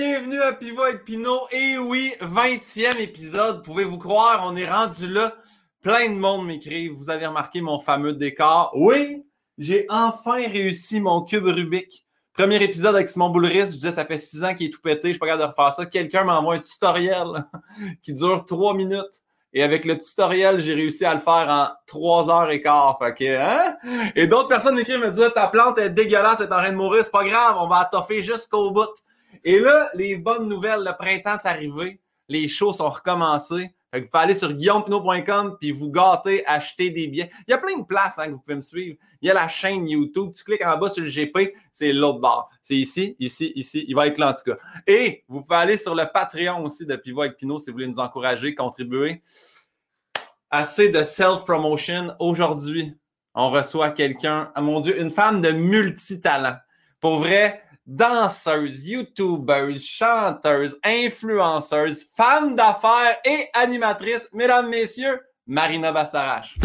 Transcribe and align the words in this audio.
bienvenue 0.00 0.40
à 0.40 0.54
Pivot 0.54 0.82
avec 0.82 1.04
Pinot. 1.04 1.42
Et 1.52 1.76
oui, 1.76 2.14
20e 2.22 2.98
épisode. 3.00 3.62
Pouvez-vous 3.62 3.98
croire, 3.98 4.44
on 4.46 4.56
est 4.56 4.64
rendu 4.64 5.06
là. 5.06 5.34
Plein 5.82 6.08
de 6.08 6.14
monde 6.14 6.46
m'écrit. 6.46 6.88
Vous 6.88 7.10
avez 7.10 7.26
remarqué 7.26 7.60
mon 7.60 7.78
fameux 7.78 8.14
décor. 8.14 8.72
Oui, 8.74 9.26
j'ai 9.58 9.84
enfin 9.90 10.36
réussi 10.36 11.00
mon 11.00 11.20
cube 11.20 11.44
Rubik. 11.44 12.06
Premier 12.32 12.62
épisode 12.62 12.94
avec 12.94 13.08
Simon 13.08 13.28
Boulris. 13.28 13.66
Je 13.66 13.72
disais, 13.72 13.92
ça 13.92 14.06
fait 14.06 14.16
six 14.16 14.42
ans 14.42 14.54
qu'il 14.54 14.68
est 14.68 14.70
tout 14.70 14.80
pété. 14.80 15.08
Je 15.08 15.12
suis 15.12 15.18
pas 15.18 15.26
capable 15.26 15.42
de 15.42 15.48
refaire 15.48 15.74
ça. 15.74 15.84
Quelqu'un 15.84 16.24
m'envoie 16.24 16.54
un 16.54 16.60
tutoriel 16.60 17.44
qui 18.02 18.14
dure 18.14 18.46
trois 18.46 18.72
minutes. 18.72 19.22
Et 19.52 19.62
avec 19.62 19.84
le 19.84 19.98
tutoriel, 19.98 20.60
j'ai 20.60 20.72
réussi 20.72 21.04
à 21.04 21.12
le 21.12 21.20
faire 21.20 21.46
en 21.46 21.68
trois 21.86 22.30
heures 22.30 22.50
et 22.50 22.62
quart. 22.62 22.98
Fait 22.98 23.12
que, 23.12 23.36
hein? 23.36 23.76
Et 24.16 24.26
d'autres 24.26 24.48
personnes 24.48 24.76
m'écrivent, 24.76 25.00
me 25.00 25.10
disent, 25.10 25.30
ta 25.34 25.48
plante 25.48 25.76
est 25.76 25.90
dégueulasse, 25.90 26.40
elle 26.40 26.46
est 26.46 26.54
en 26.54 26.58
train 26.58 26.72
de 26.72 26.76
mourir. 26.76 27.04
C'est 27.04 27.12
pas 27.12 27.24
grave, 27.24 27.56
on 27.58 27.66
va 27.66 27.84
toffer 27.84 28.22
jusqu'au 28.22 28.70
bout. 28.70 28.88
Et 29.44 29.58
là, 29.58 29.88
les 29.94 30.16
bonnes 30.16 30.48
nouvelles, 30.48 30.84
le 30.84 30.96
printemps 30.96 31.38
est 31.42 31.48
arrivé. 31.48 32.00
Les 32.28 32.48
shows 32.48 32.72
sont 32.72 32.88
recommencés. 32.88 33.74
Vous 33.92 34.00
pouvez 34.02 34.22
aller 34.22 34.34
sur 34.34 34.52
guillaumepinot.com 34.52 35.56
puis 35.58 35.72
vous 35.72 35.90
gâter, 35.90 36.46
acheter 36.46 36.90
des 36.90 37.08
billets. 37.08 37.30
Il 37.48 37.50
y 37.50 37.54
a 37.54 37.58
plein 37.58 37.76
de 37.76 37.84
places 37.84 38.20
hein, 38.20 38.26
que 38.26 38.32
vous 38.32 38.38
pouvez 38.38 38.54
me 38.54 38.62
suivre. 38.62 38.96
Il 39.20 39.26
y 39.26 39.30
a 39.30 39.34
la 39.34 39.48
chaîne 39.48 39.88
YouTube. 39.88 40.30
Tu 40.32 40.44
cliques 40.44 40.64
en 40.64 40.78
bas 40.78 40.90
sur 40.90 41.02
le 41.02 41.10
GP, 41.10 41.54
c'est 41.72 41.92
l'autre 41.92 42.20
barre. 42.20 42.48
C'est 42.62 42.76
ici, 42.76 43.16
ici, 43.18 43.52
ici. 43.56 43.84
Il 43.88 43.96
va 43.96 44.06
être 44.06 44.18
là 44.18 44.30
en 44.30 44.34
tout 44.34 44.48
cas. 44.52 44.58
Et 44.86 45.24
vous 45.26 45.42
pouvez 45.42 45.56
aller 45.56 45.76
sur 45.76 45.96
le 45.96 46.04
Patreon 46.12 46.64
aussi 46.64 46.86
de 46.86 46.94
Pivot 46.94 47.22
avec 47.22 47.36
Pinot 47.36 47.58
si 47.58 47.70
vous 47.70 47.74
voulez 47.74 47.88
nous 47.88 47.98
encourager, 47.98 48.54
contribuer. 48.54 49.22
Assez 50.50 50.88
de 50.88 51.02
self-promotion. 51.02 52.14
Aujourd'hui, 52.20 52.94
on 53.34 53.50
reçoit 53.50 53.90
quelqu'un, 53.90 54.52
ah, 54.54 54.60
mon 54.60 54.80
Dieu, 54.80 55.00
une 55.00 55.10
femme 55.10 55.40
de 55.40 55.50
multitalent. 55.50 56.56
Pour 57.00 57.18
vrai, 57.18 57.62
danseuse, 57.90 58.86
youtubeuse, 58.86 59.84
chanteuse, 59.84 60.76
influenceuse, 60.84 62.06
femme 62.16 62.54
d'affaires 62.54 63.18
et 63.24 63.48
animatrice, 63.52 64.28
mesdames, 64.32 64.68
messieurs, 64.68 65.20
Marina 65.46 65.90
Bastarache. 65.90 66.56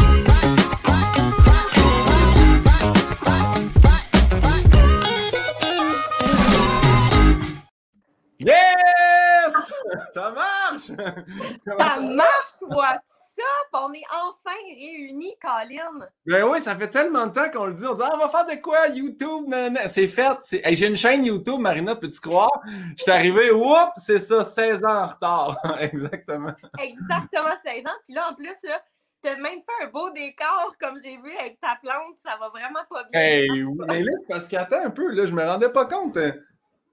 Yes! 8.39 9.73
Ça 10.13 10.31
marche! 10.31 10.87
Ça 11.65 11.99
marche, 11.99 12.61
what? 12.61 13.14
On 13.77 13.93
est 13.93 14.03
enfin 14.09 14.55
réunis, 14.67 15.35
Colin. 15.41 16.07
Ben 16.25 16.43
oui, 16.49 16.61
ça 16.61 16.75
fait 16.75 16.89
tellement 16.89 17.27
de 17.27 17.33
temps 17.33 17.49
qu'on 17.51 17.65
le 17.65 17.73
dit. 17.73 17.85
On 17.85 17.93
dit, 17.93 18.01
ah, 18.03 18.11
on 18.13 18.17
va 18.17 18.29
faire 18.29 18.45
de 18.45 18.61
quoi? 18.61 18.87
YouTube, 18.87 19.53
c'est 19.87 20.07
fait. 20.07 20.37
J'ai 20.75 20.87
une 20.87 20.95
chaîne 20.95 21.25
YouTube, 21.25 21.59
Marina, 21.59 21.95
peux-tu 21.95 22.19
croire? 22.19 22.61
Je 22.97 23.03
suis 23.03 23.11
arrivé, 23.11 23.51
oups, 23.51 23.91
c'est 23.97 24.19
ça, 24.19 24.45
16 24.45 24.85
ans 24.85 25.03
en 25.03 25.07
retard. 25.07 25.57
Exactement. 25.81 26.53
Exactement 26.79 27.55
16 27.65 27.85
ans. 27.85 27.97
Puis 28.05 28.15
là, 28.15 28.29
en 28.31 28.35
plus, 28.35 28.55
là, 28.63 28.81
t'as 29.21 29.35
même 29.35 29.59
fait 29.59 29.85
un 29.85 29.87
beau 29.89 30.09
décor, 30.11 30.73
comme 30.79 30.99
j'ai 31.03 31.17
vu 31.17 31.35
avec 31.37 31.59
ta 31.59 31.77
plante. 31.81 32.15
Ça 32.23 32.37
va 32.39 32.49
vraiment 32.49 32.85
pas 32.89 33.03
bien. 33.11 33.19
Hey, 33.19 33.63
oui, 33.63 33.85
mais 33.87 34.03
là, 34.03 34.13
parce 34.29 34.47
qu'attends 34.47 34.85
un 34.85 34.89
peu, 34.89 35.11
là, 35.11 35.25
je 35.25 35.33
me 35.33 35.43
rendais 35.43 35.69
pas 35.69 35.85
compte. 35.85 36.15
Hein. 36.17 36.33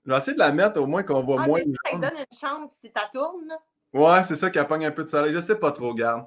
Je 0.04 0.10
vais 0.10 0.18
essayer 0.18 0.34
de 0.34 0.40
la 0.40 0.52
mettre 0.52 0.80
au 0.80 0.86
moins 0.86 1.04
qu'on 1.04 1.22
voit 1.22 1.42
ah, 1.42 1.46
moins. 1.46 1.60
Ça 1.90 1.96
donne 1.96 2.18
une 2.18 2.38
chance 2.38 2.72
si 2.80 2.90
ta 2.90 3.08
tourne, 3.12 3.46
là. 3.46 3.56
Ouais, 3.92 4.22
c'est 4.22 4.36
ça 4.36 4.50
qui 4.50 4.58
appogne 4.58 4.86
un 4.86 4.90
peu 4.90 5.04
de 5.04 5.08
soleil. 5.08 5.32
Je 5.32 5.40
sais 5.40 5.58
pas 5.58 5.70
trop, 5.72 5.94
garde. 5.94 6.26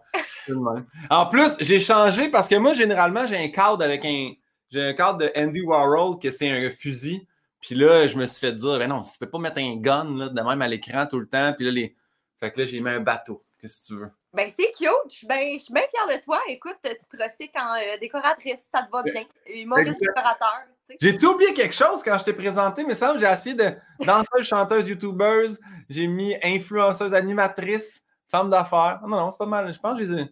en 1.09 1.25
plus, 1.27 1.55
j'ai 1.59 1.79
changé 1.79 2.29
parce 2.29 2.47
que 2.47 2.55
moi, 2.55 2.73
généralement, 2.73 3.25
j'ai 3.25 3.37
un 3.37 3.49
cadre 3.49 3.83
avec 3.83 4.05
un. 4.05 4.31
J'ai 4.69 4.83
un 4.83 4.93
cadre 4.93 5.19
de 5.19 5.31
Andy 5.35 5.61
Warhol 5.61 6.19
que 6.19 6.31
c'est 6.31 6.49
un 6.49 6.69
fusil. 6.69 7.27
Puis 7.61 7.75
là, 7.75 8.07
je 8.07 8.17
me 8.17 8.25
suis 8.25 8.39
fait 8.39 8.53
dire, 8.53 8.77
ben 8.77 8.87
non, 8.87 9.01
tu 9.01 9.17
peux 9.19 9.29
pas 9.29 9.39
mettre 9.39 9.59
un 9.59 9.75
gun 9.77 10.17
là, 10.17 10.29
de 10.29 10.41
même 10.41 10.61
à 10.61 10.67
l'écran 10.67 11.05
tout 11.07 11.19
le 11.19 11.27
temps. 11.27 11.53
Puis 11.53 11.65
là, 11.65 11.71
les... 11.71 11.95
fait 12.39 12.51
que 12.51 12.59
là, 12.59 12.65
j'ai 12.65 12.79
mis 12.79 12.89
un 12.89 12.99
bateau. 12.99 13.43
Qu'est-ce 13.59 13.81
que 13.81 13.85
tu 13.87 13.99
veux? 13.99 14.11
Ben, 14.33 14.51
c'est 14.55 14.71
cute. 14.73 14.89
Je 15.09 15.15
suis 15.15 15.27
bien 15.27 15.83
fière 15.87 16.17
de 16.17 16.23
toi. 16.23 16.39
Écoute, 16.49 16.77
tu 16.83 17.17
te 17.17 17.23
recycles 17.23 17.57
en 17.57 17.75
euh, 17.75 17.97
décoratrice. 17.99 18.59
Ça 18.71 18.83
te 18.83 18.91
va 18.91 19.01
bien. 19.01 19.23
Humoriste 19.47 20.01
décorateur. 20.01 20.65
J'ai-tu 20.99 21.25
oublié 21.25 21.53
quelque 21.53 21.73
chose 21.73 22.03
quand 22.03 22.17
je 22.17 22.25
t'ai 22.25 22.33
présenté? 22.33 22.83
Mais 22.83 22.95
ça, 22.95 23.15
j'ai 23.17 23.25
essayé 23.25 23.55
de 23.55 23.73
danseuse, 23.99 24.47
chanteuse, 24.47 24.87
youtubeuse. 24.87 25.59
J'ai 25.89 26.07
mis 26.07 26.35
influenceuse, 26.43 27.13
animatrice, 27.13 28.03
femme 28.27 28.49
d'affaires. 28.49 28.99
Non, 29.03 29.17
non, 29.17 29.31
c'est 29.31 29.37
pas 29.37 29.45
mal. 29.45 29.73
Je 29.73 29.79
pense 29.79 29.97
que 29.97 30.05
j'ai. 30.05 30.25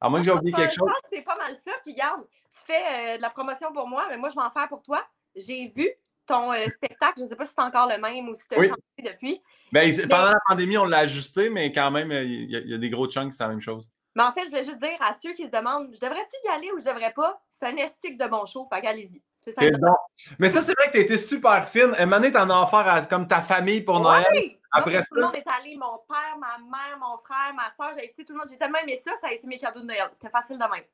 À 0.00 0.08
moins 0.08 0.20
que 0.20 0.26
j'ai 0.26 0.32
oublié 0.32 0.52
quelque 0.52 0.74
chose. 0.74 0.90
c'est 1.08 1.22
pas 1.22 1.36
mal 1.36 1.56
ça. 1.64 1.72
Puis 1.82 1.92
regarde, 1.92 2.26
tu 2.52 2.64
fais 2.66 3.14
euh, 3.14 3.16
de 3.16 3.22
la 3.22 3.30
promotion 3.30 3.72
pour 3.72 3.88
moi, 3.88 4.06
mais 4.10 4.18
moi, 4.18 4.28
je 4.28 4.34
vais 4.34 4.42
en 4.42 4.50
faire 4.50 4.68
pour 4.68 4.82
toi. 4.82 5.02
J'ai 5.34 5.68
vu 5.68 5.88
ton 6.26 6.52
euh, 6.52 6.66
spectacle. 6.68 7.14
Je 7.18 7.22
ne 7.22 7.28
sais 7.28 7.36
pas 7.36 7.46
si 7.46 7.52
c'est 7.56 7.64
encore 7.64 7.88
le 7.88 7.98
même 7.98 8.28
ou 8.28 8.34
si 8.34 8.42
tu 8.48 8.54
as 8.54 8.62
changé 8.62 9.12
depuis. 9.12 9.42
Ben, 9.72 9.90
pendant 10.08 10.30
la 10.30 10.40
pandémie, 10.46 10.78
on 10.78 10.84
l'a 10.84 10.98
ajusté, 10.98 11.48
mais 11.50 11.72
quand 11.72 11.90
même, 11.90 12.10
il 12.12 12.50
y, 12.50 12.74
a 12.74 12.78
des 12.78 12.90
gros 12.90 13.08
chunks, 13.08 13.32
c'est 13.32 13.42
la 13.42 13.50
même 13.50 13.60
chose. 13.60 13.90
Mais 14.14 14.22
en 14.22 14.32
fait, 14.32 14.44
je 14.46 14.50
vais 14.50 14.62
juste 14.62 14.78
dire 14.78 14.96
à 15.00 15.12
ceux 15.20 15.32
qui 15.32 15.44
se 15.44 15.50
demandent 15.50 15.92
je 15.92 15.98
devrais-tu 15.98 16.36
y 16.44 16.48
aller 16.48 16.70
ou 16.72 16.78
je 16.78 16.84
devrais 16.84 17.12
pas? 17.12 17.42
C'est 17.50 17.66
un 17.66 17.76
estique 17.76 18.16
de 18.18 18.26
bon 18.26 18.46
show. 18.46 18.68
Fait 18.72 18.86
allez-y. 18.86 19.22
C'est 19.46 19.78
bon. 19.78 19.94
Mais 20.38 20.50
ça, 20.50 20.60
c'est 20.60 20.72
vrai 20.72 20.86
que 20.86 20.92
tu 20.92 21.00
été 21.00 21.18
super 21.18 21.64
fine. 21.64 21.92
Un 21.98 22.06
moment 22.06 22.16
donné, 22.16 22.32
tu 22.32 22.38
en 22.38 22.48
as 22.50 22.62
offert 22.62 22.88
à 22.88 23.02
comme 23.02 23.26
ta 23.26 23.42
famille 23.42 23.82
pour 23.82 24.00
Noël. 24.00 24.24
Après 24.72 25.00
ça... 25.00 25.06
Tout 25.08 25.16
le 25.16 25.22
monde 25.22 25.36
est 25.36 25.44
allé, 25.46 25.76
mon 25.76 25.98
père, 26.08 26.36
ma 26.38 26.58
mère, 26.58 26.98
mon 26.98 27.16
frère, 27.18 27.54
ma 27.54 27.70
soeur, 27.76 27.94
j'ai 27.96 28.06
invité 28.06 28.24
tout 28.24 28.32
le 28.32 28.38
monde. 28.38 28.48
J'ai 28.50 28.58
tellement 28.58 28.78
aimé 28.82 29.00
ça, 29.04 29.12
ça 29.20 29.28
a 29.28 29.32
été 29.32 29.46
mes 29.46 29.58
cadeaux 29.58 29.80
de 29.80 29.86
Noël. 29.86 30.10
C'était 30.14 30.30
facile 30.30 30.56
de 30.56 30.64
même. 30.64 30.84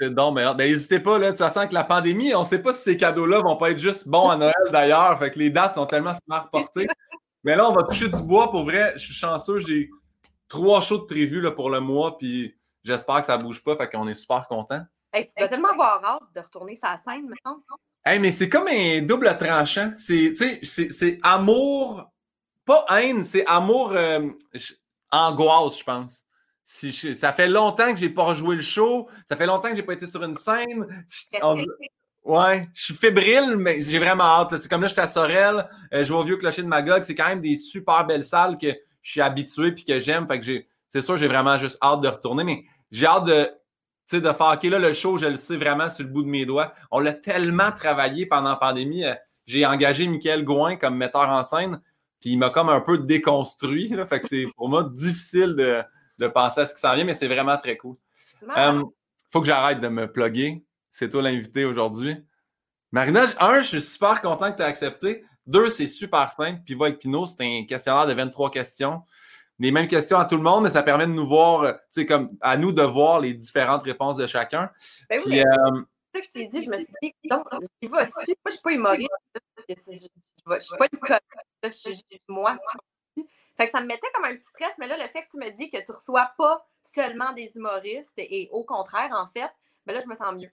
C'est 0.00 0.10
bon, 0.10 0.32
mais 0.32 0.44
ben, 0.44 0.56
n'hésitez 0.56 1.00
pas, 1.00 1.18
là, 1.18 1.26
de 1.26 1.30
toute 1.32 1.38
façon, 1.38 1.58
avec 1.58 1.72
la 1.72 1.84
pandémie, 1.84 2.34
on 2.34 2.40
ne 2.40 2.44
sait 2.46 2.60
pas 2.60 2.72
si 2.72 2.82
ces 2.82 2.96
cadeaux-là 2.96 3.40
vont 3.40 3.56
pas 3.56 3.70
être 3.70 3.78
juste 3.78 4.08
bons 4.08 4.30
à 4.30 4.36
Noël 4.36 4.54
d'ailleurs. 4.72 5.18
Fait 5.18 5.30
que 5.30 5.38
les 5.38 5.50
dates 5.50 5.74
sont 5.74 5.86
tellement 5.86 6.14
smart 6.24 6.48
portées. 6.50 6.86
mais 7.44 7.56
là, 7.56 7.68
on 7.68 7.74
va 7.74 7.82
toucher 7.82 8.08
du 8.08 8.22
bois 8.22 8.50
pour 8.50 8.64
vrai. 8.64 8.92
Je 8.94 9.04
suis 9.04 9.14
chanceux, 9.14 9.58
j'ai 9.58 9.90
trois 10.48 10.80
shows 10.80 10.98
de 10.98 11.04
prévus 11.04 11.40
là, 11.40 11.50
pour 11.50 11.68
le 11.68 11.80
mois, 11.80 12.16
puis 12.16 12.56
j'espère 12.84 13.20
que 13.20 13.26
ça 13.26 13.36
ne 13.36 13.42
bouge 13.42 13.62
pas. 13.62 13.76
Fait 13.76 13.88
qu'on 13.90 14.08
est 14.08 14.14
super 14.14 14.46
contents. 14.46 14.84
Tu 15.14 15.26
vas 15.38 15.48
tellement 15.48 15.70
avoir 15.70 16.04
hâte 16.04 16.22
de 16.34 16.40
retourner 16.40 16.76
sa 16.76 16.96
scène 16.96 17.28
maintenant. 17.28 17.62
Hey, 18.04 18.18
mais 18.20 18.32
c'est 18.32 18.48
comme 18.48 18.68
un 18.68 19.02
double 19.02 19.36
tranchant. 19.36 19.92
C'est 19.98 21.18
amour, 21.22 22.10
pas 22.64 22.84
haine, 22.90 23.24
c'est 23.24 23.46
amour 23.46 23.92
euh, 23.92 24.28
angoisse, 25.10 25.78
je 25.78 25.84
pense. 25.84 26.24
Si 26.62 26.92
ça 27.14 27.32
fait 27.32 27.48
longtemps 27.48 27.92
que 27.92 27.98
j'ai 27.98 28.10
pas 28.10 28.24
rejoué 28.24 28.56
le 28.56 28.62
show, 28.62 29.08
ça 29.26 29.36
fait 29.36 29.46
longtemps 29.46 29.70
que 29.70 29.76
j'ai 29.76 29.82
pas 29.82 29.94
été 29.94 30.06
sur 30.06 30.22
une 30.22 30.36
scène. 30.36 30.86
ouais, 32.24 32.68
je 32.74 32.84
suis 32.84 32.94
fébrile, 32.94 33.56
mais 33.56 33.80
j'ai 33.80 33.98
vraiment 33.98 34.24
hâte. 34.24 34.60
C'est 34.60 34.68
comme 34.68 34.82
là, 34.82 34.88
je 34.88 34.92
suis 34.92 35.00
à 35.00 35.06
Sorel, 35.06 35.68
euh, 35.92 36.04
je 36.04 36.12
vois 36.12 36.20
au 36.20 36.24
vieux 36.24 36.36
clocher 36.36 36.62
de 36.62 36.68
Magog, 36.68 37.02
c'est 37.02 37.14
quand 37.14 37.28
même 37.28 37.40
des 37.40 37.56
super 37.56 38.06
belles 38.06 38.24
salles 38.24 38.58
que 38.58 38.74
je 39.00 39.10
suis 39.10 39.20
habitué 39.22 39.72
puis 39.72 39.84
que 39.84 39.98
j'aime. 39.98 40.26
Fait 40.26 40.40
que 40.40 40.64
c'est 40.88 41.00
sûr, 41.00 41.16
j'ai 41.16 41.28
vraiment 41.28 41.58
juste 41.58 41.78
hâte 41.82 42.02
de 42.02 42.08
retourner, 42.08 42.44
mais 42.44 42.64
j'ai 42.90 43.06
hâte 43.06 43.24
de, 43.24 43.50
de 44.12 44.32
faire 44.32 44.52
OK, 44.54 44.62
là, 44.64 44.78
le 44.78 44.92
show, 44.92 45.18
je 45.18 45.26
le 45.26 45.36
sais 45.36 45.56
vraiment 45.56 45.90
sur 45.90 46.04
le 46.04 46.10
bout 46.10 46.22
de 46.22 46.28
mes 46.28 46.46
doigts. 46.46 46.72
On 46.90 47.00
l'a 47.00 47.12
tellement 47.12 47.72
travaillé 47.72 48.26
pendant 48.26 48.50
la 48.50 48.56
pandémie. 48.56 49.04
Euh, 49.04 49.14
j'ai 49.46 49.64
engagé 49.64 50.06
Michael 50.06 50.44
Gouin 50.44 50.76
comme 50.76 50.96
metteur 50.96 51.28
en 51.28 51.42
scène, 51.42 51.80
puis 52.20 52.30
il 52.30 52.38
m'a 52.38 52.50
comme 52.50 52.68
un 52.68 52.80
peu 52.80 52.98
déconstruit. 52.98 53.88
Là, 53.88 54.06
fait 54.06 54.20
que 54.20 54.28
c'est 54.28 54.46
pour 54.56 54.68
moi 54.68 54.90
difficile 54.94 55.54
de 55.56 55.82
de 56.18 56.26
penser 56.26 56.60
à 56.60 56.66
ce 56.66 56.74
qui 56.74 56.80
s'en 56.80 56.94
vient, 56.94 57.04
mais 57.04 57.14
c'est 57.14 57.28
vraiment 57.28 57.56
très 57.56 57.76
cool. 57.76 57.96
Il 58.42 58.48
euh, 58.56 58.82
faut 59.30 59.40
que 59.40 59.46
j'arrête 59.46 59.80
de 59.80 59.88
me 59.88 60.10
plugger. 60.10 60.64
C'est 60.90 61.08
toi 61.08 61.22
l'invité 61.22 61.64
aujourd'hui. 61.64 62.16
Marina, 62.92 63.26
un, 63.40 63.60
je 63.60 63.68
suis 63.68 63.82
super 63.82 64.20
content 64.20 64.50
que 64.50 64.56
tu 64.56 64.62
aies 64.62 64.66
accepté. 64.66 65.24
Deux, 65.46 65.70
c'est 65.70 65.86
super 65.86 66.30
simple. 66.30 66.60
Puis 66.64 66.74
va 66.74 66.86
avec 66.86 66.98
Pinot, 66.98 67.26
c'est 67.26 67.42
un 67.42 67.64
questionnaire 67.66 68.06
de 68.06 68.14
23 68.14 68.50
questions. 68.50 69.02
Les 69.58 69.70
mêmes 69.70 69.88
questions 69.88 70.18
à 70.18 70.24
tout 70.24 70.36
le 70.36 70.42
monde, 70.42 70.64
mais 70.64 70.70
ça 70.70 70.82
permet 70.82 71.06
de 71.06 71.12
nous 71.12 71.26
voir, 71.26 71.74
tu 71.74 71.80
sais, 71.90 72.06
comme 72.06 72.36
à 72.40 72.56
nous 72.56 72.72
de 72.72 72.82
voir 72.82 73.20
les 73.20 73.34
différentes 73.34 73.82
réponses 73.82 74.16
de 74.16 74.26
chacun. 74.26 74.70
Ben 75.10 75.20
oui, 75.26 75.40
euh, 75.40 75.44
c'est 76.14 76.18
ça 76.18 76.20
que 76.20 76.26
je 76.26 76.30
t'ai 76.30 76.46
dit, 76.46 76.60
je 76.60 76.70
me 76.70 76.76
suis 76.76 76.86
dit, 77.02 77.14
donc, 77.28 77.46
je 77.52 77.88
vais 77.88 77.88
dessus. 77.88 77.88
Moi, 77.90 78.06
je 78.24 78.30
ne 78.46 78.50
suis 78.50 78.62
pas 78.62 78.72
humoriste. 78.72 79.10
Je 79.68 79.74
ne 79.74 80.60
suis 80.60 80.76
pas 80.78 80.86
une 80.92 81.18
Je 81.64 81.70
suis 81.70 81.94
juste 81.94 82.22
moi. 82.28 82.56
Fait 83.56 83.66
que 83.66 83.72
ça 83.72 83.80
me 83.80 83.86
mettait 83.86 84.06
comme 84.14 84.24
un 84.24 84.36
petit 84.36 84.46
stress, 84.46 84.72
mais 84.78 84.86
là, 84.86 84.96
le 84.96 85.08
fait 85.08 85.22
que 85.22 85.30
tu 85.32 85.36
me 85.36 85.50
dis 85.50 85.68
que 85.68 85.84
tu 85.84 85.90
reçois 85.90 86.30
pas 86.38 86.64
seulement 86.94 87.32
des 87.32 87.50
humoristes 87.56 88.12
et 88.16 88.48
au 88.52 88.64
contraire, 88.64 89.10
en 89.12 89.26
fait, 89.26 89.50
ben 89.84 89.94
là, 89.94 90.00
je 90.00 90.06
me 90.06 90.14
sens 90.14 90.32
mieux. 90.32 90.50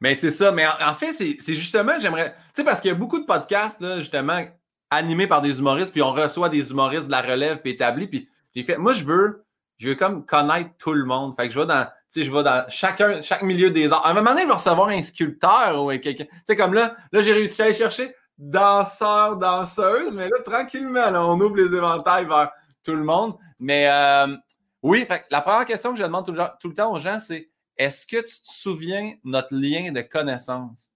Mais 0.00 0.14
c'est 0.14 0.30
ça. 0.30 0.50
Mais 0.50 0.66
en, 0.66 0.94
fait, 0.94 1.12
c'est 1.12 1.54
justement, 1.54 1.98
j'aimerais. 1.98 2.32
Tu 2.32 2.38
sais, 2.54 2.64
parce 2.64 2.80
qu'il 2.80 2.88
y 2.88 2.92
a 2.92 2.96
beaucoup 2.96 3.18
de 3.18 3.26
podcasts, 3.26 3.80
là, 3.82 3.98
justement, 3.98 4.42
animés 4.90 5.26
par 5.26 5.42
des 5.42 5.58
humoristes, 5.58 5.92
puis 5.92 6.02
on 6.02 6.12
reçoit 6.12 6.48
des 6.48 6.70
humoristes 6.70 7.06
de 7.06 7.10
la 7.10 7.20
relève, 7.20 7.60
puis 7.60 7.72
établis. 7.72 8.06
Puis 8.06 8.28
j'ai 8.54 8.62
fait, 8.62 8.76
moi, 8.76 8.92
je 8.92 9.04
veux, 9.04 9.44
je 9.78 9.90
veux 9.90 9.94
comme 9.94 10.26
connaître 10.26 10.70
tout 10.78 10.92
le 10.92 11.04
monde. 11.04 11.34
Fait 11.36 11.48
que 11.48 11.54
je 11.54 11.60
vais 11.60 11.66
dans, 11.66 11.84
tu 11.84 11.92
sais, 12.08 12.24
je 12.24 12.32
vais 12.32 12.42
dans 12.42 12.64
chacun, 12.68 13.22
chaque 13.22 13.42
milieu 13.42 13.70
des 13.70 13.92
arts. 13.92 14.04
À 14.04 14.10
un 14.10 14.14
moment 14.14 14.30
donné, 14.30 14.42
je 14.42 14.46
vais 14.46 14.54
recevoir 14.54 14.88
un 14.88 15.02
sculpteur 15.02 15.82
ou 15.82 15.88
quelqu'un. 15.98 16.24
Tu 16.24 16.40
sais, 16.46 16.56
comme 16.56 16.74
là, 16.74 16.96
là, 17.12 17.20
j'ai 17.20 17.32
réussi 17.32 17.62
à 17.62 17.66
aller 17.66 17.74
chercher 17.74 18.14
danseurs, 18.38 19.36
danseuses, 19.36 20.14
mais 20.14 20.28
là, 20.28 20.38
tranquillement, 20.44 21.08
on 21.14 21.40
ouvre 21.40 21.56
les 21.56 21.74
éventails 21.74 22.26
vers 22.26 22.52
tout 22.84 22.94
le 22.94 23.04
monde. 23.04 23.36
Mais 23.58 23.88
euh, 23.88 24.36
oui, 24.82 25.06
la 25.30 25.40
première 25.40 25.66
question 25.66 25.92
que 25.92 25.98
je 25.98 26.04
demande 26.04 26.24
tout 26.24 26.68
le, 26.68 26.74
temps 26.74 26.92
aux 26.92 26.98
gens, 26.98 27.18
c'est 27.20 27.50
est-ce 27.76 28.06
que 28.06 28.16
tu 28.16 28.42
te 28.42 28.48
souviens 28.48 29.14
notre 29.24 29.54
lien 29.54 29.92
de 29.92 30.00
connaissance? 30.00 30.90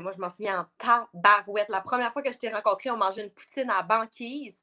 moi, 0.00 0.12
je 0.14 0.20
m'en 0.20 0.30
souviens 0.30 0.60
en 0.60 0.66
tabarouette. 1.12 1.68
La 1.68 1.80
première 1.80 2.12
fois 2.12 2.22
que 2.22 2.30
je 2.30 2.38
t'ai 2.38 2.48
rencontré, 2.48 2.90
on 2.90 2.96
mangeait 2.96 3.24
une 3.24 3.30
poutine 3.30 3.70
à 3.70 3.82
banquise 3.82 4.59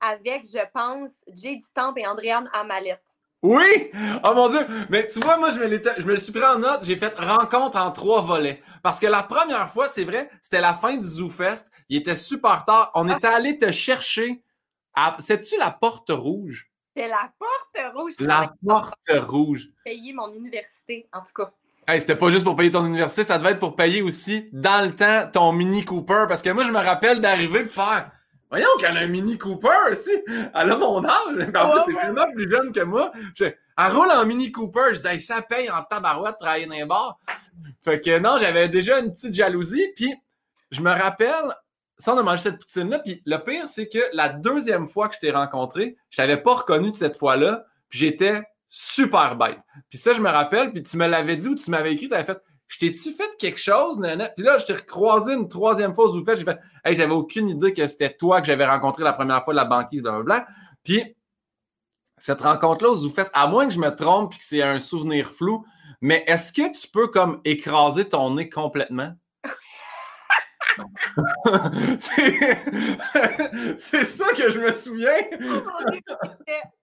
avec, 0.00 0.44
je 0.44 0.64
pense, 0.72 1.10
Jay 1.34 1.56
du 1.56 1.66
Temple 1.74 2.00
et 2.00 2.06
Andréane 2.06 2.50
Amalette. 2.52 3.02
Oui! 3.42 3.90
Oh 4.26 4.34
mon 4.34 4.48
Dieu! 4.48 4.66
Mais 4.88 5.06
tu 5.06 5.20
vois, 5.20 5.36
moi, 5.36 5.50
je 5.52 5.60
me, 5.60 5.68
je 5.70 6.02
me 6.04 6.10
le 6.10 6.16
suis 6.16 6.32
pris 6.32 6.44
en 6.44 6.58
note. 6.58 6.80
J'ai 6.82 6.96
fait 6.96 7.16
rencontre 7.16 7.78
en 7.78 7.92
trois 7.92 8.20
volets. 8.20 8.60
Parce 8.82 8.98
que 8.98 9.06
la 9.06 9.22
première 9.22 9.70
fois, 9.70 9.88
c'est 9.88 10.04
vrai, 10.04 10.28
c'était 10.40 10.60
la 10.60 10.74
fin 10.74 10.96
du 10.96 11.06
ZooFest. 11.06 11.70
Il 11.88 11.98
était 11.98 12.16
super 12.16 12.64
tard. 12.64 12.90
On 12.94 13.08
était 13.08 13.28
allé 13.28 13.56
te 13.56 13.70
chercher. 13.70 14.42
À... 14.94 15.16
C'est-tu 15.20 15.56
la 15.56 15.70
porte 15.70 16.10
rouge? 16.10 16.68
C'est 16.96 17.06
la 17.06 17.30
porte 17.38 17.94
rouge. 17.94 18.14
La 18.18 18.52
porte 18.66 19.10
rouge. 19.28 19.68
Payer 19.84 20.12
mon 20.12 20.32
université, 20.32 21.08
en 21.12 21.20
tout 21.20 21.32
cas. 21.32 21.52
Hey, 21.86 22.00
c'était 22.00 22.16
pas 22.16 22.30
juste 22.30 22.44
pour 22.44 22.56
payer 22.56 22.72
ton 22.72 22.84
université, 22.84 23.22
ça 23.22 23.38
devait 23.38 23.52
être 23.52 23.60
pour 23.60 23.76
payer 23.76 24.02
aussi, 24.02 24.46
dans 24.52 24.84
le 24.84 24.94
temps, 24.94 25.30
ton 25.32 25.52
Mini 25.52 25.84
Cooper. 25.84 26.24
Parce 26.28 26.42
que 26.42 26.50
moi, 26.50 26.64
je 26.64 26.72
me 26.72 26.80
rappelle 26.80 27.20
d'arriver 27.20 27.62
de 27.62 27.68
faire 27.68 28.10
Voyons 28.50 28.68
qu'elle 28.78 28.96
a 28.96 29.00
un 29.00 29.08
Mini 29.08 29.36
Cooper 29.36 29.92
aussi. 29.92 30.10
Elle 30.26 30.70
a 30.70 30.76
mon 30.76 31.04
âge. 31.04 31.48
En 31.54 31.82
plus, 31.82 31.92
est 31.92 31.96
vraiment 31.96 32.32
plus 32.32 32.50
jeune 32.50 32.72
que 32.72 32.80
moi. 32.80 33.12
elle 33.40 33.92
roule 33.92 34.10
en 34.10 34.24
Mini 34.24 34.50
Cooper. 34.50 34.90
Je 34.90 34.96
disais, 34.96 35.18
ça 35.18 35.42
paye 35.42 35.70
en 35.70 35.82
tabarouette 35.82 36.34
de 36.34 36.38
travailler 36.38 36.66
dans 36.66 36.74
les 36.74 36.84
bars. 36.84 37.18
Fait 37.82 38.00
que 38.00 38.18
non, 38.18 38.38
j'avais 38.40 38.68
déjà 38.68 39.00
une 39.00 39.12
petite 39.12 39.34
jalousie. 39.34 39.88
Puis 39.94 40.14
je 40.70 40.80
me 40.80 40.90
rappelle, 40.90 41.54
sans 41.98 42.16
de 42.16 42.22
manger 42.22 42.44
cette 42.44 42.58
poutine-là. 42.58 43.00
Puis 43.00 43.22
le 43.26 43.36
pire, 43.38 43.68
c'est 43.68 43.88
que 43.88 43.98
la 44.12 44.30
deuxième 44.30 44.88
fois 44.88 45.08
que 45.08 45.14
je 45.14 45.20
t'ai 45.20 45.30
rencontré, 45.30 45.96
je 46.10 46.16
t'avais 46.16 46.38
pas 46.38 46.54
reconnu 46.54 46.90
de 46.90 46.96
cette 46.96 47.16
fois-là. 47.16 47.64
Puis 47.90 47.98
j'étais 47.98 48.42
super 48.68 49.36
bête. 49.36 49.58
Puis 49.88 49.98
ça, 49.98 50.14
je 50.14 50.20
me 50.20 50.30
rappelle. 50.30 50.72
Puis 50.72 50.82
tu 50.82 50.96
me 50.96 51.06
l'avais 51.06 51.36
dit 51.36 51.48
ou 51.48 51.54
tu 51.54 51.70
m'avais 51.70 51.92
écrit, 51.92 52.08
tu 52.08 52.14
avais 52.14 52.24
fait 52.24 52.38
je 52.68 52.78
t'ai-tu 52.78 53.12
fait 53.12 53.30
quelque 53.38 53.58
chose, 53.58 53.98
nana? 53.98 54.28
Puis 54.28 54.44
là, 54.44 54.58
je 54.58 54.66
t'ai 54.66 54.74
recroisé 54.74 55.32
une 55.32 55.48
troisième 55.48 55.94
fois 55.94 56.06
au 56.06 56.24
fait, 56.24 56.36
j'ai 56.36 56.44
fait, 56.44 56.58
hey, 56.84 56.94
j'avais 56.94 57.12
aucune 57.12 57.48
idée 57.48 57.72
que 57.72 57.86
c'était 57.86 58.14
toi 58.14 58.40
que 58.40 58.46
j'avais 58.46 58.66
rencontré 58.66 59.02
la 59.02 59.14
première 59.14 59.42
fois 59.42 59.54
de 59.54 59.58
la 59.58 59.64
banquise, 59.64 60.02
blablabla. 60.02 60.46
Puis, 60.84 61.16
cette 62.18 62.42
rencontre-là 62.42 62.90
au 62.90 62.96
ZooFest, 62.96 63.30
à 63.32 63.46
moins 63.46 63.66
que 63.66 63.72
je 63.72 63.78
me 63.78 63.88
trompe 63.94 64.34
et 64.34 64.38
que 64.38 64.44
c'est 64.44 64.62
un 64.62 64.80
souvenir 64.80 65.30
flou, 65.30 65.64
mais 66.00 66.24
est-ce 66.26 66.52
que 66.52 66.70
tu 66.78 66.88
peux 66.88 67.08
comme 67.08 67.40
écraser 67.44 68.08
ton 68.08 68.34
nez 68.34 68.50
complètement? 68.50 69.12
c'est 73.78 74.04
ça 74.04 74.26
que 74.32 74.52
je 74.52 74.60
me 74.60 74.72
souviens. 74.72 75.22
Oh 75.32 75.60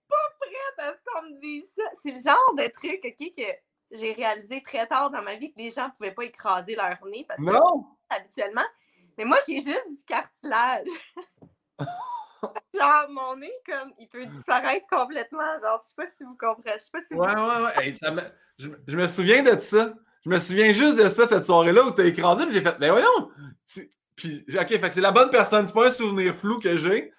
pas 0.08 0.16
prête 0.40 0.78
à 0.78 0.94
ce 0.96 1.02
qu'on 1.04 1.22
me 1.22 1.40
dise 1.40 1.64
ça. 1.74 1.82
C'est 2.02 2.12
le 2.12 2.20
genre 2.20 2.54
de 2.56 2.66
truc, 2.72 3.00
OK, 3.04 3.32
que 3.36 3.50
j'ai 3.90 4.12
réalisé 4.12 4.62
très 4.62 4.86
tard 4.86 5.10
dans 5.10 5.22
ma 5.22 5.36
vie 5.36 5.52
que 5.52 5.58
les 5.58 5.70
gens 5.70 5.86
ne 5.86 5.92
pouvaient 5.92 6.12
pas 6.12 6.24
écraser 6.24 6.74
leur 6.74 6.98
nez 7.06 7.24
parce 7.26 7.40
que 7.40 7.50
habituellement. 8.08 8.66
Mais 9.18 9.24
moi, 9.24 9.38
j'ai 9.46 9.58
juste 9.58 9.88
du 9.88 10.04
cartilage. 10.06 10.88
genre, 12.74 13.08
mon 13.10 13.36
nez, 13.36 13.52
comme, 13.64 13.92
il 13.98 14.08
peut 14.08 14.26
disparaître 14.26 14.86
complètement. 14.88 15.58
Genre, 15.60 15.80
je 15.82 15.88
sais 15.88 15.94
pas 15.96 16.06
si 16.16 16.24
vous 16.24 16.36
comprenez. 16.36 16.76
Je 16.76 16.82
sais 16.82 16.90
pas 16.92 17.00
si 17.00 17.14
Ouais, 17.14 17.34
ouais, 17.34 17.64
ouais. 17.64 18.32
je, 18.58 18.96
me 18.96 19.06
souviens 19.06 19.42
de 19.42 19.58
ça. 19.58 19.94
Je 20.24 20.30
me 20.30 20.38
souviens 20.38 20.72
juste 20.72 20.98
de 20.98 21.08
ça, 21.08 21.26
cette 21.26 21.46
soirée-là 21.46 21.84
où 21.84 21.92
tu 21.92 22.02
as 22.02 22.06
écrasé, 22.06 22.44
puis 22.44 22.54
j'ai 22.54 22.62
fait, 22.62 22.78
mais 22.78 22.90
voyons! 22.90 23.30
Puis, 24.16 24.44
OK, 24.48 24.68
fait 24.68 24.80
que 24.80 24.94
c'est 24.94 25.00
la 25.00 25.12
bonne 25.12 25.30
personne. 25.30 25.66
C'est 25.66 25.74
pas 25.74 25.86
un 25.86 25.90
souvenir 25.90 26.34
flou 26.34 26.58
que 26.58 26.76
j'ai. 26.76 27.12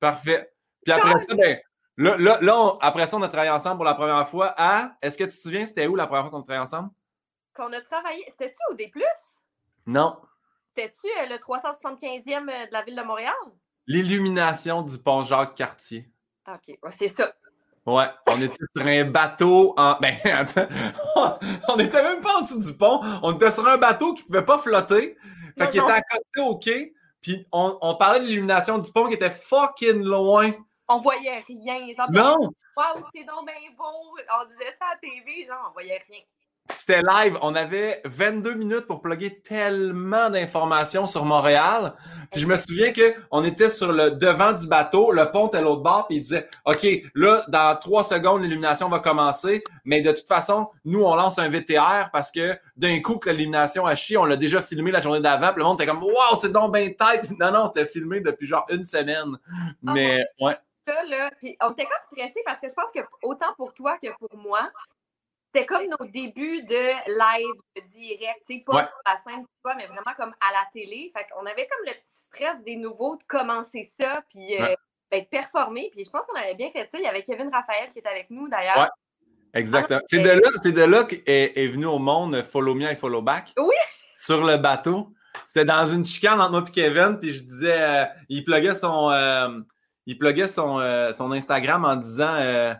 Parfait. 0.00 0.52
Puis 0.84 0.92
après 0.92 1.12
ça, 1.28 1.34
ben, 1.34 1.58
Là, 1.98 2.16
là, 2.18 2.76
après 2.80 3.06
ça, 3.06 3.16
on 3.16 3.22
a 3.22 3.28
travaillé 3.28 3.50
ensemble 3.50 3.76
pour 3.76 3.84
la 3.84 3.94
première 3.94 4.28
fois 4.28 4.54
à. 4.58 4.96
Est-ce 5.00 5.16
que 5.16 5.24
tu 5.24 5.30
te 5.30 5.40
souviens, 5.40 5.64
c'était 5.64 5.86
où 5.86 5.96
la 5.96 6.06
première 6.06 6.24
fois 6.24 6.30
qu'on 6.30 6.40
a 6.40 6.44
travaillé 6.44 6.62
ensemble? 6.62 6.90
Qu'on 7.54 7.72
a 7.72 7.80
travaillé. 7.80 8.22
C'était-tu 8.28 8.58
au 8.70 8.74
D? 8.74 8.92
Non. 9.86 10.18
C'était-tu 10.74 11.06
euh, 11.06 11.26
le 11.30 11.36
375e 11.36 12.50
euh, 12.50 12.66
de 12.66 12.72
la 12.72 12.82
ville 12.82 12.96
de 12.96 13.02
Montréal? 13.02 13.32
L'illumination 13.86 14.82
du 14.82 14.98
pont 14.98 15.22
Jacques-Cartier. 15.22 16.10
OK, 16.46 16.78
c'est 16.98 17.08
ça. 17.08 17.32
Ouais, 17.86 18.06
on 18.28 18.42
était 18.42 18.64
sur 18.76 18.86
un 18.86 19.04
bateau 19.04 19.72
en. 19.78 19.96
Ben, 19.98 20.16
attends, 20.24 20.68
on 21.68 21.78
était 21.78 22.02
même 22.02 22.20
pas 22.20 22.38
en 22.38 22.42
dessous 22.42 22.60
du 22.60 22.76
pont. 22.76 23.00
On 23.22 23.32
était 23.32 23.50
sur 23.50 23.66
un 23.66 23.78
bateau 23.78 24.12
qui 24.12 24.24
pouvait 24.24 24.44
pas 24.44 24.58
flotter. 24.58 25.16
Fait 25.56 25.70
qu'il 25.70 25.80
était 25.80 25.92
à 25.92 26.02
côté 26.02 26.40
au 26.40 26.58
quai. 26.58 26.94
Puis 27.22 27.46
on, 27.52 27.78
on 27.80 27.94
parlait 27.94 28.20
de 28.20 28.26
l'illumination 28.26 28.76
du 28.78 28.90
pont 28.92 29.06
qui 29.06 29.14
était 29.14 29.30
fucking 29.30 30.02
loin 30.02 30.52
on 30.88 31.00
voyait 31.00 31.42
rien. 31.46 31.92
Genre, 31.92 32.10
non! 32.10 32.50
Waouh, 32.76 33.04
c'est 33.14 33.24
donc 33.24 33.46
bien 33.46 33.70
beau! 33.76 34.16
On 34.40 34.46
disait 34.48 34.74
ça 34.78 34.86
à 34.86 34.94
la 34.94 34.98
TV, 34.98 35.46
genre, 35.46 35.66
on 35.70 35.72
voyait 35.72 36.02
rien. 36.08 36.20
C'était 36.70 37.02
live. 37.02 37.38
On 37.42 37.54
avait 37.54 38.00
22 38.04 38.54
minutes 38.54 38.86
pour 38.86 39.00
plugger 39.00 39.40
tellement 39.40 40.30
d'informations 40.30 41.06
sur 41.06 41.24
Montréal. 41.24 41.94
Puis 42.32 42.40
je 42.40 42.46
me 42.46 42.56
souviens 42.56 42.92
qu'on 42.92 43.44
était 43.44 43.70
sur 43.70 43.92
le 43.92 44.10
devant 44.12 44.52
du 44.52 44.66
bateau, 44.66 45.12
le 45.12 45.30
pont 45.30 45.48
est 45.50 45.56
à 45.56 45.60
l'autre 45.60 45.82
bord, 45.82 46.06
puis 46.06 46.16
il 46.16 46.22
disait 46.22 46.48
OK, 46.64 46.86
là, 47.14 47.44
dans 47.48 47.76
trois 47.78 48.04
secondes, 48.04 48.42
l'illumination 48.42 48.88
va 48.88 48.98
commencer. 48.98 49.62
Mais 49.84 50.02
de 50.02 50.12
toute 50.12 50.26
façon, 50.26 50.66
nous, 50.84 51.02
on 51.02 51.14
lance 51.14 51.38
un 51.38 51.48
VTR 51.48 52.10
parce 52.12 52.30
que 52.30 52.58
d'un 52.76 53.00
coup 53.00 53.18
que 53.18 53.30
l'illumination 53.30 53.86
a 53.86 53.94
chié, 53.94 54.16
on 54.16 54.24
l'a 54.24 54.36
déjà 54.36 54.60
filmé 54.60 54.90
la 54.90 55.00
journée 55.00 55.20
d'avant. 55.20 55.48
Puis 55.48 55.58
le 55.58 55.64
monde 55.64 55.80
était 55.80 55.90
comme 55.90 56.02
Waouh, 56.02 56.36
c'est 56.40 56.52
donc 56.52 56.72
bien 56.72 56.88
tête! 56.88 57.30
Non, 57.38 57.52
non, 57.52 57.66
c'était 57.68 57.86
filmé 57.86 58.20
depuis 58.20 58.46
genre 58.46 58.66
une 58.70 58.84
semaine. 58.84 59.38
Ah 59.86 59.92
Mais 59.94 60.24
ouais 60.40 60.56
là, 61.08 61.30
puis 61.40 61.56
on 61.60 61.72
était 61.72 61.84
comme 61.84 62.02
stressés 62.12 62.42
parce 62.44 62.60
que 62.60 62.68
je 62.68 62.74
pense 62.74 62.90
que 62.92 63.00
autant 63.22 63.54
pour 63.56 63.74
toi 63.74 63.98
que 63.98 64.08
pour 64.18 64.36
moi, 64.36 64.70
c'était 65.52 65.66
comme 65.66 65.86
nos 65.86 66.06
débuts 66.06 66.62
de 66.62 66.74
live 67.08 67.84
direct, 67.86 68.42
tu 68.46 68.56
sais, 68.56 68.64
pas 68.66 68.84
sur 68.84 69.00
la 69.06 69.16
scène, 69.26 69.44
mais 69.76 69.86
vraiment 69.86 70.14
comme 70.16 70.34
à 70.40 70.52
la 70.52 70.68
télé. 70.72 71.10
Fait 71.16 71.26
qu'on 71.30 71.46
avait 71.46 71.66
comme 71.66 71.86
le 71.86 71.92
petit 71.92 72.24
stress 72.26 72.62
des 72.64 72.76
nouveaux 72.76 73.16
de 73.16 73.22
commencer 73.26 73.90
ça, 73.98 74.22
puis 74.30 74.60
euh, 74.60 74.74
ben, 75.10 75.22
de 75.22 75.26
performer. 75.26 75.90
Puis 75.94 76.04
je 76.04 76.10
pense 76.10 76.26
qu'on 76.26 76.38
avait 76.38 76.54
bien 76.54 76.70
fait 76.70 76.88
ça. 76.90 76.98
Il 76.98 77.04
y 77.04 77.08
avait 77.08 77.22
Kevin 77.22 77.48
Raphaël 77.50 77.90
qui 77.92 77.98
est 78.00 78.06
avec 78.06 78.30
nous 78.30 78.48
d'ailleurs. 78.48 78.76
Ouais. 78.78 78.88
Exactement. 79.54 80.00
c'est 80.06 80.20
de 80.20 80.28
là, 80.28 80.50
c'est 80.62 80.72
de 80.72 80.82
là 80.82 81.04
qu'est 81.04 81.24
est 81.26 81.68
venu 81.68 81.86
au 81.86 81.98
monde 81.98 82.42
Follow 82.42 82.74
Me 82.74 82.90
et 82.90 82.96
Follow 82.96 83.22
Back. 83.22 83.54
Oui. 83.56 83.74
Sur 84.18 84.44
le 84.44 84.58
bateau. 84.58 85.12
C'était 85.46 85.66
dans 85.66 85.86
une 85.86 86.04
chicane 86.04 86.40
entre 86.40 86.50
moi 86.50 86.64
et 86.66 86.70
Kevin, 86.70 87.18
puis 87.18 87.32
je 87.32 87.40
disais, 87.40 87.80
euh, 87.80 88.04
il 88.28 88.44
pluguait 88.44 88.74
son, 88.74 89.10
euh, 89.10 89.48
il 90.06 90.18
pluguait 90.18 90.48
son, 90.48 90.78
euh, 90.78 91.12
son 91.12 91.32
Instagram 91.32 91.84
en 91.84 91.96
disant 91.96 92.34
euh, 92.34 92.74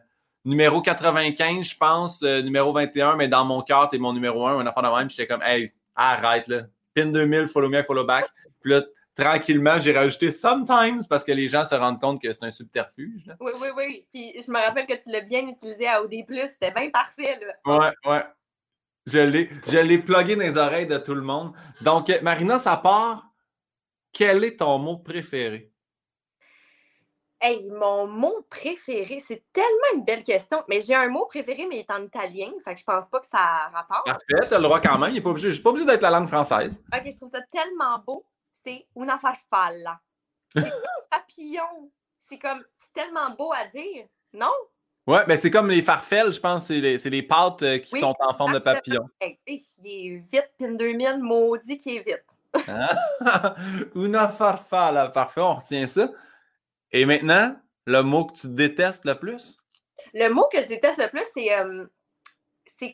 numéro 0.44 0.80
95, 0.80 1.66
je 1.66 1.76
pense, 1.76 2.22
euh, 2.22 2.40
numéro 2.40 2.72
21, 2.72 3.16
mais 3.16 3.28
dans 3.28 3.44
mon 3.44 3.60
cœur, 3.62 3.88
t'es 3.90 3.98
mon 3.98 4.12
numéro 4.12 4.46
1, 4.46 4.58
un 4.58 4.66
enfant 4.66 4.82
de 4.82 4.96
même. 4.96 5.10
J'étais 5.10 5.26
comme, 5.26 5.42
hey, 5.42 5.72
arrête, 5.94 6.46
là. 6.48 6.62
Pin 6.94 7.06
2000, 7.06 7.48
follow 7.48 7.68
me, 7.68 7.82
follow 7.82 8.04
back. 8.04 8.26
Puis 8.60 8.72
là, 8.72 8.82
tranquillement, 9.14 9.78
j'ai 9.80 9.92
rajouté 9.92 10.30
sometimes 10.30 11.02
parce 11.10 11.24
que 11.24 11.32
les 11.32 11.48
gens 11.48 11.64
se 11.64 11.74
rendent 11.74 12.00
compte 12.00 12.22
que 12.22 12.32
c'est 12.32 12.46
un 12.46 12.50
subterfuge. 12.50 13.30
Oui, 13.40 13.52
oui, 13.60 13.68
oui. 13.76 14.06
Puis 14.12 14.32
je 14.40 14.50
me 14.50 14.58
rappelle 14.58 14.86
que 14.86 14.94
tu 14.94 15.10
l'as 15.10 15.20
bien 15.20 15.46
utilisé 15.46 15.88
à 15.88 16.02
OD. 16.02 16.14
C'était 16.28 16.70
bien 16.70 16.90
parfait. 16.90 17.38
Là. 17.40 17.78
Ouais, 17.78 18.10
ouais. 18.10 18.24
Je 19.06 19.18
l'ai, 19.18 19.50
je 19.68 19.78
l'ai 19.78 19.98
plugué 19.98 20.36
dans 20.36 20.42
les 20.42 20.56
oreilles 20.56 20.86
de 20.86 20.98
tout 20.98 21.14
le 21.14 21.20
monde. 21.22 21.52
Donc, 21.80 22.10
Marina, 22.22 22.58
ça 22.58 22.76
part. 22.76 23.30
Quel 24.12 24.44
est 24.44 24.58
ton 24.58 24.78
mot 24.78 24.96
préféré? 24.96 25.70
Hey, 27.40 27.66
mon 27.66 28.06
mot 28.06 28.46
préféré, 28.48 29.22
c'est 29.26 29.42
tellement 29.52 29.68
une 29.94 30.04
belle 30.04 30.24
question. 30.24 30.64
Mais 30.68 30.80
j'ai 30.80 30.94
un 30.94 31.08
mot 31.08 31.26
préféré, 31.26 31.66
mais 31.68 31.76
il 31.76 31.78
est 31.80 31.90
en 31.90 32.02
italien. 32.02 32.50
Fait 32.64 32.74
que 32.74 32.80
je 32.80 32.84
pense 32.84 33.08
pas 33.08 33.20
que 33.20 33.26
ça 33.26 33.38
a 33.38 33.68
rapport. 33.68 34.04
Parfait, 34.04 34.48
tu 34.48 34.54
as 34.54 34.58
le 34.58 34.64
droit 34.64 34.80
quand 34.80 34.98
même. 34.98 35.10
Il 35.10 35.14
n'est 35.14 35.20
pas 35.20 35.30
obligé, 35.30 35.60
pas 35.60 35.70
obligé 35.70 35.86
d'être 35.86 36.02
la 36.02 36.10
langue 36.10 36.28
française. 36.28 36.82
OK, 36.92 37.02
je 37.04 37.16
trouve 37.16 37.30
ça 37.30 37.42
tellement 37.52 37.98
beau. 38.06 38.24
C'est 38.64 38.86
una 38.96 39.18
farfalla. 39.18 40.00
C'est 40.54 40.62
papillon. 41.10 41.90
C'est 42.28 42.38
comme, 42.38 42.64
c'est 42.72 42.92
tellement 43.02 43.30
beau 43.36 43.52
à 43.52 43.66
dire, 43.66 44.06
non? 44.32 44.52
Ouais, 45.06 45.22
mais 45.28 45.36
c'est 45.36 45.50
comme 45.50 45.70
les 45.70 45.82
farfelles, 45.82 46.32
je 46.32 46.40
pense. 46.40 46.66
C'est 46.66 46.80
les, 46.80 46.96
les, 46.96 47.22
pâtes 47.22 47.62
euh, 47.62 47.78
qui 47.78 48.00
sont 48.00 48.14
en 48.18 48.34
forme 48.34 48.54
de 48.54 48.58
papillon. 48.58 49.08
il 49.20 49.62
est 49.84 50.24
vite, 50.32 50.50
pin 50.58 50.72
2000, 50.72 51.18
maudit 51.20 51.78
qui 51.78 51.96
est 51.96 52.00
vite. 52.00 52.24
Ah, 52.68 53.54
una 53.94 54.28
farfalla, 54.28 55.10
parfait, 55.10 55.42
on 55.42 55.54
retient 55.54 55.86
ça. 55.86 56.08
Et 56.92 57.04
maintenant, 57.04 57.56
le 57.86 58.02
mot 58.02 58.26
que 58.26 58.38
tu 58.40 58.48
détestes 58.48 59.04
le 59.04 59.18
plus? 59.18 59.56
Le 60.14 60.28
mot 60.28 60.48
que 60.50 60.60
je 60.60 60.66
déteste 60.66 60.98
le 60.98 61.08
plus, 61.08 61.24
c'est 61.34 61.52
euh, 61.52 61.86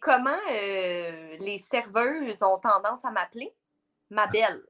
comment 0.00 0.38
euh, 0.50 1.36
les 1.38 1.58
serveuses 1.70 2.42
ont 2.42 2.58
tendance 2.58 3.04
à 3.04 3.10
m'appeler 3.10 3.54
ma 4.10 4.26
belle. 4.26 4.62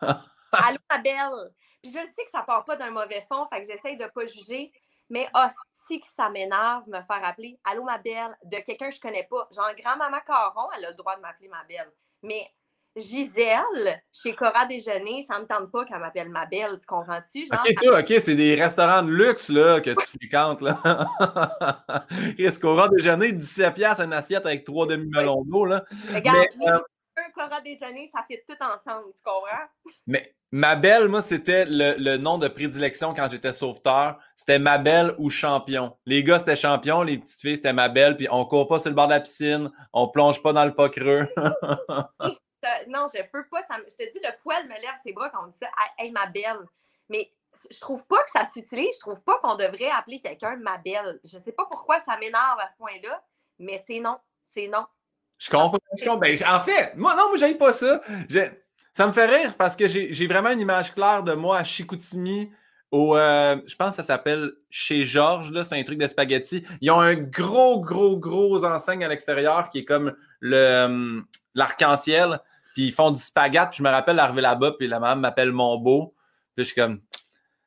Allô, 0.02 0.78
ma 0.90 0.98
belle. 0.98 1.52
Puis 1.82 1.92
je 1.92 1.98
sais 1.98 2.24
que 2.24 2.30
ça 2.30 2.42
part 2.42 2.64
pas 2.64 2.76
d'un 2.76 2.90
mauvais 2.90 3.24
fond, 3.28 3.46
fait 3.46 3.64
que 3.64 3.72
j'essaye 3.72 3.96
de 3.96 4.06
pas 4.06 4.26
juger, 4.26 4.72
mais 5.08 5.28
hostie 5.34 6.00
que 6.00 6.06
ça 6.14 6.28
m'énerve 6.28 6.88
me 6.88 7.00
faire 7.02 7.24
appeler 7.24 7.58
Allô, 7.64 7.84
ma 7.84 7.98
belle 7.98 8.36
de 8.44 8.58
quelqu'un 8.58 8.90
que 8.90 8.96
je 8.96 9.00
connais 9.00 9.24
pas. 9.24 9.48
Genre, 9.54 9.74
grand-maman 9.76 10.20
Caron, 10.26 10.68
elle 10.76 10.86
a 10.86 10.90
le 10.90 10.96
droit 10.96 11.16
de 11.16 11.20
m'appeler 11.20 11.48
ma 11.48 11.64
belle. 11.64 11.90
Mais 12.22 12.50
Gisèle, 12.96 14.02
chez 14.12 14.34
Cora 14.34 14.66
Déjeuner, 14.66 15.24
ça 15.30 15.38
me 15.38 15.46
tente 15.46 15.70
pas 15.70 15.84
qu'elle 15.84 16.00
m'appelle 16.00 16.28
ma 16.28 16.46
belle, 16.46 16.78
tu 16.80 16.86
comprends-tu? 16.86 17.46
OK, 17.52 17.74
toi, 17.82 18.00
OK, 18.00 18.12
c'est 18.20 18.34
des 18.34 18.56
restaurants 18.56 19.02
de 19.02 19.10
luxe 19.10 19.48
là, 19.48 19.80
que 19.80 19.90
tu 19.90 20.18
fréquentes. 20.18 20.60
Là. 20.60 20.78
Chris, 22.36 22.58
Cora 22.60 22.88
Déjeuner, 22.88 23.32
17$ 23.32 24.02
une 24.02 24.12
assiette 24.12 24.44
avec 24.44 24.64
trois 24.64 24.86
demi-melons 24.86 25.44
d'eau. 25.44 25.64
Là. 25.64 25.84
Regarde, 26.12 26.48
Mais, 26.58 26.68
euh... 26.68 26.78
un 27.16 27.30
Cora 27.32 27.60
déjeuner, 27.60 28.10
ça 28.12 28.24
fait 28.28 28.44
tout 28.48 28.56
ensemble, 28.60 29.12
tu 29.14 29.22
comprends? 29.22 29.66
Mais 30.08 30.34
ma 30.50 30.74
belle, 30.74 31.08
moi, 31.08 31.22
c'était 31.22 31.66
le, 31.68 32.16
nom 32.16 32.38
de 32.38 32.48
prédilection 32.48 33.14
quand 33.14 33.28
j'étais 33.30 33.52
sauveteur. 33.52 34.18
C'était 34.36 34.58
ma 34.58 34.78
belle 34.78 35.14
ou 35.18 35.30
champion. 35.30 35.96
Les 36.06 36.24
gars, 36.24 36.40
c'était 36.40 36.56
champion, 36.56 37.02
les 37.02 37.18
petites 37.18 37.40
filles, 37.40 37.56
c'était 37.56 37.72
ma 37.72 37.88
belle, 37.88 38.16
puis 38.16 38.26
on 38.30 38.44
court 38.46 38.66
pas 38.66 38.80
sur 38.80 38.88
le 38.88 38.96
bord 38.96 39.06
de 39.06 39.12
la 39.12 39.20
piscine, 39.20 39.70
on 39.92 40.08
plonge 40.08 40.42
pas 40.42 40.52
dans 40.52 40.64
le 40.64 40.74
pas 40.74 40.88
creux. 40.88 41.28
non, 42.88 43.06
je 43.12 43.22
peux 43.30 43.46
pas. 43.48 43.62
je 43.70 43.94
te 43.94 44.12
dis, 44.12 44.20
le 44.22 44.30
poil 44.42 44.64
me 44.64 44.74
lève 44.74 44.98
ses 45.02 45.12
bras 45.12 45.30
quand 45.30 45.44
on 45.44 45.48
dit 45.48 45.58
ça. 45.60 45.68
Hey, 45.98 46.10
ma 46.10 46.26
belle. 46.26 46.66
Mais 47.08 47.30
je 47.70 47.80
trouve 47.80 48.06
pas 48.06 48.22
que 48.24 48.30
ça 48.32 48.48
s'utilise. 48.52 48.94
Je 48.94 49.00
trouve 49.00 49.22
pas 49.22 49.38
qu'on 49.38 49.54
devrait 49.54 49.90
appeler 49.90 50.20
quelqu'un 50.20 50.56
ma 50.56 50.78
belle. 50.78 51.20
Je 51.24 51.38
sais 51.38 51.52
pas 51.52 51.66
pourquoi 51.66 52.00
ça 52.00 52.16
m'énerve 52.18 52.58
à 52.58 52.68
ce 52.68 52.76
point-là, 52.78 53.22
mais 53.58 53.82
c'est 53.86 54.00
non. 54.00 54.18
C'est 54.42 54.68
non. 54.68 54.86
Je 55.38 55.50
comprends. 55.50 55.78
Ben, 56.18 56.36
en 56.46 56.60
fait, 56.60 56.94
moi, 56.96 57.16
non, 57.16 57.28
moi, 57.28 57.38
j'aime 57.38 57.56
pas 57.56 57.72
ça. 57.72 58.02
Ça 58.92 59.06
me 59.06 59.12
fait 59.12 59.26
rire 59.26 59.54
parce 59.56 59.76
que 59.76 59.88
j'ai 59.88 60.26
vraiment 60.26 60.50
une 60.50 60.60
image 60.60 60.94
claire 60.94 61.22
de 61.22 61.32
moi 61.34 61.58
à 61.58 61.64
Chicoutimi. 61.64 62.52
Au, 62.90 63.16
euh, 63.16 63.56
je 63.66 63.76
pense 63.76 63.90
que 63.90 63.96
ça 63.96 64.02
s'appelle 64.02 64.50
chez 64.68 65.04
Georges, 65.04 65.52
c'est 65.62 65.78
un 65.78 65.84
truc 65.84 65.98
de 65.98 66.08
spaghetti. 66.08 66.66
Ils 66.80 66.90
ont 66.90 66.98
un 66.98 67.14
gros, 67.14 67.80
gros, 67.80 68.18
gros 68.18 68.64
enseigne 68.64 69.04
à 69.04 69.08
l'extérieur 69.08 69.70
qui 69.70 69.78
est 69.78 69.84
comme 69.84 70.16
le 70.40 71.22
l'arc-en-ciel. 71.54 72.40
Puis 72.74 72.86
ils 72.86 72.92
font 72.92 73.10
du 73.10 73.20
spaghetti. 73.20 73.78
Je 73.78 73.82
me 73.82 73.90
rappelle 73.90 74.16
d'arriver 74.16 74.42
là-bas, 74.42 74.72
puis 74.72 74.88
la 74.88 75.00
maman 75.00 75.20
m'appelle 75.20 75.52
mon 75.52 75.78
beau. 75.78 76.14
Puis 76.54 76.64
je 76.64 76.72
suis 76.72 76.80
comme, 76.80 77.00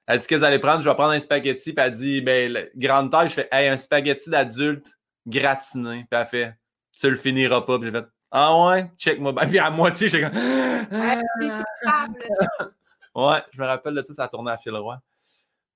elle 0.07 0.19
dit 0.19 0.27
qu'est-ce 0.27 0.39
qu'elle 0.39 0.45
allait 0.45 0.59
prendre? 0.59 0.81
Je 0.81 0.89
vais 0.89 0.95
prendre 0.95 1.11
un 1.11 1.19
spaghetti. 1.19 1.73
Puis 1.73 1.85
elle 1.85 1.91
dit, 1.91 2.21
ben, 2.21 2.69
grande 2.75 3.11
taille. 3.11 3.29
Je 3.29 3.33
fais, 3.33 3.49
hey, 3.51 3.67
un 3.67 3.77
spaghetti 3.77 4.29
d'adulte 4.29 4.97
gratiné. 5.25 6.05
Puis 6.09 6.19
elle 6.19 6.27
fait, 6.27 6.55
tu 6.99 7.09
le 7.09 7.15
finiras 7.15 7.61
pas. 7.61 7.79
Puis 7.79 7.87
j'ai 7.87 7.99
fait, 7.99 8.05
ah 8.31 8.65
ouais, 8.65 8.91
check-moi. 8.97 9.33
Puis 9.33 9.59
à 9.59 9.69
moitié, 9.69 10.09
j'ai 10.09 10.21
comme, 10.21 10.33
ouais, 13.15 13.43
je 13.51 13.61
me 13.61 13.65
rappelle 13.65 13.95
de 13.95 14.03
ça, 14.03 14.13
ça 14.13 14.23
a 14.23 14.27
tourné 14.27 14.51
à 14.51 14.57
fil 14.57 14.75
roi. 14.75 14.99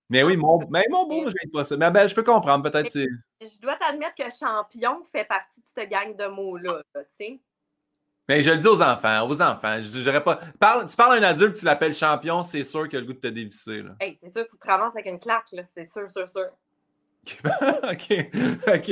Mais 0.09 0.23
oui, 0.23 0.37
mon, 0.37 0.59
mais 0.69 0.85
mon 0.89 1.05
beau, 1.05 1.29
je 1.29 1.35
ne 1.45 1.51
pas 1.51 1.65
ça. 1.65 1.75
Mais 1.75 1.91
ben, 1.91 2.07
je 2.07 2.15
peux 2.15 2.23
comprendre, 2.23 2.69
peut-être. 2.69 2.93
Je 2.93 3.59
dois 3.61 3.75
t'admettre 3.75 4.15
que 4.15 4.23
champion 4.31 5.03
fait 5.03 5.25
partie 5.25 5.59
de 5.59 5.65
cette 5.75 5.89
gang 5.89 6.15
de 6.15 6.27
mots-là, 6.27 6.81
tu 6.95 7.01
sais. 7.17 7.41
Mais 8.27 8.41
je 8.41 8.51
le 8.51 8.57
dis 8.57 8.67
aux 8.67 8.81
enfants, 8.81 9.27
aux 9.27 9.41
enfants. 9.41 9.81
Je 9.81 10.19
pas. 10.19 10.39
tu 10.85 10.95
parles 10.95 11.13
à 11.13 11.15
un 11.15 11.23
adulte, 11.23 11.55
tu 11.55 11.65
l'appelles 11.65 11.93
champion, 11.93 12.43
c'est 12.43 12.63
sûr 12.63 12.89
qu'il 12.89 12.97
a 12.97 13.01
le 13.01 13.07
goût 13.07 13.13
de 13.13 13.19
te 13.19 13.27
dévisser. 13.27 13.81
Là. 13.81 13.91
Hey, 13.99 14.15
c'est 14.15 14.31
sûr, 14.31 14.45
tu 14.47 14.57
te 14.57 14.67
ramasses 14.67 14.95
avec 14.95 15.05
une 15.05 15.19
claque, 15.19 15.51
là. 15.53 15.63
C'est 15.73 15.89
sûr, 15.89 16.09
sûr, 16.11 16.27
sûr. 16.29 16.49
OK. 17.83 18.29
OK. 18.67 18.91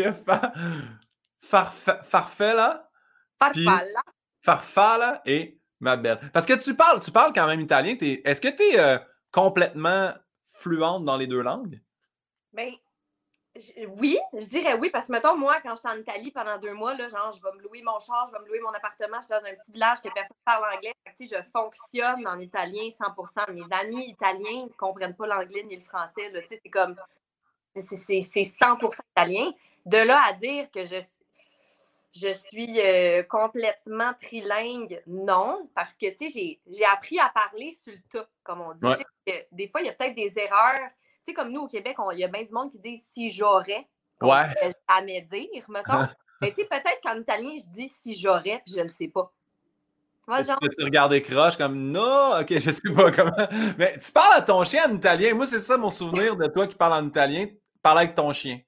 Farfait, 1.41 2.53
là. 2.53 2.89
Farfalla. 3.37 4.01
Farfalla 4.41 5.21
et 5.25 5.59
ma 5.79 5.97
belle. 5.97 6.19
Parce 6.33 6.45
que 6.45 6.53
tu 6.53 6.73
parles, 6.75 7.01
tu 7.03 7.11
parles 7.11 7.33
quand 7.33 7.47
même 7.47 7.59
italien. 7.59 7.95
Est-ce 7.99 8.39
que 8.39 8.47
tu 8.47 8.63
es 8.63 8.79
euh, 8.79 8.97
complètement 9.31 10.13
fluente 10.53 11.03
dans 11.03 11.17
les 11.17 11.27
deux 11.27 11.41
langues? 11.41 11.81
Ben, 12.53 12.71
oui, 13.97 14.17
je 14.33 14.45
dirais 14.47 14.74
oui, 14.74 14.89
parce 14.89 15.07
que 15.07 15.13
mettons, 15.13 15.38
moi, 15.38 15.57
quand 15.62 15.75
j'étais 15.75 15.89
en 15.89 15.97
Italie 15.97 16.31
pendant 16.31 16.57
deux 16.57 16.74
mois, 16.74 16.93
là, 16.93 17.07
genre, 17.07 17.31
je 17.31 17.41
vais 17.41 17.55
me 17.57 17.62
louer 17.63 17.81
mon 17.81 18.00
char, 18.00 18.27
je 18.27 18.38
vais 18.38 18.43
me 18.43 18.47
louer 18.50 18.59
mon 18.59 18.71
appartement, 18.71 19.17
je 19.21 19.27
suis 19.27 19.29
dans 19.29 19.50
un 19.50 19.55
petit 19.55 19.71
village 19.71 20.01
que 20.01 20.09
personne 20.13 20.35
ne 20.38 20.43
parle 20.45 20.75
anglais. 20.75 20.93
je 21.19 21.41
fonctionne 21.53 22.27
en 22.27 22.38
italien 22.39 22.89
100% 22.89 23.53
Mes 23.53 23.75
amis 23.75 24.05
italiens 24.09 24.63
ne 24.63 24.74
comprennent 24.77 25.15
pas 25.15 25.27
l'anglais 25.27 25.63
ni 25.63 25.77
le 25.77 25.83
français. 25.83 26.31
C'est 26.50 26.69
comme. 26.69 26.95
C'est 27.75 28.21
100% 28.21 29.00
italien. 29.12 29.51
De 29.85 29.97
là 29.97 30.21
à 30.27 30.33
dire 30.33 30.69
que 30.71 30.83
je, 30.83 30.95
je 32.13 32.33
suis 32.33 32.79
euh, 32.79 33.24
complètement 33.24 34.13
trilingue, 34.21 35.01
non, 35.07 35.69
parce 35.75 35.93
que 35.93 36.07
j'ai 36.17 36.85
appris 36.91 37.19
à 37.19 37.29
parler 37.29 37.77
sur 37.81 37.93
le 37.93 38.00
tas, 38.09 38.27
comme 38.43 38.62
on 38.62 38.74
dit. 38.74 39.03
Des 39.51 39.67
fois, 39.67 39.81
il 39.81 39.88
y 39.88 39.89
a 39.89 39.93
peut-être 39.93 40.15
des 40.15 40.33
erreurs 40.38 40.89
sais, 41.25 41.34
comme 41.34 41.51
nous 41.51 41.62
au 41.62 41.67
Québec, 41.67 41.98
il 42.13 42.20
y 42.20 42.24
a 42.24 42.27
bien 42.27 42.44
du 42.44 42.53
monde 42.53 42.72
qui 42.72 42.79
dit 42.79 43.01
si 43.12 43.29
j'aurais. 43.29 43.88
Ouais. 44.22 44.50
Jamais 44.89 45.22
dire, 45.22 45.63
mettons. 45.70 46.08
Mais 46.41 46.51
tu 46.51 46.62
sais, 46.62 46.67
peut-être 46.67 47.00
qu'en 47.03 47.20
italien, 47.20 47.58
je 47.58 47.75
dis 47.75 47.89
si 47.89 48.13
j'aurais, 48.13 48.62
puis 48.65 48.74
je 48.75 48.82
le 48.82 48.89
sais 48.89 49.08
pas. 49.08 49.32
Tu, 50.27 50.44
genre... 50.44 50.60
tu 50.60 50.84
regardes 50.84 51.12
des 51.12 51.22
croches 51.22 51.55
comme 51.55 51.91
non, 51.91 52.39
ok, 52.39 52.58
je 52.58 52.72
sais 52.72 52.89
pas 52.94 53.12
comment. 53.12 53.48
Mais 53.77 53.98
tu 54.00 54.12
parles 54.12 54.34
à 54.34 54.41
ton 54.41 54.63
chien 54.63 54.89
en 54.89 54.96
italien. 54.96 55.36
Moi, 55.36 55.46
c'est 55.46 55.60
ça 55.60 55.77
mon 55.77 55.91
souvenir 55.91 56.36
de 56.36 56.48
toi 56.48 56.67
qui 56.67 56.75
parle 56.75 56.94
en 56.94 57.08
italien. 57.08 57.46
Parle 57.82 58.00
avec 58.00 58.15
ton 58.15 58.34
chien. 58.34 58.60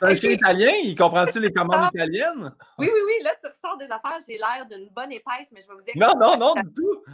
un 0.00 0.16
chien 0.16 0.32
italien, 0.32 0.72
il 0.82 0.96
comprend-tu 0.96 1.38
les 1.38 1.52
commandes 1.54 1.90
italiennes? 1.94 2.52
Oui, 2.78 2.90
oui, 2.92 3.00
oui. 3.06 3.22
Là, 3.22 3.34
tu 3.40 3.46
ressors 3.46 3.78
des 3.78 3.84
affaires. 3.86 4.18
J'ai 4.28 4.36
l'air 4.36 4.66
d'une 4.68 4.88
bonne 4.88 5.12
épaisse, 5.12 5.48
mais 5.52 5.62
je 5.62 5.68
vais 5.68 5.74
vous 5.74 5.82
dire. 5.82 5.94
Non, 5.96 6.14
non, 6.18 6.36
non, 6.36 6.54
du 6.54 6.74
tout 6.74 7.04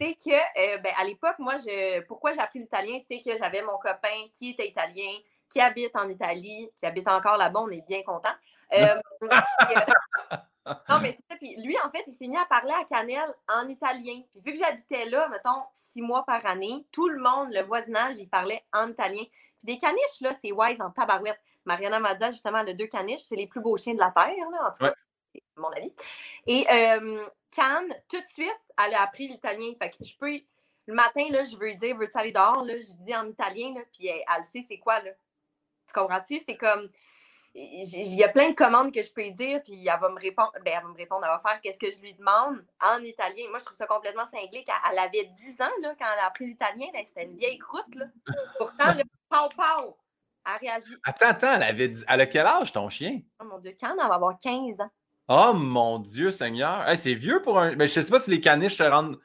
c'est 0.00 0.14
que, 0.14 0.30
euh, 0.30 0.78
ben, 0.78 0.92
à 0.96 1.04
l'époque, 1.04 1.38
moi, 1.38 1.56
je, 1.56 2.00
pourquoi 2.02 2.32
j'ai 2.32 2.40
appris 2.40 2.60
l'italien, 2.60 2.98
c'est 3.08 3.20
que 3.20 3.36
j'avais 3.36 3.62
mon 3.62 3.78
copain 3.78 4.26
qui 4.34 4.50
était 4.50 4.68
italien, 4.68 5.10
qui 5.50 5.60
habite 5.60 5.94
en 5.96 6.08
Italie, 6.08 6.70
qui 6.78 6.86
habite 6.86 7.08
encore 7.08 7.36
là-bas, 7.36 7.60
on 7.60 7.70
est 7.70 7.86
bien 7.86 8.02
content. 8.02 8.32
Euh, 8.74 8.94
euh, 9.22 9.28
non, 10.88 11.00
mais 11.00 11.16
c'est 11.16 11.24
ça. 11.30 11.36
Puis 11.36 11.56
lui, 11.62 11.76
en 11.84 11.90
fait, 11.90 12.04
il 12.06 12.14
s'est 12.14 12.28
mis 12.28 12.36
à 12.36 12.44
parler 12.44 12.72
à 12.72 12.84
Canel 12.84 13.34
en 13.48 13.66
italien. 13.66 14.22
Puis 14.30 14.40
vu 14.44 14.52
que 14.52 14.58
j'habitais 14.58 15.06
là, 15.06 15.28
mettons, 15.28 15.64
six 15.74 16.02
mois 16.02 16.24
par 16.24 16.44
année, 16.46 16.86
tout 16.92 17.08
le 17.08 17.20
monde, 17.20 17.52
le 17.52 17.62
voisinage, 17.62 18.16
il 18.18 18.28
parlait 18.28 18.62
en 18.72 18.88
italien. 18.88 19.22
Puis 19.58 19.74
des 19.74 19.78
caniches, 19.78 20.20
là, 20.20 20.32
c'est 20.40 20.52
wise 20.52 20.80
en 20.80 20.90
tabarouette. 20.90 21.40
Mariana 21.64 21.98
Mazza, 21.98 22.30
justement, 22.30 22.62
les 22.62 22.74
deux 22.74 22.86
caniches, 22.86 23.22
c'est 23.22 23.36
les 23.36 23.46
plus 23.46 23.60
beaux 23.60 23.76
chiens 23.76 23.94
de 23.94 23.98
la 23.98 24.10
Terre, 24.10 24.50
là, 24.50 24.68
en 24.68 24.72
tout 24.72 24.84
cas, 24.84 24.94
c'est 25.34 25.42
mon 25.56 25.70
avis. 25.70 25.92
Et 26.46 26.66
Cannes, 27.50 27.94
tout 28.08 28.20
de 28.20 28.26
suite, 28.26 28.60
elle 28.84 28.94
a 28.94 29.02
appris 29.02 29.28
l'italien. 29.28 29.72
Fait 29.80 29.90
que 29.90 30.04
je 30.04 30.16
peux. 30.16 30.40
Le 30.86 30.94
matin, 30.94 31.26
là, 31.30 31.44
je 31.44 31.56
veux 31.56 31.66
lui 31.66 31.76
dire, 31.76 31.96
veux-tu 31.96 32.16
aller 32.16 32.32
dehors? 32.32 32.64
Là, 32.64 32.74
je 32.78 33.04
dis 33.04 33.14
en 33.14 33.28
italien, 33.28 33.74
là, 33.74 33.82
puis 33.92 34.08
elle, 34.08 34.44
sait 34.52 34.64
c'est 34.66 34.78
quoi. 34.78 35.00
Là. 35.00 35.10
Tu 35.86 35.92
comprends-tu? 35.92 36.40
C'est 36.46 36.56
comme. 36.56 36.88
Il 37.54 38.14
y 38.14 38.22
a 38.22 38.28
plein 38.28 38.50
de 38.50 38.54
commandes 38.54 38.92
que 38.92 39.02
je 39.02 39.10
peux 39.12 39.22
lui 39.22 39.32
dire, 39.32 39.62
puis 39.64 39.86
elle 39.86 40.00
va 40.00 40.08
me 40.10 40.20
répondre. 40.20 40.52
Ben, 40.64 40.74
elle 40.76 40.82
va 40.82 40.88
me 40.88 40.96
répondre, 40.96 41.24
elle 41.24 41.30
va 41.30 41.40
faire 41.40 41.60
qu'est-ce 41.60 41.78
que 41.78 41.90
je 41.90 41.98
lui 41.98 42.14
demande 42.14 42.64
en 42.80 43.02
italien. 43.02 43.48
Moi, 43.48 43.58
je 43.58 43.64
trouve 43.64 43.76
ça 43.76 43.86
complètement 43.86 44.26
cinglé. 44.26 44.64
Elle 44.90 44.98
avait 44.98 45.24
10 45.24 45.60
ans 45.62 45.70
là, 45.80 45.94
quand 45.98 46.06
elle 46.12 46.20
a 46.20 46.26
appris 46.26 46.46
l'italien. 46.46 46.86
C'était 47.06 47.24
une 47.24 47.36
vieille 47.36 47.58
croûte. 47.58 47.94
Là. 47.94 48.04
Pourtant, 48.58 48.94
le 48.94 49.02
pau 49.28 49.48
pau, 49.56 49.96
elle 50.46 50.68
réagit. 50.68 50.94
Attends, 51.04 51.26
attends, 51.26 51.54
elle 51.54 51.62
avait 51.64 51.94
Elle 52.06 52.20
a 52.20 52.26
quel 52.26 52.46
âge 52.46 52.72
ton 52.72 52.88
chien? 52.90 53.20
Oh 53.40 53.44
mon 53.44 53.58
Dieu, 53.58 53.74
quand 53.80 53.92
elle 53.92 54.08
va 54.08 54.14
avoir 54.14 54.38
15 54.38 54.80
ans. 54.80 54.90
Oh 55.28 55.52
mon 55.52 55.98
Dieu, 55.98 56.32
Seigneur. 56.32 56.86
c'est 56.98 57.14
vieux 57.14 57.42
pour 57.42 57.58
un. 57.58 57.70
Mais 57.70 57.76
ben, 57.76 57.88
je 57.88 58.00
sais 58.00 58.10
pas 58.10 58.18
si 58.18 58.30
les 58.30 58.40
caniches 58.40 58.76
se 58.76 58.82
rendent 58.82 59.18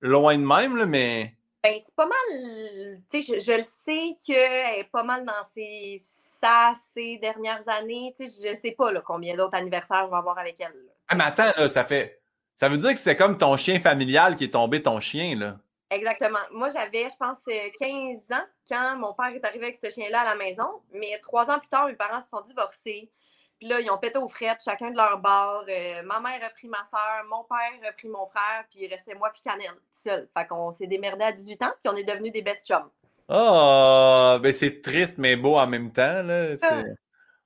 loin 0.00 0.38
de 0.38 0.44
même, 0.44 0.76
là, 0.76 0.86
mais. 0.86 1.34
Ben, 1.64 1.74
c'est 1.84 1.94
pas 1.96 2.06
mal. 2.06 3.00
Tu 3.10 3.22
sais, 3.22 3.40
je, 3.40 3.52
le 3.52 3.64
sais 3.84 4.16
qu'elle 4.24 4.80
est 4.80 4.90
pas 4.92 5.02
mal 5.02 5.24
dans 5.24 5.32
ses, 5.52 6.00
ça, 6.40 6.72
ces 6.94 7.18
dernières 7.18 7.68
années. 7.68 8.14
Tu 8.16 8.26
sais, 8.26 8.50
je 8.54 8.60
sais 8.60 8.70
pas 8.72 8.92
là, 8.92 9.02
combien 9.04 9.36
d'autres 9.36 9.56
anniversaires 9.56 10.04
je 10.04 10.10
vais 10.10 10.16
avoir 10.16 10.38
avec 10.38 10.56
elle. 10.60 10.80
Ah, 11.08 11.16
mais 11.16 11.24
attends, 11.24 11.50
là, 11.56 11.68
ça 11.68 11.84
fait. 11.84 12.20
Ça 12.54 12.68
veut 12.68 12.78
dire 12.78 12.90
que 12.90 12.98
c'est 12.98 13.16
comme 13.16 13.36
ton 13.36 13.56
chien 13.56 13.80
familial 13.80 14.36
qui 14.36 14.44
est 14.44 14.52
tombé 14.52 14.80
ton 14.80 15.00
chien, 15.00 15.36
là. 15.36 15.56
Exactement. 15.90 16.38
Moi, 16.52 16.68
j'avais, 16.68 17.08
je 17.08 17.16
pense, 17.16 17.38
15 17.80 18.32
ans 18.32 18.44
quand 18.68 18.96
mon 18.98 19.14
père 19.14 19.28
est 19.28 19.44
arrivé 19.44 19.66
avec 19.66 19.78
ce 19.82 19.90
chien-là 19.90 20.20
à 20.20 20.24
la 20.24 20.34
maison. 20.36 20.68
Mais 20.92 21.18
trois 21.22 21.50
ans 21.50 21.58
plus 21.58 21.68
tard, 21.68 21.86
mes 21.86 21.94
parents 21.94 22.20
se 22.20 22.28
sont 22.28 22.42
divorcés. 22.42 23.10
Puis 23.58 23.68
là, 23.68 23.80
ils 23.80 23.90
ont 23.90 23.98
pété 23.98 24.18
aux 24.18 24.28
frettes, 24.28 24.60
chacun 24.64 24.90
de 24.90 24.96
leur 24.96 25.18
bord. 25.18 25.64
Euh, 25.68 26.02
ma 26.04 26.20
mère 26.20 26.40
a 26.46 26.50
pris 26.50 26.68
ma 26.68 26.84
soeur, 26.88 27.24
mon 27.28 27.42
père 27.42 27.88
a 27.88 27.92
pris 27.92 28.08
mon 28.08 28.24
frère, 28.26 28.64
puis 28.70 28.84
il 28.84 28.88
restait 28.88 29.16
moi 29.16 29.30
puis 29.32 29.42
Canel, 29.42 29.72
seul. 29.90 30.28
Fait 30.32 30.46
qu'on 30.46 30.70
s'est 30.70 30.86
démerdé 30.86 31.24
à 31.24 31.32
18 31.32 31.62
ans, 31.62 31.72
puis 31.82 31.92
on 31.92 31.96
est 31.96 32.04
devenus 32.04 32.32
des 32.32 32.42
best 32.42 32.64
chums. 32.64 32.88
Oh, 33.28 34.38
ben 34.40 34.52
c'est 34.52 34.80
triste, 34.80 35.18
mais 35.18 35.34
beau 35.34 35.56
en 35.56 35.66
même 35.66 35.92
temps. 35.92 36.22
Là. 36.22 36.54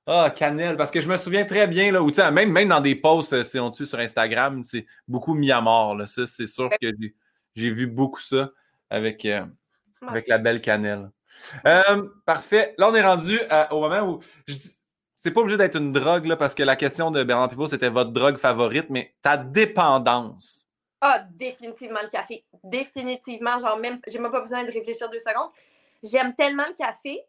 Ah, 0.05 0.27
oh, 0.27 0.33
Canel, 0.35 0.77
parce 0.77 0.91
que 0.91 1.01
je 1.01 1.09
me 1.09 1.17
souviens 1.17 1.45
très 1.45 1.65
bien, 1.65 1.91
là, 1.91 2.03
où, 2.03 2.11
même, 2.31 2.51
même 2.51 2.69
dans 2.69 2.81
des 2.81 2.95
posts, 2.95 3.33
euh, 3.33 3.43
si 3.43 3.57
on 3.57 3.71
tue 3.71 3.87
sur 3.87 3.97
Instagram, 3.97 4.63
c'est 4.63 4.85
beaucoup 5.07 5.33
mis 5.33 5.51
à 5.51 5.61
mort. 5.61 5.95
Là. 5.95 6.05
Ça, 6.05 6.27
c'est 6.27 6.45
sûr 6.45 6.69
que 6.79 6.87
j'ai 7.55 7.71
vu 7.71 7.87
beaucoup 7.87 8.19
ça 8.19 8.51
avec, 8.89 9.25
euh, 9.25 9.45
avec 10.05 10.27
la 10.27 10.37
belle 10.37 10.61
Canel. 10.61 11.09
parfait. 12.25 12.75
Là, 12.77 12.89
on 12.89 12.95
est 12.95 13.01
rendu 13.01 13.39
au 13.71 13.79
moment 13.79 14.01
où 14.03 14.19
je 14.45 14.53
dis 14.53 14.82
c'est 15.23 15.31
pas 15.31 15.39
obligé 15.39 15.55
d'être 15.55 15.77
une 15.77 15.93
drogue, 15.93 16.25
là, 16.25 16.35
parce 16.35 16.53
que 16.53 16.63
la 16.63 16.75
question 16.75 17.09
de 17.09 17.23
Bernard 17.23 17.47
Pivot, 17.47 17.67
c'était 17.67 17.87
votre 17.87 18.11
drogue 18.11 18.35
favorite, 18.35 18.87
mais 18.89 19.15
ta 19.21 19.37
dépendance. 19.37 20.67
Ah, 20.99 21.23
définitivement 21.31 22.01
le 22.03 22.09
café. 22.09 22.43
Définitivement. 22.61 23.57
Genre, 23.57 23.77
même, 23.77 24.01
j'ai 24.05 24.19
même 24.19 24.33
pas 24.33 24.41
besoin 24.41 24.65
de 24.65 24.71
réfléchir 24.71 25.09
deux 25.09 25.21
secondes. 25.21 25.49
J'aime 26.03 26.35
tellement 26.35 26.65
le 26.67 26.73
café. 26.73 27.21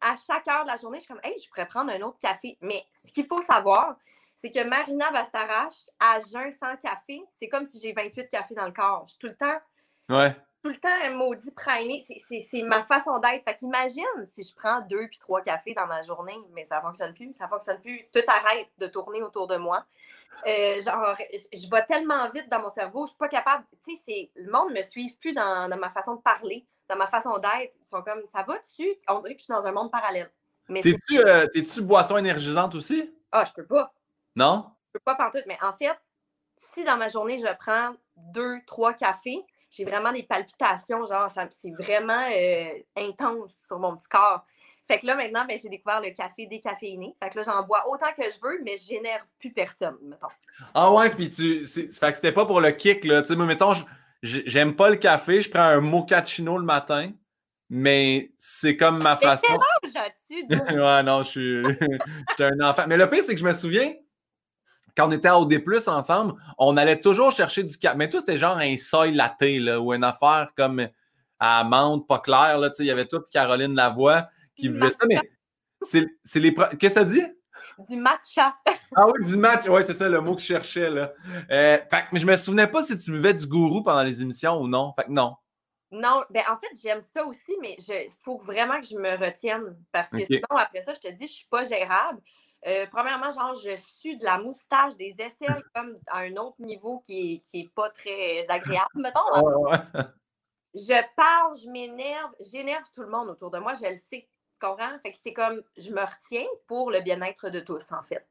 À 0.00 0.14
chaque 0.16 0.48
heure 0.48 0.62
de 0.62 0.68
la 0.68 0.76
journée, 0.78 0.96
je 0.96 1.04
suis 1.04 1.12
comme, 1.12 1.20
hey, 1.22 1.38
je 1.38 1.46
pourrais 1.50 1.66
prendre 1.66 1.92
un 1.92 2.00
autre 2.00 2.16
café. 2.18 2.56
Mais 2.62 2.86
ce 2.94 3.12
qu'il 3.12 3.26
faut 3.26 3.42
savoir, 3.42 3.96
c'est 4.38 4.50
que 4.50 4.66
Marina 4.66 5.10
Bastarache, 5.12 5.90
à 6.00 6.20
jeun 6.20 6.50
sans 6.52 6.74
café, 6.78 7.22
c'est 7.38 7.48
comme 7.48 7.66
si 7.66 7.78
j'ai 7.78 7.92
28 7.92 8.30
cafés 8.30 8.54
dans 8.54 8.64
le 8.64 8.72
corps. 8.72 9.04
Je 9.08 9.10
suis 9.10 9.18
tout 9.18 9.26
le 9.26 9.36
temps. 9.36 9.60
Ouais 10.08 10.34
tout 10.62 10.68
le 10.68 10.76
temps 10.76 10.88
un 11.04 11.10
maudit 11.10 11.50
primé. 11.50 12.04
C'est 12.28 12.62
ma 12.62 12.82
façon 12.84 13.18
d'être. 13.18 13.44
Fait 13.44 13.56
qu'imagine 13.56 14.04
si 14.32 14.42
je 14.42 14.54
prends 14.54 14.80
deux 14.82 15.08
puis 15.08 15.18
trois 15.18 15.42
cafés 15.42 15.74
dans 15.74 15.86
ma 15.86 16.02
journée, 16.02 16.38
mais 16.52 16.64
ça 16.64 16.80
fonctionne 16.80 17.14
plus. 17.14 17.32
Ça 17.32 17.48
fonctionne 17.48 17.80
plus. 17.80 18.06
Tout 18.12 18.22
arrête 18.28 18.68
de 18.78 18.86
tourner 18.86 19.22
autour 19.22 19.46
de 19.46 19.56
moi. 19.56 19.84
Euh, 20.46 20.80
genre, 20.80 21.16
je 21.52 21.70
vais 21.70 21.84
tellement 21.84 22.28
vite 22.30 22.48
dans 22.48 22.60
mon 22.60 22.70
cerveau, 22.70 23.04
je 23.04 23.10
suis 23.10 23.18
pas 23.18 23.28
capable. 23.28 23.64
Tu 23.84 23.96
sais, 23.96 24.30
le 24.34 24.50
monde 24.50 24.70
ne 24.70 24.78
me 24.78 24.82
suit 24.82 25.14
plus 25.20 25.32
dans, 25.32 25.68
ma 25.78 25.90
façon 25.90 26.14
de 26.16 26.22
parler, 26.22 26.64
dans 26.88 26.96
ma 26.96 27.06
façon 27.06 27.36
d'être. 27.38 27.74
Ils 27.80 27.86
sont 27.86 28.02
comme, 28.02 28.22
ça 28.32 28.42
va 28.42 28.58
dessus? 28.58 28.94
On 29.08 29.18
dirait 29.18 29.34
que 29.34 29.40
je 29.40 29.44
suis 29.44 29.52
dans 29.52 29.64
un 29.64 29.72
monde 29.72 29.90
parallèle. 29.90 30.30
T'es-tu 30.68 31.18
euh, 31.18 31.46
boisson 31.82 32.16
énergisante 32.16 32.74
aussi? 32.74 33.12
Ah, 33.30 33.44
je 33.44 33.52
peux 33.52 33.66
pas. 33.66 33.92
Non? 34.36 34.70
Je 34.86 34.92
peux 34.98 35.04
pas 35.04 35.16
pantoute, 35.16 35.44
mais 35.46 35.58
en 35.62 35.72
fait, 35.74 35.98
si 36.72 36.84
dans 36.84 36.96
ma 36.96 37.08
journée, 37.08 37.38
je 37.38 37.56
prends 37.58 37.94
deux, 38.16 38.58
trois 38.66 38.94
cafés, 38.94 39.44
j'ai 39.72 39.84
vraiment 39.84 40.12
des 40.12 40.22
palpitations, 40.22 41.06
genre, 41.06 41.32
c'est 41.58 41.70
vraiment 41.70 42.26
euh, 42.30 42.78
intense 42.96 43.54
sur 43.66 43.78
mon 43.78 43.96
petit 43.96 44.08
corps. 44.08 44.44
Fait 44.86 44.98
que 44.98 45.06
là, 45.06 45.14
maintenant, 45.14 45.44
ben, 45.46 45.58
j'ai 45.60 45.70
découvert 45.70 46.02
le 46.02 46.10
café 46.10 46.46
décaféiné. 46.46 47.14
Fait 47.22 47.30
que 47.30 47.38
là, 47.38 47.44
j'en 47.44 47.62
bois 47.62 47.84
autant 47.88 48.12
que 48.16 48.24
je 48.24 48.38
veux, 48.42 48.60
mais 48.62 48.76
je 48.76 48.94
n'énerve 48.94 49.26
plus 49.38 49.52
personne, 49.52 49.96
mettons. 50.02 50.26
Ah 50.74 50.92
ouais, 50.92 51.08
puis 51.08 51.30
tu. 51.30 51.66
Fait 51.66 52.10
que 52.10 52.16
c'était 52.16 52.32
pas 52.32 52.44
pour 52.44 52.60
le 52.60 52.72
kick, 52.72 53.04
là. 53.04 53.22
Tu 53.22 53.28
sais, 53.28 53.36
moi, 53.36 53.46
mettons, 53.46 53.72
j'aime 54.22 54.76
pas 54.76 54.90
le 54.90 54.96
café, 54.96 55.40
je 55.40 55.48
prends 55.48 55.60
un 55.60 55.80
mochaccino 55.80 56.58
le 56.58 56.64
matin, 56.64 57.12
mais 57.70 58.32
c'est 58.36 58.76
comme 58.76 59.02
ma 59.02 59.16
façon. 59.16 59.58
C'est 60.28 60.44
ouais, 60.50 61.02
non, 61.02 61.22
je 61.22 61.28
suis. 61.28 61.62
J'étais 62.30 62.44
un 62.44 62.60
enfant. 62.60 62.84
Mais 62.88 62.98
le 62.98 63.08
pire, 63.08 63.24
c'est 63.24 63.34
que 63.34 63.40
je 63.40 63.46
me 63.46 63.52
souviens, 63.52 63.94
quand 64.96 65.08
on 65.08 65.10
était 65.12 65.28
à 65.28 65.38
OD, 65.38 65.62
ensemble, 65.86 66.34
on 66.58 66.76
allait 66.76 67.00
toujours 67.00 67.32
chercher 67.32 67.62
du 67.62 67.76
café. 67.78 67.96
Mais 67.96 68.08
tout, 68.08 68.20
c'était 68.20 68.38
genre 68.38 68.56
un 68.58 68.76
soy 68.76 69.12
latte, 69.12 69.40
là, 69.40 69.80
ou 69.80 69.92
une 69.92 70.04
affaire 70.04 70.48
comme 70.56 70.86
à 71.38 71.60
amande, 71.60 72.06
pas 72.06 72.20
claire, 72.20 72.58
là. 72.58 72.70
Tu 72.70 72.76
sais, 72.76 72.84
il 72.84 72.86
y 72.86 72.90
avait 72.90 73.06
toi 73.06 73.20
et 73.26 73.32
Caroline 73.32 73.74
Lavoie 73.74 74.28
qui 74.56 74.68
buvait 74.68 74.90
ça, 74.90 75.06
mais 75.08 75.20
c'est 75.80 76.40
les. 76.40 76.54
Qu'est-ce 76.54 76.76
que 76.78 76.88
ça 76.88 77.04
dit? 77.04 77.24
Du 77.88 77.96
matcha. 77.96 78.54
ah 78.96 79.06
oui, 79.06 79.26
du 79.26 79.36
matcha. 79.36 79.70
Oui, 79.70 79.82
c'est 79.82 79.94
ça 79.94 80.08
le 80.08 80.20
mot 80.20 80.34
que 80.34 80.40
je 80.40 80.46
cherchais. 80.46 80.90
Là. 80.90 81.12
Euh, 81.50 81.78
fait, 81.90 82.04
mais 82.12 82.18
je 82.18 82.26
me 82.26 82.36
souvenais 82.36 82.66
pas 82.66 82.82
si 82.82 82.96
tu 82.98 83.10
buvais 83.10 83.34
du 83.34 83.46
gourou 83.46 83.82
pendant 83.82 84.02
les 84.02 84.22
émissions 84.22 84.60
ou 84.60 84.68
non. 84.68 84.92
Fait 84.96 85.04
que 85.04 85.10
non. 85.10 85.36
Non, 85.90 86.22
ben 86.30 86.42
en 86.50 86.56
fait, 86.56 86.68
j'aime 86.82 87.02
ça 87.02 87.24
aussi, 87.26 87.54
mais 87.60 87.76
il 87.78 88.08
faut 88.18 88.38
vraiment 88.38 88.80
que 88.80 88.86
je 88.86 88.96
me 88.96 89.10
retienne. 89.16 89.76
Parce 89.92 90.10
que 90.10 90.24
sinon, 90.24 90.40
après 90.50 90.80
ça, 90.80 90.94
je 90.94 91.00
te 91.00 91.12
dis, 91.12 91.26
je 91.26 91.32
suis 91.32 91.48
pas 91.48 91.64
gérable. 91.64 92.20
Euh, 92.66 92.86
premièrement, 92.90 93.30
genre, 93.30 93.54
je 93.54 93.76
suis 93.76 94.16
de 94.18 94.24
la 94.24 94.38
moustache, 94.38 94.96
des 94.96 95.14
aisselles 95.18 95.62
comme 95.74 95.98
à 96.06 96.18
un 96.18 96.36
autre 96.36 96.60
niveau 96.60 97.02
qui 97.06 97.42
n'est 97.52 97.60
est 97.60 97.74
pas 97.74 97.90
très 97.90 98.46
agréable, 98.48 98.88
mettons. 98.94 99.70
Hein. 99.72 99.84
Je 100.74 100.94
parle, 101.16 101.54
je 101.54 101.68
m'énerve, 101.68 102.30
j'énerve 102.40 102.86
tout 102.94 103.02
le 103.02 103.10
monde 103.10 103.28
autour 103.28 103.50
de 103.50 103.58
moi, 103.58 103.74
je 103.74 103.90
le 103.90 103.98
sais. 103.98 104.26
Fait 105.02 105.12
que 105.12 105.18
c'est 105.22 105.32
comme, 105.32 105.60
je 105.76 105.92
me 105.92 106.00
retiens 106.00 106.46
pour 106.66 106.90
le 106.90 107.00
bien-être 107.00 107.50
de 107.50 107.60
tous, 107.60 107.84
en 107.90 108.02
fait. 108.02 108.26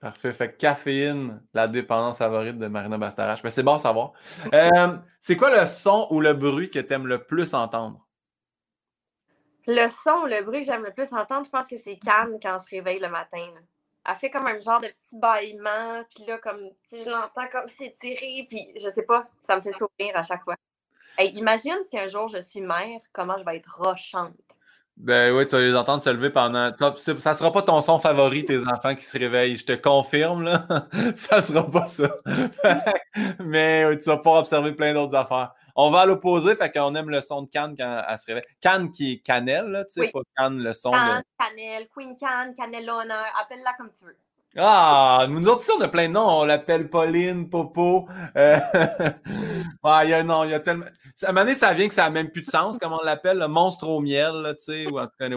Parfait. 0.00 0.32
Fait 0.32 0.52
que 0.52 0.56
caféine, 0.56 1.42
la 1.52 1.66
dépendance 1.66 2.18
favorite 2.18 2.58
de 2.58 2.68
Marina 2.68 2.98
Bastarache. 2.98 3.40
Mais 3.40 3.48
ben, 3.48 3.50
c'est 3.50 3.62
bon 3.62 3.74
à 3.74 3.78
savoir. 3.78 4.12
Euh, 4.54 4.96
c'est 5.20 5.36
quoi 5.36 5.60
le 5.60 5.66
son 5.66 6.06
ou 6.10 6.20
le 6.20 6.32
bruit 6.32 6.70
que 6.70 6.78
tu 6.78 6.92
aimes 6.92 7.06
le 7.06 7.24
plus 7.24 7.52
entendre? 7.54 8.07
Le 9.70 9.86
son 9.90 10.24
le 10.24 10.42
bruit 10.42 10.60
que 10.60 10.66
j'aime 10.66 10.82
le 10.82 10.92
plus 10.92 11.12
entendre, 11.12 11.44
je 11.44 11.50
pense 11.50 11.66
que 11.66 11.76
c'est 11.76 11.96
Cannes 11.96 12.38
quand 12.42 12.56
on 12.56 12.62
se 12.62 12.70
réveille 12.70 13.00
le 13.00 13.10
matin. 13.10 13.44
Elle 14.08 14.14
fait 14.14 14.30
comme 14.30 14.46
un 14.46 14.58
genre 14.58 14.80
de 14.80 14.86
petit 14.86 15.14
bâillement, 15.20 16.02
puis 16.08 16.24
là, 16.26 16.38
comme, 16.38 16.70
si 16.86 17.04
je 17.04 17.10
l'entends 17.10 17.46
comme 17.52 17.68
s'étirer, 17.68 18.46
puis 18.48 18.66
je 18.76 18.88
sais 18.88 19.02
pas, 19.02 19.26
ça 19.46 19.56
me 19.56 19.60
fait 19.60 19.72
sourire 19.72 20.16
à 20.16 20.22
chaque 20.22 20.42
fois. 20.42 20.56
imagine 21.18 21.76
si 21.90 21.98
un 21.98 22.08
jour 22.08 22.28
je 22.28 22.40
suis 22.40 22.62
mère, 22.62 23.00
comment 23.12 23.36
je 23.36 23.44
vais 23.44 23.58
être 23.58 23.76
rochante. 23.78 24.32
Ben 24.96 25.36
oui, 25.36 25.46
tu 25.46 25.52
vas 25.52 25.60
les 25.60 25.76
entendre 25.76 26.02
se 26.02 26.10
lever 26.10 26.30
pendant. 26.30 26.72
Ça 26.74 27.34
sera 27.34 27.52
pas 27.52 27.62
ton 27.62 27.82
son 27.82 27.98
favori, 27.98 28.46
tes 28.46 28.66
enfants 28.66 28.94
qui 28.94 29.04
se 29.04 29.16
réveillent. 29.18 29.58
Je 29.58 29.66
te 29.66 29.74
confirme, 29.74 30.44
là. 30.44 30.66
ça 31.14 31.42
sera 31.42 31.70
pas 31.70 31.86
ça. 31.86 32.16
Mais 33.38 33.96
tu 33.98 34.06
vas 34.06 34.16
pouvoir 34.16 34.40
observer 34.40 34.72
plein 34.72 34.94
d'autres 34.94 35.14
affaires. 35.14 35.52
On 35.80 35.90
va 35.90 36.00
à 36.00 36.06
l'opposé, 36.06 36.56
fait 36.56 36.72
qu'on 36.72 36.92
aime 36.96 37.08
le 37.08 37.20
son 37.20 37.42
de 37.42 37.48
Cannes 37.48 37.76
quand 37.78 38.02
elle 38.08 38.18
se 38.18 38.26
réveille. 38.26 38.42
Cannes 38.60 38.90
qui 38.90 39.12
est 39.12 39.18
cannelle, 39.18 39.86
tu 39.88 40.02
sais, 40.02 40.10
pas 40.10 40.18
Cannes, 40.36 40.58
le 40.58 40.72
son. 40.72 40.90
Cannes, 40.90 41.22
de... 41.22 41.44
cannelle, 41.44 41.86
Queen 41.94 42.16
Cannes, 42.16 42.52
Cannellona, 42.56 43.22
appelle-la 43.40 43.74
comme 43.78 43.88
tu 43.96 44.04
veux. 44.04 44.16
Ah, 44.56 45.26
nous 45.28 45.46
autres, 45.46 45.62
on 45.78 45.80
a 45.80 45.86
plein 45.86 46.08
de 46.08 46.14
noms. 46.14 46.40
On 46.40 46.44
l'appelle 46.44 46.90
Pauline, 46.90 47.48
Popo. 47.48 48.08
Euh... 48.36 48.58
ah, 49.84 50.04
il 50.04 50.10
y 50.10 50.14
a, 50.14 50.24
non, 50.24 50.42
il 50.42 50.50
y 50.50 50.54
a 50.54 50.58
tellement. 50.58 50.86
À 50.86 51.28
un 51.28 51.32
moment 51.32 51.42
donné, 51.42 51.54
ça 51.54 51.72
vient 51.74 51.86
que 51.86 51.94
ça 51.94 52.02
n'a 52.02 52.10
même 52.10 52.30
plus 52.30 52.42
de 52.42 52.50
sens, 52.50 52.76
comme 52.78 52.92
on 52.92 53.04
l'appelle, 53.04 53.38
le 53.38 53.46
monstre 53.46 53.86
au 53.86 54.00
miel, 54.00 54.56
tu 54.58 54.64
sais, 54.64 54.86
ou 54.88 54.98
en 54.98 55.06
tout 55.06 55.12
cas, 55.16 55.28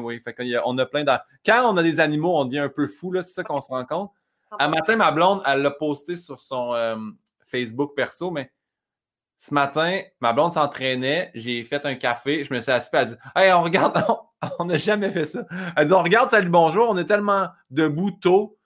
on 0.66 0.78
a 0.80 0.86
plein 0.88 1.04
de. 1.04 1.12
Quand 1.46 1.72
on 1.72 1.78
a 1.78 1.84
des 1.84 2.00
animaux, 2.00 2.36
on 2.36 2.46
devient 2.46 2.60
un 2.60 2.70
peu 2.70 2.88
fou, 2.88 3.12
là, 3.12 3.22
c'est 3.22 3.34
ça 3.34 3.44
qu'on 3.44 3.62
se 3.62 3.68
rend 3.68 3.86
compte. 3.86 4.12
Un 4.58 4.70
matin, 4.70 4.96
ma 4.96 5.12
blonde, 5.12 5.44
elle 5.46 5.62
l'a 5.62 5.70
posté 5.70 6.18
sur 6.18 6.42
son 6.42 6.74
euh, 6.74 6.96
Facebook 7.46 7.94
perso, 7.96 8.32
mais 8.32 8.52
ce 9.42 9.54
matin, 9.54 10.02
ma 10.20 10.34
blonde 10.34 10.54
s'entraînait, 10.54 11.32
j'ai 11.34 11.64
fait 11.64 11.84
un 11.86 11.96
café, 11.96 12.44
je 12.44 12.54
me 12.54 12.62
suis 12.62 12.72
assis 12.72 12.90
elle 12.94 13.00
a 13.00 13.06
dit 13.06 13.16
Hey, 13.36 13.52
on 13.54 13.64
regarde, 13.64 14.06
on 14.60 14.66
n'a 14.66 14.78
jamais 14.78 15.10
fait 15.12 15.26
ça. 15.26 15.46
Elle 15.76 15.88
dit 15.88 15.94
On 15.94 16.04
regarde, 16.04 16.30
salut, 16.30 16.50
bonjour, 16.50 16.90
on 16.90 16.98
est 16.98 17.06
tellement 17.06 17.48
debout 17.72 18.12
tôt 18.12 18.60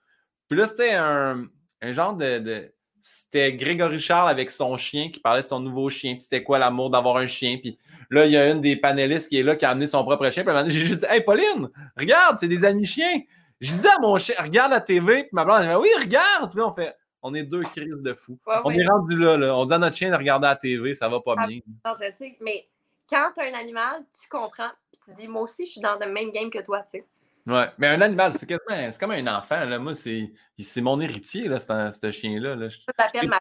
puis 0.48 0.58
là, 0.58 0.68
c'était 0.68 0.94
un, 0.94 1.48
genre 1.82 2.14
de, 2.16 2.72
C'était 3.02 3.54
Grégory 3.54 4.00
Charles 4.00 4.30
avec 4.30 4.52
son 4.52 4.78
chien 4.78 5.10
qui 5.10 5.20
parlait 5.20 5.42
de 5.42 5.48
son 5.48 5.60
nouveau 5.60 5.90
chien. 5.90 6.14
Puis 6.14 6.24
c'était 6.24 6.44
quoi 6.44 6.60
l'amour 6.60 6.90
d'avoir 6.90 7.18
un 7.18 7.28
chien. 7.28 7.58
Puis 7.58 7.78
là, 8.10 8.26
il 8.26 8.32
y 8.32 8.38
a 8.38 8.50
une 8.52 8.62
des 8.62 8.76
panélistes 8.76 9.30
qui 9.30 9.40
est 9.40 9.44
là 9.44 9.56
qui 9.56 9.66
a 9.66 9.72
amené 9.72 9.88
son 9.88 10.04
propre 10.04 10.30
chien. 10.30 10.44
Puis 10.44 10.54
j'ai 10.68 10.86
juste 10.86 11.02
dit 11.02 11.08
Hey, 11.10 11.22
Pauline, 11.22 11.70
regarde, 11.98 12.38
c'est 12.40 12.48
des 12.48 12.64
amis 12.64 12.86
chiens. 12.86 13.22
J'ai 13.60 13.76
dit 13.76 13.88
à 13.88 14.00
mon 14.00 14.18
chien, 14.18 14.36
regarde 14.40 14.72
la 14.72 14.82
TV. 14.82 15.24
Puis 15.24 15.30
ma 15.32 15.46
blonde, 15.46 15.62
elle 15.64 15.70
dit 15.70 15.76
Oui, 15.76 15.90
regarde. 16.00 16.52
Puis 16.52 16.60
là, 16.60 16.68
on 16.68 16.74
fait 16.74 16.96
on 17.26 17.34
est 17.34 17.44
deux 17.44 17.64
crises 17.64 18.02
de 18.02 18.14
fou. 18.14 18.38
on 18.46 18.70
est 18.70 18.88
rendu 18.88 19.18
là, 19.18 19.36
là, 19.36 19.56
On 19.58 19.66
dit 19.66 19.74
à 19.74 19.80
notre 19.80 19.96
chien 19.96 20.12
de 20.12 20.16
regarder 20.16 20.46
la 20.46 20.56
TV, 20.56 20.94
ça 20.94 21.10
va 21.10 21.20
pas 21.20 21.34
ah, 21.38 21.48
bien. 21.48 21.60
Non, 21.84 21.94
je 21.96 22.12
sais, 22.16 22.38
mais 22.40 22.68
quand 23.10 23.32
tu 23.36 23.42
as 23.42 23.50
un 23.50 23.60
animal, 23.60 24.04
tu 24.22 24.30
comprends. 24.30 24.70
Puis 24.92 25.02
tu 25.06 25.14
dis, 25.14 25.28
moi 25.28 25.42
aussi, 25.42 25.66
je 25.66 25.72
suis 25.72 25.82
dans 25.82 25.98
le 26.00 26.12
même 26.12 26.32
game 26.32 26.52
que 26.52 26.64
toi, 26.64 26.84
tu 26.84 27.00
sais. 27.00 27.06
Ouais, 27.48 27.68
mais 27.78 27.88
un 27.88 28.02
animal, 28.02 28.34
c'est 28.34 28.48
c'est 28.48 29.00
comme 29.00 29.12
un 29.12 29.38
enfant. 29.38 29.66
Là. 29.66 29.80
Moi, 29.80 29.94
c'est, 29.96 30.82
mon 30.82 31.00
héritier, 31.00 31.48
là, 31.48 31.60
ce 31.60 32.12
chien-là. 32.12 32.56
Là. 32.56 32.70
Je, 32.70 32.80
l'appelle 32.98 33.30
ma... 33.30 33.38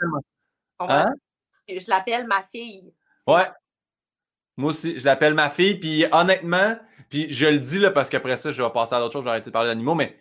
Hein? 0.81 1.13
Je 1.69 1.89
l'appelle 1.89 2.27
ma 2.27 2.43
fille. 2.43 2.93
Ouais. 3.27 3.51
Moi 4.57 4.71
aussi, 4.71 4.99
je 4.99 5.05
l'appelle 5.05 5.35
ma 5.35 5.51
fille. 5.51 5.77
Puis 5.77 6.05
honnêtement, 6.13 6.77
puis 7.09 7.33
je 7.33 7.47
le 7.47 7.59
dis 7.59 7.79
là, 7.79 7.91
parce 7.91 8.11
qu'après 8.11 8.37
ça, 8.37 8.53
je 8.53 8.63
vais 8.63 8.71
passer 8.71 8.95
à 8.95 8.99
d'autres 8.99 9.13
choses, 9.13 9.23
je 9.23 9.25
vais 9.25 9.31
arrêter 9.31 9.51
de 9.51 9.53
parler 9.53 9.71
d'animaux, 9.71 9.95
mais 9.95 10.19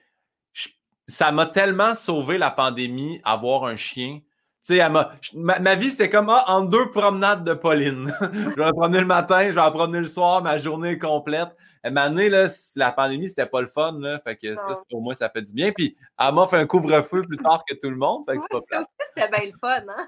ça 1.08 1.32
m'a 1.32 1.46
tellement 1.46 1.96
sauvé 1.96 2.38
la 2.38 2.52
pandémie, 2.52 3.22
avoir 3.24 3.66
un 3.66 3.76
chien. 3.76 4.22
Tu 4.66 4.78
sais, 4.78 4.90
ma, 4.90 5.12
ma, 5.34 5.76
vie, 5.76 5.92
c'était 5.92 6.10
comme 6.10 6.30
ah, 6.30 6.46
en 6.48 6.62
deux 6.62 6.90
promenades 6.92 7.44
de 7.44 7.54
Pauline. 7.54 8.16
je 8.22 8.56
vais 8.56 8.64
la 8.64 8.72
promener 8.72 9.02
le 9.02 9.06
matin, 9.06 9.42
je 9.44 9.50
vais 9.50 9.56
la 9.56 9.72
promener 9.72 10.00
le 10.00 10.08
soir, 10.08 10.42
ma 10.42 10.58
journée 10.58 10.92
est 10.92 11.00
complète. 11.00 11.50
Une 11.84 11.98
année, 11.98 12.30
là, 12.30 12.48
la 12.78 12.94
pandémie, 12.94 13.28
c'était 13.28 13.46
pas 13.46 13.60
le 13.60 13.68
fun. 13.68 14.00
Là, 14.00 14.20
fait 14.20 14.38
que 14.38 14.56
ça, 14.56 14.72
pour 14.90 15.02
moi, 15.02 15.16
ça 15.16 15.30
fait 15.30 15.42
du 15.42 15.52
bien. 15.52 15.74
Puis, 15.74 15.98
elle 16.18 16.34
m'a 16.34 16.48
fait 16.48 16.56
un 16.56 16.66
couvre-feu 16.66 17.24
plus 17.24 17.38
tard 17.38 17.62
que 17.68 17.76
tout 17.76 17.90
le 17.90 17.98
monde. 17.98 18.24
Fait 18.26 18.38
que 18.38 18.42
c'est 18.42 18.70
pas 18.70 18.84
C'était 19.14 19.30
bien 19.30 19.52
le 19.52 19.58
fun, 19.60 19.84
hein? 19.90 20.08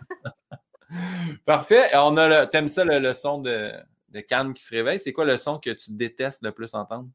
Parfait. 1.46 1.90
On 1.94 2.18
a 2.18 2.28
le, 2.28 2.50
t'aimes 2.50 2.68
ça, 2.68 2.86
le, 2.86 3.14
son 3.14 3.40
de, 3.40 3.72
de 4.10 4.20
Cannes 4.22 4.54
qui 4.54 4.64
se 4.64 4.74
réveille? 4.74 5.00
C'est 5.00 5.14
quoi 5.14 5.26
le 5.26 5.38
son 5.38 5.60
que 5.60 5.72
tu 5.72 5.92
détestes 5.92 6.44
le 6.44 6.52
plus 6.52 6.74
entendre? 6.74 7.10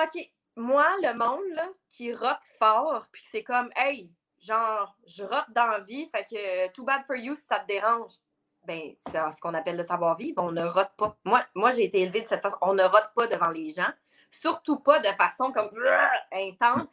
OK. 0.00 0.30
Moi, 0.58 0.86
le 1.02 1.14
monde 1.14 1.54
là, 1.54 1.68
qui 1.88 2.12
rote 2.12 2.44
fort, 2.58 3.06
puis 3.12 3.22
c'est 3.30 3.42
comme, 3.42 3.70
hey, 3.76 4.10
genre, 4.40 4.96
je 5.06 5.22
rote 5.22 5.50
dans 5.50 5.66
la 5.66 5.80
vie, 5.80 6.08
fait 6.08 6.24
que 6.24 6.72
too 6.72 6.84
bad 6.84 7.04
for 7.06 7.16
you 7.16 7.34
si 7.34 7.42
ça 7.46 7.60
te 7.60 7.66
dérange 7.66 8.12
ben, 8.68 8.92
c'est 9.06 9.18
ce 9.34 9.40
qu'on 9.40 9.54
appelle 9.54 9.78
le 9.78 9.84
savoir-vivre. 9.84 10.42
On 10.42 10.52
ne 10.52 10.64
rote 10.64 10.90
pas. 10.98 11.16
Moi, 11.24 11.42
moi 11.54 11.70
j'ai 11.70 11.84
été 11.84 12.02
élevée 12.02 12.20
de 12.20 12.28
cette 12.28 12.42
façon. 12.42 12.58
On 12.60 12.74
ne 12.74 12.82
rote 12.82 13.10
pas 13.16 13.26
devant 13.26 13.48
les 13.48 13.70
gens. 13.70 13.88
Surtout 14.30 14.78
pas 14.78 15.00
de 15.00 15.08
façon 15.16 15.50
comme 15.52 15.70
intense. 16.32 16.90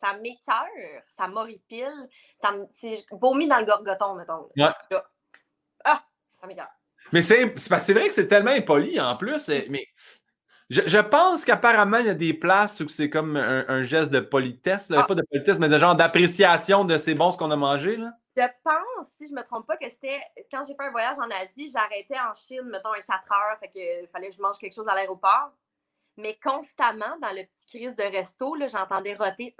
Ça 0.00 0.12
m'écœure, 0.18 1.02
ça 1.16 1.26
m'horripile. 1.26 2.08
Ça 2.40 2.52
me 2.52 2.66
vomi 3.18 3.48
dans 3.48 3.58
le 3.58 3.64
gorgoton, 3.64 4.14
mettons. 4.14 4.48
Ah, 5.84 6.04
ça 6.40 6.46
m'écœure. 6.46 6.70
Mais 7.12 7.22
c'est 7.22 7.46
vrai 7.92 8.06
que 8.06 8.14
c'est 8.14 8.28
tellement 8.28 8.52
impoli 8.52 9.00
en 9.00 9.16
plus. 9.16 9.48
Mais 9.68 9.88
je, 10.70 10.98
pense 11.00 11.44
qu'apparemment, 11.44 11.98
il 11.98 12.06
y 12.06 12.10
a 12.10 12.14
des 12.14 12.34
places 12.34 12.80
où 12.80 12.88
c'est 12.88 13.08
comme 13.08 13.36
un, 13.36 13.82
geste 13.82 14.10
de 14.10 14.20
politesse. 14.20 14.92
Ah. 14.94 15.04
Pas 15.04 15.14
de 15.14 15.22
politesse, 15.22 15.58
mais 15.58 15.68
de 15.68 15.78
genre 15.78 15.96
d'appréciation 15.96 16.84
de 16.84 16.98
c'est 16.98 17.14
bon 17.14 17.30
ce 17.30 17.38
qu'on 17.38 17.50
a 17.50 17.56
mangé. 17.56 17.96
Là. 17.96 18.12
Je 18.36 18.44
pense, 18.62 19.08
si 19.16 19.26
je 19.26 19.32
me 19.32 19.42
trompe 19.42 19.66
pas, 19.66 19.76
que 19.76 19.88
c'était 19.88 20.20
quand 20.50 20.62
j'ai 20.64 20.74
fait 20.74 20.84
un 20.84 20.90
voyage 20.90 21.16
en 21.18 21.28
Asie, 21.42 21.70
j'arrêtais 21.72 22.18
en 22.18 22.34
Chine, 22.34 22.68
mettons, 22.70 22.92
un 22.92 23.00
4 23.00 23.32
heures, 23.32 23.58
fait 23.58 23.68
que 23.68 24.06
fallait 24.12 24.28
que 24.28 24.34
je 24.34 24.42
mange 24.42 24.58
quelque 24.58 24.74
chose 24.74 24.88
à 24.88 24.94
l'aéroport. 24.94 25.52
Mais 26.18 26.38
constamment, 26.42 27.16
dans 27.22 27.30
le 27.30 27.44
petit 27.44 27.78
crise 27.78 27.96
de 27.96 28.02
resto, 28.02 28.56
j'entendais 28.68 29.14
roter. 29.14 29.56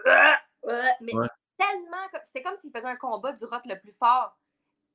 Mais 1.01 1.13
tellement. 1.57 2.21
C'était 2.25 2.43
comme 2.43 2.57
s'il 2.57 2.71
faisait 2.71 2.89
un 2.89 2.97
combat 2.97 3.33
du 3.33 3.45
rot 3.45 3.57
le 3.65 3.79
plus 3.79 3.93
fort. 3.93 4.37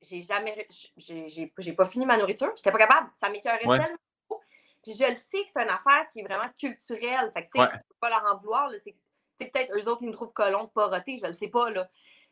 J'ai 0.00 0.20
jamais. 0.20 0.68
J'ai 0.96 1.72
pas 1.76 1.86
fini 1.86 2.06
ma 2.06 2.16
nourriture. 2.16 2.52
J'étais 2.56 2.72
pas 2.72 2.78
capable. 2.78 3.10
Ça 3.14 3.30
m'écœurait 3.30 3.58
tellement. 3.58 3.98
Puis 4.84 4.94
je 4.98 5.04
le 5.04 5.16
sais 5.16 5.44
que 5.44 5.50
c'est 5.54 5.62
une 5.62 5.70
affaire 5.70 6.06
qui 6.12 6.20
est 6.20 6.24
vraiment 6.24 6.50
culturelle. 6.58 7.30
Fait 7.32 7.46
que, 7.46 7.50
tu 7.54 7.60
sais, 7.60 7.68
peux 7.88 7.96
pas 8.00 8.10
leur 8.10 8.24
en 8.32 8.38
vouloir. 8.38 8.70
C'est 9.38 9.50
peut-être 9.50 9.74
eux 9.76 9.88
autres 9.88 10.00
qui 10.00 10.06
me 10.06 10.12
trouvent 10.12 10.32
colons 10.32 10.64
de 10.64 10.70
pas 10.70 10.86
roter. 10.86 11.18
Je 11.20 11.26
le 11.26 11.34
sais 11.34 11.48
pas, 11.48 11.70
là. 11.70 11.88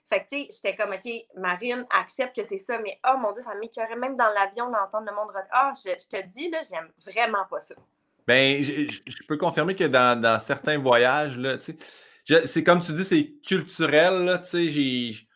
Fait 0.09 0.25
que, 0.25 0.29
tu 0.31 0.43
sais, 0.43 0.49
j'étais 0.51 0.77
comme, 0.77 0.93
OK, 0.93 1.11
Marine 1.37 1.87
accepte 1.99 2.37
que 2.37 2.47
c'est 2.47 2.59
ça, 2.59 2.79
mais 2.79 3.01
oh 3.09 3.17
mon 3.19 3.33
Dieu, 3.33 3.43
ça 3.43 3.55
m'écœurait 3.55 3.97
même 3.97 4.17
dans 4.17 4.29
l'avion 4.29 4.71
d'entendre 4.71 5.07
le 5.09 5.15
monde. 5.15 5.31
Ah, 5.51 5.73
je, 5.77 5.91
je, 5.91 6.09
te 6.09 6.27
dis, 6.27 6.51
là, 6.51 6.59
j'aime 6.69 6.91
vraiment 7.07 7.47
pas 7.49 7.61
ça. 7.61 7.75
Ben, 8.27 8.63
je, 8.63 9.27
peux 9.27 9.37
confirmer 9.37 9.75
que 9.75 9.85
dans, 9.85 10.41
certains 10.41 10.79
voyages, 10.79 11.39
là, 11.39 11.57
tu 11.59 11.75
sais, 12.27 12.47
c'est 12.47 12.63
comme 12.63 12.81
tu 12.81 12.93
dis, 12.93 13.05
c'est 13.05 13.33
culturel, 13.45 14.25
là, 14.25 14.39
tu 14.39 14.45
sais, 14.45 14.69
j'ai. 14.69 15.29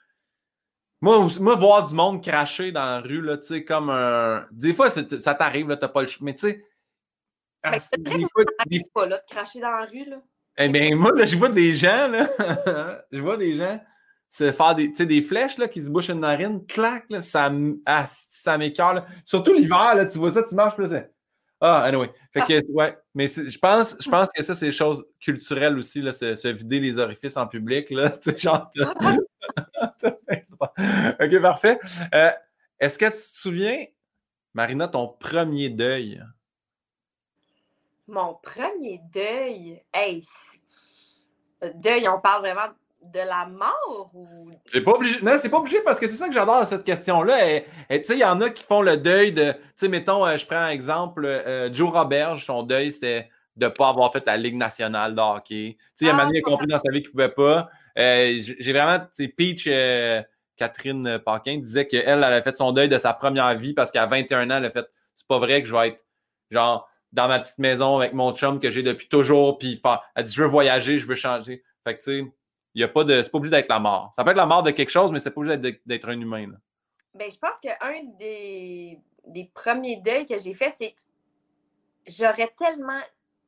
Moi, 1.00 1.26
moi, 1.40 1.56
voir 1.56 1.86
du 1.86 1.94
monde 1.94 2.22
cracher 2.22 2.72
dans 2.72 2.84
la 2.84 3.00
rue, 3.00 3.22
là, 3.22 3.38
tu 3.38 3.46
sais, 3.46 3.64
comme 3.64 3.90
un. 3.90 4.46
Des 4.50 4.72
fois, 4.74 4.90
ça 4.90 5.34
t'arrive, 5.34 5.68
là, 5.68 5.76
t'as 5.76 5.88
pas 5.88 6.02
le 6.02 6.06
choix. 6.06 6.24
Mais 6.24 6.34
tu 6.34 6.48
sais. 6.48 6.64
Ah, 7.62 7.78
c'est 7.78 8.02
des 8.02 8.26
fois, 8.32 8.44
pas, 8.94 9.06
là, 9.06 9.18
de 9.18 9.34
cracher 9.34 9.60
dans 9.60 9.70
la 9.70 9.84
rue, 9.84 10.08
là. 10.08 10.22
Eh 10.58 10.68
bien, 10.68 10.94
moi, 10.96 11.12
là, 11.12 11.26
je 11.26 11.36
vois 11.36 11.48
des 11.48 11.74
gens, 11.74 12.08
là. 12.08 12.28
je 13.12 13.20
vois 13.20 13.36
des 13.36 13.56
gens 13.56 13.80
se 14.28 14.52
faire 14.52 14.74
des, 14.74 14.88
des 14.88 15.22
flèches 15.22 15.58
là, 15.58 15.68
qui 15.68 15.82
se 15.82 15.90
bouchent 15.90 16.10
une 16.10 16.20
narine, 16.20 16.64
clac, 16.66 17.04
là, 17.10 17.22
ça, 17.22 17.52
ah, 17.86 18.04
ça 18.06 18.58
m'écœure. 18.58 19.06
Surtout 19.24 19.52
l'hiver, 19.52 19.94
là, 19.94 20.06
tu 20.06 20.18
vois 20.18 20.32
ça, 20.32 20.42
tu 20.42 20.54
marches, 20.54 20.76
plus. 20.76 20.90
Ah, 21.60 21.84
anyway. 21.84 22.10
Fait 22.32 22.42
que, 22.42 22.58
ah. 22.58 22.62
ouais. 22.68 22.96
Mais 23.14 23.28
je 23.28 23.58
pense, 23.58 23.96
je 23.98 24.10
pense 24.10 24.28
que 24.34 24.42
ça, 24.42 24.54
c'est 24.54 24.66
des 24.66 24.72
choses 24.72 25.06
culturelles 25.20 25.78
aussi, 25.78 26.02
là, 26.02 26.12
se, 26.12 26.48
vider 26.48 26.80
les 26.80 26.98
orifices 26.98 27.36
en 27.36 27.46
public, 27.46 27.90
là. 27.90 28.10
Tu 28.22 28.30
sais, 28.30 28.38
genre. 28.38 28.70
ok, 31.20 31.40
parfait. 31.40 31.78
Euh, 32.14 32.30
est-ce 32.78 32.98
que 32.98 33.06
tu 33.06 33.12
te 33.12 33.38
souviens, 33.38 33.86
Marina, 34.52 34.88
ton 34.88 35.08
premier 35.08 35.70
deuil? 35.70 36.22
Mon 38.08 38.34
premier 38.34 39.00
deuil? 39.12 39.82
Hey, 39.92 40.22
deuil, 41.74 42.08
on 42.08 42.20
parle 42.20 42.42
vraiment 42.42 42.72
de 43.02 43.18
la 43.18 43.46
mort 43.46 44.10
ou? 44.14 44.50
C'est 44.72 44.80
pas 44.80 44.92
obligé. 44.92 45.20
Non, 45.22 45.32
c'est 45.38 45.48
pas 45.48 45.58
obligé 45.58 45.80
parce 45.80 45.98
que 45.98 46.06
c'est 46.06 46.16
ça 46.16 46.28
que 46.28 46.34
j'adore 46.34 46.64
cette 46.66 46.84
question-là. 46.84 47.60
Tu 47.90 48.04
sais, 48.04 48.14
il 48.14 48.18
y 48.18 48.24
en 48.24 48.40
a 48.40 48.50
qui 48.50 48.62
font 48.62 48.82
le 48.82 48.96
deuil 48.96 49.32
de. 49.32 49.52
Tu 49.52 49.58
sais, 49.76 49.88
mettons, 49.88 50.24
euh, 50.24 50.36
je 50.36 50.46
prends 50.46 50.56
un 50.56 50.70
exemple, 50.70 51.24
euh, 51.24 51.72
Joe 51.72 51.90
Roberge, 51.90 52.44
son 52.44 52.62
deuil, 52.62 52.92
c'était 52.92 53.28
de 53.56 53.66
ne 53.66 53.70
pas 53.70 53.88
avoir 53.88 54.12
fait 54.12 54.24
la 54.26 54.36
Ligue 54.36 54.56
nationale 54.56 55.14
de 55.14 55.20
hockey. 55.20 55.76
Tu 55.76 55.86
sais, 55.94 56.04
il 56.04 56.08
y 56.08 56.10
a 56.10 56.16
ah, 56.16 56.28
a 56.28 56.40
compris 56.42 56.66
dans 56.66 56.78
sa 56.78 56.90
vie 56.90 57.00
qu'il 57.00 57.08
ne 57.08 57.12
pouvait 57.12 57.28
pas. 57.30 57.68
Euh, 57.98 58.38
j'ai 58.40 58.72
vraiment, 58.72 58.98
tu 59.00 59.24
sais, 59.24 59.28
Peach, 59.28 59.68
Catherine 60.56 61.18
Paquin 61.24 61.58
disait 61.58 61.86
qu'elle, 61.86 62.04
elle 62.06 62.24
a 62.24 62.42
fait 62.42 62.56
son 62.56 62.72
deuil 62.72 62.88
de 62.88 62.98
sa 62.98 63.14
première 63.14 63.56
vie 63.56 63.74
parce 63.74 63.90
qu'à 63.90 64.06
21 64.06 64.50
ans, 64.50 64.56
elle 64.58 64.66
a 64.66 64.70
fait 64.70 64.86
c'est 65.14 65.26
pas 65.26 65.38
vrai 65.38 65.62
que 65.62 65.68
je 65.68 65.74
vais 65.74 65.88
être 65.88 66.04
genre 66.50 66.88
dans 67.12 67.28
ma 67.28 67.38
petite 67.38 67.58
maison 67.58 67.98
avec 67.98 68.12
mon 68.12 68.34
chum 68.34 68.60
que 68.60 68.70
j'ai 68.70 68.82
depuis 68.82 69.08
toujours. 69.08 69.58
Puis 69.58 69.80
elle 70.14 70.24
dit 70.24 70.32
je 70.32 70.42
veux 70.42 70.48
voyager, 70.48 70.98
je 70.98 71.06
veux 71.06 71.14
changer. 71.14 71.62
Fait 71.84 71.96
que 71.96 72.02
tu 72.02 72.22
sais, 72.22 72.32
il 72.74 72.80
y 72.80 72.84
a 72.84 72.88
pas 72.88 73.04
de. 73.04 73.22
C'est 73.22 73.30
pas 73.30 73.38
obligé 73.38 73.50
d'être 73.50 73.68
la 73.68 73.78
mort. 73.78 74.12
Ça 74.14 74.24
peut 74.24 74.30
être 74.30 74.36
la 74.36 74.46
mort 74.46 74.62
de 74.62 74.70
quelque 74.70 74.90
chose, 74.90 75.10
mais 75.12 75.18
c'est 75.18 75.30
pas 75.30 75.40
obligé 75.40 75.78
d'être 75.86 76.08
un 76.08 76.20
humain. 76.20 76.52
Ben, 77.14 77.30
je 77.30 77.38
pense 77.38 77.58
qu'un 77.62 78.04
des, 78.18 79.00
des 79.26 79.50
premiers 79.54 79.96
deuils 79.96 80.26
que 80.26 80.38
j'ai 80.38 80.52
fait, 80.52 80.74
c'est 80.76 80.90
que 80.90 81.00
j'aurais 82.06 82.52
tellement 82.58 83.00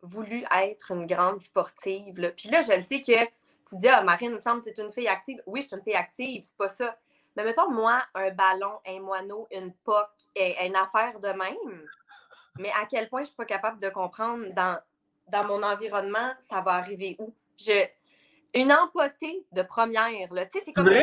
voulu 0.02 0.44
être 0.56 0.92
une 0.92 1.06
grande 1.06 1.40
sportive. 1.40 2.18
Là. 2.18 2.30
Puis 2.30 2.48
là, 2.48 2.62
je 2.62 2.72
le 2.72 2.82
sais 2.82 3.02
que 3.02 3.24
tu 3.68 3.76
dis, 3.76 3.88
ah, 3.88 4.02
Marine, 4.02 4.30
il 4.30 4.36
me 4.36 4.40
semble 4.40 4.62
que 4.62 4.70
tu 4.70 4.80
es 4.80 4.84
une 4.84 4.92
fille 4.92 5.08
active. 5.08 5.42
Oui, 5.46 5.62
je 5.62 5.68
suis 5.68 5.76
une 5.76 5.82
fille 5.82 5.94
active, 5.94 6.44
c'est 6.44 6.56
pas 6.56 6.68
ça. 6.68 6.96
Mais 7.36 7.44
mettons, 7.44 7.70
moi, 7.70 8.02
un 8.14 8.30
ballon, 8.30 8.80
un 8.86 9.00
moineau, 9.00 9.46
une 9.50 9.72
poque, 9.84 10.08
une 10.36 10.76
affaire 10.76 11.20
de 11.20 11.28
même. 11.28 11.86
Mais 12.58 12.70
à 12.70 12.86
quel 12.86 13.08
point 13.08 13.22
je 13.22 13.26
suis 13.26 13.36
pas 13.36 13.44
capable 13.44 13.80
de 13.80 13.88
comprendre 13.88 14.52
dans, 14.52 14.78
dans 15.28 15.44
mon 15.44 15.62
environnement, 15.62 16.32
ça 16.48 16.60
va 16.60 16.72
arriver 16.72 17.16
où? 17.18 17.32
Je, 17.58 17.86
une 18.54 18.72
empotée 18.72 19.46
de 19.52 19.62
première. 19.62 20.32
Là. 20.32 20.46
C'est 20.52 20.72
comme... 20.72 20.86
Vrai? 20.86 21.02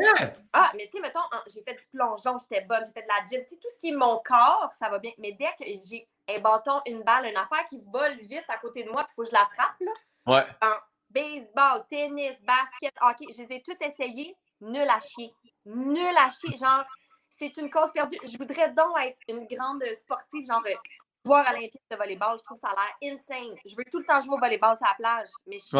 Ah, 0.53 0.71
mais 0.75 0.85
tu 0.85 0.97
sais, 0.97 1.01
mettons, 1.01 1.19
j'ai 1.47 1.61
fait 1.61 1.75
du 1.75 1.85
plongeon, 1.93 2.37
j'étais 2.39 2.61
bonne, 2.61 2.83
j'ai 2.85 2.91
fait 2.91 3.03
de 3.03 3.07
la 3.07 3.25
gym. 3.25 3.45
sais, 3.47 3.57
tout 3.57 3.69
ce 3.73 3.79
qui 3.79 3.89
est 3.89 3.95
mon 3.95 4.19
corps, 4.19 4.71
ça 4.79 4.89
va 4.89 4.99
bien. 4.99 5.11
Mais 5.17 5.31
dès 5.33 5.51
que 5.59 5.65
j'ai 5.87 6.07
un 6.29 6.39
bâton, 6.39 6.81
une 6.85 7.03
balle, 7.03 7.25
une 7.25 7.37
affaire 7.37 7.65
qui 7.69 7.83
vole 7.91 8.17
vite 8.21 8.45
à 8.47 8.57
côté 8.57 8.83
de 8.83 8.89
moi, 8.89 9.05
il 9.07 9.13
faut 9.13 9.23
que 9.23 9.29
je 9.29 9.33
l'attrape. 9.33 9.79
Là. 9.79 9.91
Ouais. 10.27 10.45
En 10.61 10.75
baseball, 11.09 11.85
tennis, 11.89 12.35
basket, 12.41 12.93
hockey, 13.01 13.25
je 13.31 13.43
les 13.43 13.55
ai 13.55 13.61
toutes 13.61 13.81
essayées. 13.81 14.35
Nul 14.61 14.89
à 14.89 14.99
chier. 14.99 15.33
Nul 15.65 16.17
à 16.17 16.29
chier. 16.31 16.55
Genre, 16.57 16.83
c'est 17.29 17.55
une 17.57 17.69
cause 17.69 17.91
perdue. 17.93 18.17
Je 18.23 18.37
voudrais 18.37 18.71
donc 18.71 18.97
être 19.01 19.19
une 19.27 19.45
grande 19.45 19.83
sportive, 19.99 20.45
genre 20.47 20.63
joueur 21.25 21.45
olympique 21.49 21.81
de 21.89 21.95
volleyball. 21.95 22.37
Je 22.37 22.43
trouve 22.43 22.57
ça 22.59 22.69
a 22.69 22.75
l'air 22.75 23.13
insane. 23.13 23.55
Je 23.65 23.75
veux 23.75 23.83
tout 23.91 23.99
le 23.99 24.05
temps 24.05 24.21
jouer 24.21 24.35
au 24.35 24.39
volleyball 24.39 24.77
sur 24.77 24.87
la 24.87 24.93
plage, 24.95 25.29
mais 25.47 25.59
je 25.59 25.65
suis 25.65 25.77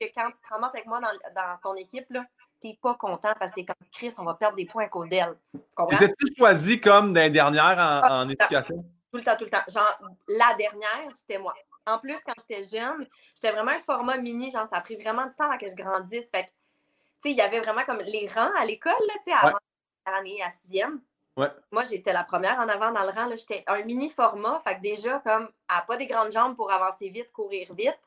que 0.00 0.06
quand 0.14 0.30
tu 0.30 0.40
te 0.40 0.48
ramasses 0.48 0.74
avec 0.74 0.86
moi 0.86 1.00
dans, 1.00 1.12
dans 1.34 1.58
ton 1.62 1.74
équipe, 1.74 2.06
tu 2.08 2.18
n'es 2.66 2.78
pas 2.80 2.94
content 2.94 3.32
parce 3.38 3.50
que 3.50 3.56
t'es 3.56 3.66
comme 3.66 3.88
Chris, 3.92 4.12
on 4.18 4.24
va 4.24 4.34
perdre 4.34 4.56
des 4.56 4.66
points 4.66 4.84
à 4.84 4.88
cause 4.88 5.08
d'elle. 5.08 5.36
T'étais-tu 5.88 6.34
choisi 6.36 6.80
comme 6.80 7.12
des 7.12 7.30
dernières 7.30 7.78
en, 7.78 8.00
ah, 8.02 8.24
éducation? 8.24 8.84
Tout 9.12 9.18
le 9.18 9.24
temps, 9.24 9.36
tout 9.36 9.44
le 9.44 9.50
temps. 9.50 9.62
Genre, 9.68 9.98
la 10.28 10.54
dernière, 10.54 11.14
c'était 11.18 11.38
moi. 11.38 11.54
En 11.86 11.98
plus, 11.98 12.16
quand 12.24 12.34
j'étais 12.38 12.62
jeune, 12.62 13.06
j'étais 13.34 13.52
vraiment 13.52 13.72
un 13.72 13.80
format 13.80 14.16
mini, 14.16 14.50
genre, 14.50 14.66
ça 14.68 14.76
a 14.76 14.80
pris 14.80 14.96
vraiment 14.96 15.26
du 15.26 15.34
temps 15.34 15.44
avant 15.44 15.58
que 15.58 15.66
je 15.66 15.74
grandisse. 15.74 16.28
Fait 16.30 16.44
que, 16.44 16.48
tu 16.48 16.52
sais, 17.22 17.30
il 17.32 17.36
y 17.36 17.40
avait 17.40 17.60
vraiment 17.60 17.84
comme 17.84 18.00
les 18.00 18.28
rangs 18.28 18.54
à 18.58 18.64
l'école, 18.64 18.92
tu 19.24 19.30
sais, 19.30 19.32
avant 19.32 19.58
l'année 20.06 20.42
à 20.42 20.50
sixième. 20.62 21.00
Ouais. 21.40 21.48
Moi, 21.72 21.84
j'étais 21.84 22.12
la 22.12 22.24
première 22.24 22.58
en 22.58 22.68
avant 22.68 22.92
dans 22.92 23.02
le 23.02 23.08
rang. 23.08 23.28
J'étais 23.36 23.64
un 23.66 23.82
mini 23.82 24.10
format. 24.10 24.60
Fait 24.60 24.76
que 24.76 24.82
déjà, 24.82 25.20
comme, 25.20 25.48
elle 25.68 25.76
n'a 25.76 25.82
pas 25.82 25.96
des 25.96 26.06
grandes 26.06 26.32
jambes 26.32 26.56
pour 26.56 26.70
avancer 26.70 27.08
vite, 27.08 27.32
courir 27.32 27.72
vite. 27.74 27.98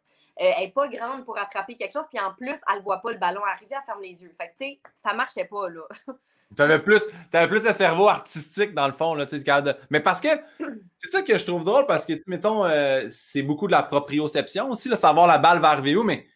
Euh, 0.42 0.50
elle 0.58 0.66
n'est 0.66 0.72
pas 0.72 0.88
grande 0.88 1.26
pour 1.26 1.38
attraper 1.38 1.76
quelque 1.76 1.94
chose, 1.94 2.06
puis 2.12 2.20
en 2.20 2.34
plus, 2.34 2.56
elle 2.70 2.78
ne 2.78 2.82
voit 2.82 3.00
pas 3.00 3.12
le 3.12 3.20
ballon 3.20 3.42
arriver, 3.44 3.76
elle 3.76 3.86
ferme 3.86 4.02
les 4.02 4.20
yeux. 4.22 4.34
Fait 4.36 4.48
que, 4.48 4.64
tu 4.64 4.72
sais, 4.72 4.80
ça 5.04 5.14
marchait 5.14 5.46
pas, 5.46 5.70
là. 5.70 5.82
Tu 6.56 6.62
avais 6.62 6.78
plus, 6.78 7.02
avais 7.34 7.48
plus 7.48 7.64
le 7.66 7.74
cerveau 7.74 8.08
artistique 8.08 8.76
dans 8.76 8.86
le 8.86 8.94
fond. 8.94 9.16
Là, 9.16 9.26
de... 9.26 9.76
Mais 9.90 10.00
parce 10.00 10.22
que 10.22 10.28
c'est 11.00 11.10
ça 11.10 11.24
que 11.24 11.36
je 11.36 11.44
trouve 11.46 11.64
drôle 11.64 11.88
parce 11.88 12.06
que, 12.06 12.14
mettons, 12.28 12.64
euh, 12.64 13.08
c'est 13.10 13.42
beaucoup 13.42 13.66
de 13.66 13.72
la 13.72 13.82
proprioception 13.82 14.70
aussi, 14.70 14.88
là, 14.88 14.96
savoir 14.96 15.26
la 15.26 15.40
balle 15.40 15.60
va 15.60 15.70
arriver 15.70 15.96
où, 15.96 16.04
mais 16.04 16.28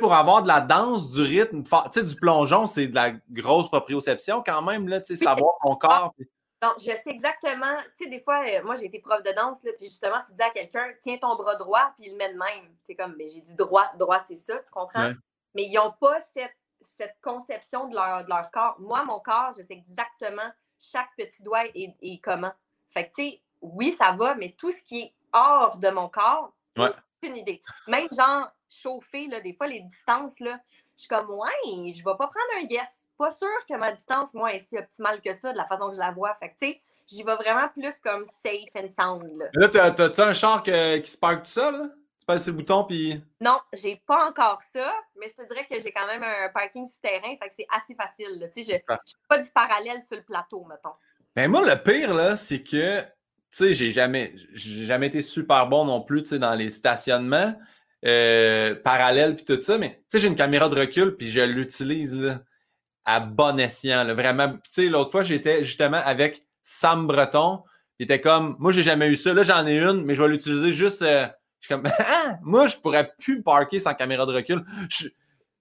pour 0.00 0.14
avoir 0.14 0.42
de 0.42 0.48
la 0.48 0.60
danse, 0.60 1.10
du 1.10 1.20
rythme, 1.20 1.62
du 1.62 2.16
plongeon, 2.16 2.66
c'est 2.66 2.88
de 2.88 2.94
la 2.94 3.12
grosse 3.30 3.68
proprioception 3.68 4.42
quand 4.44 4.62
même, 4.62 4.88
là, 4.88 5.04
savoir 5.04 5.54
ton 5.62 5.76
corps. 5.76 6.14
Donc, 6.62 6.78
je 6.78 6.84
sais 6.84 7.10
exactement, 7.10 7.76
tu 7.98 8.04
sais, 8.04 8.10
des 8.10 8.20
fois, 8.20 8.42
euh, 8.46 8.62
moi, 8.64 8.76
j'ai 8.76 8.86
été 8.86 8.98
prof 8.98 9.22
de 9.22 9.30
danse, 9.32 9.62
là, 9.62 9.72
puis 9.76 9.86
justement, 9.86 10.22
tu 10.26 10.32
dis 10.32 10.42
à 10.42 10.50
quelqu'un, 10.50 10.90
tiens 11.02 11.18
ton 11.18 11.36
bras 11.36 11.54
droit, 11.56 11.92
puis 11.98 12.08
il 12.08 12.12
le 12.12 12.16
met 12.16 12.32
de 12.32 12.38
même. 12.38 12.74
Tu 12.88 12.96
comme, 12.96 13.14
mais 13.18 13.28
j'ai 13.28 13.40
dit 13.40 13.54
droit, 13.54 13.90
droit, 13.98 14.24
c'est 14.26 14.36
ça, 14.36 14.58
tu 14.58 14.70
comprends? 14.70 15.12
Mais 15.54 15.64
ils 15.64 15.74
n'ont 15.74 15.92
pas 16.00 16.18
cette, 16.34 16.56
cette 16.80 17.16
conception 17.20 17.88
de 17.88 17.94
leur, 17.94 18.24
de 18.24 18.30
leur 18.30 18.50
corps. 18.50 18.76
Moi, 18.78 19.04
mon 19.04 19.20
corps, 19.20 19.52
je 19.56 19.62
sais 19.62 19.74
exactement 19.74 20.50
chaque 20.78 21.10
petit 21.16 21.42
doigt 21.42 21.64
et, 21.74 22.20
comment. 22.22 22.52
Fait 22.90 23.08
que, 23.08 23.14
tu 23.16 23.22
sais, 23.30 23.42
oui, 23.60 23.94
ça 23.98 24.12
va, 24.12 24.34
mais 24.34 24.54
tout 24.56 24.70
ce 24.70 24.82
qui 24.82 25.00
est 25.02 25.14
hors 25.32 25.76
de 25.76 25.88
mon 25.90 26.08
corps, 26.08 26.54
ouais. 26.78 26.90
aucune 27.22 27.36
idée. 27.36 27.62
Même 27.86 28.08
genre, 28.16 28.48
chauffer, 28.70 29.26
là, 29.26 29.40
des 29.40 29.54
fois, 29.54 29.66
les 29.66 29.80
distances, 29.80 30.40
là, 30.40 30.58
je 30.96 31.02
suis 31.02 31.08
comme, 31.08 31.30
ouais, 31.30 31.92
je 31.92 32.02
vais 32.02 32.16
pas 32.16 32.28
prendre 32.28 32.62
un 32.62 32.64
guess 32.64 33.05
pas 33.16 33.30
sûr 33.30 33.48
que 33.68 33.76
ma 33.76 33.92
distance, 33.92 34.32
moi, 34.34 34.52
est 34.54 34.68
si 34.68 34.78
optimale 34.78 35.20
que 35.20 35.30
ça 35.40 35.52
de 35.52 35.56
la 35.56 35.66
façon 35.66 35.88
que 35.88 35.94
je 35.94 36.00
la 36.00 36.10
vois. 36.10 36.34
Fait 36.40 36.50
que, 36.50 36.54
tu 36.60 36.72
sais, 36.72 36.80
j'y 37.06 37.22
vais 37.22 37.36
vraiment 37.36 37.68
plus 37.68 37.94
comme 38.02 38.24
safe 38.44 38.74
and 38.76 38.88
sound. 38.98 39.38
Là, 39.54 39.68
là 39.68 39.90
t'as-tu 39.90 40.20
un 40.20 40.32
char 40.32 40.62
qui 40.62 40.70
se 40.70 41.18
parque 41.18 41.44
tout 41.44 41.50
seul? 41.50 41.92
Tu 42.20 42.26
passes 42.26 42.46
le 42.46 42.52
bouton, 42.52 42.84
puis. 42.84 43.22
Non, 43.40 43.58
j'ai 43.72 44.02
pas 44.06 44.28
encore 44.28 44.60
ça, 44.74 44.92
mais 45.16 45.28
je 45.28 45.42
te 45.42 45.48
dirais 45.48 45.66
que 45.70 45.80
j'ai 45.80 45.92
quand 45.92 46.06
même 46.06 46.22
un 46.22 46.48
parking 46.48 46.86
souterrain, 46.86 47.36
fait 47.40 47.48
que 47.48 47.54
c'est 47.56 47.66
assez 47.70 47.94
facile. 47.94 48.50
Tu 48.54 48.62
sais, 48.62 48.74
je 48.74 48.94
ah. 48.94 49.00
pas 49.28 49.38
du 49.38 49.50
parallèle 49.50 50.02
sur 50.08 50.16
le 50.16 50.24
plateau, 50.24 50.64
mettons. 50.68 50.94
Ben, 51.34 51.50
moi, 51.50 51.62
le 51.62 51.76
pire, 51.82 52.14
là, 52.14 52.36
c'est 52.36 52.62
que, 52.62 53.00
tu 53.02 53.06
sais, 53.50 53.72
j'ai 53.72 53.92
jamais, 53.92 54.34
jamais 54.54 55.08
été 55.08 55.22
super 55.22 55.66
bon 55.66 55.84
non 55.84 56.00
plus, 56.00 56.22
tu 56.22 56.30
sais, 56.30 56.38
dans 56.38 56.54
les 56.54 56.70
stationnements. 56.70 57.54
Euh, 58.04 58.74
parallèles 58.74 59.34
puis 59.34 59.44
tout 59.46 59.60
ça, 59.60 59.78
mais 59.78 59.94
tu 59.94 60.04
sais, 60.10 60.18
j'ai 60.20 60.28
une 60.28 60.36
caméra 60.36 60.68
de 60.68 60.78
recul 60.78 61.16
puis 61.16 61.28
je 61.28 61.40
l'utilise 61.40 62.14
là 62.14 62.40
à 63.06 63.20
bon 63.20 63.58
escient. 63.58 64.04
vraiment. 64.14 64.52
Tu 64.52 64.60
sais, 64.70 64.86
l'autre 64.86 65.12
fois, 65.12 65.22
j'étais 65.22 65.64
justement 65.64 66.00
avec 66.04 66.44
Sam 66.62 67.06
Breton. 67.06 67.62
Il 67.98 68.04
était 68.04 68.20
comme, 68.20 68.56
moi, 68.58 68.72
j'ai 68.72 68.82
jamais 68.82 69.08
eu 69.08 69.16
ça. 69.16 69.32
Là, 69.32 69.42
j'en 69.42 69.66
ai 69.66 69.78
une, 69.78 70.04
mais 70.04 70.14
je 70.14 70.22
vais 70.22 70.28
l'utiliser 70.28 70.72
juste. 70.72 71.00
Euh, 71.02 71.26
je 71.60 71.66
suis 71.66 71.74
comme, 71.74 71.90
ah, 71.98 72.38
moi, 72.42 72.66
je 72.66 72.76
pourrais 72.76 73.12
plus 73.18 73.42
parker 73.42 73.80
sans 73.80 73.94
caméra 73.94 74.26
de 74.26 74.34
recul. 74.34 74.64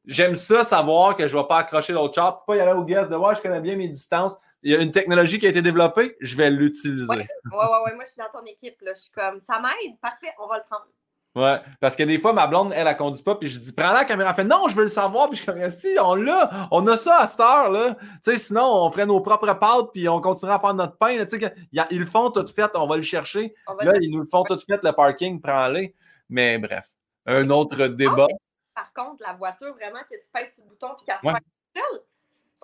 J'aime 0.05 0.35
ça, 0.35 0.63
savoir 0.63 1.15
que 1.15 1.27
je 1.27 1.35
ne 1.35 1.41
vais 1.41 1.47
pas 1.47 1.59
accrocher 1.59 1.93
l'autre 1.93 2.15
char, 2.15 2.43
pas 2.45 2.55
y 2.55 2.59
aller 2.59 2.73
au 2.73 2.83
guest 2.83 3.09
de 3.09 3.15
voir, 3.15 3.35
je 3.35 3.41
connais 3.41 3.61
bien 3.61 3.75
mes 3.75 3.87
distances. 3.87 4.37
Il 4.61 4.71
y 4.71 4.75
a 4.75 4.81
une 4.81 4.91
technologie 4.91 5.39
qui 5.39 5.47
a 5.47 5.49
été 5.49 5.61
développée, 5.61 6.15
je 6.19 6.35
vais 6.35 6.49
l'utiliser. 6.49 7.07
Oui, 7.09 7.17
ouais, 7.17 7.57
ouais, 7.85 7.95
moi, 7.95 8.03
je 8.05 8.11
suis 8.11 8.19
dans 8.21 8.39
ton 8.39 8.45
équipe. 8.45 8.79
Là. 8.81 8.93
Je 8.95 9.01
suis 9.01 9.11
comme, 9.11 9.39
ça 9.41 9.59
m'aide, 9.59 9.99
parfait, 10.01 10.33
on 10.39 10.47
va 10.47 10.57
le 10.57 10.63
prendre. 10.69 10.85
Ouais, 11.35 11.57
parce 11.81 11.97
que 11.97 12.03
des 12.03 12.17
fois, 12.17 12.31
ma 12.31 12.47
blonde, 12.47 12.71
elle, 12.73 12.87
elle 12.87 12.95
conduit 12.95 13.21
pas, 13.21 13.35
puis 13.35 13.49
je 13.49 13.59
dis, 13.59 13.73
prends 13.73 13.91
la 13.91 14.05
caméra. 14.05 14.29
Elle 14.29 14.35
fait, 14.35 14.43
non, 14.45 14.69
je 14.69 14.75
veux 14.75 14.83
le 14.83 14.89
savoir, 14.89 15.29
puis 15.29 15.37
je 15.37 15.43
suis 15.43 15.51
comme, 15.51 15.69
si, 15.69 15.97
on 16.01 16.15
l'a, 16.15 16.69
on 16.71 16.87
a 16.87 16.95
ça 16.95 17.17
à 17.19 17.27
cette 17.27 17.41
heure-là. 17.41 17.95
Tu 17.95 18.31
sais, 18.31 18.37
sinon, 18.37 18.63
on 18.63 18.89
ferait 18.89 19.05
nos 19.05 19.19
propres 19.19 19.51
pâtes, 19.53 19.91
puis 19.93 20.07
on 20.07 20.21
continuerait 20.21 20.55
à 20.55 20.59
faire 20.59 20.73
notre 20.73 20.97
pain. 20.97 21.25
Tu 21.25 21.37
sais, 21.37 21.55
ils 21.91 21.99
le 21.99 22.05
font 22.05 22.31
tout 22.31 22.47
fait, 22.47 22.71
on 22.75 22.87
va 22.87 22.95
le 22.95 23.01
chercher. 23.01 23.53
Là, 23.81 23.95
ils 23.99 24.09
nous 24.09 24.21
le 24.21 24.27
font 24.27 24.43
tout 24.43 24.57
fait, 24.59 24.81
le 24.81 24.93
parking, 24.93 25.41
prends-les. 25.41 25.93
Mais 26.29 26.57
bref, 26.57 26.87
un 27.25 27.49
autre 27.49 27.87
débat. 27.87 28.27
par 28.73 28.93
contre, 28.93 29.21
la 29.21 29.33
voiture, 29.33 29.73
vraiment, 29.73 29.99
que 30.09 30.15
tu 30.15 30.29
pèses 30.33 30.53
sur 30.55 30.63
le 30.63 30.69
bouton, 30.69 30.95
puis 30.97 31.05
qu'elle 31.05 31.31
se 31.31 31.35
fait 31.35 31.43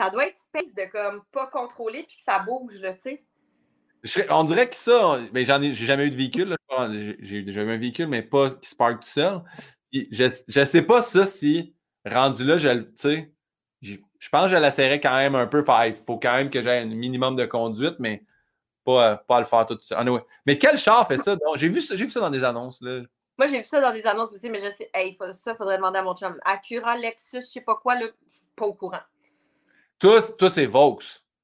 ça 0.02 0.10
doit 0.10 0.26
être 0.28 0.40
space 0.40 0.74
de 0.74 0.90
comme 0.92 1.22
pas 1.32 1.48
contrôler 1.48 2.04
puis 2.04 2.16
que 2.16 2.24
ça 2.24 2.40
bouge, 2.40 2.80
tu 2.82 3.02
sais. 3.02 3.24
On 4.30 4.44
dirait 4.44 4.70
que 4.70 4.76
ça, 4.76 5.20
mais 5.34 5.46
j'en 5.46 5.62
ai, 5.62 5.74
j'ai 5.74 5.86
jamais 5.86 6.08
eu 6.08 6.10
de 6.10 6.16
véhicule. 6.16 6.56
J'ai 7.20 7.44
déjà 7.44 7.62
eu 7.62 7.72
un 7.72 7.78
véhicule, 7.78 8.08
mais 8.08 8.24
pas 8.24 8.50
qui 8.52 8.70
se 8.70 8.76
parque 8.76 9.04
tout 9.04 9.10
seul. 9.10 9.42
je, 9.92 10.44
je 10.48 10.66
sais 10.66 10.82
pas 10.82 11.02
ça 11.02 11.26
si 11.26 11.76
rendu 12.06 12.44
là, 12.44 12.58
je 12.58 12.70
le, 12.70 12.92
sais, 12.96 13.32
je, 13.82 13.98
pense 14.32 14.44
que 14.44 14.50
je 14.50 14.56
l'essaierais 14.56 15.00
quand 15.00 15.16
même 15.16 15.36
un 15.36 15.48
peu. 15.48 15.64
Il 15.86 15.96
faut 15.96 16.18
quand 16.18 16.36
même 16.36 16.50
que 16.50 16.62
j'aie 16.62 16.80
un 16.80 16.86
minimum 16.86 17.36
de 17.36 17.46
conduite, 17.46 17.96
mais 18.00 18.24
pas, 18.84 19.18
pas 19.18 19.40
le 19.40 19.46
faire 19.46 19.66
tout 19.66 19.78
seul. 19.82 19.98
Anyway. 19.98 20.22
Mais 20.46 20.58
quel 20.58 20.78
char 20.78 21.08
fait 21.08 21.18
ça? 21.18 21.38
J'ai 21.56 21.70
vu, 21.70 21.80
vu 21.80 22.10
ça 22.10 22.20
dans 22.20 22.30
des 22.30 22.44
annonces. 22.44 22.82
Là. 22.82 23.02
Moi, 23.38 23.48
j'ai 23.48 23.60
vu 23.60 23.66
ça 23.66 23.80
dans 23.82 23.94
des 23.94 24.04
annonces 24.04 24.32
aussi, 24.34 24.50
mais 24.50 24.60
je 24.60 24.68
sais, 24.78 24.90
hey, 24.94 25.16
faut, 25.16 25.32
ça, 25.34 25.56
faudrait 25.56 25.78
demander 25.78 26.00
à 26.00 26.04
mon 26.04 26.16
chum. 26.16 26.38
Acura, 26.46 26.98
Lexus, 26.98 27.42
je 27.42 27.48
sais 27.48 27.62
pas 27.62 27.76
quoi, 27.76 27.96
là, 27.96 28.08
je 28.28 28.36
suis 28.36 28.46
pas 28.56 28.66
au 28.66 28.74
courant. 28.74 29.00
Toi, 30.00 30.20
toi 30.38 30.50
c'est 30.50 30.66
Vaux. 30.66 31.00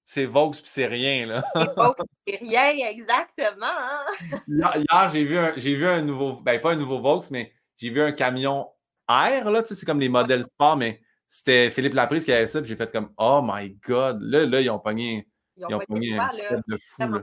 C'est 0.09 0.23
Vaux, 0.23 0.51
puis 0.51 0.61
c'est 0.63 0.85
rien, 0.85 1.25
là. 1.25 1.43
C'est 1.53 1.75
Vaux, 1.75 1.93
c'est 2.25 2.37
rien, 2.37 2.87
exactement. 2.87 3.65
Hein. 3.65 4.05
Hier, 4.47 5.09
j'ai 5.11 5.25
vu, 5.25 5.37
un, 5.37 5.51
vu 5.51 5.85
un 5.85 6.01
nouveau, 6.01 6.39
ben 6.39 6.61
pas 6.61 6.71
un 6.71 6.75
nouveau 6.77 7.01
Vaux, 7.01 7.23
mais 7.29 7.51
j'ai 7.75 7.89
vu 7.89 8.01
un 8.01 8.13
camion 8.13 8.69
Air, 9.09 9.51
là, 9.51 9.61
tu 9.61 9.67
sais, 9.67 9.75
c'est 9.75 9.85
comme 9.85 9.99
les 9.99 10.07
modèles 10.07 10.45
sport, 10.45 10.77
mais 10.77 11.01
c'était 11.27 11.69
Philippe 11.71 11.93
Laprise 11.93 12.23
qui 12.23 12.31
avait 12.31 12.47
ça, 12.47 12.61
puis 12.61 12.69
j'ai 12.69 12.77
fait 12.77 12.89
comme, 12.89 13.11
oh 13.17 13.41
my 13.43 13.77
God, 13.85 14.21
là, 14.21 14.45
là, 14.45 14.61
ils 14.61 14.69
ont 14.69 14.79
pogné, 14.79 15.27
ils 15.57 15.75
ont, 15.75 15.79
pogné 15.79 16.17
un 16.17 16.27
de 16.27 16.77
fou, 16.81 17.01
là. 17.01 17.21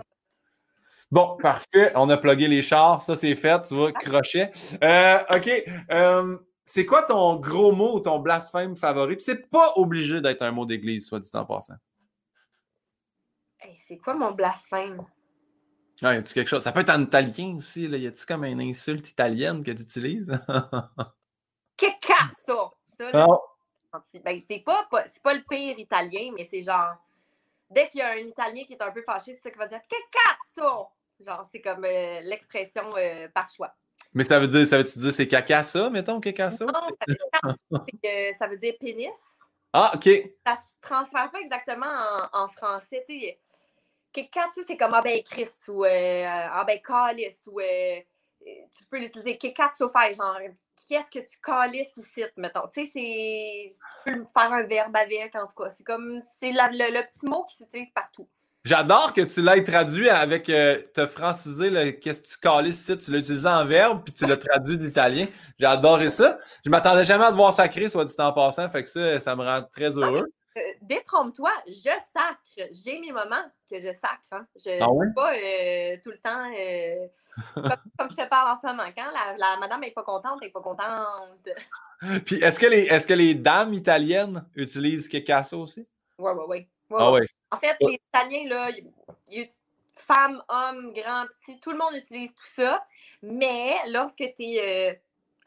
Bon, 1.11 1.38
parfait. 1.40 1.90
On 1.94 2.11
a 2.11 2.18
plugué 2.18 2.49
les 2.49 2.61
chars. 2.61 3.01
Ça, 3.01 3.14
c'est 3.14 3.35
fait. 3.37 3.62
Tu 3.62 3.75
vois, 3.75 3.92
crochet. 3.92 4.51
Euh, 4.83 5.18
OK. 5.33 5.64
Euh, 5.92 6.37
c'est 6.64 6.85
quoi 6.85 7.03
ton 7.03 7.37
gros 7.37 7.70
mot 7.70 7.97
ou 7.97 8.01
ton 8.01 8.18
blasphème 8.18 8.75
favori? 8.77 9.14
Puis 9.14 9.25
c'est 9.25 9.49
pas 9.49 9.75
obligé 9.77 10.20
d'être 10.20 10.42
un 10.42 10.51
mot 10.51 10.66
d'église, 10.66 11.07
soit 11.07 11.20
dit 11.20 11.31
en 11.35 11.44
passant. 11.44 11.75
C'est 13.87 13.98
quoi 13.98 14.14
mon 14.14 14.33
blasphème? 14.33 15.05
Ah, 16.03 16.14
y 16.14 16.18
a-tu 16.18 16.35
quelque 16.35 16.48
chose? 16.48 16.62
Ça 16.62 16.72
peut 16.72 16.81
être 16.81 16.90
en 16.90 17.03
italien 17.03 17.57
aussi. 17.57 17.87
Là. 17.88 17.96
Y 17.98 18.07
a-tu 18.07 18.27
comme 18.27 18.44
une 18.44 18.61
insulte 18.61 19.09
italienne 19.09 19.62
que 19.62 19.70
tu 19.70 19.83
utilises? 19.83 20.27
que 21.79 21.87
ça! 22.44 22.70
ben, 24.24 24.40
c'est 24.46 24.59
pas, 24.61 24.87
pas, 24.90 25.05
pas 25.22 25.35
le 25.35 25.42
pire 25.48 25.79
italien, 25.79 26.33
mais 26.37 26.46
c'est 26.50 26.62
genre. 26.62 26.94
Dès 27.70 27.88
qu'il 27.88 28.00
y 28.00 28.03
a 28.03 28.11
un 28.11 28.18
Italien 28.18 28.64
qui 28.64 28.74
est 28.74 28.83
un 28.83 28.90
peu 28.90 29.03
fâché, 29.03 29.35
c'est 29.35 29.42
ça 29.42 29.50
qu'il 29.50 29.59
va 29.59 29.66
dire 29.66 29.81
Que! 29.90 30.61
Genre, 31.24 31.48
c'est 31.50 31.61
comme 31.61 31.85
euh, 31.85 32.20
l'expression 32.22 32.92
euh, 32.96 33.29
par 33.33 33.50
choix. 33.50 33.74
Mais 34.12 34.24
ça 34.24 34.38
veut 34.38 34.48
dire, 34.48 34.66
ça 34.66 34.79
veut-tu 34.79 34.98
dire 34.98 35.12
c'est 35.12 35.27
caca 35.27 35.62
ça, 35.62 35.90
mettons, 35.90 36.20
caca 36.20 36.50
ça? 36.50 36.66
Non, 36.66 36.72
ça 38.38 38.46
veut, 38.46 38.57
dire 38.59 38.74
pénis. 38.79 39.11
Ah, 39.76 39.90
OK. 39.94 40.08
Ça 40.46 40.56
se 40.56 40.80
transfère 40.80 41.30
pas 41.32 41.40
exactement 41.40 41.87
en, 42.32 42.46
français. 42.48 43.04
Tu 43.08 43.18
sais, 43.18 43.38
c'est 44.66 44.76
comme 44.76 44.94
ah 44.94 45.02
ben 45.02 45.20
Chris 45.24 45.48
ou 45.66 45.84
euh, 45.84 46.24
ah 46.26 46.62
ben 46.64 46.80
calice 46.80 47.44
ou 47.48 47.60
tu 47.60 48.84
peux 48.88 49.00
l'utiliser 49.00 49.37
caca 49.37 49.72
fait 49.72 50.14
genre 50.14 50.38
qu'est-ce 50.88 51.10
que 51.10 51.24
tu 51.24 51.40
calisses 51.40 51.96
ici, 51.96 52.24
mettons? 52.37 52.68
Tu 52.72 52.87
sais, 52.87 52.90
c'est. 52.92 53.66
Peux 54.04 54.24
faire 54.32 54.52
un 54.52 54.62
verbe 54.62 54.96
avec, 54.96 55.34
en 55.34 55.46
tout 55.46 55.54
cas. 55.54 55.70
C'est 55.70 55.84
comme. 55.84 56.20
C'est 56.38 56.52
le 56.52 57.10
petit 57.10 57.26
mot 57.26 57.44
qui 57.44 57.56
s'utilise 57.56 57.90
partout. 57.90 58.28
J'adore 58.64 59.12
que 59.12 59.20
tu 59.20 59.42
l'aies 59.42 59.62
traduit 59.62 60.09
avec 60.09 60.48
euh, 60.48 60.81
te 60.94 61.07
franciser 61.07 61.68
le 61.68 61.90
qu'est-ce 61.90 62.22
que 62.22 62.29
tu 62.29 62.38
calisses 62.38 62.81
ici, 62.88 62.96
tu 62.96 63.11
l'as 63.11 63.18
utilisé 63.18 63.46
en 63.46 63.66
verbe, 63.66 64.03
puis 64.03 64.14
tu 64.14 64.27
l'as 64.27 64.38
traduit 64.38 64.79
d'italien. 64.79 65.27
J'ai 65.59 65.66
adoré 65.66 66.09
ça. 66.09 66.38
Je 66.64 66.70
m'attendais 66.70 67.05
jamais 67.05 67.24
à 67.24 67.31
te 67.31 67.37
voir 67.37 67.53
sacré, 67.53 67.90
soit 67.90 68.07
dit 68.07 68.14
en 68.16 68.33
passant, 68.33 68.70
fait 68.70 68.83
que 68.83 68.88
ça, 68.88 69.20
ça 69.20 69.37
me 69.37 69.44
rend 69.44 69.62
très 69.70 69.90
heureux. 69.90 70.27
Euh, 70.57 70.61
détrompe-toi, 70.81 71.50
je 71.66 71.90
sacre. 72.12 72.70
J'ai 72.72 72.98
mes 73.00 73.12
moments 73.12 73.44
que 73.70 73.79
je 73.79 73.92
sacre. 74.00 74.22
Hein. 74.33 74.46
Je 74.57 74.70
ne 74.70 74.83
ah 74.83 74.88
suis 75.03 75.14
pas 75.14 75.35
euh, 75.35 75.96
tout 76.03 76.11
le 76.11 76.18
temps 76.18 77.70
comme, 77.98 78.11
je 78.11 78.16
te 78.16 78.29
parle 78.31 78.57
en 78.57 78.61
ce 78.61 78.66
moment. 78.66 78.88
Quand 78.96 79.11
la, 79.37 79.59
madame 79.59 79.81
n'est 79.81 79.90
pas 79.90 80.05
contente, 80.05 80.38
elle 80.40 80.48
n'est 80.48 80.53
pas 80.53 80.62
contente. 80.62 81.48
Puis 82.24 82.37
est-ce 82.37 82.59
que, 82.59 82.66
les, 82.66 82.85
est-ce 82.85 83.07
que 83.07 83.14
les 83.14 83.35
dames 83.35 83.74
italiennes 83.74 84.42
utilisent 84.55 85.09
Kekasso 85.09 85.61
aussi? 85.61 85.87
Oui, 86.18 86.33
oui, 86.35 86.44
oui. 86.48 86.68
Ah 86.98 87.12
en 87.50 87.57
fait, 87.57 87.76
les 87.80 88.00
Italiens, 88.09 88.48
là, 88.48 88.70
femmes, 89.94 90.42
hommes, 90.48 90.92
grands, 90.92 91.24
petits, 91.38 91.61
tout 91.61 91.70
le 91.70 91.78
monde 91.78 91.94
utilise 91.94 92.30
tout 92.35 92.46
ça. 92.57 92.85
Mais 93.22 93.74
lorsque 93.88 94.16
tu 94.18 94.35
es 94.38 94.90
euh, 94.90 94.94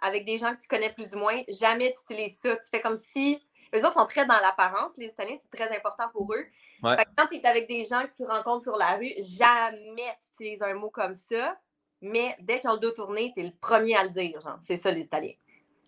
avec 0.01 0.25
des 0.25 0.37
gens 0.37 0.55
que 0.55 0.61
tu 0.61 0.67
connais 0.67 0.91
plus 0.91 1.13
ou 1.13 1.17
moins, 1.17 1.41
jamais 1.47 1.93
tu 1.93 2.13
utilises 2.13 2.37
ça. 2.41 2.55
Tu 2.55 2.69
fais 2.69 2.81
comme 2.81 2.97
si. 2.97 3.39
Eux 3.75 3.79
autres 3.79 3.99
sont 3.99 4.05
très 4.05 4.25
dans 4.25 4.39
l'apparence. 4.39 4.93
Les 4.97 5.07
Italiens, 5.07 5.35
c'est 5.35 5.57
très 5.57 5.75
important 5.75 6.05
pour 6.13 6.33
eux. 6.33 6.45
quand 6.81 7.27
tu 7.29 7.37
es 7.37 7.45
avec 7.45 7.67
des 7.67 7.83
gens 7.83 8.03
que 8.03 8.15
tu 8.15 8.23
rencontres 8.23 8.63
sur 8.63 8.77
la 8.77 8.95
rue, 8.95 9.11
jamais 9.19 10.15
tu 10.21 10.43
utilises 10.43 10.61
un 10.61 10.73
mot 10.73 10.89
comme 10.89 11.15
ça. 11.15 11.57
Mais 12.01 12.35
dès 12.39 12.61
qu'ils 12.61 12.69
ont 12.69 12.73
le 12.73 12.79
dos 12.79 12.91
tourné, 12.91 13.33
tu 13.35 13.41
es 13.41 13.45
le 13.45 13.53
premier 13.59 13.95
à 13.95 14.03
le 14.03 14.11
dire. 14.11 14.39
C'est 14.61 14.77
ça, 14.77 14.91
les 14.91 15.01
Italiens. 15.01 15.33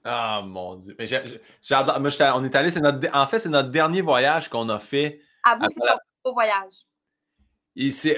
Ah, 0.03 0.41
mon 0.43 0.75
Dieu. 0.75 0.95
j'adore. 1.61 1.97
on 1.99 2.43
est 2.43 2.55
allé, 2.55 2.71
c'est 2.71 2.79
notre, 2.79 3.15
en 3.15 3.27
fait, 3.27 3.39
c'est 3.39 3.49
notre 3.49 3.69
dernier 3.69 4.01
voyage 4.01 4.49
qu'on 4.49 4.69
a 4.69 4.79
fait 4.79 5.21
Avoue 5.43 5.67
que 5.67 5.73
c'est 5.73 5.79
ton 5.79 5.97
beau 6.25 6.33
voyage. 6.33 6.73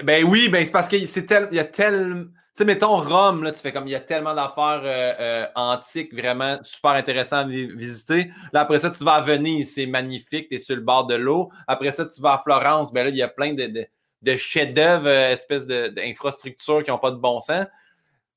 ben 0.03 0.23
oui, 0.23 0.49
ben 0.49 0.65
c'est 0.65 0.71
parce 0.71 0.87
qu'il 0.87 1.03
y 1.03 1.59
a 1.59 1.63
tellement. 1.63 2.25
Tu 2.53 2.57
sais, 2.57 2.65
mettons 2.65 2.97
Rome, 2.97 3.43
là, 3.43 3.53
tu 3.53 3.59
fais 3.59 3.71
comme 3.71 3.87
il 3.87 3.91
y 3.91 3.95
a 3.95 4.01
tellement 4.01 4.33
d'affaires 4.33 4.81
euh, 4.83 5.13
euh, 5.21 5.47
antiques 5.55 6.13
vraiment 6.13 6.59
super 6.63 6.91
intéressantes 6.91 7.45
à 7.45 7.47
visiter. 7.47 8.29
Là, 8.51 8.61
après 8.61 8.79
ça, 8.79 8.89
tu 8.89 9.05
vas 9.05 9.13
à 9.13 9.21
Venise, 9.21 9.73
c'est 9.73 9.85
magnifique, 9.85 10.49
tu 10.49 10.55
es 10.55 10.59
sur 10.59 10.75
le 10.75 10.81
bord 10.81 11.07
de 11.07 11.15
l'eau. 11.15 11.49
Après 11.65 11.93
ça, 11.93 12.05
tu 12.05 12.21
vas 12.21 12.33
à 12.33 12.37
Florence, 12.39 12.91
ben 12.91 13.05
là, 13.05 13.09
il 13.09 13.15
y 13.15 13.21
a 13.21 13.29
plein 13.29 13.53
de, 13.53 13.87
de, 14.21 14.35
chefs-d'œuvre, 14.35 15.07
euh, 15.07 15.31
espèces 15.31 15.65
d'infrastructures 15.65 16.83
qui 16.83 16.91
n'ont 16.91 16.97
pas 16.97 17.11
de 17.11 17.15
bon 17.15 17.39
sens. 17.39 17.67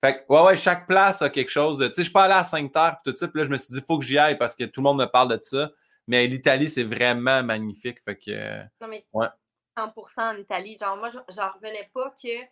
Fait 0.00 0.18
que, 0.18 0.32
ouais, 0.32 0.42
ouais, 0.42 0.56
chaque 0.56 0.86
place 0.86 1.20
a 1.20 1.28
quelque 1.28 1.50
chose. 1.50 1.78
Tu 1.80 1.86
sais, 1.86 1.92
je 1.96 2.02
suis 2.02 2.12
pas 2.12 2.24
allé 2.24 2.34
à 2.34 2.44
Sainte-Terre, 2.44 2.98
tout 3.04 3.16
ça, 3.16 3.26
puis 3.26 3.40
là, 3.40 3.46
je 3.46 3.50
me 3.50 3.56
suis 3.56 3.72
dit, 3.72 3.78
il 3.78 3.84
faut 3.84 3.98
que 3.98 4.04
j'y 4.04 4.16
aille 4.16 4.38
parce 4.38 4.54
que 4.54 4.62
tout 4.62 4.80
le 4.80 4.84
monde 4.84 4.98
me 4.98 5.06
parle 5.06 5.36
de 5.36 5.42
ça. 5.42 5.70
Mais 6.06 6.26
l'Italie, 6.26 6.68
c'est 6.68 6.84
vraiment 6.84 7.42
magnifique. 7.42 8.02
Fait 8.04 8.16
que, 8.16 8.62
non, 8.80 8.88
mais 8.88 9.04
100% 9.76 10.34
en 10.34 10.36
Italie. 10.36 10.76
Genre, 10.78 10.96
moi, 10.96 11.08
j'en 11.08 11.50
revenais 11.52 11.88
pas 11.92 12.10
que. 12.10 12.40
Tu 12.40 12.48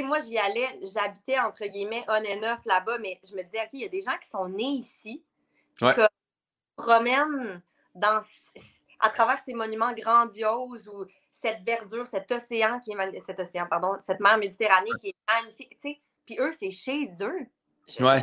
sais, 0.00 0.02
moi, 0.02 0.18
j'y 0.18 0.36
allais, 0.36 0.78
j'habitais 0.82 1.38
entre 1.38 1.64
guillemets 1.64 2.04
on 2.08 2.22
et 2.22 2.36
neuf 2.36 2.60
là-bas, 2.66 2.98
mais 2.98 3.18
je 3.24 3.34
me 3.34 3.42
disais, 3.42 3.60
OK, 3.62 3.70
il 3.72 3.80
y 3.80 3.84
a 3.84 3.88
des 3.88 4.02
gens 4.02 4.16
qui 4.22 4.28
sont 4.28 4.48
nés 4.48 4.64
ici, 4.64 5.22
qui 5.78 5.86
promènent 6.76 7.62
dans, 7.94 8.20
à 9.00 9.08
travers 9.08 9.38
ces 9.40 9.54
monuments 9.54 9.92
grandioses 9.94 10.88
ou 10.88 11.06
cette 11.32 11.62
verdure, 11.62 12.06
cet 12.06 12.30
océan 12.30 12.80
qui 12.80 12.92
est 12.92 13.20
cet 13.20 13.40
océan, 13.40 13.66
pardon, 13.66 13.96
cette 14.04 14.20
mer 14.20 14.36
Méditerranée 14.36 14.90
qui 15.00 15.08
est 15.08 15.16
magnifique, 15.26 15.70
tu 15.80 15.90
sais. 15.92 16.00
Puis 16.26 16.36
eux, 16.38 16.52
c'est 16.58 16.70
chez 16.70 17.08
eux. 17.22 17.46
ouais 18.00 18.22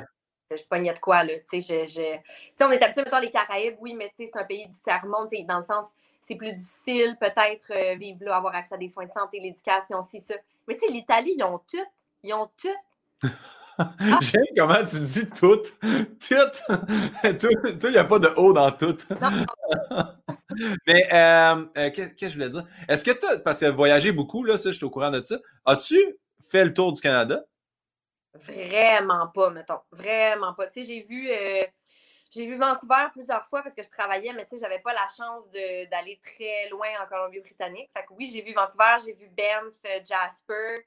je 0.52 0.64
pognais 0.70 0.94
de 0.94 1.00
quoi, 1.00 1.24
là. 1.24 1.34
Tu 1.52 1.62
sais, 1.62 2.22
on 2.62 2.72
est 2.72 2.84
habitué, 2.84 3.04
mettons, 3.04 3.20
les 3.20 3.32
Caraïbes, 3.32 3.78
oui, 3.80 3.94
mais 3.94 4.12
tu 4.16 4.26
sais, 4.26 4.32
c'est 4.34 4.40
un 4.40 4.46
pays 4.46 4.68
du 4.68 4.80
tiers-monde, 4.80 5.30
dans 5.48 5.58
le 5.58 5.64
sens, 5.64 5.86
c'est 6.22 6.36
plus 6.36 6.54
difficile, 6.54 7.18
peut-être, 7.20 7.72
euh, 7.72 7.96
vivre 7.96 8.26
là, 8.26 8.38
avoir 8.38 8.56
accès 8.56 8.76
à 8.76 8.78
des 8.78 8.88
soins 8.88 9.06
de 9.06 9.12
santé, 9.12 9.40
l'éducation, 9.40 10.00
aussi, 10.00 10.20
ça. 10.20 10.36
Mais 10.68 10.76
tu 10.76 10.82
sais, 10.82 10.92
l'Italie, 10.92 11.36
ils 11.38 11.44
ont 11.44 11.60
tout. 11.60 11.86
Ils 12.24 12.34
ont 12.34 12.50
tout. 12.58 13.30
J'aime 14.22 14.46
comment 14.56 14.84
tu 14.84 15.00
dis 15.02 15.30
tout. 15.30 15.58
Tout. 15.58 16.36
Il 17.84 17.90
n'y 17.90 17.98
a 17.98 18.06
pas 18.06 18.20
de 18.20 18.30
haut 18.38 18.54
dans 18.54 18.72
tout. 18.72 18.96
Mais 20.88 21.08
euh, 21.14 21.66
euh, 21.78 21.92
qu'est-ce 21.92 22.14
que 22.14 22.30
je 22.30 22.34
voulais 22.34 22.50
dire? 22.50 22.66
Est-ce 22.88 23.04
que 23.04 23.12
tu 23.12 23.26
parce 23.44 23.60
que 23.60 23.66
voyager 23.66 24.12
beaucoup, 24.12 24.44
là, 24.44 24.58
ça, 24.58 24.72
je 24.72 24.78
suis 24.78 24.86
au 24.86 24.90
courant 24.90 25.12
de 25.12 25.22
ça, 25.22 25.38
as-tu 25.66 25.98
fait 26.50 26.64
le 26.64 26.74
tour 26.74 26.94
du 26.94 27.02
Canada? 27.02 27.44
Vraiment 28.42 29.28
pas, 29.28 29.50
mettons. 29.50 29.80
Vraiment 29.92 30.54
pas. 30.54 30.68
Tu 30.68 30.82
sais, 30.82 30.88
j'ai 30.88 31.02
vu, 31.02 31.30
euh, 31.30 31.64
vu 32.36 32.58
Vancouver 32.58 33.08
plusieurs 33.14 33.46
fois 33.46 33.62
parce 33.62 33.76
que 33.76 33.84
je 33.84 33.90
travaillais, 33.90 34.34
mais 34.34 34.46
tu 34.46 34.58
sais, 34.58 34.64
j'avais 34.64 34.80
pas 34.80 34.94
la 34.94 35.08
chance 35.16 35.50
d'aller 35.52 36.20
très 36.24 36.70
loin 36.70 36.88
en 37.02 37.08
Colombie-Britannique. 37.08 37.90
Fait 37.96 38.04
que 38.04 38.14
oui, 38.18 38.30
j'ai 38.32 38.42
vu 38.42 38.54
Vancouver, 38.54 38.98
j'ai 39.06 39.14
vu 39.14 39.30
Banff, 39.30 39.76
euh, 39.86 40.00
Jasper, 40.04 40.86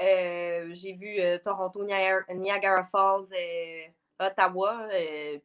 euh, 0.00 0.68
j'ai 0.72 0.94
vu 0.94 1.16
Toronto, 1.42 1.84
Niagara 1.84 2.84
Falls, 2.84 3.26
Ottawa, 4.18 4.88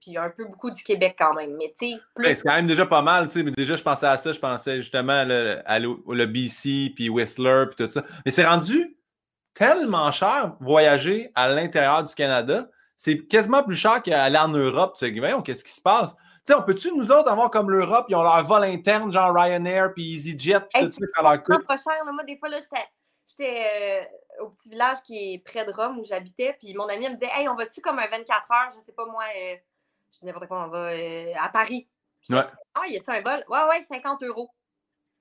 puis 0.02 0.18
un 0.18 0.30
peu 0.30 0.46
beaucoup 0.46 0.72
du 0.72 0.84
Québec 0.84 1.16
quand 1.18 1.34
même. 1.34 1.56
Mais 1.56 1.74
tu 1.80 1.92
sais, 1.92 2.00
plus. 2.14 2.36
c'est 2.36 2.44
quand 2.44 2.56
même 2.56 2.68
déjà 2.68 2.86
pas 2.86 3.02
mal, 3.02 3.28
tu 3.28 3.34
sais. 3.36 3.44
Mais 3.44 3.52
déjà, 3.52 3.76
je 3.76 3.84
pensais 3.84 4.08
à 4.08 4.18
ça, 4.18 4.34
je 4.34 4.40
pensais 4.40 4.78
justement 4.78 5.14
à 5.14 5.80
le 5.80 6.26
BC, 6.26 6.92
puis 6.94 7.10
Whistler, 7.10 7.66
puis 7.68 7.86
tout 7.86 7.92
ça. 7.92 8.04
Mais 8.26 8.32
c'est 8.32 8.46
rendu 8.46 8.96
tellement 9.56 10.12
cher 10.12 10.56
voyager 10.60 11.32
à 11.34 11.48
l'intérieur 11.48 12.04
du 12.04 12.14
Canada. 12.14 12.68
C'est 12.96 13.26
quasiment 13.26 13.64
plus 13.64 13.76
cher 13.76 14.04
qu'aller 14.04 14.38
en 14.38 14.50
Europe. 14.50 14.96
Tu 14.98 15.08
sais, 15.08 15.20
voyons, 15.20 15.42
qu'est-ce 15.42 15.64
qui 15.64 15.72
se 15.72 15.82
passe? 15.82 16.14
Tu 16.14 16.54
sais, 16.54 16.54
on 16.54 16.62
peut-tu, 16.62 16.92
nous 16.92 17.12
autres, 17.12 17.30
avoir 17.30 17.50
comme 17.50 17.72
l'Europe, 17.72 18.06
ils 18.10 18.16
ont 18.16 18.22
leur 18.22 18.46
vol 18.46 18.64
interne, 18.64 19.12
genre 19.12 19.34
Ryanair, 19.34 19.94
puis 19.94 20.14
EasyJet, 20.14 20.60
puis 20.72 20.86
tout 20.86 20.92
ça, 21.16 21.24
leur 21.24 21.42
coûte? 21.42 21.66
pas 21.66 21.78
cher. 21.78 21.96
Moi, 22.06 22.24
des 22.24 22.38
fois, 22.38 22.50
là, 22.50 22.60
j'étais 23.28 24.04
euh, 24.40 24.44
au 24.44 24.50
petit 24.50 24.70
village 24.70 24.98
qui 25.04 25.34
est 25.34 25.40
près 25.40 25.66
de 25.66 25.72
Rome 25.72 25.98
où 26.00 26.06
j'habitais, 26.06 26.56
puis 26.60 26.74
mon 26.76 26.88
ami 26.88 27.10
me 27.10 27.16
disait, 27.16 27.32
hey, 27.34 27.50
on 27.50 27.56
va-tu 27.56 27.82
comme 27.82 27.98
un 27.98 28.08
24 28.08 28.52
heures, 28.52 28.70
je 28.76 28.80
sais 28.86 28.92
pas 28.92 29.06
moi, 29.06 29.24
euh, 29.24 29.56
je 30.12 30.20
sais 30.20 30.26
n'importe 30.26 30.48
quoi, 30.48 30.66
on 30.66 30.68
va 30.68 30.92
euh, 30.92 31.34
à 31.42 31.50
Paris. 31.50 31.88
ouais. 32.30 32.44
Ah, 32.76 32.88
y 32.88 32.98
a-tu 32.98 33.10
un 33.10 33.22
vol? 33.22 33.44
Ouais, 33.50 33.64
ouais, 33.70 33.82
50 33.82 34.22
euros. 34.24 34.52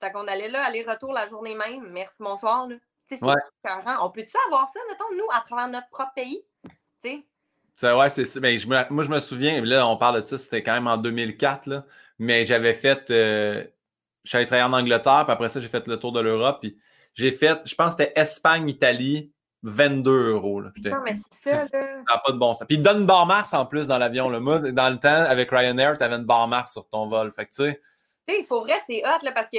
Fait 0.01 0.13
qu'on 0.13 0.27
allait 0.27 0.51
là, 0.51 0.65
aller-retour 0.65 1.13
la 1.13 1.27
journée 1.27 1.55
même. 1.55 1.89
Merci, 1.91 2.17
bonsoir. 2.19 2.67
Là. 2.67 2.77
C'est 3.09 3.23
Ouais. 3.23 3.35
On 4.01 4.11
peut-tu 4.11 4.37
avoir 4.47 4.69
ça, 4.73 4.81
mettons, 4.89 5.15
nous, 5.17 5.27
à 5.33 5.41
travers 5.41 5.69
notre 5.69 5.89
propre 5.89 6.13
pays? 6.15 6.43
Tu 6.65 6.71
sais? 7.03 7.25
C'est 7.77 7.93
ouais, 7.93 8.09
c'est 8.11 8.25
ça. 8.25 8.41
Ben, 8.41 8.59
je 8.59 8.67
me- 8.69 8.89
moi, 8.91 9.05
je 9.05 9.09
me 9.11 9.19
souviens, 9.21 9.61
là, 9.63 9.87
on 9.87 9.97
parle 9.97 10.23
de 10.23 10.27
ça, 10.27 10.39
c'était 10.39 10.63
quand 10.63 10.73
même 10.75 10.87
en 10.87 10.97
2004, 10.97 11.67
là, 11.67 11.85
mais 12.19 12.45
j'avais 12.45 12.73
fait. 12.75 13.11
euh, 13.11 13.65
je 14.23 14.29
suis 14.29 14.37
allé 14.39 14.47
travailler 14.47 14.67
en 14.69 14.73
Angleterre, 14.73 15.25
puis 15.25 15.33
après 15.33 15.49
ça, 15.49 15.61
j'ai 15.61 15.69
fait 15.69 15.87
le 15.89 15.99
tour 15.99 16.13
de 16.13 16.21
l'Europe, 16.21 16.59
puis 16.61 16.79
j'ai 17.15 17.31
fait, 17.31 17.67
je 17.69 17.75
pense 17.75 17.95
que 17.97 18.03
c'était 18.05 18.19
Espagne, 18.19 18.69
Italie, 18.69 19.33
22 19.65 20.31
euros. 20.31 20.61
Là. 20.61 20.71
Non, 20.85 21.03
mais 21.05 21.17
c'est 21.43 21.51
ça, 21.57 21.79
là. 21.81 21.95
Ça 21.95 22.03
n'a 22.15 22.19
pas 22.25 22.33
de 22.33 22.39
bon 22.39 22.55
sens. 22.55 22.67
Puis 22.69 22.79
donnent 22.79 23.01
une 23.01 23.07
barre 23.07 23.27
Mars 23.27 23.53
en 23.55 23.67
plus 23.67 23.87
dans 23.89 23.99
l'avion. 23.99 24.29
là. 24.31 24.39
Moi, 24.41 24.59
dans 24.73 24.89
le 24.91 24.99
temps, 24.99 25.09
avec 25.25 25.51
Ryanair, 25.51 25.97
tu 25.99 26.05
avais 26.05 26.17
une 26.17 26.25
barre 26.25 26.49
Mars 26.49 26.73
sur 26.73 26.89
ton 26.89 27.07
vol. 27.09 27.33
Fait 27.35 27.45
que 27.47 27.51
tu 27.51 27.65
sais, 27.65 27.83
Tu 28.29 28.35
sais, 28.37 28.47
pour 28.49 28.63
vrai, 28.63 28.81
c'est 28.89 29.03
hot, 29.05 29.23
là, 29.25 29.33
parce 29.33 29.49
que 29.51 29.59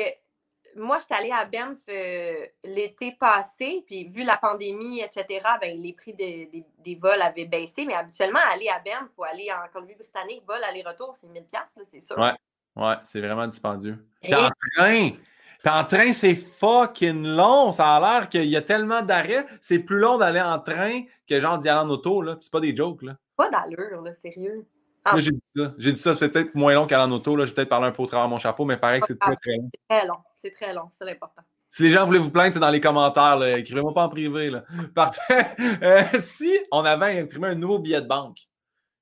moi, 0.75 0.97
je 0.99 1.05
suis 1.05 1.13
allée 1.13 1.31
à 1.31 1.45
Banff 1.45 1.77
euh, 1.89 2.45
l'été 2.63 3.15
passé, 3.19 3.83
puis 3.87 4.07
vu 4.07 4.23
la 4.23 4.37
pandémie, 4.37 4.99
etc., 5.01 5.25
ben, 5.61 5.81
les 5.81 5.93
prix 5.93 6.13
des, 6.13 6.45
des- 6.51 6.65
des 6.79 6.95
vols 6.95 7.21
avaient 7.21 7.45
baissé, 7.45 7.85
mais 7.85 7.93
habituellement, 7.95 8.39
aller 8.51 8.67
à 8.69 8.79
Banff 8.79 9.09
ou 9.17 9.23
aller 9.23 9.49
en 9.51 9.67
Colombie-Britannique, 9.71 10.43
vol 10.47 10.63
aller-retour, 10.63 11.15
c'est 11.19 11.27
1000 11.27 11.43
piastres, 11.45 11.79
là, 11.79 11.85
c'est 11.85 12.01
sûr. 12.01 12.17
Ouais. 12.17 12.33
ouais, 12.75 12.95
c'est 13.03 13.21
vraiment 13.21 13.47
dispendieux. 13.47 13.97
Et- 14.21 14.35
en 14.35 14.49
train, 14.75 15.09
en 15.67 15.83
train, 15.83 16.13
c'est 16.13 16.35
fucking 16.35 17.25
long. 17.25 17.71
Ça 17.71 17.95
a 17.95 17.99
l'air 17.99 18.29
qu'il 18.29 18.45
y 18.45 18.55
a 18.55 18.61
tellement 18.61 19.01
d'arrêts. 19.01 19.45
C'est 19.61 19.79
plus 19.79 19.97
long 19.97 20.17
d'aller 20.17 20.41
en 20.41 20.59
train 20.59 21.01
que 21.27 21.39
genre 21.39 21.57
d'y 21.57 21.69
aller 21.69 21.79
en 21.79 21.89
auto. 21.89 22.21
Là. 22.21 22.37
C'est 22.39 22.51
pas 22.51 22.59
des 22.59 22.75
jokes. 22.75 23.01
Là. 23.01 23.15
Pas 23.35 23.49
d'allure, 23.49 24.01
là, 24.03 24.13
sérieux. 24.13 24.67
Ah. 25.03 25.15
J'ai 25.17 25.31
dit 25.31 25.41
ça. 25.55 25.73
J'ai 25.79 25.91
dit 25.91 25.99
ça. 25.99 26.15
C'est 26.15 26.29
peut-être 26.29 26.53
moins 26.53 26.73
long 26.75 26.85
qu'aller 26.85 27.03
en 27.05 27.11
auto. 27.11 27.35
Là. 27.35 27.45
J'ai 27.47 27.53
peut-être 27.53 27.69
parlé 27.69 27.87
un 27.87 27.91
peu 27.91 28.03
au 28.03 28.05
travers 28.05 28.27
de 28.27 28.31
mon 28.31 28.37
chapeau, 28.37 28.65
mais 28.65 28.77
pareil 28.77 29.01
que 29.01 29.07
c'est 29.07 29.17
très, 29.19 29.35
très 29.37 29.55
long. 29.57 29.69
C'est 29.71 29.95
très 29.95 30.07
long, 30.07 30.17
c'est 30.45 30.51
très 30.51 30.73
long, 30.73 30.85
c'est 30.87 31.05
l'important. 31.05 31.41
Si 31.69 31.83
les 31.83 31.89
gens 31.89 32.05
voulaient 32.05 32.19
vous 32.19 32.31
plaindre, 32.31 32.53
c'est 32.53 32.59
dans 32.59 32.69
les 32.69 32.79
commentaires. 32.79 33.41
Écrivez-moi 33.57 33.93
pas 33.93 34.03
en 34.03 34.09
privé. 34.09 34.49
Là. 34.51 34.63
Parfait. 34.93 35.55
Euh, 35.81 36.03
si 36.19 36.57
on 36.71 36.85
avait 36.85 37.19
imprimé 37.19 37.47
un 37.49 37.55
nouveau 37.55 37.79
billet 37.79 38.01
de 38.01 38.07
banque, 38.07 38.37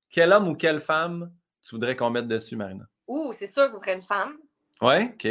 quel 0.10 0.32
homme 0.32 0.48
ou 0.48 0.56
quelle 0.56 0.80
femme 0.80 1.32
tu 1.62 1.76
voudrais 1.76 1.96
qu'on 1.96 2.10
mette 2.10 2.28
dessus, 2.28 2.56
Marina? 2.56 2.86
Ouh, 3.08 3.34
c'est 3.38 3.48
sûr, 3.48 3.70
ce 3.70 3.78
serait 3.78 3.94
une 3.94 4.02
femme. 4.02 4.38
Ouais, 4.82 5.14
OK. 5.14 5.28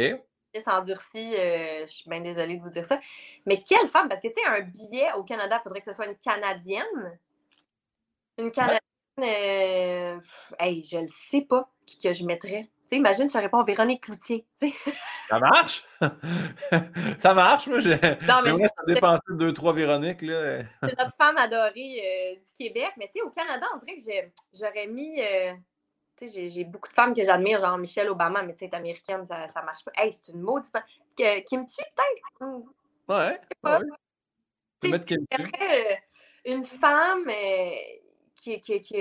C'est 0.53 0.67
endurci, 0.67 1.35
euh, 1.35 1.85
je 1.87 1.91
suis 1.91 2.09
bien 2.09 2.21
désolée 2.21 2.57
de 2.57 2.61
vous 2.61 2.69
dire 2.69 2.85
ça. 2.85 2.99
Mais 3.47 3.61
quelle 3.67 3.87
femme? 3.87 4.07
Parce 4.07 4.21
que, 4.21 4.27
tu 4.27 4.35
sais, 4.35 4.47
un 4.47 4.61
billet 4.61 5.11
au 5.17 5.23
Canada, 5.23 5.57
il 5.59 5.63
faudrait 5.63 5.79
que 5.79 5.85
ce 5.85 5.93
soit 5.93 6.05
une 6.05 6.17
Canadienne. 6.17 7.19
Une 8.37 8.51
Canadienne. 8.51 8.79
euh, 9.19 10.19
hey, 10.59 10.83
je 10.83 10.97
ne 10.97 11.07
sais 11.29 11.41
pas 11.41 11.67
qui 11.85 11.97
que 11.99 12.13
je 12.13 12.23
mettrais. 12.23 12.69
Imagine, 12.95 13.29
je 13.29 13.37
réponds 13.37 13.63
Véronique 13.63 14.03
Cloutier. 14.03 14.45
Ça 15.29 15.39
marche? 15.39 15.83
ça 17.17 17.33
marche, 17.33 17.67
moi. 17.67 17.79
j'ai- 17.79 17.95
Non, 18.27 18.41
mais 18.43 18.49
J'aimerais 18.51 18.67
ça 18.67 18.83
dépenser 18.85 19.21
deux, 19.31 19.53
trois 19.53 19.73
Véroniques. 19.73 20.21
Là. 20.21 20.63
c'est 20.83 20.97
notre 20.97 21.15
femme 21.15 21.37
adorée 21.37 22.01
euh, 22.03 22.35
du 22.35 22.53
Québec. 22.57 22.91
Mais 22.97 23.07
tu 23.07 23.13
sais, 23.13 23.21
au 23.21 23.29
Canada, 23.31 23.65
on 23.73 23.77
dirait 23.77 23.95
que 23.95 24.01
j'ai- 24.05 24.31
j'aurais 24.53 24.85
mis. 24.87 25.19
euh, 25.21 25.53
tu 26.17 26.27
sais, 26.27 26.33
j'ai- 26.33 26.49
j'ai 26.49 26.63
beaucoup 26.65 26.87
de 26.89 26.93
femmes 26.93 27.13
que 27.15 27.23
j'admire, 27.23 27.59
genre 27.59 27.77
Michelle 27.77 28.09
Obama, 28.09 28.43
mais 28.43 28.53
tu 28.53 28.65
sais, 28.67 28.75
américaine, 28.75 29.25
ça, 29.25 29.47
ça 29.47 29.61
marche 29.63 29.83
pas. 29.85 29.91
Hey, 29.95 30.13
c'est 30.13 30.31
une 30.33 30.41
maudite. 30.41 30.73
Que- 31.17 31.39
Kim 31.41 31.65
Tue, 31.67 31.77
peut-être? 31.95 32.45
Ouais. 33.07 33.39
pas. 33.61 33.79
ouais. 33.79 33.85
Tu 34.81 34.91
sais, 34.91 34.99
euh, 35.39 35.95
une 36.45 36.63
femme 36.65 37.27
euh, 37.29 37.71
qui, 38.35 38.59
qui, 38.61 38.81
qui, 38.81 38.97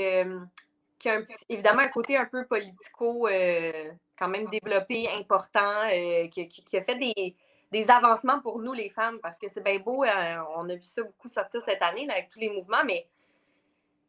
qui 1.02 1.08
a 1.10 1.14
un 1.14 1.22
petit- 1.22 1.44
évidemment 1.48 1.82
un 1.82 1.88
côté 1.88 2.16
un 2.16 2.26
peu 2.26 2.46
politico, 2.46 3.26
euh, 3.28 3.90
quand 4.18 4.28
même 4.28 4.48
développé, 4.48 5.08
important, 5.10 5.82
euh, 5.92 6.28
qui, 6.28 6.76
a 6.76 6.82
fait 6.82 6.94
des, 6.94 7.34
des 7.72 7.90
avancements 7.90 8.40
pour 8.40 8.60
nous, 8.60 8.72
les 8.72 8.88
femmes, 8.88 9.18
parce 9.20 9.36
que 9.38 9.48
c'est 9.52 9.62
bien 9.64 9.80
beau, 9.80 10.04
euh, 10.04 10.36
on 10.56 10.68
a 10.70 10.74
vu 10.76 10.82
ça 10.84 11.02
beaucoup 11.02 11.28
sortir 11.28 11.60
cette 11.66 11.82
année 11.82 12.06
là, 12.06 12.14
avec 12.14 12.28
tous 12.28 12.38
les 12.38 12.48
mouvements, 12.50 12.84
mais 12.84 13.06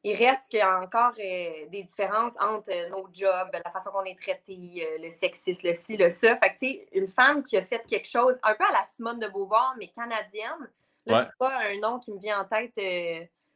il 0.04 0.16
reste 0.16 0.48
qu'il 0.50 0.60
y 0.60 0.62
a 0.62 0.80
encore 0.82 1.14
euh, 1.18 1.66
des 1.70 1.84
différences 1.84 2.34
entre 2.40 2.90
nos 2.90 3.08
jobs, 3.12 3.50
la 3.54 3.72
façon 3.72 3.90
qu'on 3.90 4.04
est 4.04 4.20
traité, 4.20 4.86
le 5.02 5.10
sexisme, 5.10 5.68
le 5.68 5.74
ci, 5.74 5.98
le 5.98 6.10
ça. 6.10 6.36
Fait 6.38 6.50
que, 6.54 6.60
tu 6.60 6.68
sais, 6.74 6.88
une 6.94 7.08
femme 7.08 7.42
qui 7.44 7.58
a 7.58 7.64
fait 7.64 7.84
quelque 7.88 8.08
chose 8.08 8.38
un 8.44 8.54
peu 8.54 8.66
à 8.66 8.72
la 8.72 8.84
Simone 8.96 9.18
de 9.20 9.28
Beauvoir, 9.30 9.76
mais 9.80 9.88
canadienne. 9.88 10.70
Là, 11.06 11.18
Ouais. 11.20 11.24
je 11.26 11.38
pas 11.40 11.58
un 11.70 11.80
nom 11.80 12.00
qui 12.00 12.12
me 12.14 12.20
vient 12.20 12.42
en 12.42 12.46
tête 12.46 12.78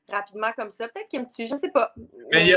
rapidement 0.09 0.51
comme 0.55 0.69
ça. 0.69 0.87
Peut-être 0.87 1.09
qu'il 1.09 1.21
me 1.21 1.25
tue, 1.25 1.45
je 1.45 1.55
sais 1.59 1.71
pas. 1.71 1.93
Mais 2.31 2.55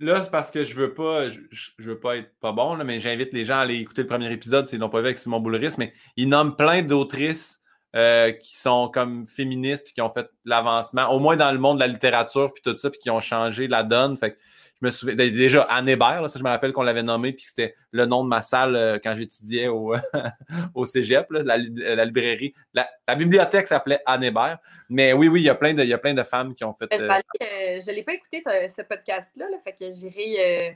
là, 0.00 0.22
c'est 0.22 0.30
parce 0.30 0.50
que 0.50 0.64
je 0.64 0.74
veux 0.74 0.94
pas, 0.94 1.28
je, 1.28 1.70
veux 1.78 1.98
pas 1.98 2.16
être 2.16 2.30
pas 2.40 2.52
bon, 2.52 2.76
mais 2.84 3.00
j'invite 3.00 3.32
les 3.32 3.44
gens 3.44 3.56
à 3.56 3.60
aller 3.60 3.76
écouter 3.76 4.02
le 4.02 4.08
premier 4.08 4.30
épisode 4.32 4.66
s'ils 4.66 4.78
l'ont 4.78 4.88
pas 4.88 5.00
vu 5.00 5.06
avec 5.06 5.18
Simon 5.18 5.40
Boulris, 5.40 5.74
mais 5.78 5.92
il 6.16 6.28
nomme 6.28 6.56
plein 6.56 6.82
d'autrices 6.82 7.60
euh, 7.96 8.32
qui 8.32 8.56
sont 8.56 8.90
comme 8.92 9.26
féministes 9.26 9.84
puis 9.84 9.94
qui 9.94 10.00
ont 10.00 10.12
fait 10.12 10.28
l'avancement, 10.44 11.08
au 11.08 11.18
moins 11.18 11.36
dans 11.36 11.50
le 11.50 11.58
monde 11.58 11.78
de 11.78 11.80
la 11.80 11.88
littérature 11.88 12.52
puis 12.52 12.62
tout 12.62 12.76
ça, 12.76 12.90
puis 12.90 13.00
qui 13.00 13.10
ont 13.10 13.20
changé 13.20 13.66
la 13.66 13.82
donne. 13.82 14.16
Fait 14.16 14.38
je 14.80 14.86
me 14.86 14.90
souviens 14.92 15.16
ben, 15.16 15.32
déjà 15.34 15.62
Anne 15.62 15.88
Hébert, 15.88 16.22
là, 16.22 16.28
ça 16.28 16.38
je 16.38 16.44
me 16.44 16.48
rappelle 16.48 16.72
qu'on 16.72 16.82
l'avait 16.82 17.02
nommé 17.02 17.32
puis 17.32 17.44
que 17.44 17.50
c'était 17.50 17.74
le 17.90 18.06
nom 18.06 18.22
de 18.22 18.28
ma 18.28 18.42
salle 18.42 18.76
euh, 18.76 18.98
quand 19.02 19.14
j'étudiais 19.16 19.68
au, 19.68 19.94
au 20.74 20.84
Cégep, 20.84 21.30
là, 21.30 21.42
la, 21.42 21.56
li- 21.56 21.72
la 21.76 22.04
librairie, 22.04 22.54
la, 22.74 22.88
la 23.06 23.14
bibliothèque 23.16 23.66
s'appelait 23.66 24.00
Anne 24.06 24.22
Hébert. 24.24 24.58
Mais 24.88 25.12
oui, 25.12 25.28
oui, 25.28 25.40
il 25.42 25.44
y 25.44 25.48
a 25.50 25.54
plein 25.54 25.74
de, 25.74 25.82
il 25.82 25.88
y 25.88 25.92
a 25.94 25.98
plein 25.98 26.14
de 26.14 26.22
femmes 26.22 26.54
qui 26.54 26.64
ont 26.64 26.74
fait. 26.74 26.86
Je 26.92 27.02
euh, 27.04 27.08
euh, 27.08 27.80
je 27.84 27.90
l'ai 27.92 28.02
pas 28.04 28.14
écouté 28.14 28.42
ce 28.44 28.82
podcast-là, 28.82 29.46
là, 29.50 29.56
fait 29.64 29.72
que 29.72 29.90
j'irai 29.90 30.68
euh, 30.70 30.72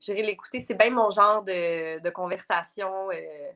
j'irai 0.00 0.22
l'écouter. 0.22 0.60
C'est 0.66 0.74
bien 0.74 0.90
mon 0.90 1.10
genre 1.10 1.42
de, 1.44 2.00
de 2.02 2.10
conversation. 2.10 3.10
euh, 3.10 3.50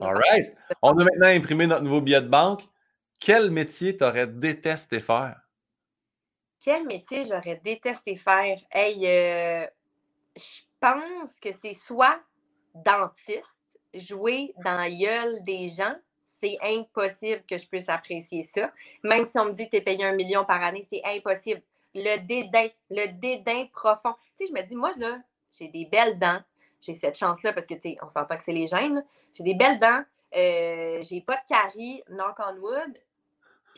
All 0.00 0.16
right. 0.16 0.54
On 0.82 0.96
a 0.98 1.04
maintenant 1.04 1.26
imprimé 1.28 1.66
notre 1.66 1.82
nouveau 1.82 2.00
billet 2.00 2.20
de 2.20 2.28
banque. 2.28 2.62
Quel 3.20 3.50
métier 3.50 3.96
t'aurais 3.96 4.28
détesté 4.28 5.00
faire? 5.00 5.40
Quel 6.60 6.84
métier 6.86 7.24
j'aurais 7.24 7.60
détesté 7.62 8.16
faire? 8.16 8.58
Hey, 8.70 9.06
euh, 9.06 9.66
je 10.36 10.62
pense 10.80 11.38
que 11.40 11.50
c'est 11.62 11.74
soit 11.74 12.20
dentiste, 12.74 13.60
jouer 13.94 14.54
dans 14.64 14.88
gueule 14.88 15.42
des 15.44 15.68
gens. 15.68 15.94
C'est 16.40 16.56
impossible 16.62 17.42
que 17.48 17.58
je 17.58 17.66
puisse 17.66 17.88
apprécier 17.88 18.44
ça. 18.44 18.72
Même 19.02 19.26
si 19.26 19.38
on 19.38 19.46
me 19.46 19.52
dit 19.52 19.68
tu 19.68 19.76
es 19.76 19.80
payé 19.80 20.04
un 20.04 20.14
million 20.14 20.44
par 20.44 20.62
année, 20.62 20.86
c'est 20.88 21.02
impossible. 21.04 21.62
Le 21.94 22.18
dédain, 22.18 22.68
le 22.90 23.06
dédain 23.08 23.66
profond. 23.72 24.14
Tu 24.36 24.46
sais, 24.46 24.52
je 24.52 24.60
me 24.60 24.64
dis, 24.66 24.76
moi, 24.76 24.92
là, 24.98 25.18
j'ai 25.58 25.68
des 25.68 25.86
belles 25.86 26.18
dents. 26.18 26.40
J'ai 26.80 26.94
cette 26.94 27.16
chance-là 27.16 27.52
parce 27.52 27.66
que, 27.66 27.74
tu 27.74 27.90
sais, 27.90 27.96
on 28.02 28.08
s'entend 28.08 28.36
que 28.36 28.44
c'est 28.44 28.52
les 28.52 28.68
gènes. 28.68 29.04
J'ai 29.34 29.42
des 29.42 29.54
belles 29.54 29.80
dents. 29.80 30.02
Euh, 30.36 31.02
j'ai 31.02 31.22
pas 31.22 31.36
de 31.36 31.48
caries, 31.48 32.02
knock 32.08 32.36
on 32.38 32.56
wood. 32.58 32.98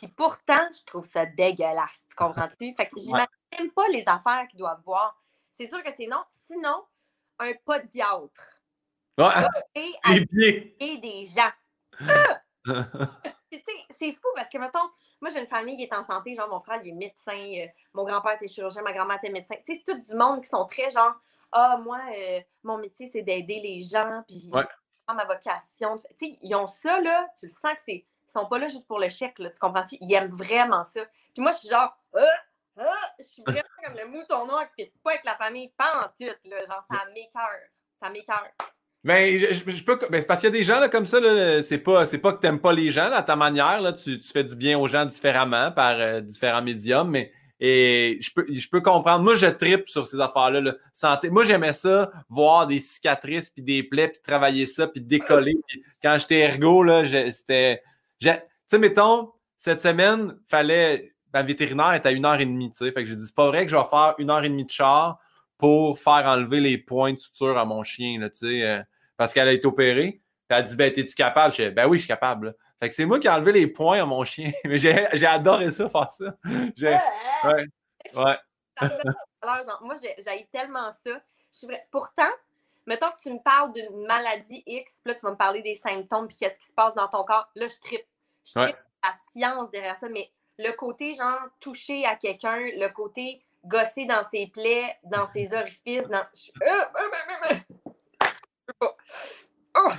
Puis 0.01 0.09
pourtant, 0.09 0.67
je 0.75 0.83
trouve 0.85 1.05
ça 1.07 1.27
dégueulasse. 1.27 2.01
Tu 2.09 2.15
comprends-tu? 2.17 2.75
Fait 2.75 2.89
que 2.89 2.99
j'imagine 2.99 3.27
même 3.59 3.71
pas 3.73 3.87
les 3.89 4.03
affaires 4.07 4.47
qu'ils 4.49 4.59
doivent 4.59 4.83
voir. 4.85 5.15
C'est 5.53 5.67
sûr 5.67 5.83
que 5.83 5.91
c'est 5.97 6.07
non. 6.07 6.23
Sinon, 6.47 6.85
un 7.39 7.53
podiatre. 7.65 8.61
Ah, 9.19 9.47
Et 9.75 9.93
à 10.03 10.15
les 10.15 10.27
pieds. 10.27 10.77
et 10.81 10.99
des 10.99 11.27
gens. 11.27 11.51
Puis, 13.51 13.63
tu 13.63 13.73
sais, 13.73 13.79
c'est 13.99 14.13
fou 14.13 14.29
parce 14.37 14.49
que, 14.49 14.59
mettons, 14.59 14.89
moi, 15.21 15.31
j'ai 15.31 15.41
une 15.41 15.47
famille 15.47 15.77
qui 15.77 15.83
est 15.83 15.93
en 15.95 16.05
santé. 16.05 16.35
Genre, 16.35 16.49
mon 16.49 16.61
frère, 16.61 16.81
il 16.83 16.89
est 16.91 16.93
médecin. 16.93 17.33
euh, 17.37 17.67
mon 17.93 18.05
grand-père 18.05 18.35
était 18.37 18.49
chirurgien. 18.49 18.81
Ma 18.83 18.93
grand-mère 18.93 19.17
était 19.17 19.31
médecin. 19.31 19.57
Tu 19.67 19.75
sais, 19.75 19.83
c'est 19.85 19.93
tout 19.93 20.01
du 20.01 20.15
monde 20.15 20.41
qui 20.43 20.49
sont 20.49 20.65
très 20.67 20.91
genre, 20.91 21.13
ah, 21.53 21.79
moi, 21.83 22.01
euh, 22.17 22.41
mon 22.63 22.79
métier, 22.79 23.11
c'est 23.13 23.23
d'aider 23.23 23.61
les 23.61 23.81
gens. 23.83 24.23
Puis, 24.29 24.49
Ouais. 24.53 24.63
ma 25.15 25.25
vocation. 25.25 25.99
Tu 26.19 26.31
sais, 26.33 26.39
ils 26.43 26.55
ont 26.55 26.69
ça, 26.69 27.01
là. 27.01 27.27
Tu 27.39 27.47
le 27.47 27.53
sens 27.53 27.73
que 27.75 27.81
c'est. 27.87 28.07
Ils 28.31 28.39
sont 28.39 28.47
pas 28.47 28.59
là 28.59 28.69
juste 28.69 28.87
pour 28.87 29.01
le 29.01 29.09
chèque, 29.09 29.39
là. 29.41 29.51
Tu 29.51 29.59
comprends-tu? 29.59 29.97
Ils 30.01 30.13
aiment 30.15 30.31
vraiment 30.31 30.85
ça. 30.85 31.01
Puis 31.35 31.43
moi, 31.43 31.53
je 31.53 31.59
suis 31.59 31.69
genre, 31.69 31.93
ah, 32.15 32.85
je 33.19 33.25
suis 33.25 33.43
vraiment 33.45 33.63
comme 33.85 33.97
le 33.97 34.07
mouton 34.09 34.47
noir 34.47 34.67
qui 34.77 34.85
fait 34.85 34.93
pas 35.03 35.11
avec 35.11 35.25
la 35.25 35.35
famille, 35.37 35.73
tout, 36.19 36.25
là. 36.45 36.57
Genre, 36.67 36.85
ça 36.91 37.05
m'écœure. 37.13 37.69
Ça 38.01 38.09
m'écœure. 38.09 38.49
Ben, 39.03 39.39
je, 39.41 39.71
je- 39.71 39.85
peux. 39.85 39.99
Ben, 40.11 40.21
c'est 40.21 40.27
parce 40.27 40.41
qu'il 40.41 40.51
y 40.51 40.53
a 40.55 40.59
des 40.59 40.65
gens 40.65 40.79
là, 40.79 40.89
comme 40.89 41.07
ça, 41.07 41.19
c'est 41.63 41.79
pas, 41.79 42.05
c'est 42.07 42.19
pas 42.19 42.35
que 42.35 42.39
t'aimes 42.41 42.61
pas 42.61 42.73
les 42.73 42.91
gens, 42.91 43.09
là, 43.09 43.17
à 43.19 43.23
ta 43.23 43.35
manière, 43.35 43.81
là, 43.81 43.93
tu, 43.95 44.21
tu 44.21 44.29
fais 44.29 44.45
du 44.45 44.55
bien 44.55 44.79
aux 44.79 44.89
gens 44.89 45.07
différemment 45.07 45.73
par 45.73 45.97
euh, 45.99 46.21
différents 46.21 46.61
médiums, 46.63 47.09
mais 47.09 47.33
et 47.63 48.19
je 48.21 48.31
peux, 48.33 48.47
je 48.51 48.69
peux 48.69 48.81
comprendre. 48.81 49.23
Moi, 49.23 49.37
je 49.37 49.47
tripe 49.47 49.89
sur 49.89 50.07
ces 50.07 50.19
affaires-là. 50.21 50.61
là. 50.63 50.75
Santé. 50.93 51.29
Moi, 51.29 51.45
j'aimais 51.45 51.75
ça, 51.75 52.11
voir 52.29 52.67
des 52.67 52.81
cicatrices, 52.81 53.51
puis 53.51 53.63
des 53.63 53.83
plaies, 53.83 54.09
puis 54.09 54.21
travailler 54.23 54.67
ça, 54.67 54.87
puis 54.87 55.01
décoller. 55.03 55.57
Quand 56.03 56.17
j'étais 56.19 56.41
ergo, 56.41 56.83
là, 56.83 57.05
c'était. 57.31 57.83
Tu 58.21 58.29
sais, 58.69 58.79
mettons, 58.79 59.33
cette 59.57 59.81
semaine, 59.81 60.37
fallait. 60.47 61.15
Ma 61.33 61.43
vétérinaire 61.43 61.93
est 61.93 62.07
à 62.07 62.11
une 62.11 62.25
heure 62.27 62.41
et 62.41 62.45
demie, 62.47 62.71
tu 62.73 62.79
sais. 62.79 62.91
Fait 62.93 63.03
que 63.05 63.09
j'ai 63.09 63.15
dit, 63.15 63.25
c'est 63.25 63.35
pas 63.35 63.47
vrai 63.47 63.65
que 63.65 63.71
je 63.71 63.77
vais 63.77 63.85
faire 63.85 64.15
une 64.19 64.31
heure 64.31 64.43
et 64.43 64.49
demie 64.49 64.65
de 64.65 64.71
char 64.71 65.21
pour 65.59 65.99
faire 66.01 66.25
enlever 66.27 66.59
les 66.61 66.77
points 66.77 67.13
de 67.13 67.19
suture 67.19 67.57
à 67.57 67.65
mon 67.65 67.85
chien, 67.85 68.19
là, 68.19 68.31
tu 68.31 68.39
sais, 68.49 68.63
euh, 68.65 68.83
parce 69.17 69.33
qu'elle 69.33 69.47
a 69.47 69.53
été 69.53 69.67
opérée. 69.67 70.13
Puis 70.13 70.23
elle 70.49 70.57
a 70.57 70.63
dit, 70.63 70.75
ben, 70.75 70.93
t'es-tu 70.93 71.15
capable? 71.15 71.55
Je 71.55 71.63
dis, 71.65 71.71
ben 71.71 71.87
oui, 71.87 71.99
je 71.99 72.03
suis 72.03 72.09
capable. 72.09 72.47
là. 72.49 72.53
Fait 72.83 72.89
que 72.89 72.95
c'est 72.97 73.05
moi 73.05 73.21
qui 73.21 73.29
ai 73.29 73.31
enlevé 73.31 73.53
les 73.53 73.67
points 73.69 74.03
à 74.03 74.07
mon 74.07 74.25
chien. 74.25 74.51
Mais 74.65 74.79
j'ai 74.79 75.27
adoré 75.27 75.71
ça, 75.71 75.89
faire 75.89 76.11
ça. 76.11 76.35
J'ai- 76.77 76.99
Ouais, 77.45 77.67
ouais. 78.17 78.37
Moi, 79.83 79.97
j'ai 80.01 80.49
tellement 80.51 80.91
ça. 81.05 81.11
Je 81.53 81.59
suis 81.59 81.67
vra- 81.69 81.81
Pourtant, 81.93 82.31
mettons 82.91 83.11
que 83.11 83.23
tu 83.23 83.33
me 83.33 83.39
parles 83.39 83.73
d'une 83.73 84.05
maladie 84.05 84.65
X, 84.67 85.01
puis 85.05 85.13
là, 85.13 85.15
tu 85.15 85.21
vas 85.21 85.31
me 85.31 85.37
parler 85.37 85.63
des 85.63 85.77
symptômes, 85.77 86.27
puis 86.27 86.37
qu'est-ce 86.37 86.59
qui 86.59 86.67
se 86.67 86.73
passe 86.73 86.93
dans 86.95 87.07
ton 87.07 87.23
corps. 87.23 87.49
Là, 87.55 87.69
je 87.69 87.79
tripe. 87.79 88.05
Je 88.45 88.53
tripe 88.53 88.77
la 89.03 89.15
science 89.33 89.71
derrière 89.71 89.97
ça, 89.97 90.09
mais 90.09 90.29
le 90.59 90.73
côté, 90.73 91.15
genre, 91.15 91.39
toucher 91.61 92.05
à 92.05 92.17
quelqu'un, 92.17 92.59
le 92.59 92.89
côté 92.89 93.43
gosser 93.65 94.07
dans 94.07 94.29
ses 94.31 94.49
plaies, 94.49 94.99
dans 95.05 95.27
ses 95.29 95.55
orifices, 95.55 96.09
dans. 96.09 96.25
Oh! 99.77 99.91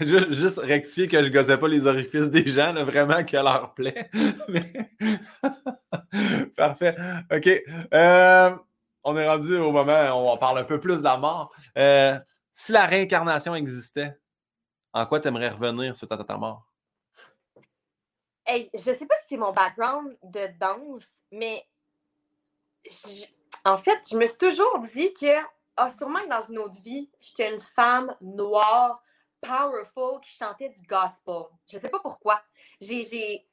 juste, 0.00 0.58
rectifier 0.58 1.06
que 1.06 1.22
je 1.22 1.30
gossais 1.30 1.58
pas 1.58 1.68
les 1.68 1.86
orifices 1.86 2.30
des 2.30 2.46
gens, 2.46 2.72
vraiment 2.84 3.24
que 3.24 3.36
leur 3.36 3.72
plaît. 3.74 4.10
Parfait. 6.56 6.96
OK. 7.32 7.62
Euh, 7.94 8.56
on 9.04 9.16
est 9.16 9.28
rendu 9.28 9.56
au 9.56 9.72
moment 9.72 10.10
où 10.12 10.30
on 10.30 10.38
parle 10.38 10.58
un 10.58 10.64
peu 10.64 10.80
plus 10.80 10.98
de 10.98 11.04
la 11.04 11.16
mort. 11.16 11.54
Euh, 11.78 12.18
si 12.52 12.72
la 12.72 12.86
réincarnation 12.86 13.54
existait, 13.54 14.18
en 14.92 15.06
quoi 15.06 15.20
tu 15.20 15.28
aimerais 15.28 15.48
revenir 15.48 15.96
suite 15.96 16.12
à 16.12 16.22
ta 16.22 16.36
mort? 16.36 16.66
Hey, 18.44 18.68
je 18.74 18.80
sais 18.80 19.06
pas 19.06 19.14
si 19.20 19.26
c'est 19.30 19.36
mon 19.36 19.52
background 19.52 20.16
de 20.22 20.48
danse, 20.58 21.06
mais 21.30 21.66
en 23.64 23.76
fait, 23.76 24.00
je 24.10 24.16
me 24.16 24.26
suis 24.26 24.38
toujours 24.38 24.80
dit 24.94 25.12
que 25.14 25.38
ah, 25.76 25.90
sûrement 25.90 26.20
que 26.20 26.28
dans 26.28 26.40
une 26.40 26.58
autre 26.58 26.80
vie, 26.82 27.08
j'étais 27.20 27.52
une 27.54 27.60
femme 27.60 28.14
noire, 28.20 29.02
powerful, 29.40 30.20
qui 30.20 30.36
chantait 30.36 30.68
du 30.68 30.82
gospel. 30.82 31.44
Je 31.70 31.78
sais 31.78 31.88
pas 31.88 32.00
pourquoi. 32.00 32.42
J'ai, 32.80 33.46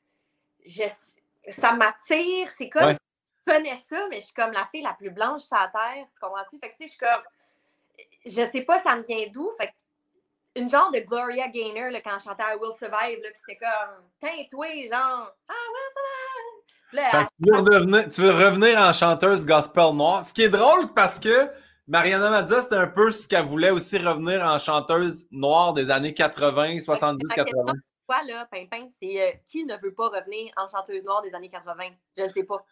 ça 1.58 1.74
m'attire. 1.74 2.50
C'est 2.58 2.70
comme, 2.70 2.98
connais 3.48 3.80
ça, 3.90 4.08
mais 4.10 4.20
je 4.20 4.26
suis 4.26 4.34
comme 4.34 4.52
la 4.52 4.68
fille 4.72 4.82
la 4.82 4.94
plus 4.94 5.10
blanche 5.10 5.42
sur 5.42 5.58
la 5.58 5.68
terre. 5.68 6.06
Tu 6.14 6.20
comprends-tu? 6.20 6.60
Fait 6.60 6.70
que, 6.70 6.76
je 6.80 6.88
suis 6.88 6.98
comme, 6.98 7.24
je 8.26 8.52
sais 8.52 8.62
pas, 8.62 8.80
ça 8.82 8.96
me 8.96 9.04
vient 9.04 9.26
d'où. 9.32 9.50
Fait 9.58 9.74
une 10.56 10.70
genre 10.70 10.92
de 10.92 11.00
Gloria 11.00 11.48
Gaynor 11.48 11.92
là, 11.92 12.02
quand 12.02 12.18
je 12.20 12.24
chantais 12.26 12.44
I 12.44 12.58
Will 12.60 12.76
Survive, 12.78 13.20
puis 13.22 13.42
c'était 13.46 13.60
comme, 13.60 14.04
teint-toi, 14.20 14.68
genre, 14.90 15.36
I 15.50 15.54
Will 15.74 15.90
Survive. 16.92 17.28
tu, 17.40 17.52
veux 17.52 18.10
tu 18.10 18.22
veux 18.22 18.46
revenir 18.46 18.80
en 18.80 18.92
chanteuse 18.92 19.46
gospel 19.46 19.94
noire. 19.94 20.24
Ce 20.24 20.34
qui 20.34 20.44
est 20.44 20.50
drôle 20.50 20.94
parce 20.94 21.20
que 21.20 21.52
Mariana 21.88 22.30
Mazza, 22.30 22.62
c'était 22.62 22.76
un 22.76 22.88
peu 22.88 23.12
ce 23.12 23.28
qu'elle 23.28 23.46
voulait 23.46 23.70
aussi 23.70 23.98
revenir 23.98 24.44
en 24.44 24.60
chanteuse 24.60 25.26
noire 25.32 25.74
des 25.74 25.90
années 25.90 26.14
80, 26.14 26.82
70, 26.82 27.28
80. 27.28 27.74
Quoi, 28.06 28.24
là, 28.24 28.48
Pimpin, 28.50 28.88
c'est 28.98 29.22
euh, 29.22 29.32
qui 29.48 29.66
ne 29.66 29.76
veut 29.82 29.94
pas 29.94 30.08
revenir 30.08 30.52
en 30.56 30.68
chanteuse 30.68 31.04
noire 31.04 31.22
des 31.22 31.36
années 31.36 31.50
80? 31.50 31.90
Je 32.18 32.24
ne 32.24 32.30
sais 32.30 32.44
pas. 32.44 32.64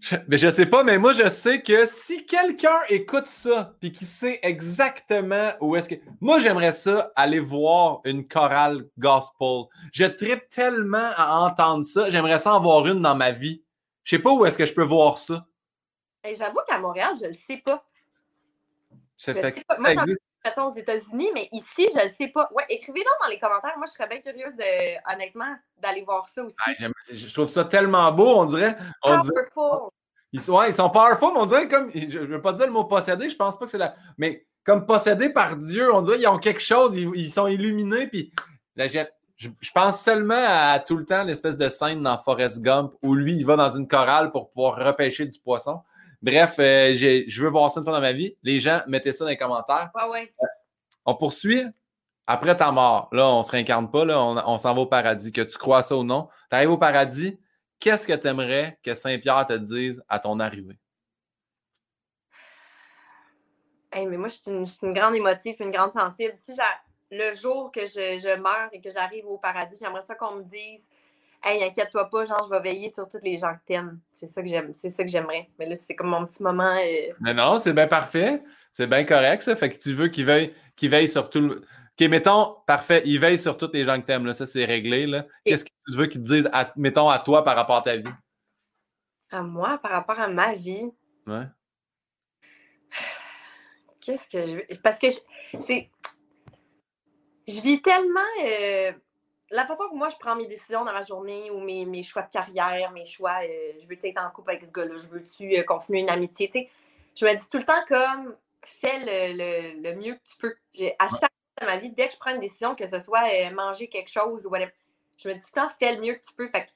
Je, 0.00 0.16
mais 0.28 0.38
je 0.38 0.50
sais 0.50 0.66
pas, 0.66 0.82
mais 0.82 0.96
moi, 0.98 1.12
je 1.12 1.28
sais 1.28 1.62
que 1.62 1.84
si 1.86 2.24
quelqu'un 2.24 2.78
écoute 2.88 3.26
ça 3.26 3.74
puis 3.80 3.92
qui 3.92 4.06
sait 4.06 4.40
exactement 4.42 5.50
où 5.60 5.76
est-ce 5.76 5.90
que. 5.90 5.94
Moi, 6.20 6.38
j'aimerais 6.38 6.72
ça 6.72 7.12
aller 7.16 7.38
voir 7.38 8.00
une 8.04 8.26
chorale 8.26 8.88
gospel. 8.98 9.64
Je 9.92 10.06
tripe 10.06 10.48
tellement 10.48 11.10
à 11.16 11.40
entendre 11.40 11.84
ça. 11.84 12.08
J'aimerais 12.10 12.38
ça 12.38 12.54
en 12.54 12.60
voir 12.60 12.86
une 12.86 13.02
dans 13.02 13.14
ma 13.14 13.30
vie. 13.30 13.62
Je 14.02 14.16
sais 14.16 14.22
pas 14.22 14.32
où 14.32 14.46
est-ce 14.46 14.56
que 14.56 14.66
je 14.66 14.72
peux 14.72 14.84
voir 14.84 15.18
ça. 15.18 15.46
J'avoue 16.24 16.60
qu'à 16.66 16.78
Montréal, 16.78 17.14
je 17.20 17.26
le 17.26 17.34
sais 17.34 17.58
pas. 17.58 17.84
Ça 19.16 19.34
fait 19.34 19.64
Moi, 19.78 19.90
j'en 20.44 20.68
aux 20.68 20.74
États-Unis, 20.74 21.30
mais 21.34 21.48
ici, 21.52 21.88
je 21.92 21.98
ne 21.98 22.04
le 22.04 22.10
sais 22.16 22.28
pas. 22.28 22.48
Ouais, 22.52 22.64
écrivez-donc 22.68 23.14
dans 23.22 23.28
les 23.28 23.38
commentaires. 23.38 23.76
Moi, 23.76 23.86
je 23.86 23.92
serais 23.92 24.08
bien 24.08 24.20
curieuse, 24.20 24.54
de, 24.56 25.12
honnêtement, 25.12 25.54
d'aller 25.78 26.02
voir 26.02 26.28
ça 26.28 26.42
aussi. 26.42 26.56
Ah, 26.66 26.72
je 27.12 27.32
trouve 27.32 27.48
ça 27.48 27.64
tellement 27.64 28.10
beau, 28.12 28.38
on 28.38 28.44
dirait. 28.46 28.76
On 29.02 29.18
powerful. 29.18 29.90
ils, 30.32 30.40
sont, 30.40 30.62
ils 30.62 30.74
sont 30.74 30.90
powerful, 30.90 31.30
mais 31.34 31.40
on 31.40 31.46
dirait 31.46 31.68
comme. 31.68 31.90
Je 31.92 32.18
ne 32.18 32.26
veux 32.26 32.42
pas 32.42 32.52
dire 32.52 32.66
le 32.66 32.72
mot 32.72 32.84
possédé, 32.84 33.28
je 33.28 33.36
pense 33.36 33.58
pas 33.58 33.64
que 33.64 33.70
c'est 33.70 33.78
la. 33.78 33.94
Mais 34.18 34.46
comme 34.64 34.86
possédé 34.86 35.30
par 35.30 35.56
Dieu, 35.56 35.92
on 35.92 36.02
dirait 36.02 36.18
qu'ils 36.18 36.28
ont 36.28 36.38
quelque 36.38 36.62
chose, 36.62 36.96
ils, 36.96 37.32
sont 37.32 37.46
illuminés, 37.46 38.06
puis 38.06 38.32
je, 38.76 39.04
je, 39.36 39.70
pense 39.74 40.02
seulement 40.02 40.44
à 40.46 40.78
tout 40.78 40.96
le 40.96 41.04
temps 41.04 41.24
l'espèce 41.24 41.56
de 41.56 41.68
scène 41.68 42.02
dans 42.02 42.18
Forrest 42.18 42.60
Gump 42.60 42.92
où 43.02 43.14
lui, 43.14 43.36
il 43.36 43.44
va 43.44 43.56
dans 43.56 43.70
une 43.70 43.88
chorale 43.88 44.30
pour 44.30 44.50
pouvoir 44.50 44.76
repêcher 44.76 45.26
du 45.26 45.38
poisson. 45.38 45.80
Bref, 46.22 46.56
euh, 46.58 46.92
je 46.94 47.42
veux 47.42 47.48
voir 47.48 47.70
ça 47.70 47.80
une 47.80 47.84
fois 47.84 47.94
dans 47.94 48.00
ma 48.00 48.12
vie. 48.12 48.36
Les 48.42 48.60
gens, 48.60 48.82
mettez 48.86 49.12
ça 49.12 49.24
dans 49.24 49.30
les 49.30 49.38
commentaires. 49.38 49.90
Ouais, 49.94 50.08
ouais. 50.08 50.34
Euh, 50.42 50.46
on 51.06 51.14
poursuit. 51.14 51.64
Après 52.26 52.56
ta 52.56 52.70
mort, 52.70 53.08
là, 53.10 53.28
on 53.28 53.38
ne 53.38 53.42
se 53.42 53.50
réincarne 53.50 53.90
pas, 53.90 54.04
là, 54.04 54.20
on, 54.22 54.58
s'en 54.58 54.74
va 54.74 54.82
au 54.82 54.86
paradis. 54.86 55.32
Que 55.32 55.40
tu 55.40 55.58
crois 55.58 55.82
ça 55.82 55.96
ou 55.96 56.04
non, 56.04 56.28
tu 56.48 56.54
arrives 56.54 56.70
au 56.70 56.78
paradis, 56.78 57.40
qu'est-ce 57.80 58.06
que 58.06 58.12
tu 58.12 58.28
aimerais 58.28 58.78
que 58.84 58.94
Saint-Pierre 58.94 59.46
te 59.46 59.54
dise 59.54 60.04
à 60.08 60.20
ton 60.20 60.38
arrivée? 60.38 60.78
mais 63.92 64.16
moi, 64.16 64.28
je 64.28 64.34
suis, 64.34 64.78
une, 64.82 64.92
grande 64.92 65.16
émotive, 65.16 65.56
une 65.58 65.72
grande 65.72 65.90
sensible. 65.90 66.34
Si 66.36 66.56
le 67.10 67.32
jour 67.32 67.72
que 67.72 67.80
je, 67.86 68.18
je 68.18 68.38
meurs 68.38 68.68
et 68.72 68.80
que 68.80 68.90
j'arrive 68.90 69.26
au 69.26 69.38
paradis, 69.38 69.76
j'aimerais 69.80 70.02
ça 70.02 70.14
qu'on 70.14 70.36
me 70.36 70.44
dise 70.44 70.86
Hey, 71.42 71.62
inquiète-toi 71.64 72.10
pas, 72.10 72.24
genre, 72.24 72.44
je 72.44 72.50
vais 72.50 72.60
veiller 72.60 72.92
sur 72.92 73.08
tous 73.08 73.20
les 73.22 73.38
gens 73.38 73.54
que 73.54 73.60
t'aimes. 73.66 73.98
C'est 74.12 74.26
ça 74.26 74.42
que 74.42 74.48
j'aime. 74.48 74.74
C'est 74.74 74.90
ça 74.90 75.02
que 75.02 75.08
j'aimerais. 75.08 75.48
Mais 75.58 75.66
là, 75.66 75.74
c'est 75.74 75.94
comme 75.94 76.08
mon 76.08 76.26
petit 76.26 76.42
moment. 76.42 76.76
Euh, 76.76 77.12
Mais 77.20 77.32
non, 77.32 77.56
c'est 77.56 77.72
bien 77.72 77.86
parfait. 77.86 78.42
C'est 78.72 78.86
bien 78.86 79.04
correct, 79.04 79.42
ça. 79.42 79.56
Fait 79.56 79.70
que 79.70 79.78
tu 79.78 79.92
veux 79.92 80.08
qu'il 80.08 80.26
veille, 80.26 80.52
qu'il 80.76 80.90
veille 80.90 81.08
sur 81.08 81.30
tout 81.30 81.40
le. 81.40 81.56
OK, 81.56 82.08
mettons, 82.08 82.56
parfait, 82.66 83.02
il 83.06 83.18
veille 83.18 83.38
sur 83.38 83.56
tous 83.56 83.70
les 83.72 83.84
gens 83.84 83.98
que 84.00 84.06
t'aimes. 84.06 84.26
Là. 84.26 84.34
Ça, 84.34 84.46
c'est 84.46 84.66
réglé. 84.66 85.06
Là. 85.06 85.26
Qu'est-ce 85.44 85.64
que 85.64 85.70
tu 85.88 85.96
veux 85.96 86.06
qu'il 86.06 86.22
te 86.22 86.26
dise, 86.26 86.50
mettons, 86.76 87.08
à 87.08 87.18
toi 87.18 87.42
par 87.42 87.56
rapport 87.56 87.76
à 87.76 87.82
ta 87.82 87.96
vie? 87.96 88.12
À 89.30 89.42
moi, 89.42 89.78
par 89.78 89.92
rapport 89.92 90.18
à 90.18 90.28
ma 90.28 90.54
vie? 90.54 90.90
Ouais. 91.26 91.46
Qu'est-ce 94.00 94.28
que 94.28 94.46
je 94.46 94.56
veux? 94.56 94.66
Parce 94.82 94.98
que 94.98 95.08
c'est. 95.10 95.90
Je 97.48 97.60
vis 97.62 97.80
tellement. 97.80 98.20
Euh, 98.44 98.92
la 99.50 99.66
façon 99.66 99.88
que 99.90 99.94
moi 99.94 100.08
je 100.08 100.16
prends 100.16 100.36
mes 100.36 100.46
décisions 100.46 100.84
dans 100.84 100.92
ma 100.92 101.02
journée 101.02 101.50
ou 101.50 101.60
mes, 101.60 101.84
mes 101.84 102.02
choix 102.02 102.22
de 102.22 102.30
carrière, 102.30 102.90
mes 102.92 103.06
choix, 103.06 103.40
euh, 103.42 103.72
je 103.82 103.86
veux-tu 103.86 104.08
être 104.08 104.22
en 104.24 104.30
couple 104.30 104.50
avec 104.50 104.64
ce 104.64 104.70
gars-là, 104.70 104.96
je 104.96 105.08
veux-tu 105.08 105.56
euh, 105.56 105.64
continuer 105.64 106.00
une 106.00 106.10
amitié, 106.10 106.48
tu 106.48 106.60
sais, 106.60 106.70
je 107.16 107.24
me 107.26 107.34
dis 107.34 107.48
tout 107.48 107.58
le 107.58 107.64
temps 107.64 107.84
comme 107.88 108.36
fais 108.62 109.34
le, 109.34 109.82
le, 109.82 109.94
mieux 109.96 110.14
que 110.14 110.20
tu 110.24 110.36
peux. 110.38 110.54
À 110.98 111.08
chaque 111.08 111.20
fois 111.20 111.60
de 111.62 111.66
ma 111.66 111.78
vie, 111.78 111.90
dès 111.90 112.06
que 112.06 112.14
je 112.14 112.18
prends 112.18 112.32
une 112.32 112.40
décision, 112.40 112.74
que 112.74 112.86
ce 112.86 113.00
soit 113.00 113.24
euh, 113.24 113.50
manger 113.50 113.88
quelque 113.88 114.10
chose 114.10 114.46
ou 114.46 114.50
whatever, 114.50 114.72
je 115.18 115.28
me 115.28 115.34
dis 115.34 115.40
tout 115.40 115.50
le 115.56 115.62
temps 115.62 115.70
fais 115.78 115.94
le 115.96 116.00
mieux 116.00 116.14
que 116.14 116.26
tu 116.26 116.32
peux. 116.34 116.48
Fait 116.48 116.66
que 116.66 116.70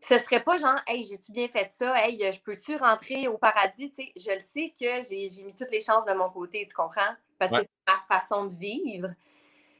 ce 0.00 0.18
serait 0.18 0.42
pas 0.42 0.58
genre 0.58 0.80
Hey, 0.86 1.04
j'ai-tu 1.04 1.30
bien 1.30 1.46
fait 1.48 1.70
ça? 1.78 1.94
Hey, 2.04 2.18
je 2.18 2.40
peux-tu 2.40 2.76
rentrer 2.76 3.28
au 3.28 3.38
paradis? 3.38 3.90
Tu 3.90 4.04
sais, 4.04 4.12
je 4.16 4.34
le 4.34 4.40
sais 4.52 4.74
que 4.78 5.02
j'ai 5.08 5.42
mis 5.44 5.54
toutes 5.54 5.70
les 5.70 5.80
chances 5.80 6.04
de 6.04 6.12
mon 6.12 6.30
côté, 6.30 6.66
tu 6.66 6.74
comprends? 6.74 7.14
Parce 7.38 7.52
que 7.52 7.62
c'est 7.62 7.92
ma 7.92 7.98
façon 8.18 8.46
de 8.46 8.54
vivre. 8.54 9.10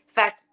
Fait 0.07 0.31
que 0.31 0.50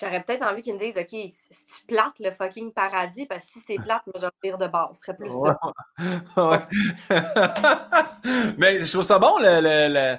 J'aurais 0.00 0.22
peut-être 0.22 0.42
envie 0.42 0.62
qu'ils 0.62 0.74
me 0.74 0.78
disent, 0.78 0.96
OK, 0.96 1.08
si 1.10 1.66
tu 1.66 1.86
plates 1.86 2.18
le 2.18 2.30
fucking 2.30 2.72
paradis, 2.72 3.26
parce 3.26 3.44
que 3.44 3.52
si 3.52 3.60
c'est 3.66 3.76
plate, 3.76 4.02
moi, 4.06 4.14
je 4.16 4.26
vais 4.50 4.56
de 4.56 4.66
base. 4.66 4.96
Ce 4.96 5.02
serait 5.02 5.16
plus 5.16 5.30
ça. 5.30 6.68
Mais 8.58 8.80
je 8.80 8.90
trouve 8.90 9.04
ça 9.04 9.18
bon, 9.18 9.38
le, 9.38 9.60
le, 9.60 10.18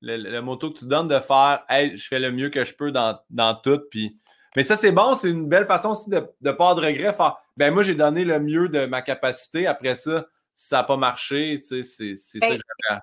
le, 0.00 0.30
le, 0.30 0.42
moto 0.42 0.70
que 0.72 0.80
tu 0.80 0.86
donnes 0.86 1.08
de 1.08 1.20
faire, 1.20 1.64
hey, 1.68 1.96
je 1.96 2.08
fais 2.08 2.18
le 2.18 2.32
mieux 2.32 2.50
que 2.50 2.64
je 2.64 2.74
peux 2.74 2.90
dans, 2.90 3.18
dans 3.30 3.54
tout. 3.54 3.80
Puis... 3.90 4.18
Mais 4.56 4.64
ça, 4.64 4.76
c'est 4.76 4.92
bon, 4.92 5.14
c'est 5.14 5.30
une 5.30 5.48
belle 5.48 5.66
façon 5.66 5.90
aussi 5.90 6.10
de 6.10 6.16
ne 6.40 6.52
pas 6.52 6.70
avoir 6.70 6.74
de 6.74 6.86
regret. 6.86 7.12
Faire, 7.12 7.38
ben 7.56 7.72
moi, 7.72 7.82
j'ai 7.82 7.94
donné 7.94 8.24
le 8.24 8.40
mieux 8.40 8.68
de 8.68 8.86
ma 8.86 9.02
capacité. 9.02 9.66
Après 9.66 9.94
ça, 9.94 10.26
si 10.54 10.68
ça 10.68 10.78
n'a 10.78 10.84
pas 10.84 10.96
marché, 10.96 11.58
tu 11.60 11.82
sais, 11.82 12.14
c'est 12.14 12.16
ça 12.16 12.48
ben, 12.48 12.58
que 12.58 12.62
je 12.90 12.96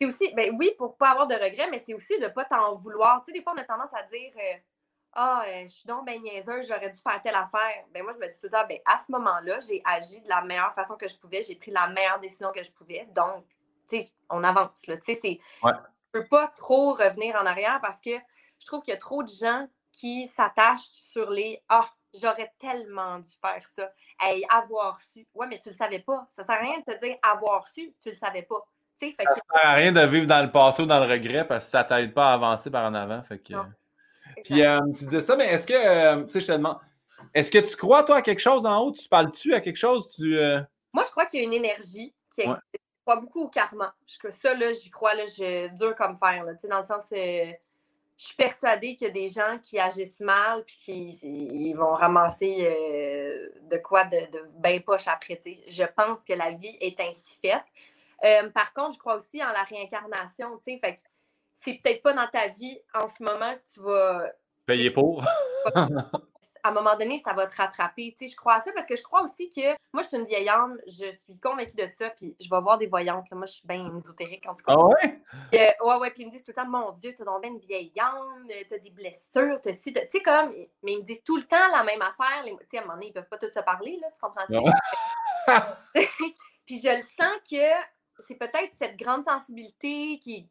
C'est 0.00 0.06
aussi, 0.06 0.34
ben 0.34 0.54
oui, 0.58 0.72
pour 0.78 0.90
ne 0.92 0.96
pas 0.96 1.10
avoir 1.10 1.26
de 1.26 1.34
regrets, 1.34 1.68
mais 1.70 1.82
c'est 1.84 1.94
aussi 1.94 2.18
de 2.18 2.24
ne 2.24 2.30
pas 2.30 2.44
t'en 2.44 2.74
vouloir. 2.74 3.20
Tu 3.22 3.26
sais, 3.26 3.38
des 3.38 3.42
fois, 3.42 3.54
on 3.56 3.60
a 3.60 3.64
tendance 3.64 3.92
à 3.92 4.02
dire. 4.04 4.32
Euh, 4.36 4.56
ah, 5.14 5.44
euh, 5.46 5.62
je 5.64 5.72
suis 5.72 5.86
donc 5.86 6.04
ben 6.04 6.20
niaiseuse, 6.20 6.66
j'aurais 6.66 6.90
dû 6.90 6.98
faire 6.98 7.22
telle 7.22 7.34
affaire. 7.34 7.84
Ben 7.92 8.02
moi, 8.02 8.12
je 8.12 8.18
me 8.18 8.26
dis 8.26 8.34
tout 8.34 8.44
le 8.44 8.50
temps, 8.50 8.66
ben, 8.68 8.78
à 8.84 9.00
ce 9.04 9.12
moment-là, 9.12 9.58
j'ai 9.60 9.80
agi 9.84 10.20
de 10.20 10.28
la 10.28 10.42
meilleure 10.42 10.72
façon 10.74 10.96
que 10.96 11.06
je 11.06 11.16
pouvais, 11.16 11.42
j'ai 11.42 11.54
pris 11.54 11.70
la 11.70 11.88
meilleure 11.88 12.18
décision 12.18 12.50
que 12.52 12.62
je 12.62 12.72
pouvais. 12.72 13.06
Donc, 13.14 13.44
tu 13.88 14.00
sais, 14.00 14.12
on 14.28 14.42
avance. 14.42 14.86
Là. 14.86 14.96
Tu 14.96 15.14
sais, 15.14 15.18
c'est. 15.20 15.40
Je 15.62 16.20
peux 16.20 16.26
pas 16.26 16.48
trop 16.56 16.94
revenir 16.94 17.36
en 17.36 17.46
arrière 17.46 17.80
parce 17.80 18.00
que 18.00 18.10
je 18.60 18.66
trouve 18.66 18.82
qu'il 18.82 18.92
y 18.92 18.96
a 18.96 19.00
trop 19.00 19.22
de 19.22 19.28
gens 19.28 19.68
qui 19.92 20.26
s'attachent 20.28 20.90
sur 20.92 21.30
les 21.30 21.62
Ah, 21.68 21.88
j'aurais 22.20 22.52
tellement 22.58 23.18
dû 23.18 23.32
faire 23.40 23.64
ça. 23.76 23.90
Hey, 24.20 24.44
avoir 24.50 25.00
su. 25.12 25.26
Ouais, 25.34 25.46
mais 25.46 25.60
tu 25.60 25.70
le 25.70 25.74
savais 25.76 26.00
pas. 26.00 26.26
Ça 26.30 26.44
sert 26.44 26.56
à 26.56 26.58
rien 26.58 26.78
de 26.78 26.92
te 26.92 26.98
dire 26.98 27.16
avoir 27.22 27.66
su, 27.68 27.92
tu 28.02 28.10
le 28.10 28.16
savais 28.16 28.42
pas. 28.42 28.64
ça 29.00 29.06
ne 29.06 29.12
sert 29.12 29.44
à 29.52 29.74
rien 29.74 29.92
de 29.92 30.00
vivre 30.06 30.26
dans 30.26 30.44
le 30.44 30.50
passé 30.50 30.82
ou 30.82 30.86
dans 30.86 31.04
le 31.04 31.10
regret 31.10 31.46
parce 31.46 31.66
que 31.66 31.70
ça 31.70 31.84
t'aide 31.84 32.14
pas 32.14 32.30
à 32.30 32.34
avancer 32.34 32.70
par 32.70 32.84
en 32.84 32.94
avant. 32.94 33.22
Fait 33.22 33.38
que... 33.38 33.54
Puis 34.42 34.62
euh, 34.62 34.80
tu 34.96 35.04
disais 35.04 35.20
ça, 35.20 35.36
mais 35.36 35.46
est-ce 35.46 35.66
que, 35.66 35.74
euh, 35.74 36.24
tu 36.24 36.32
sais, 36.32 36.40
je 36.40 36.46
te 36.46 36.52
demande, 36.52 36.78
est-ce 37.32 37.50
que 37.50 37.58
tu 37.58 37.76
crois, 37.76 38.02
toi, 38.02 38.16
à 38.16 38.22
quelque 38.22 38.40
chose 38.40 38.66
en 38.66 38.80
haut? 38.80 38.92
Tu 38.92 39.08
parles-tu 39.08 39.54
à 39.54 39.60
quelque 39.60 39.76
chose? 39.76 40.08
Tu, 40.08 40.36
euh? 40.36 40.60
Moi, 40.92 41.04
je 41.04 41.10
crois 41.10 41.26
qu'il 41.26 41.40
y 41.40 41.42
a 41.42 41.46
une 41.46 41.52
énergie 41.52 42.14
qui 42.34 42.42
existe. 42.42 42.62
Je 42.72 43.10
crois 43.10 43.20
beaucoup 43.20 43.42
au 43.42 43.48
karma. 43.48 43.94
Je, 44.06 44.30
ça, 44.30 44.54
là, 44.54 44.72
j'y 44.72 44.90
crois, 44.90 45.14
là, 45.14 45.26
je, 45.26 45.68
dur 45.76 45.94
comme 45.94 46.16
fer, 46.16 46.44
là, 46.44 46.52
dans 46.68 46.78
le 46.78 46.86
sens, 46.86 47.02
je 47.10 47.54
suis 48.16 48.36
persuadée 48.36 48.96
qu'il 48.96 49.08
y 49.08 49.10
a 49.10 49.12
des 49.12 49.28
gens 49.28 49.58
qui 49.62 49.78
agissent 49.78 50.20
mal 50.20 50.64
puis 50.64 50.76
qui 50.76 51.18
ils 51.22 51.74
vont 51.74 51.92
ramasser 51.92 52.64
de 53.70 53.76
quoi 53.78 54.04
de, 54.04 54.30
de 54.30 54.48
bien 54.56 54.80
poche 54.80 55.08
après. 55.08 55.38
Je 55.44 55.84
pense 55.94 56.20
que 56.24 56.32
la 56.32 56.52
vie 56.52 56.76
est 56.80 56.98
ainsi 57.00 57.38
faite. 57.42 58.52
par 58.54 58.72
contre, 58.72 58.94
je 58.94 58.98
crois 59.00 59.16
aussi 59.16 59.42
en 59.42 59.50
la 59.50 59.64
réincarnation. 59.64 60.58
Fait 60.64 61.00
c'est 61.54 61.74
peut-être 61.82 62.02
pas 62.02 62.12
dans 62.12 62.28
ta 62.28 62.48
vie 62.48 62.78
en 62.94 63.08
ce 63.08 63.22
moment 63.22 63.54
que 63.54 63.74
tu 63.74 63.80
vas. 63.80 64.26
Payer 64.66 64.90
pour. 64.90 65.24
à 66.64 66.70
un 66.70 66.72
moment 66.72 66.96
donné, 66.96 67.20
ça 67.22 67.34
va 67.34 67.46
te 67.46 67.54
rattraper. 67.54 68.16
Tu 68.18 68.26
sais, 68.26 68.32
je 68.32 68.36
crois 68.36 68.54
à 68.54 68.60
ça 68.62 68.72
parce 68.74 68.86
que 68.86 68.96
je 68.96 69.02
crois 69.02 69.22
aussi 69.22 69.50
que 69.50 69.76
moi, 69.92 70.02
je 70.02 70.08
suis 70.08 70.16
une 70.16 70.24
vieille 70.24 70.48
âme, 70.48 70.78
je 70.86 71.12
suis 71.12 71.38
convaincue 71.42 71.76
de 71.76 71.86
ça, 71.98 72.08
puis 72.08 72.34
je 72.40 72.48
vais 72.48 72.60
voir 72.60 72.78
des 72.78 72.86
voyantes. 72.86 73.30
Moi, 73.32 73.44
je 73.44 73.52
suis 73.52 73.68
bien 73.68 73.94
ésotérique 73.98 74.46
en 74.48 74.54
tout 74.54 74.64
cas. 74.64 74.72
Ah 74.74 74.86
ouais? 74.86 75.20
Euh, 75.54 75.84
ouais, 75.84 75.96
ouais, 75.96 76.10
puis 76.10 76.22
ils 76.22 76.26
me 76.26 76.30
disent 76.30 76.42
tout 76.42 76.52
le 76.56 76.62
temps, 76.62 76.66
mon 76.66 76.92
Dieu, 76.92 77.14
t'as 77.16 77.24
donc 77.24 77.42
bien 77.42 77.50
une 77.50 77.58
vieille 77.58 77.92
âme, 78.00 78.48
t'as 78.70 78.78
des 78.78 78.90
blessures, 78.90 79.60
t'as 79.62 79.74
si, 79.74 79.92
tu 79.92 80.00
sais, 80.10 80.22
comme, 80.22 80.52
mais 80.82 80.92
ils 80.92 81.00
me 81.00 81.04
disent 81.04 81.22
tout 81.22 81.36
le 81.36 81.44
temps 81.44 81.68
la 81.70 81.84
même 81.84 82.00
affaire. 82.00 82.42
Tu 82.44 82.56
sais, 82.70 82.78
à 82.78 82.80
un 82.80 82.84
moment 82.84 82.94
donné, 82.94 83.08
ils 83.08 83.12
peuvent 83.12 83.28
pas 83.28 83.36
tous 83.36 83.52
se 83.52 83.60
parler, 83.60 84.00
là, 84.00 84.08
tu 84.14 84.20
comprends? 84.20 84.46
puis 86.64 86.80
je 86.80 86.88
le 86.88 87.02
sens 87.02 87.36
que 87.50 88.22
c'est 88.26 88.36
peut-être 88.36 88.72
cette 88.78 88.96
grande 88.96 89.24
sensibilité 89.24 90.18
qui 90.18 90.48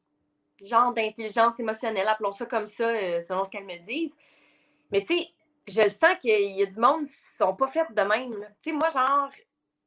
genre 0.62 0.94
d'intelligence 0.94 1.60
émotionnelle, 1.60 2.08
appelons 2.08 2.32
ça 2.32 2.46
comme 2.46 2.68
ça, 2.68 2.90
euh, 2.90 3.22
selon 3.22 3.46
ce 3.46 3.50
qu'elles 3.50 3.66
me 3.66 3.78
disent. 3.86 4.16
Mais 4.92 5.04
tu 5.04 5.18
sais, 5.18 5.28
je 5.68 5.82
le 5.82 5.90
sens 5.90 6.18
qu'il 6.20 6.58
y 6.58 6.62
a 6.62 6.66
du 6.66 6.80
monde 6.80 7.06
qui 7.06 7.14
sont 7.38 7.56
pas 7.56 7.68
faites 7.68 7.94
de 7.94 8.02
même. 8.02 8.48
Tu 8.62 8.70
sais, 8.70 8.72
moi, 8.72 8.90
genre, 8.90 9.30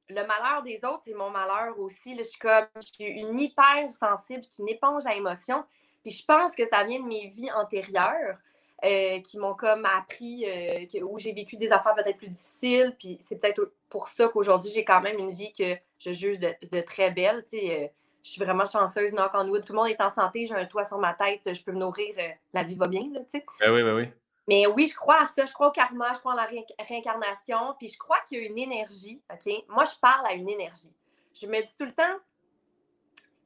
le 0.09 0.27
malheur 0.27 0.63
des 0.63 0.85
autres, 0.85 1.03
c'est 1.05 1.15
mon 1.15 1.31
malheur 1.31 1.79
aussi. 1.79 2.17
Je 2.17 2.23
suis 2.23 2.39
comme, 2.39 2.67
je 2.77 2.93
suis 2.93 3.05
une 3.05 3.39
hyper 3.39 3.91
sensible, 3.99 4.43
je 4.43 4.53
suis 4.53 4.63
une 4.63 4.69
éponge 4.69 5.07
à 5.07 5.15
émotions. 5.15 5.65
Puis 6.03 6.13
je 6.13 6.25
pense 6.25 6.55
que 6.55 6.67
ça 6.69 6.85
vient 6.85 7.01
de 7.01 7.07
mes 7.07 7.27
vies 7.27 7.51
antérieures 7.53 8.37
euh, 8.85 9.21
qui 9.21 9.39
m'ont 9.39 9.55
comme 9.55 9.85
appris, 9.87 10.45
euh, 10.47 11.03
où 11.03 11.19
j'ai 11.19 11.33
vécu 11.33 11.57
des 11.57 11.73
affaires 11.73 11.95
peut-être 11.95 12.19
plus 12.19 12.29
difficiles. 12.29 12.95
Puis 12.99 13.19
c'est 13.21 13.37
peut-être 13.37 13.73
pour 13.89 14.09
ça 14.09 14.29
qu'aujourd'hui, 14.29 14.71
j'ai 14.73 14.85
quand 14.85 15.01
même 15.01 15.19
une 15.19 15.33
vie 15.33 15.53
que 15.53 15.75
je 15.99 16.13
juge 16.13 16.39
de, 16.39 16.81
très 16.83 17.11
belle. 17.11 17.45
Tu 17.51 17.59
sais, 17.59 17.93
je 18.27 18.33
suis 18.33 18.45
vraiment 18.45 18.65
chanceuse, 18.65 19.13
knock 19.13 19.31
on 19.35 19.49
wood. 19.49 19.65
Tout 19.65 19.73
le 19.73 19.79
monde 19.79 19.89
est 19.89 20.01
en 20.01 20.11
santé, 20.11 20.47
j'ai 20.47 20.55
un 20.55 20.65
toit 20.67 20.85
sur 20.85 20.99
ma 20.99 21.15
tête, 21.15 21.43
je 21.55 21.63
peux 21.63 21.71
me 21.71 21.79
nourrir, 21.79 22.13
la 22.53 22.65
vie 22.65 22.75
va 22.75 22.89
bien, 22.89 23.09
là, 23.13 23.21
tu 23.21 23.39
sais. 23.39 23.47
Ben 23.61 23.73
oui, 23.73 23.85
ben 23.85 23.95
oui. 23.95 24.09
Mais 24.49 24.67
oui, 24.67 24.89
je 24.89 24.97
crois 24.97 25.23
à 25.23 25.27
ça, 25.27 25.45
je 25.45 25.53
crois 25.53 25.69
au 25.69 25.71
karma, 25.71 26.13
je 26.13 26.19
crois 26.19 26.33
à 26.33 26.37
la 26.37 26.49
réincarnation, 26.89 27.77
puis 27.79 27.87
je 27.87 27.97
crois 27.97 28.19
qu'il 28.29 28.39
y 28.39 28.43
a 28.43 28.47
une 28.49 28.59
énergie, 28.59 29.23
OK? 29.33 29.53
Moi, 29.69 29.85
je 29.85 29.97
parle 30.01 30.27
à 30.27 30.33
une 30.33 30.49
énergie. 30.49 30.93
Je 31.41 31.47
me 31.47 31.61
dis 31.61 31.75
tout 31.79 31.85
le 31.85 31.95
temps, 31.95 32.17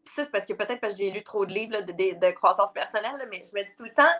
puis 0.03 0.15
ça, 0.15 0.25
c'est 0.25 0.31
parce 0.31 0.47
que 0.47 0.55
peut-être 0.55 0.81
parce 0.81 0.95
que 0.95 1.01
j'ai 1.01 1.11
lu 1.11 1.23
trop 1.23 1.45
de 1.45 1.53
livres 1.53 1.83
de, 1.83 2.31
croissance 2.31 2.73
personnelle, 2.73 3.29
mais 3.31 3.43
je 3.45 3.55
me 3.55 3.63
dis 3.63 3.77
tout 3.77 3.85
le 3.85 3.93
temps, 3.93 4.15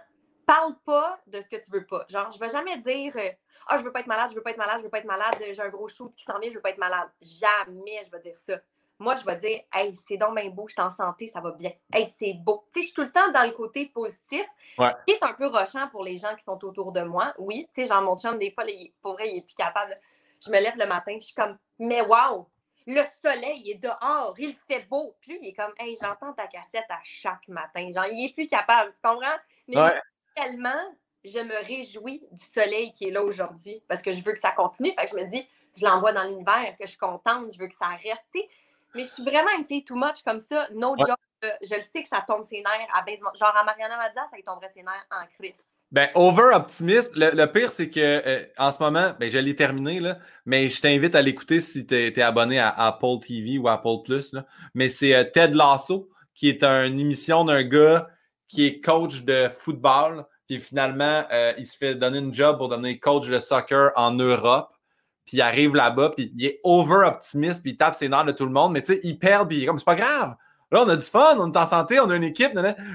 parle 0.45 0.75
pas 0.85 1.19
de 1.27 1.41
ce 1.41 1.49
que 1.49 1.57
tu 1.57 1.71
veux 1.71 1.87
pas. 1.87 2.05
Genre, 2.11 2.31
je 2.33 2.39
vais 2.39 2.51
jamais 2.51 2.77
dire, 2.77 3.17
euh, 3.17 3.31
ah, 3.67 3.79
je 3.79 3.83
veux 3.83 3.93
pas 3.93 4.01
être 4.01 4.07
malade, 4.09 4.29
je 4.31 4.35
veux 4.35 4.43
pas 4.43 4.51
être 4.51 4.59
malade, 4.59 4.77
je 4.81 4.85
veux 4.85 4.91
pas 4.91 4.99
être 4.99 5.07
malade, 5.07 5.37
j'ai 5.41 5.63
un 5.63 5.71
gros 5.71 5.89
shoot 5.89 6.15
qui 6.15 6.25
s'en 6.25 6.39
vient, 6.39 6.51
je 6.51 6.57
veux 6.57 6.61
pas 6.61 6.71
être 6.71 6.79
malade. 6.79 7.09
Jamais 7.23 8.03
je 8.05 8.11
vais 8.11 8.21
dire 8.21 8.39
ça 8.39 8.61
moi, 9.01 9.17
je 9.17 9.25
vais 9.25 9.37
dire, 9.37 9.61
hey, 9.73 9.95
c'est 10.07 10.19
donc 10.19 10.37
bien 10.37 10.51
beau, 10.51 10.69
je 10.69 10.75
suis 10.75 10.83
en 10.83 10.91
santé, 10.91 11.27
ça 11.29 11.41
va 11.41 11.53
bien. 11.53 11.73
Hey, 11.91 12.13
c'est 12.19 12.35
beau. 12.35 12.67
Tu 12.73 12.81
sais, 12.81 12.83
je 12.83 12.87
suis 12.89 12.95
tout 12.95 13.03
le 13.03 13.11
temps 13.11 13.33
dans 13.33 13.45
le 13.45 13.53
côté 13.53 13.87
positif, 13.87 14.45
ouais. 14.79 14.91
qui 15.07 15.15
est 15.15 15.25
un 15.25 15.33
peu 15.33 15.47
rochant 15.47 15.89
pour 15.89 16.05
les 16.05 16.19
gens 16.19 16.37
qui 16.37 16.45
sont 16.45 16.63
autour 16.65 16.93
de 16.93 17.01
moi. 17.01 17.33
Oui, 17.39 17.67
tu 17.75 17.81
sais, 17.81 17.87
genre, 17.87 18.03
mon 18.03 18.19
chum, 18.19 18.39
des 18.39 18.51
fois, 18.51 18.65
pour 19.01 19.15
vrai, 19.15 19.31
il 19.31 19.39
est 19.39 19.43
plus 19.43 19.55
capable. 19.55 19.99
Je 20.45 20.51
me 20.51 20.61
lève 20.61 20.77
le 20.77 20.87
matin, 20.87 21.15
je 21.15 21.27
suis 21.27 21.35
comme, 21.35 21.57
mais 21.79 22.03
waouh, 22.03 22.47
le 22.87 23.03
soleil 23.23 23.71
est 23.71 23.83
dehors, 23.83 24.35
il 24.39 24.55
fait 24.55 24.87
beau. 24.89 25.17
Puis 25.21 25.39
il 25.41 25.49
est 25.49 25.55
comme, 25.55 25.73
hey, 25.79 25.97
j'entends 26.01 26.35
ta 26.35 26.47
cassette 26.47 26.87
à 26.91 27.01
chaque 27.03 27.49
matin. 27.49 27.91
Genre, 27.93 28.07
il 28.13 28.27
est 28.27 28.35
plus 28.35 28.49
capable, 28.49 28.93
tu 28.93 29.01
comprends? 29.03 29.39
Mais 29.67 29.77
tellement, 30.37 30.95
je 31.25 31.39
me 31.39 31.67
réjouis 31.67 32.23
du 32.31 32.45
soleil 32.45 32.93
qui 32.93 33.09
est 33.09 33.11
là 33.11 33.23
aujourd'hui 33.23 33.83
parce 33.89 34.03
que 34.03 34.13
je 34.13 34.23
veux 34.23 34.33
que 34.33 34.41
ça 34.41 34.53
continue. 34.53 34.93
Fait 34.99 35.07
que 35.07 35.11
je 35.13 35.25
me 35.25 35.31
dis, 35.31 35.47
je 35.77 35.87
l'envoie 35.87 36.13
dans 36.13 36.25
l'univers, 36.25 36.77
que 36.79 36.85
je 36.85 36.91
suis 36.91 36.99
contente, 36.99 37.53
je 37.53 37.59
veux 37.59 37.69
que 37.69 37.75
ça 37.75 37.89
reste. 37.89 38.49
Mais 38.95 39.05
je 39.05 39.09
suis 39.09 39.23
vraiment 39.23 39.51
une 39.59 39.65
fille 39.65 39.85
too 39.85 39.97
much 39.97 40.23
comme 40.25 40.41
ça. 40.41 40.67
No 40.73 40.97
job. 40.97 41.17
Je 41.43 41.75
le 41.75 41.83
sais 41.91 42.03
que 42.03 42.09
ça 42.09 42.23
tombe 42.27 42.45
ses 42.45 42.59
nerfs. 42.59 42.89
À 42.93 43.05
genre 43.35 43.57
à 43.57 43.65
Mariana 43.65 43.97
Mazza, 43.97 44.27
ça 44.31 44.37
lui 44.37 44.43
tomberait 44.43 44.69
ses 44.69 44.83
nerfs 44.83 45.07
en 45.11 45.27
crise. 45.39 45.57
Ben, 45.93 46.09
over 46.15 46.55
optimiste. 46.55 47.13
Le, 47.17 47.47
pire, 47.47 47.73
c'est 47.73 47.91
que 47.91 48.01
euh, 48.01 48.45
en 48.59 48.71
ce 48.71 48.81
moment, 48.81 49.13
ben, 49.19 49.29
je 49.29 49.39
l'ai 49.39 49.57
terminé, 49.57 49.99
là, 49.99 50.19
mais 50.47 50.69
je 50.69 50.81
t'invite 50.81 51.17
à 51.17 51.23
l'écouter 51.23 51.61
si 51.61 51.85
tu 51.85 51.97
es, 51.97 52.21
abonné 52.21 52.61
à 52.61 52.69
Apple 52.69 53.19
TV 53.27 53.59
ou 53.59 53.69
Apple 53.69 54.03
Plus. 54.05 54.35
Mais 54.75 54.89
c'est 54.89 55.15
euh, 55.15 55.25
Ted 55.25 55.55
Lasso, 55.55 56.09
qui 56.35 56.49
est 56.49 56.63
une 56.63 57.01
émission 57.01 57.45
d'un 57.45 57.65
gars 57.65 58.09
qui 58.47 58.67
est 58.67 58.81
coach 58.81 59.23
de 59.23 59.49
football. 59.49 60.27
Puis 60.47 60.61
finalement, 60.61 61.25
euh, 61.33 61.55
il 61.59 61.67
se 61.67 61.77
fait 61.77 61.97
donner 61.97 62.19
une 62.19 62.35
job 62.35 62.59
pour 62.59 62.69
devenir 62.69 62.99
coach 63.01 63.27
de 63.29 63.39
soccer 63.41 63.91
en 63.97 64.13
Europe 64.13 64.71
puis 65.31 65.39
il 65.39 65.43
arrive 65.43 65.77
là-bas, 65.77 66.11
puis 66.17 66.33
il 66.37 66.45
est 66.45 66.61
over-optimiste, 66.65 67.63
puis 67.63 67.71
il 67.71 67.77
tape 67.77 67.95
ses 67.95 68.09
nerfs 68.09 68.25
de 68.25 68.33
tout 68.33 68.45
le 68.45 68.51
monde, 68.51 68.73
mais 68.73 68.83
tu 68.83 68.95
sais, 68.95 69.01
il 69.05 69.17
perd, 69.17 69.47
puis 69.47 69.59
il 69.59 69.63
est 69.63 69.67
comme, 69.67 69.79
c'est 69.79 69.85
pas 69.85 69.95
grave. 69.95 70.35
Là, 70.73 70.83
on 70.83 70.89
a 70.89 70.97
du 70.97 71.05
fun, 71.05 71.37
on 71.39 71.53
est 71.53 71.57
en 71.57 71.67
santé, 71.67 72.01
on 72.01 72.11
a 72.11 72.17
une 72.17 72.25
équipe. 72.25 72.51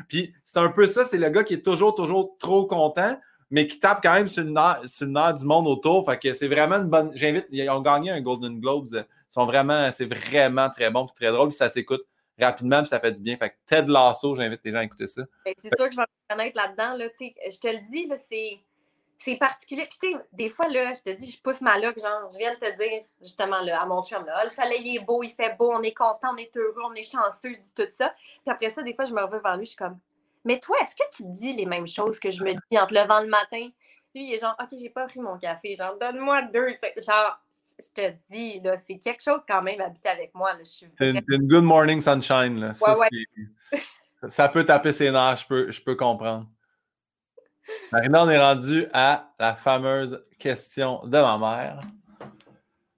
Puis 0.09 0.33
c'est 0.43 0.57
un 0.57 0.67
peu 0.67 0.85
ça, 0.85 1.05
c'est 1.05 1.17
le 1.17 1.29
gars 1.29 1.45
qui 1.45 1.53
est 1.53 1.61
toujours, 1.61 1.95
toujours 1.95 2.35
trop 2.37 2.65
content, 2.65 3.17
mais 3.51 3.67
qui 3.67 3.79
tape 3.79 4.03
quand 4.03 4.15
même 4.15 4.27
sur 4.27 4.43
le 4.43 4.49
nerf, 4.49 5.33
du 5.33 5.45
monde 5.45 5.65
autour. 5.65 6.03
Fait 6.03 6.19
que 6.19 6.33
c'est 6.33 6.49
vraiment 6.49 6.75
une 6.75 6.89
bonne. 6.89 7.11
J'invite, 7.13 7.45
ils 7.51 7.69
ont 7.69 7.79
gagné 7.79 8.11
un 8.11 8.19
Golden 8.19 8.59
Globes. 8.59 8.89
Ils 8.91 9.05
sont 9.29 9.45
vraiment, 9.45 9.89
c'est 9.91 10.13
vraiment 10.13 10.69
très 10.69 10.91
bon, 10.91 11.05
puis 11.05 11.15
très 11.15 11.31
drôle, 11.31 11.47
puis 11.47 11.57
ça 11.57 11.69
s'écoute 11.69 12.05
rapidement, 12.37 12.81
puis 12.81 12.89
ça 12.89 12.99
fait 12.99 13.13
du 13.13 13.21
bien. 13.21 13.37
Fait 13.37 13.51
que 13.51 13.55
Ted 13.65 13.89
Lasso, 13.89 14.35
j'invite 14.35 14.59
les 14.65 14.71
gens 14.73 14.79
à 14.79 14.83
écouter 14.83 15.07
ça. 15.07 15.21
Ben, 15.45 15.53
c'est 15.57 15.73
sûr 15.77 15.85
que 15.85 15.93
je 15.93 15.97
vais 15.97 16.03
me 16.03 16.29
reconnaître 16.29 16.57
là-dedans. 16.57 16.97
Là, 16.97 17.05
je 17.17 17.59
te 17.59 17.67
le 17.67 17.79
dis, 17.89 18.11
c'est 18.27 18.59
c'est 19.19 19.37
particulier. 19.37 19.87
Puis, 19.89 19.97
tu 20.01 20.11
sais, 20.11 20.25
des 20.33 20.49
fois, 20.49 20.67
là, 20.67 20.93
je 20.93 21.01
te 21.01 21.15
dis, 21.15 21.31
je 21.31 21.41
pousse 21.41 21.61
ma 21.61 21.79
loque, 21.79 21.99
genre, 21.99 22.29
je 22.31 22.37
viens 22.37 22.53
de 22.53 22.59
te 22.59 22.77
dire, 22.77 23.03
justement, 23.21 23.61
là, 23.61 23.81
à 23.81 23.85
mon 23.85 24.03
chum, 24.03 24.25
là, 24.25 24.33
ah, 24.37 24.45
le 24.45 24.51
soleil 24.51 24.97
est 24.97 24.99
beau, 24.99 25.23
il 25.23 25.31
fait 25.31 25.55
beau, 25.57 25.71
on 25.73 25.81
est 25.81 25.93
content, 25.93 26.29
on 26.33 26.37
est 26.37 26.55
heureux, 26.57 26.83
on 26.89 26.93
est 26.93 27.03
chanceux, 27.03 27.53
je 27.53 27.59
dis 27.59 27.73
tout 27.75 27.87
ça. 27.97 28.13
Puis 28.19 28.51
après 28.51 28.69
ça, 28.69 28.83
des 28.83 28.93
fois, 28.93 29.05
je 29.05 29.13
me 29.13 29.21
reviens 29.21 29.39
vers 29.39 29.57
lui, 29.57 29.65
je 29.65 29.71
suis 29.71 29.77
comme, 29.77 29.97
mais 30.43 30.59
toi, 30.59 30.77
est-ce 30.81 30.95
que 30.95 31.15
tu 31.15 31.23
dis 31.25 31.53
les 31.53 31.65
mêmes 31.65 31.87
choses 31.87 32.19
que 32.19 32.29
je 32.29 32.43
me 32.43 32.53
dis 32.53 32.77
en 32.77 32.85
te 32.85 32.93
levant 32.93 33.21
le 33.21 33.27
matin? 33.27 33.67
Lui, 34.13 34.27
il 34.27 34.33
est 34.33 34.39
genre, 34.39 34.55
OK, 34.61 34.77
j'ai 34.77 34.89
pas 34.89 35.07
pris 35.07 35.19
mon 35.19 35.37
café, 35.37 35.75
genre, 35.75 35.97
donne-moi 35.99 36.43
deux. 36.43 36.69
Genre, 36.97 37.39
je 37.79 37.87
te 37.93 38.13
dis, 38.29 38.59
là, 38.61 38.77
c'est 38.77 38.99
quelque 38.99 39.23
chose 39.23 39.41
quand 39.47 39.61
même 39.61 39.81
habiter 39.81 40.09
avec 40.09 40.33
moi. 40.35 40.53
Là, 40.53 40.59
c'est 40.63 40.87
une, 40.99 41.47
good 41.47 41.63
morning 41.63 41.99
sunshine. 41.99 42.59
Là. 42.59 42.73
Ça, 42.73 42.95
ça, 44.27 44.49
peut 44.49 44.63
taper 44.63 44.93
ses 44.93 45.11
nerfs, 45.11 45.37
je 45.37 45.47
peux, 45.47 45.71
je 45.71 45.81
peux 45.81 45.95
comprendre. 45.95 46.47
Marina, 47.91 48.23
on 48.23 48.29
est 48.29 48.39
rendu 48.39 48.85
à 48.93 49.33
la 49.39 49.55
fameuse 49.55 50.23
question 50.37 51.05
de 51.05 51.19
ma 51.19 51.37
mère. 51.37 51.79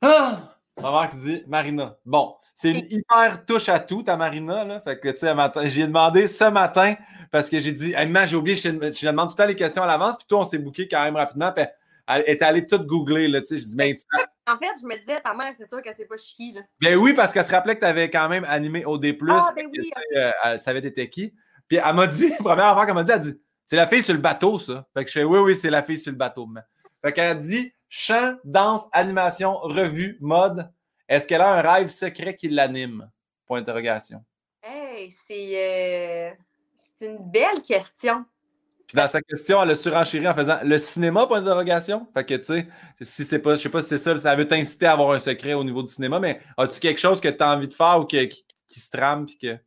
Ah! 0.02 0.58
Ma 0.82 0.92
mère 0.92 1.10
qui 1.10 1.18
dit 1.18 1.44
Marina. 1.48 1.98
Bon, 2.06 2.36
c'est 2.54 2.72
une 2.72 2.86
hyper 2.90 3.46
touche 3.46 3.70
à 3.70 3.80
tout, 3.80 4.04
ta 4.04 4.16
Marina. 4.16 4.64
Là. 4.64 4.82
Fait 4.82 5.00
que, 5.00 5.10
tu 5.10 5.20
sais, 5.20 5.70
j'ai 5.70 5.88
demandé 5.88 6.28
ce 6.28 6.46
matin 6.46 6.96
parce 7.32 7.50
que 7.50 7.60
j'ai 7.60 7.72
dit, 7.72 7.94
hey, 7.94 8.12
j'ai 8.28 8.36
oublié, 8.36 8.56
je 8.56 8.64
te, 8.64 9.06
demande 9.06 9.30
tout 9.30 9.34
le 9.34 9.44
temps 9.44 9.48
les 9.48 9.56
questions 9.56 9.84
à 9.84 9.88
l'avance, 9.88 10.18
puis 10.18 10.28
toi, 10.28 10.40
on 10.40 10.44
s'est 10.44 10.58
booké 10.58 10.88
quand 10.88 11.04
même 11.04 11.16
rapidement. 11.16 11.52
Puis 11.52 11.66
elle 12.08 12.24
est 12.26 12.42
allée 12.42 12.66
tout 12.66 12.80
googler, 12.80 13.28
là, 13.28 13.42
tu 13.42 13.48
sais. 13.48 13.58
Je 13.58 13.66
dis, 13.66 13.76
ben, 13.76 13.96
En 14.48 14.58
fait, 14.58 14.72
je 14.82 14.86
me 14.86 14.98
disais, 14.98 15.20
ta 15.22 15.34
mère, 15.34 15.54
c'est 15.58 15.68
sûr 15.68 15.82
que 15.82 15.90
c'est 15.96 16.06
pas 16.08 16.18
chiqui, 16.18 16.54
là. 16.54 16.62
Ben 16.82 16.96
oui, 16.96 17.14
parce 17.14 17.34
qu'elle 17.34 17.46
se 17.46 17.52
rappelait 17.52 17.76
que 17.76 17.82
tu 17.82 17.86
avais 17.86 18.10
quand 18.10 18.30
même 18.30 18.46
animé 18.46 18.86
OD+. 18.86 19.18
Ah, 19.30 19.52
ben 19.56 19.68
oui. 19.72 19.90
Euh, 20.16 20.32
elle 20.46 20.60
savait 20.60 20.82
t'étais 20.82 21.10
qui. 21.10 21.34
Puis 21.68 21.80
elle 21.84 21.96
m'a 21.96 22.08
dit, 22.08 22.32
première 22.40 22.68
affaire 22.68 22.86
qu'elle 22.86 22.96
m'a 22.96 23.04
dit, 23.04 23.12
elle 23.12 23.22
dit, 23.22 23.42
c'est 23.68 23.76
la 23.76 23.86
fille 23.86 24.04
sur 24.04 24.14
le 24.14 24.22
bateau, 24.22 24.58
ça. 24.58 24.88
Fait 24.94 25.04
que 25.04 25.10
je 25.12 25.20
fais 25.20 25.24
oui, 25.26 25.40
oui, 25.40 25.56
c'est 25.56 25.70
la 25.70 25.84
fille 25.84 26.00
sur 26.00 26.12
le 26.12 26.18
bateau. 26.18 26.48
Fait 27.04 27.12
qu'elle 27.12 27.38
dit 27.38 27.72
chant, 27.90 28.38
danse, 28.46 28.86
animation, 28.94 29.58
revue, 29.58 30.18
mode. 30.22 30.72
Est-ce 31.08 31.28
qu'elle 31.28 31.42
a 31.42 31.54
un 31.54 31.62
rêve 31.62 31.90
secret 31.90 32.36
qui 32.36 32.48
l'anime? 32.48 33.12
Point 33.46 33.60
d'interrogation. 33.60 34.24
Hey, 34.64 35.14
c'est, 35.28 36.32
euh, 36.32 36.34
c'est 36.98 37.08
une 37.08 37.30
belle 37.30 37.62
question. 37.62 38.26
Puis 38.88 38.96
dans 38.96 39.08
sa 39.10 39.22
question, 39.22 39.62
elle 39.62 39.72
a 39.72 39.76
surenchéri 39.76 40.26
en 40.26 40.34
faisant 40.34 40.60
le 40.64 40.78
cinéma, 40.78 41.28
point 41.28 41.42
d'interrogation? 41.42 42.08
Fait 42.14 42.24
que 42.24 42.36
tu 42.36 42.44
sais, 42.46 42.68
si 43.02 43.26
c'est 43.26 43.40
pas, 43.40 43.58
je 43.58 43.64
sais 43.64 43.70
pas 43.70 43.82
si 43.82 43.90
c'est 43.90 43.98
ça, 43.98 44.16
ça 44.16 44.34
veut 44.34 44.48
t'inciter 44.48 44.86
à 44.86 44.94
avoir 44.94 45.12
un 45.12 45.20
secret 45.20 45.54
au 45.54 45.64
niveau 45.66 45.84
du 45.84 45.92
cinéma, 45.92 46.22
mais 46.22 46.40
as-tu 46.56 46.80
quelque 46.80 47.02
chose 47.02 47.20
que 47.20 47.28
tu 47.28 47.44
as 47.44 47.54
envie 47.54 47.68
de 47.68 47.74
faire 47.74 48.00
ou 48.00 48.06
qui, 48.06 48.30
qui, 48.30 48.80
se 48.80 48.90
trame 48.90 49.26
puis 49.26 49.38
que. 49.38 49.58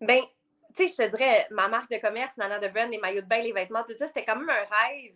Ben, 0.00 0.22
tu 0.76 0.88
sais, 0.88 1.04
je 1.04 1.08
te 1.08 1.16
dirais, 1.16 1.46
ma 1.50 1.68
marque 1.68 1.90
de 1.90 1.98
commerce, 1.98 2.36
Nana 2.36 2.58
de 2.58 2.68
Brand, 2.68 2.90
les 2.90 2.98
maillots 2.98 3.22
de 3.22 3.26
bain, 3.26 3.40
les 3.40 3.52
vêtements, 3.52 3.84
tout 3.84 3.94
ça, 3.98 4.06
c'était 4.06 4.24
quand 4.24 4.36
même 4.36 4.50
un 4.50 4.54
rêve 4.54 5.14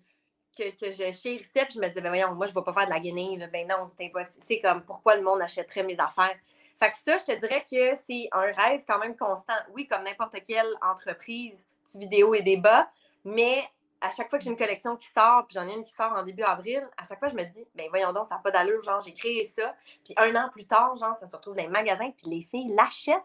que, 0.57 0.71
que 0.71 0.91
je 0.91 1.13
chérissais. 1.13 1.65
Puis 1.65 1.75
je 1.75 1.81
me 1.81 1.89
disais, 1.89 2.01
ben 2.01 2.09
voyons, 2.09 2.35
moi, 2.35 2.47
je 2.47 2.53
ne 2.53 2.59
vais 2.59 2.65
pas 2.65 2.73
faire 2.73 2.87
de 2.87 2.93
la 2.93 3.01
guenille. 3.01 3.49
Ben 3.53 3.67
non, 3.67 3.89
c'est 3.89 4.07
impossible. 4.07 4.45
Tu 4.47 4.55
sais, 4.55 4.61
comme, 4.61 4.83
pourquoi 4.83 5.17
le 5.17 5.23
monde 5.23 5.41
achèterait 5.43 5.83
mes 5.83 5.99
affaires? 5.99 6.37
Fait 6.79 6.91
que 6.91 6.99
ça, 6.99 7.19
je 7.19 7.25
te 7.25 7.39
dirais 7.39 7.65
que 7.71 7.95
c'est 8.07 8.29
un 8.33 8.53
rêve 8.53 8.83
quand 8.87 8.99
même 8.99 9.17
constant. 9.17 9.55
Oui, 9.73 9.87
comme 9.87 10.03
n'importe 10.03 10.37
quelle 10.47 10.73
entreprise 10.83 11.65
du 11.93 11.99
vidéo 11.99 12.35
et 12.35 12.43
débat, 12.43 12.89
mais 13.25 13.65
à 14.01 14.11
chaque 14.11 14.29
fois 14.29 14.39
que 14.39 14.45
j'ai 14.45 14.51
une 14.51 14.57
collection 14.57 14.97
qui 14.97 15.09
sort, 15.09 15.47
puis 15.47 15.55
j'en 15.55 15.67
ai 15.67 15.75
une 15.75 15.85
qui 15.85 15.95
sort 15.95 16.13
en 16.13 16.23
début 16.23 16.43
avril, 16.43 16.87
à 16.97 17.05
chaque 17.05 17.19
fois, 17.19 17.29
je 17.29 17.35
me 17.35 17.45
dis, 17.45 17.65
ben 17.75 17.87
voyons 17.89 18.13
donc, 18.13 18.27
ça 18.27 18.35
n'a 18.35 18.41
pas 18.41 18.51
d'allure, 18.51 18.83
genre, 18.83 19.01
j'ai 19.01 19.15
créé 19.15 19.45
ça. 19.45 19.75
Puis 20.05 20.15
un 20.17 20.35
an 20.35 20.51
plus 20.51 20.67
tard, 20.67 20.97
genre, 20.97 21.17
ça 21.17 21.27
se 21.27 21.35
retrouve 21.35 21.55
dans 21.55 21.63
les 21.63 21.69
magasins, 21.69 22.11
puis 22.11 22.29
les 22.29 22.43
filles 22.43 22.75
l'achètent 22.75 23.23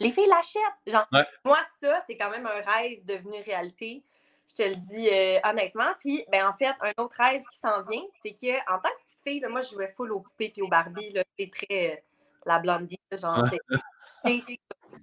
les 0.00 0.10
filles 0.10 0.28
l'achètent. 0.28 0.62
Genre, 0.86 1.06
moi, 1.44 1.58
ça, 1.80 2.02
c'est 2.06 2.16
quand 2.16 2.30
même 2.30 2.46
un 2.46 2.60
rêve 2.70 3.04
devenu 3.04 3.40
réalité. 3.42 4.04
Je 4.48 4.54
te 4.54 4.68
le 4.68 4.76
dis 4.76 5.08
euh, 5.08 5.38
honnêtement. 5.44 5.92
Puis, 6.00 6.24
ben, 6.30 6.46
en 6.46 6.52
fait, 6.52 6.74
un 6.80 6.92
autre 7.02 7.16
rêve 7.18 7.42
qui 7.50 7.58
s'en 7.58 7.82
vient, 7.82 8.02
c'est 8.22 8.32
qu'en 8.32 8.78
tant 8.78 8.88
que 8.88 9.02
petite 9.04 9.22
fille, 9.24 9.40
là, 9.40 9.48
moi, 9.48 9.60
je 9.60 9.70
jouais 9.70 9.92
full 9.96 10.12
aux 10.12 10.20
poupées 10.20 10.52
et 10.56 10.62
aux 10.62 10.68
Barbie. 10.68 11.14
C'est 11.38 11.50
très 11.50 11.92
euh, 11.92 11.96
la 12.44 12.58
blondie. 12.58 13.00
Genre, 13.12 13.46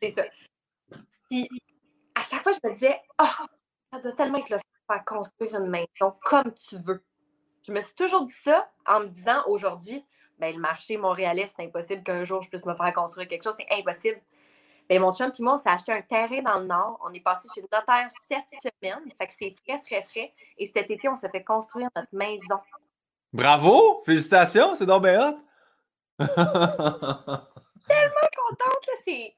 c'est 0.01 0.09
ça. 0.11 0.23
Puis, 1.29 1.47
à 2.15 2.23
chaque 2.23 2.43
fois, 2.43 2.51
je 2.51 2.67
me 2.67 2.73
disais, 2.73 2.99
ah, 3.17 3.45
ça 3.91 3.99
doit 3.99 4.11
tellement 4.13 4.39
être 4.39 4.49
le 4.49 4.57
faire 4.87 5.05
construire 5.05 5.55
une 5.55 5.69
maison 5.69 6.15
comme 6.23 6.53
tu 6.53 6.77
veux. 6.77 7.03
Je 7.67 7.71
me 7.71 7.81
suis 7.81 7.95
toujours 7.95 8.25
dit 8.25 8.33
ça 8.43 8.69
en 8.87 9.01
me 9.01 9.07
disant 9.07 9.43
aujourd'hui, 9.47 10.03
ben, 10.39 10.53
le 10.53 10.61
marché 10.61 10.97
montréalais, 10.97 11.49
c'est 11.55 11.63
impossible 11.63 12.03
qu'un 12.03 12.23
jour 12.23 12.41
je 12.41 12.49
puisse 12.49 12.65
me 12.65 12.75
faire 12.75 12.93
construire 12.93 13.27
quelque 13.27 13.43
chose, 13.43 13.55
c'est 13.59 13.77
impossible. 13.77 14.19
Ben, 14.89 14.99
mon 14.99 15.13
chum 15.13 15.31
et 15.37 15.43
moi, 15.43 15.53
on 15.53 15.57
s'est 15.57 15.69
acheté 15.69 15.91
un 15.91 16.01
terrain 16.01 16.41
dans 16.41 16.57
le 16.57 16.65
Nord. 16.65 16.99
On 17.05 17.13
est 17.13 17.19
passé 17.19 17.47
chez 17.53 17.61
le 17.61 17.67
notaire 17.71 18.09
sept 18.27 18.43
semaines. 18.59 19.11
Fait 19.19 19.27
que 19.27 19.33
c'est 19.37 19.53
frais, 19.63 19.79
frais, 19.85 20.03
frais. 20.09 20.33
Et 20.57 20.65
cet 20.65 20.89
été, 20.89 21.07
on 21.07 21.15
s'est 21.15 21.29
fait 21.29 21.43
construire 21.43 21.89
notre 21.95 22.09
maison. 22.11 22.59
Bravo! 23.31 24.01
Félicitations, 24.03 24.73
c'est 24.73 24.87
donc 24.87 25.03
bien 25.03 25.39
Tellement 26.17 26.35
contente, 27.87 28.87
là. 28.87 28.93
C'est 29.05 29.35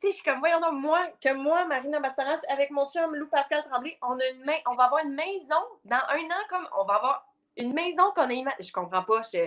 tu 0.00 0.06
sais, 0.06 0.12
je 0.12 0.16
suis 0.18 0.24
comme, 0.24 0.38
voyons 0.38 0.60
donc, 0.60 0.74
moi, 0.74 1.08
que 1.20 1.34
moi, 1.34 1.64
Marina 1.64 1.98
Bastarache, 1.98 2.38
avec 2.48 2.70
mon 2.70 2.88
chum 2.88 3.16
Lou 3.16 3.26
Pascal 3.26 3.64
Tremblay, 3.68 3.98
on 4.00 4.16
a 4.16 4.26
une 4.32 4.44
main, 4.44 4.56
on 4.70 4.76
va 4.76 4.84
avoir 4.84 5.04
une 5.04 5.14
maison 5.14 5.56
dans 5.84 5.96
un 5.96 6.24
an, 6.24 6.44
comme 6.48 6.68
on 6.78 6.84
va 6.84 6.94
avoir 6.94 7.26
une 7.56 7.72
maison 7.72 8.12
qu'on 8.14 8.28
a 8.28 8.32
imaginée. 8.32 8.62
Je 8.62 8.72
comprends 8.72 9.02
pas. 9.02 9.22
Je, 9.22 9.38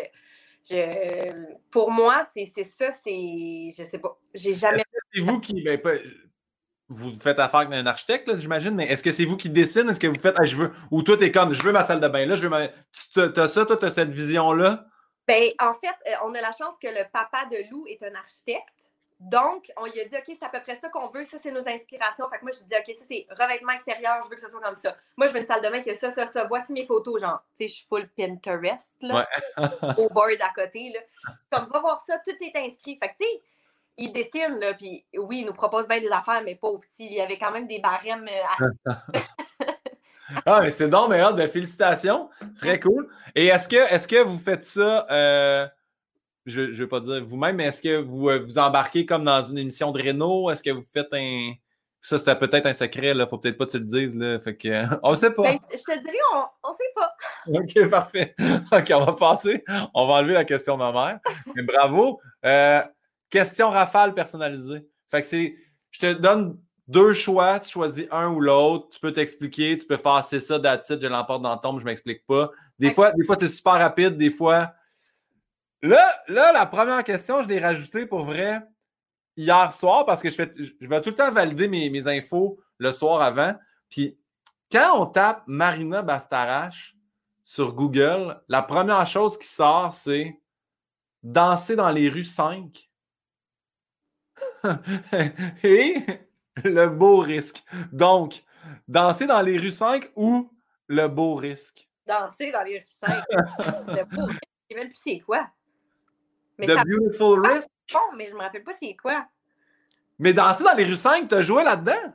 pour 1.72 1.92
moi, 1.92 2.28
c'est 2.36 2.64
ça, 2.64 2.90
c'est. 3.04 3.72
Je 3.78 3.84
sais 3.90 4.00
pas. 4.00 4.18
J'ai 4.34 4.54
jamais. 4.54 4.84
C'est 5.14 5.22
vous 5.22 5.40
qui. 5.40 5.62
Ben, 5.64 5.80
vous 6.92 7.18
faites 7.18 7.40
affaire 7.40 7.62
avec 7.62 7.74
un 7.74 7.86
architecte, 7.86 8.36
j'imagine, 8.36 8.76
mais 8.76 8.86
est-ce 8.86 9.02
que 9.02 9.12
c'est 9.12 9.24
vous 9.24 9.38
qui 9.38 9.50
dessine? 9.50 9.90
Est-ce 9.90 10.00
que 10.00 10.08
vous 10.08 10.20
faites, 10.20 10.36
je 10.44 10.58
veux, 10.58 10.74
ou 10.92 11.04
toi, 11.04 11.16
t'es 11.16 11.32
comme, 11.32 11.54
je 11.54 11.64
veux 11.64 11.72
ma 11.72 11.86
salle 11.86 12.02
de 12.02 12.08
bain 12.10 12.26
là, 12.26 12.36
je 12.36 12.42
veux 12.42 12.50
ma. 12.50 12.68
Tu 12.68 13.22
as 13.22 13.48
ça, 13.48 13.66
toi, 13.66 13.78
tu 13.78 13.86
as 13.86 13.92
cette 13.92 14.10
vision-là? 14.10 14.86
Ben, 15.26 15.52
en 15.60 15.74
fait, 15.74 15.88
euh, 15.88 16.16
on 16.26 16.36
a 16.36 16.42
la 16.42 16.52
chance 16.52 16.76
que 16.82 16.88
le 16.88 17.10
papa 17.14 17.46
de 17.50 17.72
Lou 17.72 17.86
est 17.88 18.04
un 18.04 18.14
architecte. 18.16 18.81
Donc, 19.22 19.72
on 19.78 19.86
lui 19.86 20.02
a 20.02 20.06
dit, 20.06 20.16
OK, 20.16 20.24
c'est 20.28 20.44
à 20.44 20.50
peu 20.50 20.60
près 20.62 20.76
ça 20.78 20.90
qu'on 20.90 21.08
veut, 21.10 21.24
ça, 21.26 21.38
c'est 21.42 21.52
nos 21.52 21.68
inspirations. 21.68 22.28
Fait 22.28 22.40
que 22.40 22.42
moi, 22.42 22.52
je 22.52 22.64
dis, 22.66 22.74
OK, 22.76 22.96
ça, 22.96 23.06
c'est 23.08 23.28
revêtement 23.30 23.74
extérieur, 23.74 24.20
je 24.24 24.30
veux 24.30 24.36
que 24.36 24.42
ce 24.42 24.50
soit 24.50 24.60
comme 24.60 24.76
ça. 24.76 24.98
Moi, 25.16 25.28
je 25.28 25.34
veux 25.34 25.40
une 25.42 25.46
salle 25.46 25.62
de 25.62 25.70
bain 25.70 25.82
qui 25.82 25.92
a 25.92 25.96
ça, 25.96 26.12
ça, 26.12 26.26
ça. 26.26 26.46
Voici 26.46 26.74
mes 26.74 26.88
photos, 26.88 27.22
genre, 27.22 27.40
tu 27.56 27.64
sais, 27.64 27.68
je 27.68 27.74
suis 27.76 27.86
full 27.88 28.10
Pinterest, 28.18 28.98
là, 29.02 29.30
au 30.00 30.10
board 30.10 30.42
à 30.42 30.50
côté, 30.56 30.92
là. 30.92 31.00
Comme, 31.52 31.70
va 31.70 31.80
voir 31.80 32.04
ça, 32.08 32.18
tout 32.26 32.36
est 32.42 32.58
inscrit. 32.58 32.98
Fait 32.98 33.10
que, 33.10 33.18
tu 33.20 33.26
sais, 33.26 33.42
il 33.98 34.12
dessine, 34.12 34.58
là, 34.60 34.74
puis 34.74 35.06
oui, 35.16 35.42
il 35.42 35.46
nous 35.46 35.54
propose 35.54 35.88
bien 35.88 36.02
des 36.02 36.10
affaires, 36.10 36.42
mais 36.44 36.56
pauvre 36.56 36.82
petit, 36.82 37.06
il 37.06 37.14
y 37.14 37.22
avait 37.22 37.38
quand 37.38 37.52
même 37.52 37.68
des 37.68 37.78
barèmes 37.78 38.28
euh, 38.28 38.70
ah, 40.48 40.62
mais 40.62 40.72
c'est 40.72 40.90
donc, 40.90 41.10
mais 41.10 41.20
de 41.20 41.48
félicitations. 41.48 42.32
Très 42.58 42.80
cool. 42.80 43.08
Et 43.36 43.48
est-ce 43.48 43.68
que, 43.68 43.76
est 43.76 44.10
que 44.10 44.24
vous 44.24 44.40
faites 44.40 44.64
ça... 44.64 45.06
Euh 45.12 45.68
je 46.46 46.62
ne 46.62 46.72
vais 46.72 46.88
pas 46.88 47.00
dire 47.00 47.24
vous-même, 47.26 47.56
mais 47.56 47.66
est-ce 47.66 47.82
que 47.82 47.98
vous 48.02 48.30
euh, 48.30 48.40
vous 48.40 48.58
embarquez 48.58 49.06
comme 49.06 49.24
dans 49.24 49.44
une 49.44 49.58
émission 49.58 49.92
de 49.92 50.02
Renault? 50.02 50.50
Est-ce 50.50 50.64
que 50.64 50.72
vous 50.72 50.86
faites 50.94 51.14
un. 51.14 51.54
Ça, 52.04 52.18
c'était 52.18 52.36
peut-être 52.36 52.66
un 52.66 52.74
secret, 52.74 53.14
là. 53.14 53.28
Faut 53.28 53.38
peut-être 53.38 53.58
pas 53.58 53.68
que 53.68 53.72
tu 53.72 53.80
le 53.80 53.86
dises, 53.86 54.16
là. 54.16 54.40
Fait 54.40 54.56
que, 54.56 54.86
on 55.04 55.16
sait 55.16 55.32
pas. 55.32 55.44
Ben, 55.44 55.60
je 55.72 55.78
te 55.78 56.00
dirais, 56.00 56.18
on, 56.34 56.70
ne 56.70 56.76
sait 56.76 56.94
pas. 56.96 57.14
OK, 57.84 57.90
parfait. 57.90 58.36
OK, 58.72 58.92
on 58.96 59.06
va 59.06 59.14
passer. 59.14 59.64
On 59.94 60.08
va 60.08 60.14
enlever 60.16 60.34
la 60.34 60.46
question 60.46 60.78
de 60.78 60.80
ma 60.80 60.92
mère. 60.92 61.20
Mais 61.56 61.64
bravo. 61.64 62.20
Euh, 62.46 62.82
question 63.30 63.70
rafale 63.70 64.14
personnalisée. 64.14 64.88
Fait 65.12 65.22
que 65.22 65.28
c'est. 65.28 65.56
Je 65.92 66.00
te 66.00 66.14
donne 66.14 66.58
deux 66.88 67.14
choix, 67.14 67.60
tu 67.60 67.70
choisis 67.70 68.06
un 68.12 68.30
ou 68.30 68.42
l'autre, 68.42 68.90
tu 68.90 69.00
peux 69.00 69.14
t'expliquer, 69.14 69.78
tu 69.78 69.86
peux 69.86 69.98
faire 69.98 70.24
c'est 70.26 70.40
ça, 70.40 70.60
d'attitude, 70.60 71.02
je 71.02 71.08
l'emporte 71.08 71.42
dans 71.42 71.54
le 71.54 71.60
tombe, 71.62 71.80
je 71.80 71.86
m'explique 71.86 72.26
pas. 72.26 72.52
Des 72.80 72.94
fois, 72.94 73.12
des 73.14 73.24
fois 73.24 73.38
c'est 73.40 73.48
super 73.48 73.74
rapide, 73.74 74.18
des 74.18 74.32
fois, 74.32 74.74
Là, 75.82 76.24
là, 76.28 76.52
la 76.52 76.66
première 76.66 77.04
question, 77.04 77.42
je 77.42 77.48
l'ai 77.48 77.60
rajoutée 77.60 78.06
pour 78.06 78.24
vrai 78.24 78.62
hier 79.36 79.74
soir 79.74 80.06
parce 80.06 80.22
que 80.22 80.30
je, 80.30 80.36
fais, 80.36 80.52
vais 80.82 81.02
tout 81.02 81.10
le 81.10 81.16
temps 81.16 81.32
valider 81.32 81.68
mes, 81.68 82.08
infos 82.08 82.60
le 82.78 82.92
soir 82.92 83.22
avant. 83.22 83.56
Puis 83.90 84.18
quand 84.72 85.02
on 85.02 85.06
tape 85.08 85.44
Marina 85.48 86.02
Bastarache 86.04 86.96
sur 87.44 87.74
Google, 87.74 88.42
la 88.48 88.62
première 88.62 89.08
chose 89.08 89.38
qui 89.38 89.48
sort, 89.48 89.92
c'est 89.94 90.40
danser 91.24 91.76
dans 91.76 91.92
les 91.92 92.10
rues 92.10 92.24
5. 92.24 92.90
Et 95.64 95.96
le 96.64 96.88
beau 96.88 97.20
risque. 97.20 97.64
Donc, 97.92 98.44
danser 98.88 99.26
dans 99.26 99.42
les 99.42 99.58
rues 99.58 99.72
5 99.72 100.12
ou 100.16 100.52
le 100.88 101.08
beau 101.08 101.36
risque? 101.36 101.90
Danser 102.06 102.52
dans 102.52 102.64
les 102.64 102.80
rues 102.80 102.86
5. 102.88 103.24
le 103.88 104.16
beau 104.16 104.26
risque. 104.26 104.40
Je 104.70 104.76
sais 104.76 104.80
même 104.80 104.90
plus 104.90 105.00
c'est 105.04 105.20
quoi. 105.20 105.50
The 106.68 106.86
Beautiful 106.86 107.46
Risk? 107.46 107.68
Bon, 107.94 108.16
mais 108.16 108.28
je 108.28 108.34
me 108.34 108.40
rappelle 108.40 108.64
pas 108.64 108.74
c'est 108.82 108.96
quoi. 108.96 109.26
Mais 110.20 110.34
danser 110.34 110.64
dans 110.64 110.74
les 110.74 110.84
rues 110.84 110.96
5, 110.96 111.28
tu 111.28 111.36
as 111.36 111.42
joué 111.42 111.64
là-dedans? 111.64 112.14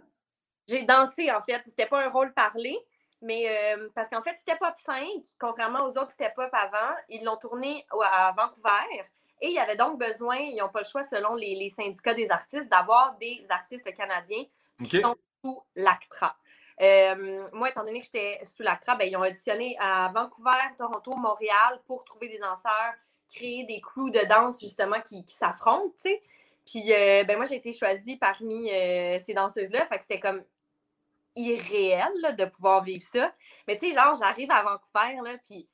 J'ai 0.69 0.83
dansé, 0.85 1.31
en 1.31 1.43
fait. 1.43 1.63
C'était 1.67 1.87
pas 1.87 2.05
un 2.05 2.09
rôle 2.09 2.33
parlé, 2.33 2.79
mais 3.23 3.49
euh, 3.49 3.89
parce 3.95 4.09
qu'en 4.09 4.23
fait, 4.23 4.37
Step 4.39 4.59
Up 4.63 4.75
5, 4.85 5.03
contrairement 5.39 5.85
aux 5.85 5.91
autres 5.91 6.13
Step 6.13 6.33
Up 6.39 6.51
avant, 6.53 6.95
ils 7.09 7.25
l'ont 7.25 7.37
tourné 7.37 7.87
à 8.03 8.33
Vancouver. 8.37 9.05
Et 9.41 9.49
il 9.49 9.55
y 9.55 9.59
avait 9.59 9.77
donc 9.77 9.99
besoin, 9.99 10.37
ils 10.37 10.57
n'ont 10.57 10.69
pas 10.69 10.81
le 10.81 10.87
choix, 10.87 11.05
selon 11.05 11.35
les, 11.35 11.73
syndicats 11.77 12.15
des 12.15 12.31
artistes, 12.31 12.71
d'avoir 12.71 13.17
des 13.19 13.45
artistes 13.51 13.93
canadiens 13.95 14.45
qui 14.85 15.01
sont 15.01 15.17
sous 15.45 15.63
l'ACTRA. 15.75 16.37
Euh, 16.81 17.49
moi, 17.53 17.71
étant 17.71 17.85
donné 17.85 18.01
que 18.01 18.07
j'étais 18.07 18.41
sous 18.45 18.63
l'ACTRA, 18.63 18.97
ben, 18.97 19.09
ils 19.09 19.17
ont 19.17 19.21
auditionné 19.21 19.77
à 19.79 20.11
Vancouver, 20.15 20.51
Toronto, 20.79 21.17
Montréal 21.17 21.81
pour 21.87 22.05
trouver 22.05 22.29
des 22.29 22.39
danseurs 22.39 22.95
créer 23.35 23.65
des 23.65 23.81
crews 23.81 24.11
de 24.11 24.25
danse, 24.29 24.61
justement, 24.61 25.01
qui, 25.01 25.25
s'affrontent, 25.29 25.95
tu 26.03 26.11
sais. 26.11 26.23
Puis, 26.67 26.93
euh, 26.93 27.25
ben, 27.25 27.37
moi, 27.37 27.47
j'ai 27.47 27.57
été 27.57 27.73
choisie 27.73 28.17
parmi 28.17 28.73
euh, 28.73 29.19
ces 29.25 29.35
danseuses-là. 29.35 29.87
Fait 29.87 29.99
que 29.99 30.03
c'était 30.03 30.21
comme 30.21 30.43
irréel 31.37 32.13
de 32.37 32.45
pouvoir 32.47 32.83
vivre 32.83 33.05
ça. 33.13 33.33
Mais, 33.69 33.79
tu 33.79 33.89
sais, 33.89 33.95
genre, 33.95 34.17
j'arrive 34.17 34.51
à 34.51 34.63
Vancouver, 34.63 35.21
là, 35.23 35.39
puis 35.45 35.69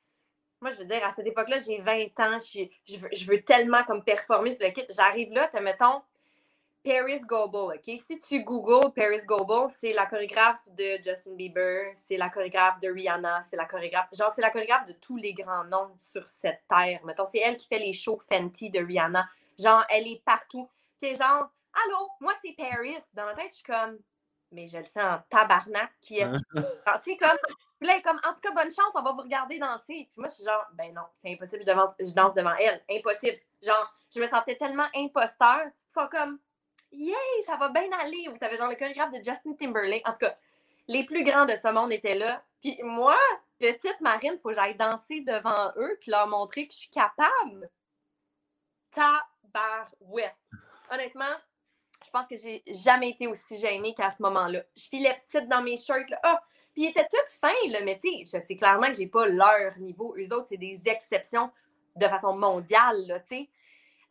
moi, 0.63 0.71
je 0.71 0.77
veux 0.77 0.85
dire, 0.85 1.05
à 1.05 1.13
cette 1.13 1.27
époque-là, 1.27 1.59
j'ai 1.59 1.79
20 1.79 2.21
ans, 2.21 2.39
je, 2.41 3.27
veux, 3.27 3.43
tellement 3.43 3.83
comme 3.83 4.05
performer 4.05 4.57
le 4.61 4.71
kit. 4.71 4.85
J'arrive 4.91 5.33
là, 5.33 5.49
te 5.49 5.59
mettons, 5.59 6.03
Paris 6.85 7.21
Goebel, 7.21 7.77
OK? 7.77 8.01
Si 8.05 8.21
tu 8.21 8.43
googles 8.43 8.93
Paris 8.93 9.25
Goebel, 9.25 9.73
c'est 9.79 9.93
la 9.93 10.07
chorégraphe 10.07 10.69
de 10.69 10.99
Justin 11.03 11.35
Bieber, 11.35 11.93
c'est 11.95 12.17
la 12.17 12.29
chorégraphe 12.29 12.81
de 12.81 12.89
Rihanna, 12.89 13.43
c'est 13.49 13.57
la 13.57 13.67
chorégraphe, 13.67 14.09
genre, 14.13 14.33
c'est 14.35 14.43
la 14.43 14.51
chorégraphe 14.51 14.87
de 14.87 14.93
tous 14.95 15.17
les 15.17 15.33
grands 15.33 15.65
noms 15.65 15.97
sur 16.11 16.29
cette 16.29 16.63
terre. 16.69 17.01
Mettons, 17.05 17.27
c'est 17.27 17.39
elle 17.39 17.57
qui 17.57 17.69
fait 17.69 17.79
les 17.79 17.93
shows 17.93 18.21
Fenty 18.29 18.71
de 18.71 18.81
Rihanna. 18.81 19.29
Genre, 19.59 19.85
elle 19.91 20.09
est 20.09 20.23
partout. 20.25 20.69
Puis 21.01 21.15
genre, 21.15 21.51
allô, 21.87 22.09
moi 22.21 22.33
c'est 22.45 22.57
Paris. 22.57 22.97
Dans 23.15 23.27
ma 23.27 23.35
tête, 23.35 23.51
je 23.51 23.57
suis 23.57 23.65
comme, 23.65 23.99
mais 24.51 24.67
je 24.67 24.79
le 24.79 24.85
sais 24.85 25.03
en 25.03 25.21
tabarnak 25.31 25.93
qui 26.01 26.19
est. 26.19 26.27
tu 26.55 27.13
sais, 27.13 27.17
comme, 27.17 27.39
là, 27.81 28.01
comme, 28.03 28.21
en 28.29 28.33
tout 28.35 28.41
cas, 28.41 28.51
bonne 28.53 28.73
chance, 28.73 28.93
on 28.95 29.03
va 29.03 29.13
vous 29.13 29.23
regarder 29.23 29.59
danser. 29.59 30.09
Puis 30.11 30.13
moi, 30.17 30.29
je 30.29 30.35
suis 30.35 30.45
genre, 30.45 30.67
ben 30.75 30.93
non, 30.93 31.03
c'est 31.15 31.33
impossible, 31.33 31.63
je, 31.67 32.07
je 32.07 32.15
danse 32.15 32.35
devant 32.35 32.55
elle. 32.57 32.83
Impossible. 32.91 33.39
Genre, 33.63 33.93
je 34.15 34.21
me 34.21 34.29
sentais 34.29 34.57
tellement 34.57 34.87
imposteur. 34.97 35.61
Ils 35.67 35.93
sont 35.93 36.09
comme, 36.11 36.39
Yay, 36.93 37.43
ça 37.47 37.57
va 37.57 37.69
bien 37.69 37.91
aller. 38.01 38.29
Ou 38.29 38.39
t'avais 38.39 38.57
genre 38.57 38.69
le 38.69 38.77
chorégraphe 38.77 39.13
de 39.13 39.19
Justin 39.19 39.55
Timberlake. 39.59 40.07
En 40.09 40.13
tout 40.13 40.19
cas, 40.19 40.37
les 40.89 41.05
plus 41.05 41.25
grands 41.25 41.47
de 41.47 41.55
ce 41.63 41.73
monde 41.73 41.93
étaient 41.93 42.15
là. 42.15 42.43
Puis 42.61 42.79
moi, 42.83 43.19
petite 43.59 44.01
Marine, 44.01 44.39
faut 44.43 44.51
que 44.51 44.55
j'aille 44.55 44.77
danser 44.77 45.21
devant 45.21 45.73
eux 45.77 45.97
puis 46.01 46.11
leur 46.11 46.27
montrer 46.27 46.67
que 46.67 46.75
je 46.75 46.79
suis 46.81 46.91
capable. 46.91 47.71
Tabarouette. 48.91 50.37
Honnêtement, 50.91 51.25
je 52.05 52.11
pense 52.11 52.27
que 52.27 52.37
j'ai 52.37 52.63
jamais 52.67 53.11
été 53.11 53.27
aussi 53.27 53.57
gênée 53.57 53.95
qu'à 53.95 54.11
ce 54.11 54.23
moment-là. 54.23 54.63
Je 54.77 54.85
filais 54.85 55.21
petite 55.25 55.49
dans 55.49 55.63
mes 55.63 55.77
shirts. 55.77 56.11
Là. 56.11 56.21
Ah! 56.23 56.43
Puis 56.73 56.85
ils 56.85 56.89
étaient 56.89 57.07
toutes 57.11 57.29
fins, 57.41 57.51
tu 57.65 58.25
sais, 58.27 58.39
je 58.39 58.47
sais 58.47 58.57
clairement 58.57 58.87
que 58.87 58.95
j'ai 58.95 59.07
pas 59.07 59.27
leur 59.27 59.79
niveau. 59.79 60.15
Eux 60.19 60.35
autres, 60.35 60.47
c'est 60.49 60.57
des 60.57 60.81
exceptions 60.87 61.51
de 61.97 62.09
façon 62.09 62.35
mondiale, 62.35 63.07
là, 63.07 63.21
tu 63.21 63.37
sais. 63.37 63.49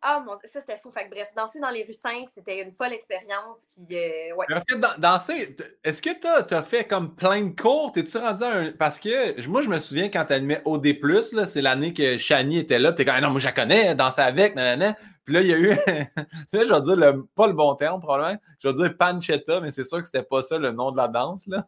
Ah, 0.03 0.19
mon 0.25 0.33
ça 0.39 0.59
c'était 0.59 0.77
fou. 0.77 0.89
Fait 0.89 1.05
que, 1.05 1.11
bref, 1.11 1.29
danser 1.35 1.59
dans 1.59 1.69
les 1.69 1.83
rues 1.83 1.93
5, 1.93 2.27
c'était 2.33 2.61
une 2.61 2.71
folle 2.71 2.93
expérience. 2.93 3.59
Puis, 3.71 3.85
euh, 3.95 4.35
ouais. 4.35 4.47
Parce 4.49 4.65
que 4.65 4.75
danser, 4.99 5.55
est-ce 5.83 6.01
que 6.01 6.09
tu 6.09 6.53
as, 6.55 6.63
fait 6.63 6.85
comme 6.85 7.15
plein 7.15 7.43
de 7.43 7.59
cours? 7.59 7.91
T'es-tu 7.91 8.17
rendu 8.17 8.43
à 8.43 8.51
un. 8.51 8.71
Parce 8.71 8.97
que 8.97 9.47
moi, 9.47 9.61
je 9.61 9.69
me 9.69 9.79
souviens 9.79 10.09
quand 10.09 10.25
tu 10.25 10.33
animais 10.33 10.59
OD, 10.65 10.87
c'est 11.45 11.61
l'année 11.61 11.93
que 11.93 12.17
Shani 12.17 12.57
était 12.57 12.79
là. 12.79 12.93
Tu 12.93 13.03
es 13.03 13.05
comme, 13.05 13.13
ah 13.15 13.21
non, 13.21 13.29
moi, 13.29 13.39
je 13.39 13.45
la 13.45 13.51
connais, 13.51 13.93
danser 13.93 14.21
avec, 14.21 14.55
nanana. 14.55 14.95
Puis 15.23 15.35
là, 15.35 15.41
il 15.41 15.47
y 15.47 15.53
a 15.53 15.57
eu. 15.57 15.69
là, 16.51 16.65
je 16.65 16.73
vais 16.73 16.81
dire 16.81 16.95
le... 16.95 17.25
pas 17.35 17.45
le 17.45 17.53
bon 17.53 17.75
terme, 17.75 18.01
probablement. 18.01 18.39
Je 18.59 18.69
vais 18.69 18.73
dire 18.73 18.97
panchetta, 18.97 19.59
mais 19.59 19.69
c'est 19.69 19.83
sûr 19.83 19.99
que 19.99 20.05
c'était 20.05 20.23
pas 20.23 20.41
ça 20.41 20.57
le 20.57 20.71
nom 20.71 20.91
de 20.91 20.97
la 20.97 21.07
danse, 21.09 21.45
là. 21.45 21.67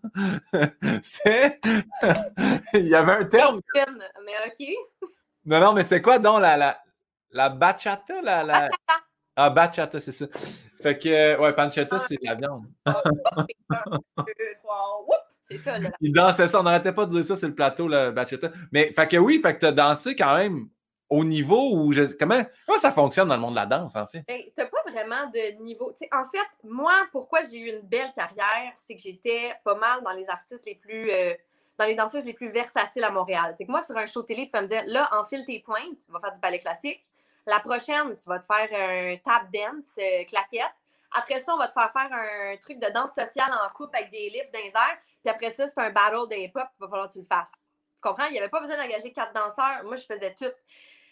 c'est. 1.03 1.61
il 2.73 2.87
y 2.87 2.95
avait 2.95 3.11
un 3.11 3.25
terme. 3.25 3.61
Mais 4.25 4.33
OK. 4.47 4.67
Non, 5.45 5.59
non, 5.59 5.73
mais 5.73 5.83
c'est 5.83 6.01
quoi 6.01 6.19
donc 6.19 6.41
la, 6.41 6.55
la, 6.55 6.77
la 7.33 7.49
bachata, 7.49 8.21
la. 8.21 8.43
la... 8.43 8.53
Bachata. 8.61 9.03
Ah, 9.35 9.49
bachata, 9.49 9.99
c'est 9.99 10.11
ça. 10.11 10.25
Fait 10.81 10.97
que, 10.97 11.39
ouais, 11.39 11.53
pancetta, 11.53 11.97
c'est 11.99 12.19
la 12.21 12.35
viande. 12.35 12.65
c'est 15.49 15.57
ça, 15.57 15.79
là. 15.79 15.89
Il 15.99 16.13
dansait 16.13 16.47
ça, 16.47 16.59
on 16.59 16.63
n'arrêtait 16.63 16.93
pas 16.93 17.07
de 17.07 17.11
dire 17.11 17.25
ça 17.25 17.35
sur 17.35 17.47
le 17.47 17.55
plateau, 17.55 17.87
la 17.87 18.11
bachata. 18.11 18.51
Mais, 18.71 18.91
fait 18.91 19.07
que 19.07 19.17
oui, 19.17 19.39
fait 19.41 19.55
que 19.55 19.61
tu 19.61 19.65
as 19.65 19.71
dansé 19.71 20.15
quand 20.15 20.35
même 20.35 20.69
au 21.09 21.23
niveau 21.23 21.75
où 21.75 21.91
je, 21.91 22.15
comment, 22.17 22.43
comment 22.65 22.79
ça 22.79 22.91
fonctionne 22.91 23.27
dans 23.27 23.35
le 23.35 23.41
monde 23.41 23.53
de 23.53 23.59
la 23.59 23.65
danse, 23.65 23.95
en 23.95 24.05
fait? 24.05 24.23
Ben, 24.27 24.41
tu 24.41 24.51
n'as 24.57 24.65
pas 24.65 24.91
vraiment 24.91 25.29
de 25.31 25.61
niveau. 25.63 25.91
en 26.11 26.25
fait, 26.25 26.47
moi, 26.63 27.07
pourquoi 27.11 27.41
j'ai 27.41 27.57
eu 27.57 27.69
une 27.69 27.87
belle 27.87 28.11
carrière, 28.15 28.73
c'est 28.83 28.95
que 28.95 29.01
j'étais 29.01 29.53
pas 29.63 29.75
mal 29.75 30.03
dans 30.03 30.11
les 30.11 30.29
artistes 30.29 30.65
les 30.65 30.75
plus. 30.75 31.09
Euh, 31.11 31.33
dans 31.77 31.85
les 31.85 31.95
danseuses 31.95 32.25
les 32.25 32.33
plus 32.33 32.49
versatiles 32.49 33.03
à 33.03 33.09
Montréal. 33.09 33.55
C'est 33.57 33.65
que 33.65 33.71
moi, 33.71 33.83
sur 33.83 33.97
un 33.97 34.05
show 34.05 34.21
télé, 34.21 34.45
tu 34.45 34.51
vas 34.51 34.61
me 34.61 34.67
dire 34.67 34.83
là, 34.85 35.09
enfile 35.19 35.43
tes 35.43 35.59
pointes, 35.59 35.97
tu 36.05 36.11
vas 36.11 36.19
faire 36.19 36.31
du 36.31 36.39
ballet 36.39 36.59
classique. 36.59 37.03
La 37.45 37.59
prochaine, 37.59 38.15
tu 38.15 38.29
vas 38.29 38.39
te 38.39 38.45
faire 38.45 38.69
un 38.71 39.17
tap 39.17 39.51
dance, 39.51 39.85
euh, 39.97 40.23
claquette. 40.25 40.73
Après 41.11 41.41
ça, 41.41 41.53
on 41.53 41.57
va 41.57 41.67
te 41.67 41.73
faire 41.73 41.91
faire 41.91 42.09
un 42.11 42.57
truc 42.57 42.79
de 42.79 42.89
danse 42.91 43.09
sociale 43.09 43.51
en 43.51 43.69
couple 43.73 43.97
avec 43.97 44.11
des 44.11 44.29
lifts 44.29 44.51
dans 44.53 44.59
airs. 44.59 44.97
Puis 45.21 45.29
après 45.29 45.51
ça, 45.51 45.67
c'est 45.67 45.77
un 45.77 45.91
battle 45.91 46.27
de 46.29 46.35
hip-hop, 46.35 46.67
il 46.77 46.79
va 46.79 46.87
falloir 46.87 47.07
que 47.07 47.13
tu 47.13 47.19
le 47.19 47.25
fasses. 47.25 47.51
Tu 47.95 48.01
comprends? 48.01 48.25
Il 48.25 48.31
n'y 48.31 48.39
avait 48.39 48.49
pas 48.49 48.59
besoin 48.59 48.77
d'engager 48.77 49.13
quatre 49.13 49.33
danseurs. 49.33 49.83
Moi, 49.83 49.95
je 49.95 50.03
faisais 50.03 50.33
tout. 50.33 50.51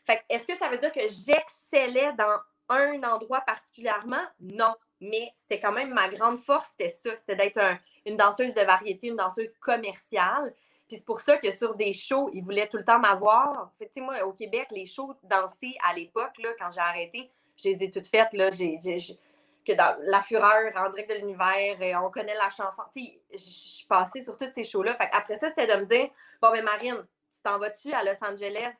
Fait 0.06 0.24
est-ce 0.30 0.46
que 0.46 0.58
ça 0.58 0.70
veut 0.70 0.78
dire 0.78 0.92
que 0.92 1.02
j'excellais 1.02 2.14
dans 2.14 2.40
un 2.70 3.04
endroit 3.04 3.42
particulièrement? 3.42 4.24
Non. 4.40 4.74
Mais 5.00 5.32
c'était 5.36 5.60
quand 5.60 5.72
même 5.72 5.94
ma 5.94 6.10
grande 6.10 6.40
force, 6.40 6.68
c'était 6.72 6.90
ça. 6.90 7.18
C'était 7.18 7.36
d'être 7.36 7.60
une 8.06 8.18
danseuse 8.18 8.54
de 8.54 8.62
variété, 8.62 9.08
une 9.08 9.16
danseuse 9.16 9.54
commerciale. 9.60 10.54
Puis 10.92 10.98
c'est 10.98 11.06
pour 11.06 11.22
ça 11.22 11.38
que 11.38 11.50
sur 11.52 11.74
des 11.76 11.94
shows, 11.94 12.30
ils 12.34 12.44
voulaient 12.44 12.68
tout 12.68 12.76
le 12.76 12.84
temps 12.84 13.00
m'avoir. 13.00 13.72
Fait 13.80 13.90
moi, 14.02 14.26
au 14.26 14.34
Québec, 14.34 14.68
les 14.72 14.86
shows 14.86 15.16
dansés 15.24 15.74
à 15.88 15.94
l'époque, 15.94 16.38
quand 16.60 16.70
j'ai 16.70 16.82
arrêté, 16.82 17.32
je 17.56 17.70
les 17.70 17.84
ai 17.86 17.90
toutes 17.90 18.08
faites. 18.08 18.34
Là, 18.34 18.50
que 18.52 19.72
dans 19.72 19.96
La 20.02 20.22
Fureur, 20.22 20.70
en 20.76 20.90
direct 20.90 21.10
de 21.10 21.16
l'univers, 21.16 22.04
on 22.04 22.10
connaît 22.10 22.36
la 22.36 22.50
chanson. 22.50 22.82
Je 22.94 23.38
suis 23.38 23.88
passée 23.88 24.22
sur 24.22 24.36
tous 24.36 24.52
ces 24.54 24.66
shows-là. 24.66 24.98
Après 25.14 25.38
ça, 25.38 25.48
c'était 25.48 25.66
de 25.66 25.80
me 25.80 25.86
dire 25.86 26.10
Bon, 26.42 26.52
mais 26.52 26.62
Marine, 26.62 27.08
tu 27.32 27.42
t'en 27.42 27.58
vas-tu 27.58 27.94
à 27.94 28.04
Los 28.04 28.22
Angeles 28.22 28.76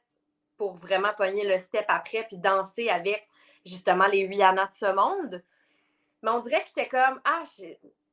pour 0.58 0.74
vraiment 0.74 1.14
pogner 1.16 1.48
le 1.48 1.60
step 1.60 1.86
après 1.88 2.26
puis 2.26 2.40
danser 2.40 2.90
avec 2.90 3.26
justement 3.66 4.08
les 4.08 4.28
Rihanna 4.28 4.66
de 4.66 4.74
ce 4.74 4.94
monde? 4.94 5.42
Mais 6.24 6.32
on 6.32 6.42
dirait 6.42 6.62
que 6.62 6.68
j'étais 6.68 6.90
comme 6.90 7.22
Ah, 7.24 7.44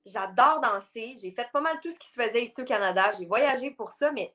j'adore 0.09 0.61
danser. 0.61 1.17
J'ai 1.21 1.31
fait 1.31 1.49
pas 1.53 1.61
mal 1.61 1.79
tout 1.83 1.91
ce 1.91 1.99
qui 1.99 2.09
se 2.09 2.21
faisait 2.21 2.45
ici 2.45 2.61
au 2.61 2.65
Canada. 2.65 3.11
J'ai 3.19 3.27
voyagé 3.27 3.71
pour 3.71 3.93
ça, 3.93 4.11
mais 4.13 4.33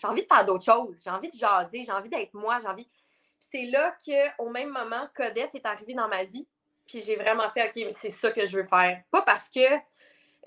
j'ai 0.00 0.06
envie 0.06 0.22
de 0.22 0.26
faire 0.26 0.44
d'autres 0.44 0.64
choses. 0.64 1.00
J'ai 1.02 1.10
envie 1.10 1.30
de 1.30 1.36
jaser. 1.36 1.84
J'ai 1.84 1.92
envie 1.92 2.10
d'être 2.10 2.34
moi. 2.34 2.58
J'ai 2.58 2.68
envie. 2.68 2.88
c'est 3.50 3.64
là 3.66 3.96
qu'au 4.04 4.50
même 4.50 4.70
moment, 4.70 5.08
Codef 5.14 5.54
est 5.54 5.66
arrivé 5.66 5.94
dans 5.94 6.08
ma 6.08 6.24
vie. 6.24 6.46
Puis 6.86 7.00
j'ai 7.00 7.16
vraiment 7.16 7.48
fait, 7.50 7.68
OK, 7.68 7.94
c'est 7.98 8.10
ça 8.10 8.30
que 8.30 8.46
je 8.46 8.56
veux 8.58 8.64
faire. 8.64 9.02
Pas 9.10 9.22
parce 9.22 9.48
que 9.48 9.60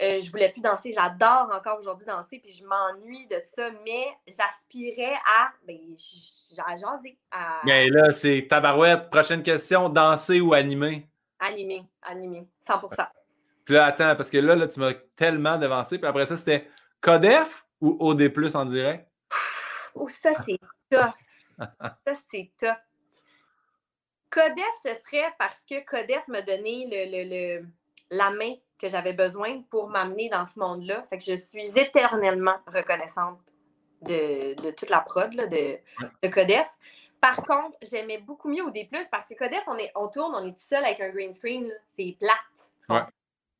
euh, 0.02 0.22
je 0.22 0.32
voulais 0.32 0.50
plus 0.50 0.62
danser. 0.62 0.93
J'adore 0.93 1.50
encore 1.54 1.80
aujourd'hui 1.80 2.06
danser, 2.06 2.39
puis 2.39 2.52
je 2.52 2.64
m'ennuie 2.66 3.28
de 3.28 3.41
ça, 3.54 3.70
mais 3.86 4.06
j'aspirais 4.26 5.16
à, 5.26 5.50
ben, 5.68 5.78
à 6.66 6.76
jaser. 6.76 7.18
Mais 7.66 7.89
là, 7.89 8.12
c'est 8.12 8.47
tabarouette. 8.50 9.10
Prochaine 9.10 9.43
question, 9.43 9.89
danser 9.89 10.39
ou 10.39 10.54
animer? 10.54 11.06
Animer, 11.39 11.84
animer, 12.02 12.47
100 12.66 12.80
Puis 13.70 13.76
là, 13.76 13.86
attends, 13.86 14.15
parce 14.15 14.32
que 14.32 14.39
là, 14.39 14.55
là 14.55 14.67
tu 14.67 14.80
m'as 14.80 14.95
tellement 15.15 15.55
devancé. 15.55 15.99
Puis 15.99 16.07
après 16.07 16.26
ça, 16.26 16.36
c'était 16.38 16.67
Codef 17.01 17.67
ou 17.80 17.97
OD+, 17.99 18.34
en 18.55 18.65
direct? 18.65 19.07
Oh, 19.93 20.09
ça, 20.09 20.32
c'est 20.43 20.57
tough. 20.89 21.13
ça, 21.59 22.13
c'est 22.32 22.51
tough. 22.59 22.82
Codef, 24.32 24.65
ce 24.84 24.89
serait 25.05 25.32
parce 25.38 25.63
que 25.70 25.86
Codef 25.86 26.28
m'a 26.30 26.41
donné 26.41 26.88
le, 26.89 27.63
la 28.09 28.32
main 28.32 28.55
que 28.82 28.88
j'avais 28.88 29.13
besoin 29.13 29.61
pour 29.70 29.88
m'amener 29.88 30.30
dans 30.30 30.47
ce 30.47 30.57
monde-là. 30.57 31.03
Fait 31.03 31.20
que 31.20 31.26
je 31.26 31.36
suis 31.36 31.67
éternellement 31.78 32.57
reconnaissante 32.65 33.39
de, 34.01 34.72
toute 34.72 34.89
la 34.89 35.01
prod 35.01 35.30
de, 35.30 35.78
de, 36.24 36.28
Codef. 36.28 36.67
Par 37.22 37.36
contre, 37.43 37.78
j'aimais 37.84 38.17
beaucoup 38.17 38.49
mieux 38.49 38.63
au 38.63 38.72
D+, 38.72 38.89
parce 39.11 39.30
que 39.30 39.36
Codef, 39.36 39.61
on, 39.67 39.78
est, 39.78 39.91
on 39.93 40.07
tourne, 40.07 40.34
on 40.34 40.43
est 40.43 40.53
tout 40.53 40.67
seul 40.67 40.84
avec 40.84 40.99
un 41.01 41.09
green 41.09 41.34
screen. 41.34 41.72
C'est 41.86 42.17
plate. 42.20 43.11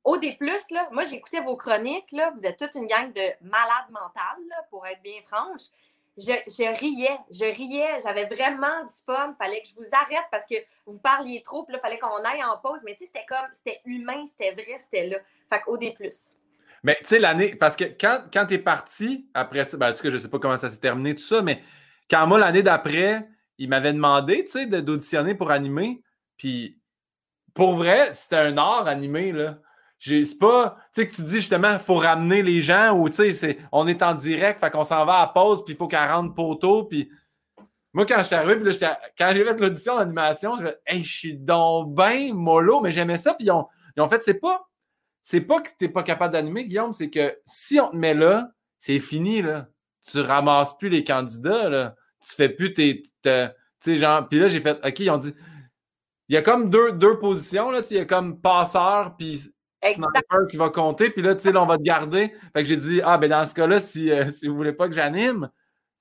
Au 0.10 0.18
D+, 0.18 0.36
là, 0.42 0.90
moi, 0.92 1.04
j'écoutais 1.04 1.40
vos 1.40 1.56
chroniques. 1.56 2.12
Là, 2.12 2.32
vous 2.32 2.44
êtes 2.44 2.58
toute 2.58 2.74
une 2.74 2.88
gang 2.88 3.14
de 3.14 3.22
malades 3.42 3.92
mentales, 3.92 4.66
pour 4.72 4.88
être 4.88 5.04
bien 5.04 5.22
franche 5.28 5.70
je, 6.18 6.80
riais, 6.80 7.18
je 7.32 7.46
riais, 7.46 8.00
j'avais 8.04 8.26
vraiment 8.26 8.84
du 8.84 9.04
fun. 9.06 9.34
Fallait 9.38 9.62
que 9.62 9.70
je 9.70 9.76
vous 9.76 9.88
arrête 9.92 10.26
parce 10.32 10.46
que 10.46 10.56
vous 10.86 11.00
parliez 11.00 11.42
trop, 11.44 11.66
là, 11.70 11.80
fallait 11.80 12.00
qu'on 12.00 12.24
aille 12.26 12.44
en 12.44 12.58
pause. 12.58 12.82
Mais 12.84 12.94
tu 12.96 13.06
sais, 13.06 13.12
c'était 13.14 13.26
comme, 13.28 13.48
c'était 13.54 13.80
humain, 13.86 14.26
c'était 14.28 14.52
vrai, 14.52 14.78
c'était 14.80 15.08
là. 15.08 15.18
Fait 15.50 15.62
qu'au 15.62 15.78
D. 15.78 15.96
Mais 16.84 16.98
tu 17.00 17.06
sais, 17.06 17.20
l'année, 17.20 17.56
parce 17.56 17.76
que 17.76 17.86
quand, 17.86 18.24
quand 18.34 18.46
tu 18.48 18.56
es 18.56 18.58
parti, 18.58 19.30
après 19.34 19.64
ça, 19.64 19.78
ben, 19.78 19.94
que 19.94 20.12
je 20.12 20.18
sais 20.18 20.30
pas 20.30 20.40
comment 20.40 20.58
ça 20.58 20.70
s'est 20.70 20.80
terminé, 20.80 21.16
tout 21.16 21.24
ça, 21.24 21.42
mais 21.42 21.62
quand 22.10 22.28
moi, 22.28 22.40
l'année 22.40 22.64
d'après, 22.64 23.28
il 23.58 23.70
m'avait 23.70 23.94
demandé, 23.94 24.44
tu 24.44 24.52
sais, 24.52 24.66
d'auditionner 24.66 25.36
pour 25.36 25.52
animer. 25.52 26.02
Puis 26.38 26.82
pour 27.54 27.76
vrai, 27.76 28.14
c'était 28.14 28.38
un 28.38 28.58
art 28.58 28.88
animé, 28.88 29.32
là. 29.32 29.60
C'est 30.00 30.40
pas, 30.40 30.78
tu 30.94 31.02
sais, 31.02 31.08
que 31.08 31.16
tu 31.16 31.24
dis 31.24 31.36
justement, 31.36 31.74
il 31.74 31.80
faut 31.80 31.96
ramener 31.96 32.42
les 32.42 32.62
gens 32.62 32.98
ou, 32.98 33.10
tu 33.10 33.34
sais, 33.34 33.58
on 33.72 33.86
est 33.88 34.02
en 34.02 34.14
direct, 34.14 34.60
fait 34.60 34.72
qu'on 34.72 34.84
s'en 34.84 35.06
va 35.06 35.20
à 35.20 35.28
pause, 35.28 35.64
puis 35.66 35.74
il 35.74 35.78
faut 35.78 35.88
40 35.88 36.36
poteaux, 36.36 36.86
puis 36.86 37.10
moi, 37.94 38.06
quand 38.06 38.20
je 38.20 38.24
suis 38.24 38.36
arrivé, 38.36 38.72
là, 38.72 38.98
quand 39.18 39.32
j'ai 39.34 39.44
fait 39.44 39.60
l'audition 39.60 39.98
d'animation, 39.98 40.58
je 40.58 40.66
fait, 40.66 40.80
hey, 40.86 41.04
je 41.04 41.18
suis 41.18 41.38
donc 41.38 41.96
bien 41.96 42.34
mollo, 42.34 42.82
mais 42.82 42.92
j'aimais 42.92 43.18
ça, 43.18 43.34
puis 43.34 43.48
ils 43.48 44.08
fait, 44.10 44.22
c'est 44.22 44.36
pas, 44.36 44.70
c'est 45.22 45.42
pas 45.42 45.60
que 45.60 45.70
tu 45.70 45.86
n'es 45.86 45.90
pas 45.90 46.04
capable 46.04 46.34
d'animer, 46.34 46.66
Guillaume, 46.66 46.94
c'est 46.94 47.10
que 47.10 47.38
si 47.46 47.80
on 47.80 47.92
te 47.92 47.96
met 47.96 48.14
là, 48.14 48.52
c'est 48.78 49.00
fini, 49.00 49.42
là. 49.42 49.68
Tu 50.10 50.22
ramasses 50.22 50.78
plus 50.78 50.90
les 50.90 51.04
candidats, 51.04 51.68
là. 51.68 51.96
Tu 52.22 52.36
fais 52.36 52.50
plus 52.50 52.74
tes, 52.74 53.02
tu 53.02 53.30
sais, 53.80 53.98
genre, 53.98 54.28
puis 54.30 54.40
là, 54.40 54.48
j'ai 54.48 54.62
fait, 54.62 54.80
OK, 54.86 55.00
ils 55.00 55.10
ont 55.10 55.18
dit, 55.18 55.34
il 56.30 56.36
y 56.36 56.38
a 56.38 56.42
comme 56.42 56.70
deux, 56.70 56.94
deux 56.94 57.18
positions, 57.18 57.72
là, 57.72 57.82
il 57.90 57.98
y 57.98 58.00
a 58.00 58.06
comme 58.06 58.40
passeur, 58.40 59.16
puis 59.18 59.52
sniper 59.84 60.48
qui 60.50 60.58
va 60.58 60.70
compter, 60.70 61.10
puis 61.10 61.22
là, 61.22 61.36
tu 61.36 61.42
sais, 61.42 61.56
on 61.56 61.66
va 61.66 61.78
te 61.78 61.84
garder. 61.84 62.34
Fait 62.54 62.64
que 62.64 62.66
j'ai 62.66 62.78
dit, 62.78 63.02
ah, 63.04 63.18
ben 63.18 63.30
dans 63.30 63.46
ce 63.46 63.54
cas-là, 63.54 63.80
si, 63.80 64.12
euh, 64.12 64.32
si 64.32 64.48
vous 64.48 64.56
voulez 64.56 64.74
pas 64.74 64.88
que 64.88 64.94
j'anime, 64.94 65.50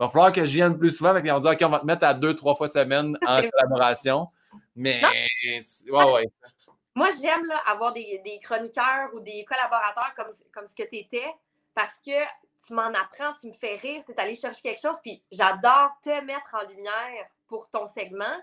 il 0.01 0.05
va 0.05 0.11
falloir 0.11 0.33
que 0.33 0.45
je 0.45 0.53
vienne 0.53 0.79
plus 0.79 0.91
souvent. 0.91 1.15
Fait 1.15 1.23
qu'ils 1.23 1.33
ont 1.33 1.41
dit, 1.41 1.49
OK, 1.49 1.59
on 1.63 1.69
va 1.69 1.81
te 1.81 1.87
mettre 1.87 2.05
à 2.05 2.15
deux, 2.15 2.35
trois 2.35 2.55
fois 2.55 2.69
semaine 2.69 3.17
en 3.27 3.41
collaboration. 3.41 4.29
Mais, 4.75 5.03
ouais, 5.03 6.13
ouais. 6.13 6.25
Moi, 6.95 7.09
j'aime 7.23 7.45
avoir 7.67 7.93
des, 7.93 8.21
des, 8.25 8.41
chroniqueurs 8.41 9.11
ou 9.15 9.21
des 9.21 9.45
collaborateurs 9.45 10.13
comme, 10.17 10.33
comme 10.53 10.67
ce 10.67 10.75
que 10.75 10.89
tu 10.89 10.97
étais 10.97 11.27
parce 11.75 11.97
que 12.05 12.25
tu 12.67 12.73
m'en 12.73 12.89
apprends, 12.89 13.35
tu 13.41 13.47
me 13.47 13.53
fais 13.53 13.77
rire, 13.77 14.03
tu 14.05 14.13
es 14.13 14.21
allé 14.21 14.35
chercher 14.35 14.63
quelque 14.63 14.81
chose, 14.81 14.97
puis 15.03 15.23
j'adore 15.31 15.91
te 16.03 16.21
mettre 16.25 16.55
en 16.55 16.69
lumière 16.69 17.27
pour 17.47 17.71
ton 17.71 17.87
segment. 17.87 18.37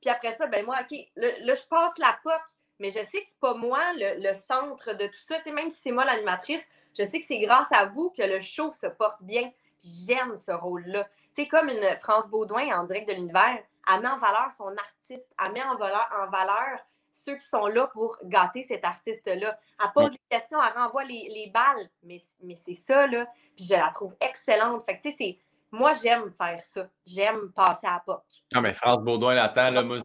Puis 0.00 0.10
après 0.10 0.34
ça, 0.36 0.46
ben 0.46 0.64
moi, 0.64 0.76
OK, 0.82 0.98
là, 1.16 1.54
je 1.54 1.68
passe 1.68 1.96
la 1.98 2.18
POC 2.22 2.42
mais 2.78 2.90
je 2.90 2.98
sais 2.98 3.22
que 3.22 3.28
c'est 3.28 3.40
pas 3.40 3.54
moi 3.54 3.80
le, 3.94 4.32
centre 4.34 4.92
de 4.92 5.06
tout 5.06 5.20
ça. 5.28 5.38
même 5.52 5.70
si 5.70 5.80
c'est 5.82 5.92
moi 5.92 6.04
l'animatrice, 6.04 6.62
je 6.98 7.04
sais 7.04 7.20
que 7.20 7.26
c'est 7.26 7.38
grâce 7.38 7.70
à 7.72 7.86
vous 7.86 8.10
que 8.10 8.22
le 8.22 8.40
show 8.40 8.72
se 8.72 8.86
porte 8.86 9.22
bien. 9.22 9.50
J'aime 9.82 10.36
ce 10.36 10.52
rôle-là. 10.52 11.08
C'est 11.34 11.48
comme 11.48 11.68
une 11.68 11.96
France 11.96 12.26
Baudouin 12.28 12.68
en 12.78 12.84
direct 12.84 13.08
de 13.08 13.14
l'univers. 13.14 13.58
Elle 13.88 14.00
met 14.00 14.08
en 14.08 14.18
valeur 14.18 14.48
son 14.56 14.68
artiste. 14.68 15.32
Elle 15.44 15.52
met 15.52 15.62
en 15.62 15.76
valeur, 15.76 16.08
en 16.20 16.30
valeur 16.30 16.78
ceux 17.12 17.36
qui 17.36 17.46
sont 17.46 17.66
là 17.66 17.86
pour 17.88 18.18
gâter 18.24 18.62
cet 18.64 18.84
artiste-là. 18.84 19.58
Elle 19.82 19.92
pose 19.94 20.10
des 20.10 20.20
questions, 20.30 20.58
elle 20.62 20.78
renvoie 20.78 21.04
les, 21.04 21.50
balles. 21.52 21.88
Mais, 22.02 22.20
mais 22.42 22.56
c'est 22.56 22.74
ça, 22.74 23.06
là. 23.06 23.26
Puis 23.56 23.66
je 23.66 23.74
la 23.74 23.90
trouve 23.92 24.14
excellente. 24.20 24.82
Fait 24.84 24.98
que, 24.98 25.02
tu 25.02 25.10
sais, 25.10 25.16
c'est 25.18 25.38
moi, 25.72 25.92
j'aime 26.02 26.30
faire 26.30 26.60
ça. 26.72 26.86
J'aime 27.06 27.50
passer 27.54 27.86
à 27.86 27.94
la 27.94 28.02
POC. 28.04 28.22
Non, 28.54 28.60
mais 28.60 28.74
France 28.74 29.02
Baudouin, 29.02 29.36
attends, 29.36 29.70
là, 29.70 29.82
moi, 29.82 29.98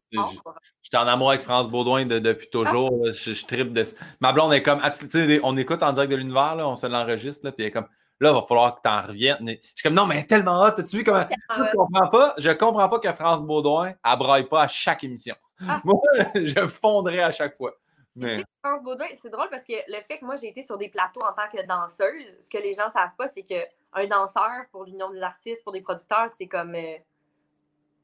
j'étais 0.82 0.98
en 0.98 1.08
amour 1.08 1.32
avec 1.32 1.42
France 1.42 1.68
Baudouin 1.68 2.06
depuis 2.06 2.50
toujours. 2.50 3.06
je, 3.06 3.34
je 3.34 3.46
tripe 3.46 3.74
de. 3.74 3.84
Ma 4.22 4.32
blonde 4.32 4.54
est 4.54 4.64
comme. 4.64 4.82
Tu 4.98 5.10
sais, 5.10 5.40
on 5.44 5.58
écoute 5.58 5.84
en 5.84 5.92
direct 5.92 6.10
de 6.10 6.16
l'univers, 6.16 6.56
là, 6.56 6.68
on 6.68 6.78
se 6.78 6.88
l'enregistre, 6.88 7.50
puis 7.52 7.66
elle 7.66 7.66
est 7.66 7.72
comme. 7.72 7.88
Là, 8.20 8.32
il 8.32 8.34
va 8.34 8.42
falloir 8.44 8.76
que 8.76 8.82
tu 8.82 8.90
en 8.90 9.02
reviennes. 9.02 9.58
Je 9.62 9.68
suis 9.68 9.84
comme, 9.84 9.94
non, 9.94 10.08
mais 10.08 10.26
tellement 10.26 10.62
hot. 10.62 10.80
As-tu 10.80 10.98
vu 10.98 11.04
comment. 11.04 11.26
Je 11.30 11.76
comprends 11.76 12.08
pas. 12.08 12.34
Je 12.38 12.52
comprends 12.52 12.90
pas 12.90 13.00
que 13.00 13.12
France 13.14 13.42
Baudouin, 13.44 13.94
elle 14.04 14.18
braille 14.18 14.48
pas 14.48 14.64
à 14.64 14.68
chaque 14.70 15.04
émission. 15.04 15.36
Ah. 15.68 15.82
Moi, 15.84 16.00
je 16.34 16.66
fondrais 16.66 17.20
à 17.20 17.32
chaque 17.32 17.58
fois. 17.58 17.74
Mais... 18.16 18.44
France 18.64 18.82
Baudouin, 18.84 19.06
c'est 19.22 19.30
drôle 19.30 19.50
parce 19.52 19.64
que 19.64 19.74
le 19.88 20.02
fait 20.08 20.18
que 20.18 20.26
moi, 20.26 20.36
j'ai 20.38 20.48
été 20.48 20.64
sur 20.64 20.76
des 20.76 20.90
plateaux 20.90 21.22
en 21.22 21.34
tant 21.34 21.48
que 21.54 21.64
danseuse, 21.68 22.26
ce 22.44 22.50
que 22.50 22.58
les 22.58 22.74
gens 22.74 22.90
savent 22.90 23.16
pas, 23.16 23.28
c'est 23.28 23.44
que 23.44 23.54
un 23.94 24.08
danseur 24.08 24.66
pour 24.72 24.86
l'Union 24.86 25.10
des 25.12 25.22
artistes, 25.22 25.64
pour 25.64 25.74
des 25.74 25.82
producteurs, 25.82 26.28
c'est 26.38 26.48
comme. 26.48 26.76
Euh, 26.76 26.98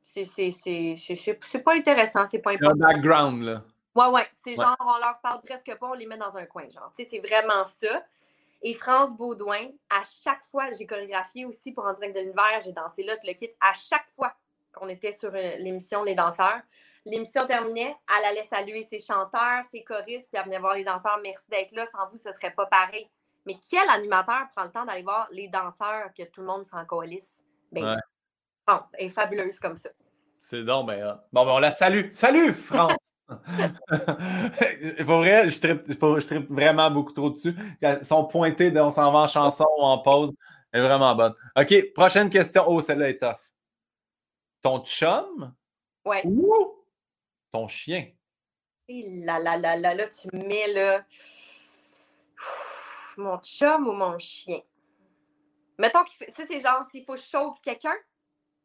c'est 0.04 1.64
pas 1.64 1.76
intéressant, 1.76 2.26
c'est 2.30 2.40
pas 2.40 2.52
important. 2.52 2.72
un 2.72 2.76
background, 2.76 3.44
là. 3.44 3.64
Ouais, 3.96 4.08
ouais. 4.08 4.28
C'est 4.44 4.56
genre, 4.56 4.76
on 4.80 4.98
leur 4.98 5.20
parle 5.22 5.42
presque 5.42 5.74
pas, 5.76 5.88
on 5.88 5.94
les 5.94 6.06
met 6.06 6.18
dans 6.18 6.36
un 6.36 6.46
coin, 6.46 6.70
genre. 6.70 6.92
Tu 6.98 7.04
sais, 7.04 7.10
c'est 7.10 7.20
vraiment 7.20 7.64
ça. 7.66 8.04
Et 8.62 8.74
France 8.74 9.12
Baudouin, 9.16 9.68
à 9.90 10.02
chaque 10.04 10.44
fois, 10.46 10.72
j'ai 10.72 10.88
chorégraphié 10.88 11.46
aussi 11.46 11.74
pour 11.74 11.86
En 11.86 11.94
direct 11.94 12.16
de 12.16 12.22
l'univers, 12.22 12.62
j'ai 12.64 12.72
dansé 12.72 13.04
là, 13.04 13.16
le 13.24 13.34
kit. 13.34 13.50
À 13.60 13.74
chaque 13.74 14.08
fois 14.10 14.34
qu'on 14.72 14.88
était 14.88 15.12
sur 15.12 15.30
euh, 15.30 15.56
l'émission 15.58 16.04
Les 16.04 16.16
danseurs, 16.16 16.62
l'émission 17.06 17.46
terminait, 17.46 17.96
elle 18.18 18.26
allait 18.26 18.46
saluer 18.46 18.84
ses 18.84 19.00
chanteurs, 19.00 19.66
ses 19.70 19.84
choristes, 19.84 20.30
puis 20.32 20.40
elle 20.40 20.46
venait 20.46 20.60
voir 20.60 20.76
les 20.76 20.86
danseurs. 20.86 21.20
Merci 21.22 21.46
d'être 21.50 21.74
là, 21.74 21.86
sans 21.88 22.08
vous, 22.10 22.18
ce 22.18 22.32
serait 22.32 22.54
pas 22.54 22.66
pareil. 22.66 23.10
Mais 23.46 23.56
quel 23.70 23.89
animateur 23.89 24.48
prend 24.56 24.64
le 24.64 24.72
temps 24.72 24.86
d'aller 24.86 25.04
voir 25.04 25.28
les 25.32 25.48
danseurs 25.48 26.14
que 26.18 26.24
tout 26.24 26.41
le 26.41 26.48
monde 26.48 26.66
s'en 26.66 26.86
coalisse? 26.86 27.36
Ben, 27.72 27.96
ouais. 27.96 28.76
elle 28.94 29.08
est 29.08 29.10
fabuleuse 29.10 29.60
comme 29.60 29.78
ça. 29.78 29.89
C'est 30.39 30.64
donc, 30.64 30.88
ben, 30.88 31.20
bon, 31.32 31.46
ben, 31.46 31.52
on 31.52 31.60
la 31.60 31.72
salue. 31.72 32.12
Salut, 32.12 32.54
France! 32.54 32.94
Pour 33.30 35.18
vrai, 35.18 35.50
je 35.50 35.60
tripe, 35.60 36.52
vraiment 36.52 36.91
beaucoup 36.91 37.14
trop 37.14 37.30
dessus. 37.30 37.56
Ils 37.82 38.04
sont 38.04 38.26
pointés, 38.26 38.72
on 38.78 38.91
s'en 38.91 39.12
va 39.12 39.20
en 39.20 39.28
chanson 39.28 39.66
ou 39.78 39.82
en 39.82 40.00
pause. 40.00 40.34
Elle 40.72 40.84
est 40.84 40.88
vraiment 40.88 41.16
bonne. 41.16 41.34
OK, 41.56 41.94
prochaine 41.94 42.30
question. 42.30 42.64
Oh, 42.68 42.82
celle-là 42.82 43.10
est 43.10 43.20
tough. 43.20 43.39
Ton 44.62 44.84
chum 44.84 45.54
ouais. 46.06 46.22
ou 46.26 46.84
ton 47.52 47.68
chien? 47.68 48.08
Et 48.88 49.24
là, 49.24 49.39
là, 49.39 49.58
là, 49.58 49.76
là, 49.76 49.94
là, 49.94 50.08
tu 50.08 50.28
mets 50.36 50.74
le. 50.74 51.00
Mon 53.18 53.38
chum 53.39 53.88
ou 53.88 53.93
mon 53.93 54.18
chien? 54.18 54.61
Mettons 55.78 56.03
que 56.03 56.11
ça, 56.11 56.43
c'est 56.47 56.59
genre 56.59 56.86
s'il 56.89 57.05
faut 57.05 57.18
chauffer 57.18 57.59
quelqu'un? 57.61 57.95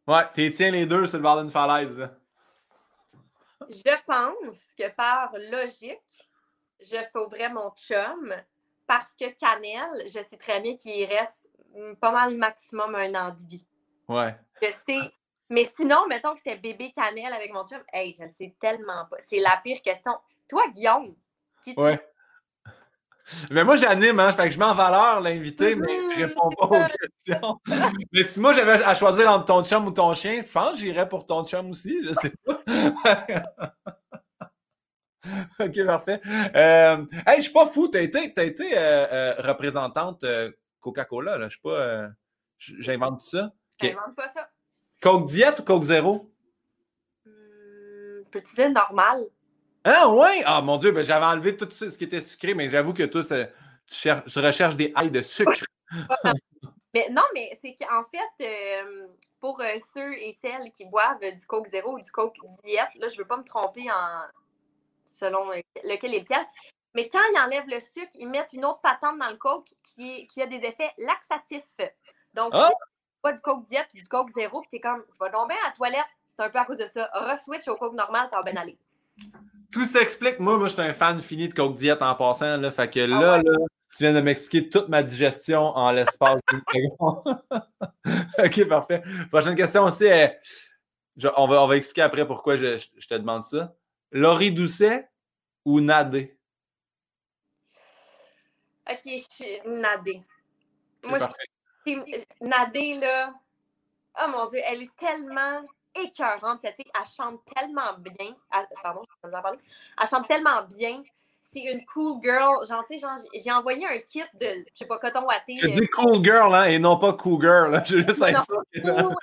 Ouais, 0.07 0.25
tu 0.35 0.51
tiens 0.51 0.71
les 0.71 0.87
deux 0.87 1.07
sur 1.07 1.19
le 1.19 1.23
bord 1.23 1.41
d'une 1.41 1.51
falaise. 1.51 2.09
Je 3.69 4.05
pense 4.07 4.59
que 4.79 4.89
par 4.91 5.33
logique, 5.51 6.31
je 6.81 6.99
sauverais 7.13 7.51
mon 7.51 7.71
chum 7.73 8.35
parce 8.87 9.15
que 9.19 9.29
Canel, 9.31 10.07
je 10.07 10.23
sais 10.23 10.39
très 10.39 10.61
bien 10.61 10.77
qu'il 10.77 11.05
reste 11.07 11.49
pas 12.01 12.13
mal 12.13 12.35
maximum 12.37 12.95
un 12.95 13.15
an 13.15 13.31
de 13.31 13.49
vie. 13.49 13.67
Ouais. 14.09 14.35
Je 14.63 14.71
sais. 14.87 15.13
Mais 15.51 15.71
sinon, 15.77 16.07
mettons 16.09 16.33
que 16.35 16.39
c'était 16.39 16.57
bébé 16.57 16.93
Canel 16.97 17.33
avec 17.33 17.53
mon 17.53 17.67
chum, 17.67 17.83
hey, 17.93 18.15
je 18.15 18.29
sais 18.29 18.55
tellement 18.61 19.07
pas. 19.07 19.17
C'est 19.29 19.41
la 19.41 19.61
pire 19.63 19.83
question. 19.83 20.13
Toi, 20.49 20.69
Guillaume, 20.69 21.15
qui 21.65 21.75
ouais. 21.77 22.01
Mais 23.51 23.65
moi, 23.65 23.77
j'anime, 23.77 24.21
hein, 24.21 24.33
fait 24.33 24.45
que 24.45 24.51
je 24.51 24.59
mets 24.59 24.65
en 24.65 24.75
valeur 24.75 25.21
l'invité, 25.21 25.75
mais 25.75 25.87
je 25.87 26.25
réponds 26.25 26.49
pas 26.51 26.67
aux 26.67 26.71
questions. 26.71 27.61
mais 28.13 28.25
si 28.25 28.41
moi, 28.41 28.55
j'avais 28.55 28.83
à 28.83 28.95
choisir 28.95 29.31
entre 29.31 29.47
ton 29.47 29.65
chum 29.65 29.87
ou 29.87 29.91
ton 29.91 30.15
chien, 30.15 30.43
je 30.45 30.53
pense 30.53 30.73
que 30.73 30.79
j'irais 30.79 31.09
pour 31.09 31.27
ton 31.27 31.45
chum 31.45 31.71
aussi, 31.71 31.99
je 32.05 32.13
sais 32.15 32.33
pas. 32.45 32.63
ok, 35.61 35.87
parfait. 35.87 36.21
Euh, 36.55 37.05
hey, 37.27 37.37
je 37.37 37.43
suis 37.43 37.53
pas 37.53 37.67
fou, 37.67 37.89
t'as 37.89 38.01
été, 38.01 38.33
as 38.37 38.45
été 38.45 38.77
euh, 38.77 39.07
euh, 39.13 39.35
représentante 39.39 40.25
Coca-Cola, 40.81 41.39
là. 41.39 41.49
Je 41.49 41.55
suis 41.55 41.61
pas. 41.61 42.09
J'invente 42.59 43.23
ça. 43.23 43.53
J'invente 43.81 44.17
pas 44.17 44.29
ça. 44.29 44.49
Coke 45.01 45.27
diète 45.27 45.61
ou 45.61 45.63
Coke 45.63 45.85
zéro? 45.85 46.33
Hum, 47.25 48.25
petit 48.31 48.57
lait 48.57 48.71
normal. 48.71 49.29
Ah 49.91 50.09
ouais? 50.11 50.43
Ah 50.45 50.61
mon 50.61 50.77
Dieu, 50.77 50.93
ben, 50.93 51.03
j'avais 51.03 51.25
enlevé 51.25 51.57
tout 51.57 51.71
ce 51.71 51.97
qui 51.97 52.05
était 52.05 52.21
sucré, 52.21 52.53
mais 52.53 52.69
j'avoue 52.69 52.93
que 52.93 53.05
toi, 53.05 53.23
tu, 53.23 54.11
tu, 54.27 54.39
recherches 54.39 54.77
des 54.77 54.93
ailes 55.01 55.11
de 55.11 55.23
sucre. 55.23 55.65
mais 56.95 57.09
non, 57.11 57.23
mais 57.33 57.59
c'est 57.63 57.75
qu'en 57.75 58.05
fait, 58.05 58.45
euh, 58.83 59.07
pour 59.41 59.59
euh, 59.63 59.79
ceux 59.95 60.13
et 60.13 60.37
celles 60.43 60.73
qui 60.73 60.85
boivent 60.85 61.21
du 61.21 61.47
Coke 61.47 61.69
zéro 61.69 61.95
ou 61.95 62.01
du 62.01 62.11
Coke 62.11 62.37
diète, 62.65 62.95
là, 62.97 63.09
je 63.09 63.15
ne 63.15 63.19
veux 63.19 63.27
pas 63.27 63.39
me 63.39 63.45
tromper 63.45 63.91
en 63.91 64.27
selon 65.11 65.51
lequel 65.51 66.15
est 66.15 66.21
lequel. 66.21 66.45
Mais 66.95 67.09
quand 67.09 67.21
ils 67.33 67.39
enlèvent 67.39 67.69
le 67.69 67.81
sucre, 67.81 68.13
ils 68.15 68.29
mettent 68.29 68.53
une 68.53 68.67
autre 68.67 68.81
patente 68.81 69.19
dans 69.19 69.31
le 69.31 69.37
Coke 69.37 69.69
qui, 69.85 70.27
qui 70.27 70.43
a 70.43 70.47
des 70.47 70.59
effets 70.59 70.93
laxatifs. 70.99 71.65
Donc, 72.35 72.51
ah! 72.53 72.71
pas 73.23 73.33
du 73.33 73.41
Coke 73.41 73.65
diète 73.67 73.89
ou 73.95 73.97
du 73.97 74.09
Coke 74.09 74.31
zéro, 74.35 74.61
puis 74.61 74.71
es 74.75 74.81
comme, 74.81 75.03
je 75.19 75.25
vais 75.25 75.31
tomber 75.31 75.55
à 75.65 75.69
la 75.69 75.75
toilette, 75.75 76.07
c'est 76.27 76.43
un 76.43 76.51
peu 76.51 76.59
à 76.59 76.67
cause 76.67 76.77
de 76.77 76.89
ça. 76.93 77.09
Re-switch 77.15 77.67
au 77.69 77.77
Coke 77.77 77.95
normal, 77.95 78.29
ça 78.31 78.37
va 78.37 78.43
bien 78.43 78.61
aller 78.61 78.79
tout 79.71 79.85
s'explique. 79.85 80.39
Moi, 80.39 80.57
moi, 80.59 80.69
je 80.69 80.73
suis 80.73 80.83
un 80.83 80.93
fan 80.93 81.21
fini 81.21 81.49
de 81.49 81.55
Coke 81.55 81.77
Diet 81.77 82.03
en 82.03 82.15
passant. 82.15 82.57
Là, 82.57 82.71
fait 82.71 82.91
que 82.91 83.01
ah 83.01 83.07
là, 83.07 83.43
là, 83.43 83.53
tu 83.97 84.05
viens 84.05 84.13
de 84.13 84.21
m'expliquer 84.21 84.69
toute 84.69 84.89
ma 84.89 85.03
digestion 85.03 85.61
en 85.61 85.93
l'espace 85.93 86.41
d'une 86.51 86.63
seconde. 86.73 87.43
OK, 88.39 88.69
parfait. 88.69 89.03
Prochaine 89.31 89.55
question 89.55 89.85
aussi. 89.85 90.05
Est, 90.05 90.41
on, 91.37 91.47
va, 91.47 91.63
on 91.63 91.67
va 91.67 91.77
expliquer 91.77 92.03
après 92.03 92.27
pourquoi 92.27 92.57
je, 92.57 92.77
te 92.77 93.15
demande 93.15 93.45
ça. 93.45 93.75
Laurie 94.11 94.53
Doucet 94.53 95.09
ou 95.65 95.81
Nadé? 95.81 96.37
OK, 98.91 99.01
je 99.05 99.27
suis 99.31 99.61
Nadé. 99.67 100.23
Moi, 101.05 101.19
je 101.19 101.93
suis 101.93 102.25
Nadé, 102.41 102.95
là. 102.95 103.35
Oh 104.21 104.29
mon 104.31 104.47
Dieu, 104.47 104.61
elle 104.65 104.83
est 104.83 104.97
tellement 104.97 105.63
écœurante. 106.05 106.61
Cette 106.61 106.77
fille, 106.77 106.91
elle 106.95 107.07
chante 107.07 107.41
tellement 107.55 107.95
bien. 107.99 108.35
pardon, 108.83 109.03
je 109.23 109.29
vais 109.29 109.37
en 109.37 109.43
parler. 109.43 109.59
Elle 110.01 110.09
chante 110.09 110.29
tellement 110.29 110.63
bien. 110.63 111.03
C'est 111.51 111.63
une 111.63 111.85
cool 111.87 112.21
girl. 112.23 112.67
Genre, 112.67 112.85
tu 112.87 112.99
sais, 112.99 113.07
j'ai 113.35 113.51
envoyé 113.51 113.87
un 113.87 113.99
kit 114.01 114.23
de, 114.35 114.67
je 114.71 114.79
sais 114.79 114.87
pas, 114.87 114.99
coton 114.99 115.25
watté. 115.25 115.57
Tu 115.57 115.71
dis 115.71 115.87
cool 115.89 116.23
girl, 116.23 116.55
hein, 116.55 116.65
et 116.65 116.79
non 116.79 116.99
pas 116.99 117.15
cool 117.15 117.41
girl. 117.41 117.71
Là. 117.71 117.83
Je 117.85 117.97
juste 117.97 118.21
non, 118.21 118.43
cool 118.43 118.65
girl. 118.75 119.15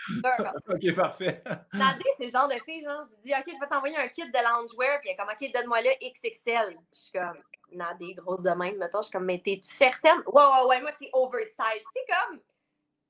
ok, 0.70 0.96
parfait. 0.96 1.44
Nadé, 1.74 2.04
c'est 2.18 2.26
le 2.26 2.32
genre 2.32 2.48
de 2.48 2.56
fille, 2.66 2.82
genre, 2.82 3.04
je 3.06 3.22
dis, 3.22 3.32
ok, 3.32 3.46
je 3.48 3.60
vais 3.60 3.68
t'envoyer 3.68 3.98
un 3.98 4.08
kit 4.08 4.24
de 4.24 4.34
loungewear, 4.34 5.00
puis 5.02 5.10
elle 5.10 5.14
est 5.14 5.18
comme, 5.18 5.30
ok, 5.30 5.52
donne-moi 5.54 5.82
le 5.82 5.92
XXL. 6.02 6.78
Je 6.94 7.00
suis 7.00 7.12
comme, 7.12 7.38
Nadé, 7.72 8.16
grosse 8.16 8.42
de 8.42 8.52
même, 8.52 8.78
mettons, 8.78 9.02
je 9.02 9.08
suis 9.08 9.12
comme, 9.12 9.26
mais 9.26 9.40
t'es-tu 9.40 9.72
certaine? 9.76 10.18
Ouais, 10.26 10.44
ouais, 10.44 10.68
ouais, 10.68 10.82
moi, 10.82 10.92
c'est 11.00 11.10
oversize. 11.14 11.54
Tu 11.60 12.00
sais, 12.00 12.06
comme, 12.08 12.40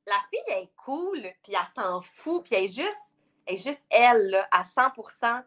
la 0.07 0.19
fille, 0.29 0.43
elle 0.47 0.63
est 0.63 0.71
cool, 0.83 1.21
puis 1.43 1.53
elle 1.53 1.67
s'en 1.73 2.01
fout, 2.01 2.43
puis 2.43 2.55
elle 2.55 2.65
est 2.65 2.67
juste 2.67 3.14
est 3.47 3.57
juste 3.57 3.85
elle, 3.89 4.45
à 4.51 4.63
100% 4.63 5.43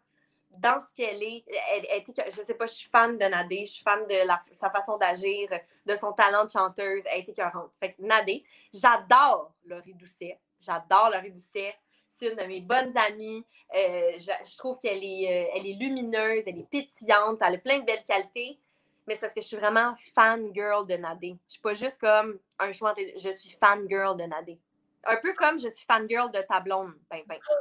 dans 0.51 0.81
ce 0.81 0.87
qu'elle 0.95 1.23
est. 1.23 1.45
Elle, 1.73 2.05
je 2.27 2.43
sais 2.43 2.55
pas, 2.55 2.67
je 2.67 2.73
suis 2.73 2.89
fan 2.89 3.17
de 3.17 3.25
Nadé, 3.25 3.67
je 3.67 3.73
suis 3.73 3.85
fan 3.85 4.07
de 4.07 4.15
sa 4.53 4.71
façon 4.71 4.97
d'agir, 4.97 5.49
de 5.87 5.97
son 5.97 6.13
talent 6.13 6.45
de 6.45 6.51
chanteuse. 6.51 7.03
Elle 7.07 7.21
est 7.21 7.29
écœurante. 7.29 7.71
Fait 7.81 7.93
que 7.93 8.03
Nadé, 8.03 8.45
j'adore 8.73 9.53
Laurie 9.65 9.95
Doucet. 9.95 10.39
J'adore 10.61 11.11
Laurie 11.13 11.31
Doucet. 11.31 11.75
C'est 12.09 12.29
une 12.29 12.37
de 12.37 12.45
mes 12.45 12.61
bonnes 12.61 12.97
amies. 12.97 13.45
Euh, 13.75 14.13
je, 14.19 14.57
trouve 14.57 14.79
qu'elle 14.79 15.05
est, 15.05 15.47
euh, 15.47 15.51
elle 15.55 15.67
est 15.67 15.75
lumineuse, 15.75 16.43
elle 16.47 16.59
est 16.59 16.69
pétillante, 16.69 17.39
elle 17.41 17.55
a 17.55 17.59
plein 17.59 17.79
de 17.79 17.85
belles 17.85 18.05
qualités. 18.05 18.59
Mais 19.07 19.15
c'est 19.15 19.21
parce 19.21 19.35
que 19.35 19.41
je 19.41 19.47
suis 19.47 19.57
vraiment 19.57 19.95
fan 20.15 20.53
girl 20.53 20.87
de 20.87 20.95
Nadé. 20.97 21.39
Je 21.47 21.53
suis 21.53 21.63
pas 21.63 21.75
juste 21.75 21.99
comme 21.99 22.39
un 22.59 22.73
choix, 22.73 22.93
je 22.97 23.31
suis 23.31 23.51
fan 23.51 23.87
girl 23.89 24.17
de 24.17 24.25
Nadé. 24.25 24.59
Un 25.05 25.17
peu 25.23 25.33
comme 25.35 25.59
je 25.59 25.69
suis 25.69 25.87
fangirl 25.91 26.31
de 26.33 26.41
ta 26.49 26.61
blonde, 26.61 26.93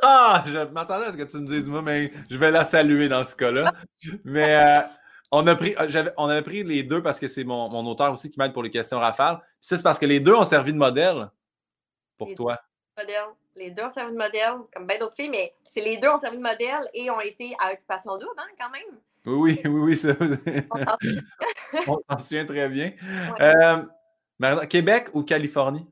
Ah, 0.02 0.44
je 0.48 0.60
m'attendais 0.60 1.06
à 1.06 1.12
ce 1.12 1.18
que 1.18 1.24
tu 1.24 1.38
me 1.38 1.46
dises, 1.48 1.68
moi, 1.68 1.82
mais 1.82 2.12
je 2.30 2.38
vais 2.38 2.52
la 2.52 2.66
saluer 2.66 3.10
dans 3.10 3.24
ce 3.24 3.36
cas-là. 3.36 3.72
mais 4.26 4.56
euh, 4.56 4.82
on, 5.32 5.46
a 5.48 5.56
pris, 5.56 5.76
euh, 5.80 6.12
on 6.18 6.30
avait 6.30 6.42
pris 6.42 6.64
les 6.64 6.84
deux 6.84 7.02
parce 7.02 7.20
que 7.20 7.28
c'est 7.28 7.44
mon, 7.44 7.70
mon, 7.70 7.86
auteur 7.86 8.12
aussi 8.12 8.30
qui 8.30 8.40
m'aide 8.40 8.54
pour 8.54 8.64
les 8.64 8.72
questions 8.72 9.00
rafales. 9.00 9.38
Puis 9.38 9.48
c'est 9.62 9.84
parce 9.84 10.00
que 10.00 10.06
les 10.06 10.20
deux 10.20 10.34
ont 10.34 10.46
servi 10.46 10.74
de 10.74 10.78
modèle 10.78 11.30
pour 12.18 12.34
toi. 12.34 12.60
Les 13.56 13.72
deux 13.72 13.84
ont 13.84 13.92
servi 13.92 14.12
de 14.12 14.18
modèle, 14.18 14.54
comme 14.74 14.88
bien 14.88 15.00
d'autres 15.00 15.16
filles, 15.16 15.30
mais 15.30 15.54
c'est 15.66 15.82
les 15.82 15.98
deux 15.98 16.10
ont 16.10 16.20
servi 16.20 16.38
de 16.38 16.44
modèle 16.44 16.90
et 16.94 17.10
ont 17.12 17.22
été 17.22 17.56
à 17.60 17.74
occupation 17.74 18.18
double, 18.18 18.32
hein, 18.38 18.48
quand 18.60 18.70
même. 18.70 19.00
Oui, 19.26 19.60
oui, 19.66 19.72
oui, 19.72 19.98
ça. 19.98 20.14
on 21.88 22.00
s'en 22.10 22.18
souvient 22.18 22.46
très 22.46 22.70
bien. 22.70 22.94
Euh, 23.40 23.84
Québec 24.68 25.10
ou 25.14 25.24
Californie? 25.24 25.88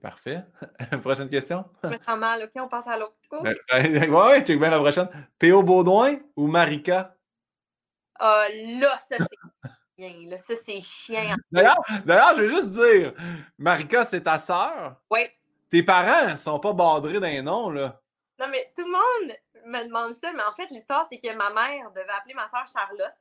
Parfait. 0.00 0.42
prochaine 1.02 1.28
question? 1.28 1.64
Je 1.82 2.14
mal, 2.14 2.44
OK? 2.44 2.62
On 2.62 2.68
passe 2.68 2.86
à 2.86 2.98
l'autre. 2.98 3.16
Ben, 3.30 3.54
ben, 3.68 4.02
oui, 4.02 4.08
ouais, 4.08 4.44
check 4.44 4.58
bien 4.58 4.70
la 4.70 4.78
prochaine. 4.78 5.08
P.O. 5.38 5.62
Baudouin 5.62 6.18
ou 6.36 6.46
Marika? 6.46 7.16
Ah, 8.18 8.46
là, 8.52 8.98
ça, 9.08 9.16
c'est 9.18 9.98
chien. 9.98 10.28
Là, 10.28 10.38
ça, 10.38 10.54
c'est 10.64 10.80
chien. 10.80 11.36
D'ailleurs, 11.50 11.80
d'ailleurs, 12.04 12.36
je 12.36 12.42
vais 12.42 12.48
juste 12.48 12.70
dire, 12.70 13.14
Marika, 13.58 14.04
c'est 14.04 14.22
ta 14.22 14.38
sœur? 14.38 14.96
Oui. 15.10 15.26
Tes 15.70 15.82
parents 15.82 16.30
ne 16.30 16.36
sont 16.36 16.60
pas 16.60 16.72
badrés 16.72 17.20
d'un 17.20 17.42
nom, 17.42 17.70
là. 17.70 18.00
Non, 18.38 18.46
mais 18.48 18.72
tout 18.76 18.84
le 18.84 18.92
monde 18.92 19.36
me 19.66 19.84
demande 19.84 20.14
ça, 20.14 20.32
mais 20.32 20.42
en 20.42 20.52
fait, 20.52 20.68
l'histoire, 20.70 21.06
c'est 21.10 21.18
que 21.18 21.34
ma 21.34 21.50
mère 21.50 21.90
devait 21.90 22.06
appeler 22.16 22.34
ma 22.34 22.48
soeur 22.48 22.66
Charlotte. 22.66 23.14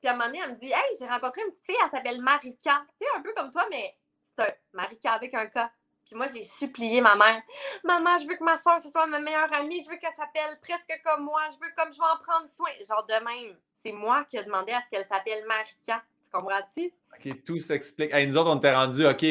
Puis 0.00 0.08
à 0.08 0.14
un 0.14 0.16
moment 0.16 0.26
donné, 0.26 0.40
elle 0.44 0.52
me 0.52 0.58
dit 0.58 0.66
Hey, 0.66 0.96
j'ai 0.98 1.06
rencontré 1.06 1.42
une 1.42 1.50
petite 1.50 1.64
fille, 1.64 1.76
elle 1.82 1.90
s'appelle 1.90 2.20
Marika. 2.20 2.84
Tu 2.98 3.04
sais, 3.04 3.04
un 3.16 3.22
peu 3.22 3.32
comme 3.34 3.52
toi, 3.52 3.64
mais 3.70 3.96
c'est 4.36 4.44
un 4.44 4.52
Marika 4.72 5.12
avec 5.12 5.34
un 5.34 5.46
cas. 5.46 5.70
Puis 6.04 6.16
moi, 6.16 6.26
j'ai 6.34 6.42
supplié 6.42 7.00
ma 7.00 7.14
mère. 7.14 7.42
Maman, 7.84 8.18
je 8.18 8.26
veux 8.26 8.34
que 8.34 8.44
ma 8.44 8.60
soeur, 8.60 8.80
ce 8.82 8.90
soit 8.90 9.06
ma 9.06 9.20
meilleure 9.20 9.52
amie. 9.52 9.82
Je 9.84 9.90
veux 9.90 9.96
qu'elle 9.96 10.14
s'appelle 10.14 10.58
presque 10.60 11.00
comme 11.04 11.24
moi. 11.24 11.42
Je 11.52 11.64
veux 11.64 11.72
comme 11.76 11.92
je 11.92 11.98
vais 11.98 12.04
en 12.04 12.22
prendre 12.22 12.48
soin. 12.48 12.70
Genre 12.86 13.06
de 13.06 13.24
même. 13.24 13.56
C'est 13.82 13.92
moi 13.92 14.24
qui 14.28 14.36
ai 14.36 14.44
demandé 14.44 14.72
à 14.72 14.82
ce 14.84 14.90
qu'elle 14.90 15.06
s'appelle 15.06 15.44
Marika. 15.46 16.02
Tu 16.22 16.30
comprends-tu? 16.30 16.92
OK, 17.14 17.44
tout 17.44 17.60
s'explique. 17.60 18.12
Hey, 18.12 18.26
nous 18.26 18.36
autres, 18.36 18.50
on 18.50 18.58
t'est 18.58 18.74
rendu, 18.74 19.06
OK, 19.06 19.24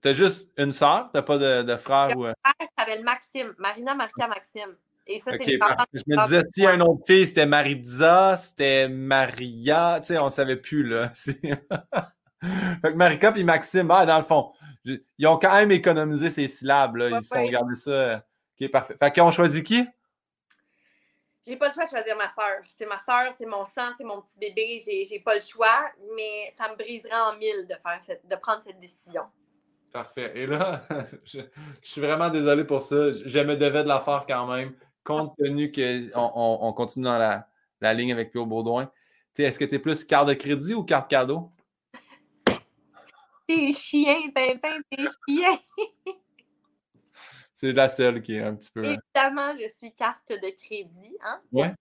t'as 0.00 0.12
juste 0.12 0.50
une 0.56 0.72
soeur, 0.72 1.08
t'as 1.12 1.22
pas 1.22 1.38
de, 1.38 1.62
de 1.62 1.76
frère 1.76 2.16
ou. 2.16 2.24
Mon 2.24 2.34
frère 2.44 2.68
s'appelle 2.76 3.02
Maxime. 3.02 3.54
Marina 3.58 3.94
Marika 3.94 4.28
Maxime. 4.28 4.76
Et 5.06 5.20
ça, 5.20 5.30
c'est 5.32 5.44
les 5.44 5.58
Je 5.94 6.02
me 6.06 6.22
disais, 6.24 6.42
si 6.52 6.66
un 6.66 6.80
autre 6.80 7.02
fille, 7.06 7.26
c'était 7.26 7.46
Maritza, 7.46 8.36
c'était 8.36 8.88
Maria, 8.88 10.00
tu 10.00 10.08
sais, 10.08 10.18
on 10.18 10.28
savait 10.28 10.56
plus, 10.56 10.82
là. 10.82 11.12
fait 12.42 12.92
que 12.92 12.96
Marika 12.96 13.32
et 13.36 13.44
Maxime, 13.44 13.90
ah, 13.90 14.06
dans 14.06 14.18
le 14.18 14.24
fond, 14.24 14.52
ils 14.84 15.26
ont 15.26 15.38
quand 15.38 15.54
même 15.54 15.70
économisé 15.72 16.30
ces 16.30 16.48
syllabes. 16.48 16.96
Là. 16.96 17.10
Ils 17.10 17.22
se 17.22 17.28
sont 17.28 17.44
regardés 17.44 17.76
ça. 17.76 18.24
OK, 18.60 18.70
parfait. 18.70 18.96
Fait 18.98 19.10
qu'ils 19.10 19.22
ont 19.22 19.30
choisi 19.30 19.62
qui? 19.62 19.86
J'ai 21.46 21.56
pas 21.56 21.68
le 21.68 21.72
choix 21.72 21.84
de 21.84 21.90
choisir 21.90 22.16
ma 22.16 22.28
soeur. 22.28 22.62
C'est 22.76 22.86
ma 22.86 22.98
soeur, 22.98 23.32
c'est 23.38 23.46
mon 23.46 23.64
sang, 23.64 23.90
c'est 23.96 24.04
mon 24.04 24.20
petit 24.20 24.38
bébé. 24.38 24.82
J'ai, 24.84 25.04
j'ai 25.04 25.18
pas 25.18 25.34
le 25.34 25.40
choix, 25.40 25.86
mais 26.14 26.52
ça 26.56 26.68
me 26.68 26.76
briserait 26.76 27.20
en 27.20 27.36
mille 27.36 27.66
de, 27.68 27.74
faire 27.74 28.00
cette, 28.04 28.28
de 28.28 28.36
prendre 28.36 28.62
cette 28.62 28.78
décision. 28.78 29.22
Parfait. 29.92 30.32
Et 30.34 30.46
là, 30.46 30.82
je, 31.24 31.40
suis 31.82 32.00
vraiment 32.00 32.28
désolé 32.28 32.64
pour 32.64 32.82
ça. 32.82 33.12
Je 33.12 33.40
me 33.40 33.56
devais 33.56 33.82
de 33.82 33.88
la 33.88 34.00
faire 34.00 34.24
quand 34.28 34.46
même, 34.46 34.74
compte 35.04 35.34
tenu 35.38 35.72
qu'on 35.72 36.10
on, 36.34 36.72
continue 36.74 37.06
dans 37.06 37.18
la, 37.80 37.94
ligne 37.94 38.12
avec 38.12 38.30
Pio 38.30 38.44
Baudouin. 38.44 38.90
Est-ce 39.38 39.58
que 39.58 39.64
tu 39.64 39.76
es 39.76 39.78
plus 39.78 40.04
carte 40.04 40.28
de 40.28 40.34
crédit 40.34 40.74
ou 40.74 40.82
carte 40.82 41.08
cadeau? 41.08 41.52
T'es 43.48 43.72
chien, 43.72 44.30
Pimpin, 44.34 44.78
t'es 44.90 45.04
chien. 45.26 45.58
C'est 47.54 47.72
la 47.72 47.88
seule 47.88 48.22
qui 48.22 48.36
est 48.36 48.42
un 48.42 48.54
petit 48.54 48.70
peu. 48.70 48.84
Hein. 48.84 48.98
Évidemment, 49.16 49.52
je 49.60 49.66
suis 49.68 49.92
carte 49.92 50.28
de 50.28 50.62
crédit, 50.62 51.16
hein? 51.24 51.40
Ouais. 51.50 51.74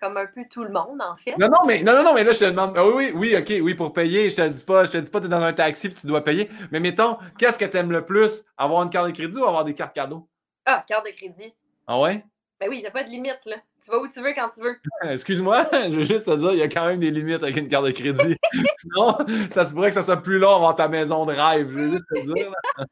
comme 0.00 0.16
un 0.16 0.26
peu 0.26 0.42
tout 0.48 0.62
le 0.62 0.70
monde, 0.70 1.02
en 1.02 1.16
fait. 1.16 1.36
Non, 1.38 1.48
non, 1.48 1.66
mais 1.66 1.82
non, 1.82 2.04
non, 2.04 2.14
mais 2.14 2.22
là, 2.22 2.32
je 2.32 2.38
te 2.38 2.44
demande. 2.44 2.74
Ah 2.76 2.86
oui, 2.86 3.10
oui, 3.12 3.12
oui, 3.14 3.36
ok, 3.36 3.64
oui, 3.64 3.74
pour 3.74 3.92
payer, 3.92 4.30
je 4.30 4.36
te 4.36 4.46
dis 4.46 4.62
pas, 4.62 4.84
je 4.84 4.92
te 4.92 4.98
dis 4.98 5.10
pas, 5.10 5.18
tu 5.18 5.26
es 5.26 5.28
dans 5.28 5.42
un 5.42 5.52
taxi 5.52 5.88
et 5.88 5.92
tu 5.92 6.06
dois 6.06 6.22
payer. 6.22 6.48
Mais 6.70 6.78
mettons, 6.78 7.16
qu'est-ce 7.36 7.58
que 7.58 7.64
tu 7.64 7.76
aimes 7.76 7.90
le 7.90 8.04
plus? 8.04 8.44
Avoir 8.56 8.84
une 8.84 8.90
carte 8.90 9.08
de 9.08 9.12
crédit 9.12 9.38
ou 9.38 9.44
avoir 9.44 9.64
des 9.64 9.74
cartes 9.74 9.94
cadeaux? 9.94 10.28
Ah, 10.64 10.84
carte 10.86 11.06
de 11.06 11.10
crédit. 11.10 11.52
Ah 11.88 11.98
ouais? 11.98 12.24
Ben 12.60 12.68
oui, 12.68 12.80
il 12.80 12.86
a 12.86 12.90
pas 12.90 13.04
de 13.04 13.10
limite, 13.10 13.44
là. 13.46 13.56
Tu 13.84 13.90
vas 13.90 13.98
où 13.98 14.08
tu 14.08 14.20
veux 14.20 14.32
quand 14.34 14.48
tu 14.48 14.60
veux. 14.60 14.80
Excuse-moi, 15.10 15.68
je 15.72 15.96
veux 15.96 16.04
juste 16.04 16.26
te 16.26 16.36
dire, 16.36 16.52
il 16.52 16.58
y 16.58 16.62
a 16.62 16.68
quand 16.68 16.86
même 16.86 16.98
des 16.98 17.10
limites 17.10 17.42
avec 17.42 17.56
une 17.56 17.68
carte 17.68 17.86
de 17.86 17.92
crédit. 17.92 18.36
Sinon, 18.76 19.16
ça 19.50 19.64
se 19.64 19.72
pourrait 19.72 19.88
que 19.88 19.94
ça 19.94 20.02
soit 20.02 20.16
plus 20.16 20.38
long 20.38 20.56
avant 20.56 20.74
ta 20.74 20.88
maison 20.88 21.24
de 21.24 21.32
rêve. 21.32 21.70
Je 21.70 21.78
veux 21.78 21.90
juste 21.90 22.04
te 22.12 22.34
dire. 22.34 22.52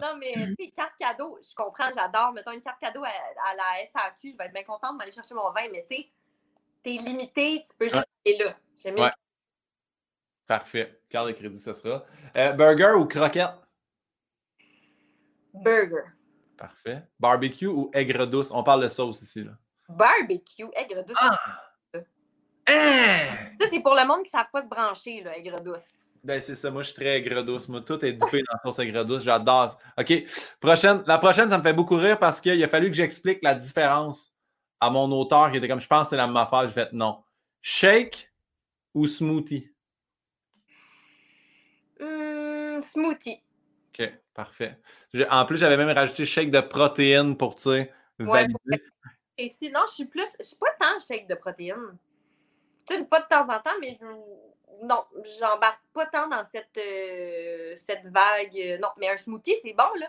Non, 0.00 0.16
mais 0.16 0.32
tu 0.32 0.54
sais, 0.66 0.70
carte 0.70 0.92
cadeau, 0.96 1.40
je 1.42 1.52
comprends, 1.56 1.90
j'adore. 1.92 2.32
Mettons 2.32 2.52
une 2.52 2.62
carte 2.62 2.78
cadeau 2.78 3.02
à, 3.02 3.54
la 3.56 3.84
SAQ, 3.84 4.30
je 4.30 4.36
vais 4.36 4.44
être 4.44 4.52
bien 4.52 4.62
contente 4.62 4.96
d'aller 4.96 5.10
chercher 5.10 5.34
mon 5.34 5.50
vin, 5.50 5.66
mais 5.72 5.84
tu 5.90 5.96
sais, 5.96 6.08
t'es 6.84 7.02
limité, 7.02 7.64
tu 7.68 7.76
peux 7.76 7.86
juste 7.86 8.06
aller 8.24 8.38
là. 8.38 8.56
J'aime 8.80 8.94
bien. 8.94 9.10
Parfait. 10.46 11.00
Carte 11.10 11.26
de 11.26 11.32
crédit, 11.32 11.58
ce 11.58 11.72
sera. 11.72 12.04
Euh, 12.36 12.52
burger 12.52 12.92
ou 12.96 13.06
croquette? 13.06 13.50
Burger. 15.52 16.04
Parfait. 16.58 17.02
Barbecue 17.18 17.68
ou 17.68 17.90
aigre 17.94 18.26
douce? 18.26 18.50
On 18.50 18.62
parle 18.62 18.82
de 18.82 18.88
sauce 18.88 19.22
ici, 19.22 19.44
là. 19.44 19.52
Barbecue, 19.88 20.66
aigre 20.74 21.04
douce. 21.06 21.16
Ah! 21.20 21.38
Hein? 21.94 23.24
Ça, 23.58 23.66
c'est 23.70 23.80
pour 23.80 23.94
le 23.94 24.06
monde 24.06 24.24
qui 24.24 24.30
ne 24.34 24.38
savent 24.38 24.50
pas 24.52 24.62
se 24.62 24.68
brancher, 24.68 25.22
là, 25.22 25.38
aigre 25.38 25.60
douce. 25.62 25.98
Ben, 26.24 26.40
c'est 26.40 26.56
ça. 26.56 26.70
Moi, 26.70 26.82
je 26.82 26.88
suis 26.88 26.96
très 26.96 27.18
aigre-douce. 27.18 27.68
Moi, 27.68 27.80
tout 27.80 28.04
est 28.04 28.12
dippé 28.12 28.38
dans 28.38 28.52
la 28.52 28.58
sauce 28.58 28.78
aigre-douce. 28.80 29.22
J'adore. 29.22 29.78
OK. 29.98 30.24
Prochaine. 30.60 31.02
La 31.06 31.18
prochaine, 31.18 31.48
ça 31.48 31.58
me 31.58 31.62
fait 31.62 31.72
beaucoup 31.72 31.96
rire 31.96 32.18
parce 32.18 32.40
qu'il 32.40 32.62
a 32.62 32.68
fallu 32.68 32.88
que 32.88 32.96
j'explique 32.96 33.38
la 33.42 33.54
différence 33.54 34.34
à 34.80 34.90
mon 34.90 35.10
auteur 35.12 35.50
qui 35.50 35.58
était 35.58 35.68
comme 35.68 35.80
je 35.80 35.86
pense 35.86 36.04
que 36.04 36.10
c'est 36.10 36.16
la 36.16 36.26
même 36.26 36.36
affaire. 36.36 36.66
J'ai 36.66 36.74
fait 36.74 36.92
non. 36.92 37.22
Shake 37.62 38.32
ou 38.94 39.06
smoothie? 39.06 39.70
Hum, 42.00 42.82
smoothie. 42.82 43.40
OK, 43.98 44.12
parfait. 44.34 44.78
En 45.30 45.44
plus, 45.44 45.56
j'avais 45.56 45.76
même 45.76 45.90
rajouté 45.90 46.24
shake 46.24 46.50
de 46.50 46.60
protéines 46.60 47.36
pour, 47.36 47.54
tu 47.54 47.62
sais, 47.62 47.92
valider. 48.18 48.82
Et 49.36 49.54
sinon, 49.58 49.80
je 49.88 49.94
suis 49.94 50.04
plus. 50.04 50.26
Je 50.38 50.44
suis 50.44 50.56
pas 50.56 50.70
tant 50.78 50.98
shake 51.00 51.28
de 51.28 51.34
protéines. 51.34 51.98
Tu 52.86 52.94
sais, 52.94 53.00
une 53.00 53.08
fois 53.08 53.20
de 53.20 53.26
temps 53.26 53.44
en 53.44 53.58
temps, 53.60 53.76
mais 53.80 53.96
je 54.00 54.06
non, 54.82 55.04
j'embarque 55.40 55.82
pas 55.92 56.06
tant 56.06 56.28
dans 56.28 56.44
cette, 56.44 56.78
euh, 56.78 57.74
cette 57.76 58.06
vague. 58.06 58.78
Non, 58.80 58.88
mais 58.98 59.10
un 59.10 59.16
smoothie, 59.16 59.56
c'est 59.64 59.74
bon, 59.74 59.90
là. 59.98 60.06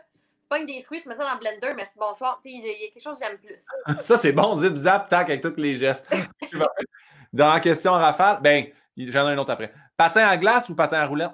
Pas 0.48 0.64
des 0.64 0.82
fruits, 0.82 1.02
tu 1.02 1.10
mets 1.10 1.16
ça 1.16 1.24
dans 1.24 1.34
le 1.34 1.40
blender, 1.40 1.74
merci, 1.76 1.94
bonsoir. 1.98 2.40
Il 2.44 2.66
y 2.66 2.70
a 2.70 2.92
quelque 2.92 3.04
chose 3.04 3.20
que 3.20 3.26
j'aime 3.26 3.38
plus. 3.38 3.60
ça, 4.04 4.18
c'est 4.18 4.32
bon, 4.32 4.56
zip, 4.56 4.76
zap, 4.76 5.08
tac, 5.08 5.30
avec 5.30 5.42
tous 5.42 5.56
les 5.58 5.78
gestes. 5.78 6.06
dans 7.34 7.54
la 7.54 7.60
question 7.60 7.92
rafale, 7.94 8.40
ben, 8.42 8.66
j'en 8.98 9.28
ai 9.30 9.34
un 9.34 9.38
autre 9.38 9.52
après. 9.52 9.72
Patin 9.96 10.28
à 10.28 10.38
glace 10.38 10.70
ou 10.70 10.76
patin 10.76 10.98
à 10.98 11.06
roulette? 11.06 11.32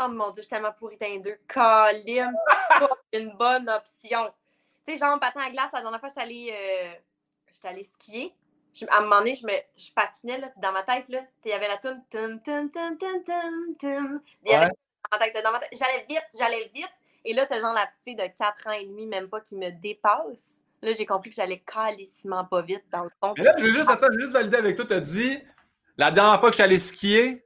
Oh 0.00 0.08
mon 0.08 0.30
Dieu, 0.30 0.36
je 0.36 0.42
suis 0.42 0.48
tellement 0.48 0.72
pourri 0.72 0.96
deux. 0.98 1.38
Colin, 1.48 2.32
c'est 2.72 2.78
pas 2.78 2.98
une 3.12 3.32
bonne 3.36 3.68
option. 3.68 4.32
Tu 4.86 4.92
sais, 4.92 4.98
genre, 4.98 5.18
patin 5.18 5.40
à 5.40 5.50
glace, 5.50 5.70
la 5.72 5.80
dernière 5.80 6.00
fois, 6.00 6.08
je 6.08 6.14
suis 6.14 6.22
allée, 6.22 6.54
euh, 6.54 7.68
allée 7.68 7.84
skier 7.84 8.34
à 8.86 8.98
un 8.98 9.00
moment 9.02 9.18
donné, 9.18 9.34
je, 9.34 9.46
me, 9.46 9.52
je 9.76 9.90
patinais 9.92 10.38
là, 10.38 10.48
dans 10.56 10.72
ma 10.72 10.82
tête, 10.82 11.08
là, 11.08 11.20
il 11.44 11.50
y 11.50 11.52
avait 11.52 11.68
la 11.68 11.78
toune. 11.78 12.02
Tum, 12.10 12.40
tum, 12.40 12.70
tum, 12.70 12.96
tum, 12.98 13.24
tum, 13.24 13.76
tum. 13.78 14.20
Il 14.44 14.52
y 14.52 14.54
avait 14.54 14.66
dans 14.66 15.18
ma 15.18 15.18
tête, 15.18 15.44
dans 15.44 15.52
ma 15.52 15.58
tête. 15.58 15.70
J'allais 15.72 16.06
vite, 16.08 16.26
j'allais 16.38 16.70
vite. 16.74 16.90
Et 17.24 17.34
là, 17.34 17.46
t'as 17.46 17.60
genre 17.60 17.72
la 17.72 17.86
petite 17.86 18.04
fille 18.04 18.16
de 18.16 18.26
4 18.38 18.66
ans 18.68 18.72
et 18.72 18.84
demi, 18.84 19.06
même 19.06 19.28
pas, 19.28 19.40
qui 19.40 19.54
me 19.54 19.70
dépasse. 19.70 20.60
Là, 20.82 20.92
j'ai 20.92 21.06
compris 21.06 21.30
que 21.30 21.36
j'allais 21.36 21.60
calissement 21.60 22.44
pas 22.44 22.62
vite 22.62 22.84
dans 22.92 23.04
le 23.04 23.10
fond. 23.20 23.34
Mais 23.36 23.44
là, 23.44 23.54
je 23.58 23.64
veux 23.64 23.72
juste, 23.72 23.90
attends, 23.90 24.06
je 24.06 24.12
veux 24.12 24.20
juste 24.20 24.32
valider 24.32 24.56
avec 24.56 24.76
toi. 24.76 24.86
Tu 24.86 24.94
as 24.94 25.00
dit, 25.00 25.38
la 25.96 26.10
dernière 26.10 26.38
fois 26.38 26.50
que 26.50 26.56
je 26.56 26.62
suis 26.62 26.80
skier, 26.80 27.44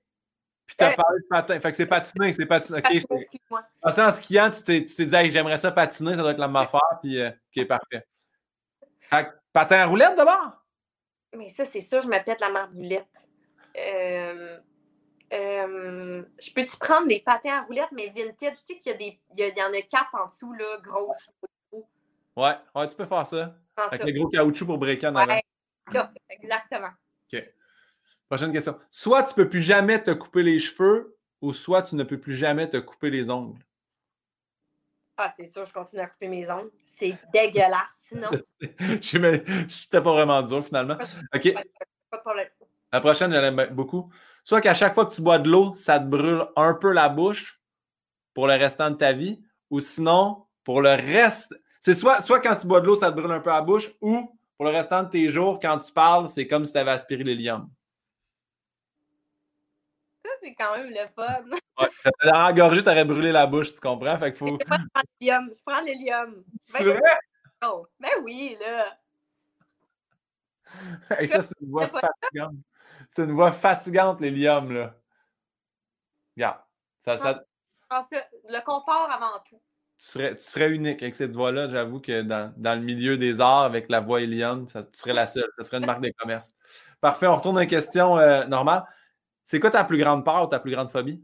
puis 0.73 0.77
tu 0.79 0.85
as 0.85 0.93
euh, 0.93 0.97
parlé 0.97 1.21
de 1.21 1.27
patin. 1.29 1.61
Fait 1.61 1.71
que 1.71 1.77
c'est 1.77 1.87
patiner, 1.87 2.33
c'est 2.33 2.47
patiner. 2.47 2.79
Excuse-moi. 2.79 3.63
En 3.83 4.11
skiant, 4.11 4.51
tu 4.51 4.63
t'es 4.63 4.81
dit, 4.81 5.31
j'aimerais 5.31 5.59
ça 5.59 5.71
patiner, 5.71 6.15
ça 6.15 6.23
doit 6.23 6.33
être 6.33 6.39
la 6.39 6.49
même 6.49 6.57
affaire, 6.63 6.99
puis 7.03 7.21
euh, 7.21 7.31
OK, 7.31 7.67
parfait. 7.67 8.07
Fait 9.01 9.25
que, 9.27 9.31
patin 9.53 9.81
à 9.81 9.87
roulette 9.87 10.17
d'abord? 10.17 10.65
Mais 11.37 11.51
ça, 11.51 11.65
c'est 11.65 11.81
sûr, 11.81 12.03
je 12.03 12.09
me 12.09 12.25
pète 12.25 12.41
la 12.41 12.51
marboulette. 12.51 13.07
Euh, 13.77 14.59
euh, 15.33 16.23
je 16.41 16.53
peux-tu 16.53 16.77
prendre 16.79 17.09
des 17.09 17.21
patins 17.21 17.59
à 17.59 17.63
roulettes, 17.63 17.93
mais 17.93 18.09
vintage? 18.09 18.65
Tu 18.67 18.75
sais 18.75 18.79
qu'il 18.81 18.93
y, 18.93 18.95
a 18.95 18.99
des, 18.99 19.21
il 19.37 19.59
y, 19.59 19.63
en 19.63 19.73
a 19.73 19.83
quatre 19.83 20.15
en 20.15 20.29
dessous, 20.29 20.53
là, 20.53 20.79
grosses. 20.83 21.29
Ouais, 22.37 22.55
ouais, 22.75 22.87
tu 22.89 22.97
peux 22.97 23.05
faire 23.05 23.27
ça. 23.27 23.55
Avec 23.77 24.05
les 24.05 24.13
gros 24.13 24.29
caoutchouc 24.29 24.67
pour 24.67 24.79
breaker 24.79 25.09
en 25.09 25.17
avant. 25.17 25.39
exactement. 26.31 26.91
Prochaine 28.33 28.51
question. 28.51 28.79
Soit 28.91 29.25
tu 29.25 29.33
ne 29.33 29.35
peux 29.35 29.49
plus 29.51 29.61
jamais 29.61 30.03
te 30.03 30.11
couper 30.11 30.43
les 30.43 30.59
cheveux, 30.59 31.19
ou 31.43 31.53
soit 31.53 31.83
tu 31.83 31.97
ne 31.97 32.03
peux 32.03 32.19
plus 32.19 32.33
jamais 32.33 32.67
te 32.67 32.79
couper 32.79 33.11
les 33.11 33.29
ongles. 33.29 33.61
Ah, 35.19 35.31
c'est 35.37 35.45
sûr, 35.45 35.67
je 35.67 35.73
continue 35.75 36.01
à 36.01 36.07
couper 36.07 36.29
mes 36.29 36.51
ongles. 36.51 36.71
C'est 36.97 37.15
dégueulasse, 37.31 37.91
sinon. 38.09 38.31
C'était 39.69 40.01
pas 40.01 40.13
vraiment 40.15 40.41
dur, 40.41 40.65
finalement. 40.65 40.97
OK. 41.35 41.53
Pas 41.53 42.17
de 42.17 42.23
problème. 42.23 42.49
La 42.91 43.03
prochaine, 43.03 43.31
je 43.35 43.37
l'aime 43.37 43.67
beaucoup. 43.73 44.11
Soit 44.45 44.63
qu'à 44.63 44.73
chaque 44.73 44.95
fois 44.95 45.05
que 45.05 45.15
tu 45.15 45.21
bois 45.21 45.39
de 45.39 45.51
l'eau, 45.51 45.75
ça 45.77 46.01
te 46.01 46.07
brûle 46.07 46.47
un 46.57 46.73
peu 46.73 46.91
la 46.91 47.11
bouche 47.11 47.61
pour 48.33 48.47
le 48.47 48.55
restant 48.55 48.89
de 48.89 48.97
ta 48.97 49.13
vie, 49.13 49.43
ou 49.69 49.79
sinon, 49.79 50.47
pour 50.65 50.81
le 50.81 50.89
reste. 50.89 51.55
C'est 51.81 51.93
soit, 51.93 52.23
soit 52.23 52.41
quand 52.41 52.57
tu 52.57 52.67
bois 52.67 52.81
de 52.81 52.87
l'eau, 52.87 52.97
ça 52.97 53.13
te 53.13 53.17
brûle 53.21 53.31
un 53.31 53.41
peu 53.41 53.51
la 53.51 53.61
bouche, 53.61 53.91
ou 54.01 54.35
pour 54.57 54.65
le 54.65 54.73
restant 54.73 55.03
de 55.03 55.11
tes 55.11 55.29
jours, 55.29 55.61
quand 55.61 55.79
tu 55.81 55.93
parles, 55.93 56.31
c'est 56.31 56.47
comme 56.47 56.65
si 56.65 56.73
tu 56.73 56.79
avais 56.79 56.93
aspiré 56.93 57.25
l'hélium 57.25 57.69
c'est 60.43 60.55
quand 60.55 60.77
même 60.77 60.91
le 60.91 61.07
fun. 61.15 61.45
Ouais, 61.81 61.89
ça 62.03 62.11
t'a 62.21 62.49
engorgé, 62.49 62.85
t'aurais 62.85 63.07
brûlé 63.07 63.33
la 63.33 63.47
bouche, 63.47 63.73
tu 63.73 63.81
comprends? 63.81 64.19
Fait 64.19 64.31
qu'il 64.31 64.37
faut. 64.37 64.59
Je 64.61 64.65
prends 64.67 64.77
l'hélium. 65.19 65.51
Je 65.55 65.61
prends 65.65 65.81
l'hélium. 65.81 66.45
C'est 66.61 66.85
ben, 66.85 66.99
vrai? 66.99 67.19
Oh, 67.65 67.87
ben 67.99 68.11
oui, 68.23 68.59
là. 68.61 68.99
Et 71.19 71.27
ça, 71.27 71.41
c'est 71.41 71.55
une 71.63 71.71
voix 71.71 71.89
fatigante. 71.89 72.57
C'est 73.09 73.25
une 73.25 73.33
voix 73.33 73.53
fatigante, 73.53 74.21
l'hélium, 74.21 74.71
là. 74.71 74.95
Regarde. 76.37 76.61
Ça, 77.01 77.17
ça... 77.17 77.43
Le 77.91 78.65
confort 78.65 79.09
avant 79.11 79.39
tout. 79.49 79.61
Tu 79.99 80.07
serais, 80.07 80.37
tu 80.37 80.43
serais 80.43 80.71
unique 80.71 81.03
avec 81.03 81.17
cette 81.17 81.35
voix-là. 81.35 81.71
J'avoue 81.71 82.01
que 82.01 82.21
dans, 82.21 82.53
dans, 82.59 82.75
le 82.75 82.85
milieu 82.85 83.17
des 83.17 83.41
arts, 83.41 83.63
avec 83.63 83.89
la 83.89 84.01
voix 84.01 84.21
hélium, 84.21 84.69
ça, 84.69 84.83
tu 84.83 84.99
serais 84.99 85.15
la 85.15 85.27
seule. 85.27 85.49
Ce 85.59 85.65
serait 85.65 85.79
une 85.79 85.87
marque 85.87 86.03
des 86.03 86.13
commerces. 86.13 86.55
Parfait. 87.01 87.27
On 87.27 87.37
retourne 87.37 87.57
à 87.57 87.63
une 87.63 87.69
question 87.69 88.19
euh, 88.19 88.45
normale. 88.45 88.85
C'est 89.43 89.61
quoi 89.61 89.71
ta 89.71 89.85
plus 89.85 89.99
grande 89.99 90.25
peur 90.25 90.45
ou 90.45 90.47
ta 90.47 90.61
plus 90.61 90.73
grande 90.73 90.91
phobie? 90.91 91.23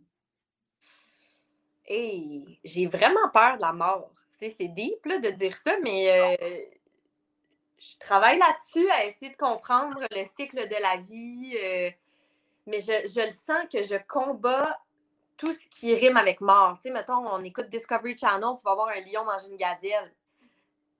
Hey, 1.87 2.59
j'ai 2.65 2.87
vraiment 2.87 3.29
peur 3.33 3.57
de 3.57 3.63
la 3.63 3.73
mort. 3.73 4.13
c'est 4.39 4.69
deep 4.69 5.07
de 5.07 5.31
dire 5.31 5.57
ça, 5.65 5.77
mais 5.83 6.11
euh, 6.11 6.59
je 7.79 7.99
travaille 7.99 8.39
là-dessus 8.39 8.89
à 8.91 9.07
essayer 9.07 9.33
de 9.33 9.37
comprendre 9.37 10.01
le 10.11 10.25
cycle 10.37 10.69
de 10.69 10.83
la 10.83 10.97
vie. 10.99 11.57
Euh, 11.57 11.91
mais 12.67 12.81
je, 12.81 13.27
le 13.27 13.33
sens 13.33 13.65
que 13.73 13.83
je 13.83 13.97
combats 14.07 14.79
tout 15.37 15.53
ce 15.53 15.67
qui 15.69 15.95
rime 15.95 16.17
avec 16.17 16.41
mort. 16.41 16.79
Tu 16.83 16.89
sais, 16.89 16.91
mettons, 16.91 17.27
on 17.27 17.43
écoute 17.43 17.71
Discovery 17.71 18.19
Channel, 18.19 18.57
tu 18.59 18.65
vas 18.65 18.75
voir 18.75 18.89
un 18.89 19.01
lion 19.01 19.25
manger 19.25 19.47
une 19.51 19.57
gazelle. 19.57 20.13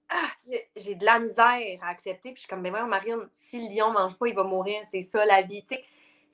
Ah, 0.09 0.31
j'ai 0.75 0.95
de 0.95 1.05
la 1.05 1.19
misère 1.19 1.79
à 1.83 1.89
accepter. 1.89 2.31
Puis 2.31 2.37
je 2.37 2.39
suis 2.41 2.49
comme, 2.49 2.61
mais 2.61 2.71
ben, 2.71 2.87
Marine, 2.87 3.29
si 3.31 3.61
le 3.61 3.75
lion 3.75 3.91
mange 3.91 4.17
pas, 4.17 4.27
il 4.27 4.33
va 4.33 4.43
mourir. 4.43 4.81
C'est 4.89 5.01
ça 5.01 5.23
la 5.23 5.43
vie. 5.43 5.63
Tu 5.69 5.75
sais, 5.75 5.83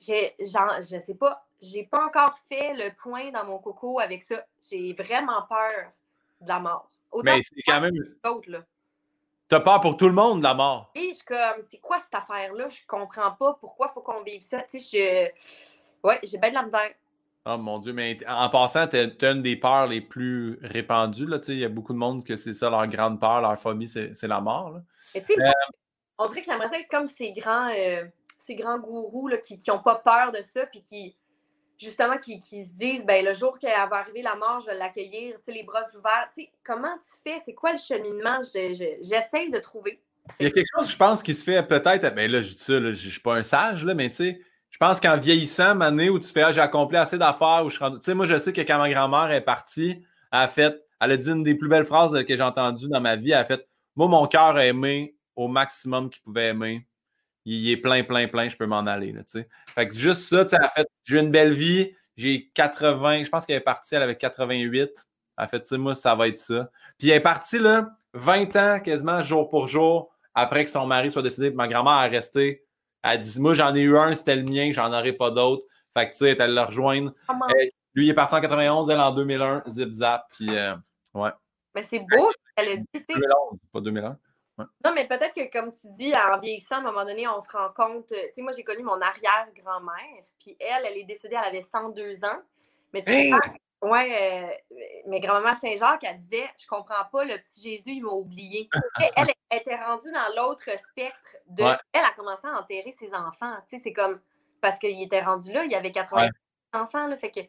genre, 0.00 0.76
je 0.78 0.98
sais 1.00 1.14
pas, 1.14 1.46
j'ai 1.60 1.84
pas 1.84 2.04
encore 2.04 2.38
fait 2.48 2.74
le 2.74 2.94
point 2.94 3.30
dans 3.30 3.44
mon 3.44 3.58
coco 3.58 3.98
avec 4.00 4.22
ça. 4.22 4.44
J'ai 4.68 4.92
vraiment 4.92 5.42
peur 5.48 5.92
de 6.40 6.48
la 6.48 6.58
mort. 6.58 6.90
Mais 7.22 7.40
c'est 7.42 7.62
quand 7.62 7.80
même. 7.80 7.94
T'as 9.48 9.60
peur 9.60 9.80
pour 9.80 9.96
tout 9.96 10.08
le 10.08 10.12
monde 10.14 10.38
de 10.38 10.44
la 10.44 10.54
mort. 10.54 10.90
Et 10.94 11.10
je 11.10 11.14
suis 11.14 11.24
comme, 11.24 11.62
c'est 11.70 11.78
quoi 11.78 12.00
cette 12.00 12.20
affaire-là? 12.20 12.68
Je 12.68 12.80
comprends 12.86 13.30
pas 13.32 13.54
pourquoi 13.54 13.86
il 13.90 13.94
faut 13.94 14.00
qu'on 14.00 14.22
vive 14.22 14.42
ça. 14.42 14.62
Tu 14.62 14.78
sais, 14.78 15.32
je... 16.02 16.06
Ouais, 16.06 16.18
j'ai 16.24 16.38
bien 16.38 16.50
de 16.50 16.54
la 16.54 16.62
misère. 16.64 16.90
Oh 17.48 17.56
mon 17.56 17.78
Dieu, 17.78 17.92
mais 17.92 18.18
en 18.26 18.50
passant, 18.50 18.88
tu 18.88 18.96
une 18.96 19.42
des 19.42 19.54
peurs 19.54 19.86
les 19.86 20.00
plus 20.00 20.58
répandues. 20.62 21.26
Là, 21.26 21.38
il 21.46 21.58
y 21.58 21.64
a 21.64 21.68
beaucoup 21.68 21.92
de 21.92 21.98
monde 21.98 22.24
que 22.24 22.36
c'est 22.36 22.54
ça 22.54 22.68
leur 22.68 22.88
grande 22.88 23.20
peur, 23.20 23.40
leur 23.40 23.56
phobie, 23.56 23.86
c'est, 23.86 24.20
la 24.24 24.40
mort. 24.40 24.70
Là. 24.72 24.80
Euh, 25.14 25.52
on 26.18 26.26
dirait 26.26 26.40
que 26.40 26.46
j'aimerais 26.46 26.68
ça 26.68 26.80
être 26.80 26.88
comme 26.90 27.06
ces 27.06 27.32
grands, 27.34 27.68
euh, 27.68 28.04
ces 28.46 28.54
grands 28.54 28.78
gourous 28.78 29.28
là, 29.28 29.38
qui 29.38 29.60
n'ont 29.68 29.82
pas 29.82 29.96
peur 29.96 30.32
de 30.32 30.40
ça, 30.54 30.66
puis 30.66 30.82
qui, 30.82 31.16
justement, 31.78 32.16
qui, 32.16 32.40
se 32.40 32.74
disent, 32.74 33.04
ben, 33.04 33.24
le 33.24 33.34
jour 33.34 33.58
qu'elle 33.58 33.70
va 33.70 33.96
arriver 33.96 34.22
la 34.22 34.36
mort, 34.36 34.60
je 34.60 34.66
vais 34.66 34.76
l'accueillir, 34.76 35.36
les 35.46 35.64
bras 35.64 35.84
ouverts. 35.96 36.30
comment 36.64 36.96
tu 37.04 37.22
fais? 37.22 37.38
C'est 37.44 37.54
quoi 37.54 37.72
le 37.72 37.78
cheminement? 37.78 38.40
J'essaye 38.44 39.50
de 39.50 39.58
trouver. 39.58 40.00
Il 40.40 40.44
y 40.44 40.46
a 40.46 40.50
quelque 40.50 40.68
chose, 40.76 40.90
je 40.90 40.96
pense, 40.96 41.22
qui 41.22 41.34
se 41.34 41.44
fait 41.44 41.62
peut-être. 41.62 42.14
Ben 42.14 42.30
là, 42.30 42.40
je 42.40 42.54
dis 42.54 42.58
ça, 42.58 42.80
je 42.80 42.86
ne 42.88 42.94
suis 42.94 43.20
pas 43.20 43.36
un 43.36 43.42
sage, 43.42 43.84
là, 43.84 43.94
mais 43.94 44.10
tu 44.10 44.16
sais, 44.16 44.40
je 44.70 44.78
pense 44.78 45.00
qu'en 45.00 45.16
vieillissant, 45.16 45.80
année 45.80 46.10
où 46.10 46.18
tu 46.18 46.28
fais, 46.28 46.42
ah, 46.42 46.52
j'ai 46.52 46.60
accompli 46.60 46.96
assez 46.96 47.16
d'affaires, 47.16 47.62
où 47.64 47.70
je 47.70 47.78
Tu 47.78 48.00
sais, 48.00 48.14
moi, 48.14 48.26
je 48.26 48.38
sais 48.38 48.52
que 48.52 48.60
quand 48.60 48.78
ma 48.78 48.90
grand-mère 48.90 49.30
est 49.30 49.40
partie, 49.44 50.02
elle 50.32 50.38
a 50.40 50.48
fait, 50.48 50.84
elle 51.00 51.12
a 51.12 51.16
dit 51.16 51.30
une 51.30 51.42
des 51.42 51.54
plus 51.54 51.68
belles 51.68 51.86
phrases 51.86 52.12
que 52.24 52.36
j'ai 52.36 52.42
entendues 52.42 52.88
dans 52.88 53.00
ma 53.00 53.16
vie. 53.16 53.30
Elle 53.30 53.38
a 53.38 53.44
fait, 53.44 53.66
moi, 53.94 54.08
mon 54.08 54.26
cœur 54.26 54.56
a 54.56 54.66
aimé 54.66 55.16
au 55.36 55.48
maximum 55.48 56.10
qu'il 56.10 56.22
pouvait 56.22 56.48
aimer. 56.48 56.86
Il 57.46 57.70
est 57.70 57.76
plein, 57.76 58.02
plein, 58.02 58.26
plein, 58.26 58.48
je 58.48 58.56
peux 58.56 58.66
m'en 58.66 58.80
aller. 58.80 59.12
Là, 59.12 59.22
fait 59.24 59.88
que 59.88 59.94
juste 59.94 60.28
ça, 60.28 60.44
tu 60.44 60.50
sais, 60.50 60.56
elle 60.58 60.66
a 60.66 60.68
fait, 60.68 60.86
j'ai 61.04 61.20
une 61.20 61.30
belle 61.30 61.52
vie, 61.52 61.92
j'ai 62.16 62.50
80, 62.54 63.22
je 63.22 63.28
pense 63.30 63.46
qu'elle 63.46 63.56
est 63.56 63.60
partie, 63.60 63.94
elle 63.94 64.02
avait 64.02 64.16
88. 64.16 64.80
Elle 64.80 64.90
a 65.36 65.46
fait, 65.46 65.60
tu 65.60 65.68
sais, 65.68 65.78
moi, 65.78 65.94
ça 65.94 66.16
va 66.16 66.26
être 66.26 66.38
ça. 66.38 66.70
Puis 66.98 67.10
elle 67.10 67.18
est 67.18 67.20
partie, 67.20 67.60
là, 67.60 67.90
20 68.14 68.56
ans 68.56 68.80
quasiment, 68.80 69.22
jour 69.22 69.48
pour 69.48 69.68
jour, 69.68 70.10
après 70.34 70.64
que 70.64 70.70
son 70.70 70.86
mari 70.86 71.10
soit 71.10 71.22
décédé. 71.22 71.50
Ma 71.50 71.68
grand-mère 71.68 71.92
a 71.92 72.08
resté. 72.08 72.64
Elle 73.02 73.20
dit 73.20 73.40
Moi, 73.40 73.54
j'en 73.54 73.74
ai 73.74 73.80
eu 73.80 73.96
un, 73.96 74.14
c'était 74.16 74.36
le 74.36 74.42
mien, 74.42 74.72
j'en 74.72 74.92
aurai 74.92 75.12
pas 75.12 75.30
d'autres. 75.30 75.64
Fait 75.96 76.06
que, 76.06 76.12
tu 76.12 76.18
sais, 76.18 76.36
elle 76.36 76.54
le 76.54 76.62
rejoindre. 76.62 77.12
lui, 77.94 78.06
il 78.06 78.10
est 78.10 78.14
parti 78.14 78.34
en 78.34 78.40
91, 78.40 78.90
elle 78.90 79.00
en 79.00 79.12
2001, 79.12 79.62
zip 79.68 79.92
zap. 79.92 80.26
Puis, 80.32 80.48
euh, 80.50 80.74
ouais. 81.14 81.30
Mais 81.76 81.84
c'est 81.84 82.00
beau, 82.00 82.30
elle 82.56 82.68
a 82.70 82.76
dit. 82.76 82.86
2011, 82.92 83.58
pas 83.72 83.80
2001. 83.80 84.18
Non, 84.58 84.92
mais 84.94 85.06
peut-être 85.06 85.34
que, 85.34 85.50
comme 85.50 85.72
tu 85.72 85.88
dis, 85.90 86.14
en 86.14 86.38
vieillissant, 86.38 86.76
à 86.76 86.78
un 86.78 86.82
moment 86.82 87.04
donné, 87.04 87.28
on 87.28 87.40
se 87.40 87.50
rend 87.50 87.68
compte. 87.76 88.08
Tu 88.08 88.14
sais, 88.34 88.42
moi, 88.42 88.52
j'ai 88.52 88.64
connu 88.64 88.82
mon 88.82 89.00
arrière-grand-mère, 89.00 90.24
puis 90.38 90.56
elle, 90.58 90.84
elle 90.86 90.98
est 90.98 91.04
décédée, 91.04 91.36
elle 91.38 91.48
avait 91.48 91.66
102 91.70 92.24
ans. 92.24 92.40
Mais 92.92 93.02
tu 93.02 93.12
sais, 93.12 93.30
Ouais, 93.82 94.56
euh, 94.72 94.78
mais 95.06 95.20
grand-maman 95.20 95.54
Saint-Jacques, 95.60 96.02
elle 96.02 96.16
disait 96.18 96.48
Je 96.58 96.66
comprends 96.66 97.04
pas, 97.12 97.24
le 97.24 97.36
petit 97.38 97.62
Jésus, 97.62 97.96
il 97.96 98.02
m'a 98.02 98.10
oublié. 98.10 98.68
elle, 99.16 99.28
était 99.50 99.76
rendue 99.76 100.10
dans 100.10 100.34
l'autre 100.42 100.64
spectre 100.88 101.36
de. 101.46 101.62
Elle 101.92 102.04
a 102.04 102.12
commencé 102.16 102.40
à 102.44 102.58
enterrer 102.58 102.92
ses 102.98 103.14
enfants. 103.14 103.54
Tu 103.68 103.76
sais, 103.76 103.82
c'est 103.84 103.92
comme. 103.92 104.18
Parce 104.60 104.78
qu'il 104.78 105.00
était 105.02 105.20
rendu 105.20 105.52
là, 105.52 105.64
il 105.64 105.70
y 105.70 105.74
avait 105.74 105.92
80 105.92 106.28
enfants. 106.72 107.06
Là, 107.06 107.16
fait 107.16 107.30
que. 107.30 107.40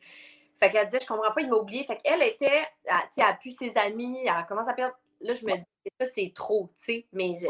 Fait 0.59 0.71
qu'elle 0.71 0.87
disait, 0.87 0.99
je 1.01 1.07
comprends 1.07 1.31
pas, 1.31 1.41
il 1.41 1.49
m'a 1.49 1.55
oublié. 1.55 1.85
Fait 1.85 1.97
qu'elle 1.97 2.23
était, 2.23 2.65
elle, 2.85 2.95
elle 3.15 3.23
a 3.23 3.33
pu 3.33 3.51
ses 3.51 3.75
amis, 3.77 4.25
elle 4.25 4.45
commence 4.47 4.67
à 4.67 4.73
perdre. 4.73 4.95
Là, 5.21 5.33
je 5.33 5.45
me 5.45 5.55
dis, 5.55 5.63
ça, 5.99 6.07
c'est 6.13 6.31
trop, 6.35 6.69
tu 6.77 6.83
sais. 6.85 7.07
Mais 7.11 7.35
j'ai. 7.35 7.47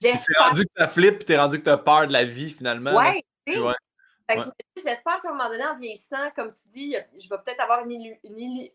C'est 0.00 0.38
rendu 0.38 0.64
que 0.64 0.72
ça 0.76 0.88
flippe, 0.88 1.24
t'es 1.24 1.38
rendu 1.38 1.58
que 1.58 1.64
t'as 1.64 1.78
peur 1.78 2.06
de 2.06 2.12
la 2.12 2.24
vie, 2.24 2.50
finalement. 2.50 2.94
Ouais, 2.94 3.24
tu 3.46 3.54
sais. 3.54 3.60
J'espère 4.76 5.20
qu'à 5.20 5.28
un 5.28 5.32
moment 5.32 5.50
donné, 5.50 5.64
en 5.64 5.76
vieillissant, 5.76 6.30
comme 6.34 6.52
tu 6.52 6.68
dis, 6.68 6.96
je 7.18 7.28
vais 7.28 7.36
peut-être 7.44 7.60
avoir 7.60 7.86
une, 7.86 8.16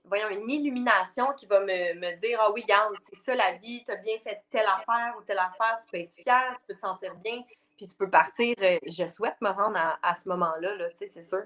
voyons, 0.04 0.30
une, 0.30 0.50
illumination 0.50 1.34
qui 1.36 1.48
va 1.48 1.62
me, 1.62 1.94
me 1.96 2.20
dire 2.20 2.40
Ah 2.42 2.52
oui, 2.52 2.64
garde, 2.68 2.94
c'est 3.12 3.20
ça 3.24 3.36
la 3.36 3.54
vie, 3.54 3.84
tu 3.84 3.92
as 3.92 3.96
bien 3.96 4.18
fait 4.20 4.42
telle 4.50 4.68
affaire 4.68 5.16
ou 5.18 5.24
telle 5.24 5.40
affaire, 5.40 5.80
tu 5.84 5.92
peux 5.92 5.98
être 5.98 6.14
fier, 6.14 6.56
tu 6.60 6.66
peux 6.68 6.76
te 6.76 6.80
sentir 6.80 7.16
bien, 7.16 7.42
puis 7.78 7.88
tu 7.88 7.96
peux 7.96 8.10
partir. 8.10 8.56
Euh, 8.62 8.78
je 8.86 9.08
souhaite 9.08 9.42
me 9.42 9.50
rendre 9.50 9.80
à, 10.02 10.14
ce 10.14 10.30
moment-là, 10.30 10.76
-là, 10.78 10.90
c'est 10.96 11.24
sûr. 11.24 11.44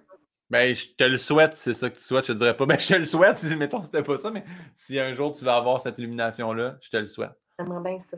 Ben, 0.50 0.76
je 0.76 0.90
te 0.90 1.04
le 1.04 1.18
souhaite, 1.18 1.54
c'est 1.54 1.74
ça 1.74 1.90
que 1.90 1.96
tu 1.96 2.04
souhaites. 2.04 2.26
Je 2.26 2.34
te 2.34 2.38
dirais 2.38 2.56
pas, 2.56 2.66
mais 2.66 2.76
ben, 2.76 2.80
je 2.80 2.88
te 2.88 2.94
le 2.96 3.06
souhaite, 3.06 3.38
si, 3.38 3.56
mettons, 3.56 3.84
c'était 3.84 4.04
pas 4.04 4.18
ça, 4.18 4.30
mais 4.32 4.44
si 4.74 5.00
un 5.00 5.14
jour 5.14 5.32
tu 5.32 5.44
vas 5.46 5.56
avoir 5.56 5.82
cette 5.82 5.98
illumination-là, 5.98 6.78
je 6.82 6.90
te 6.90 6.98
le 6.98 7.08
souhaite. 7.08 7.34
J'aimerais 7.60 7.82
bien 7.82 8.00
ça. 8.00 8.18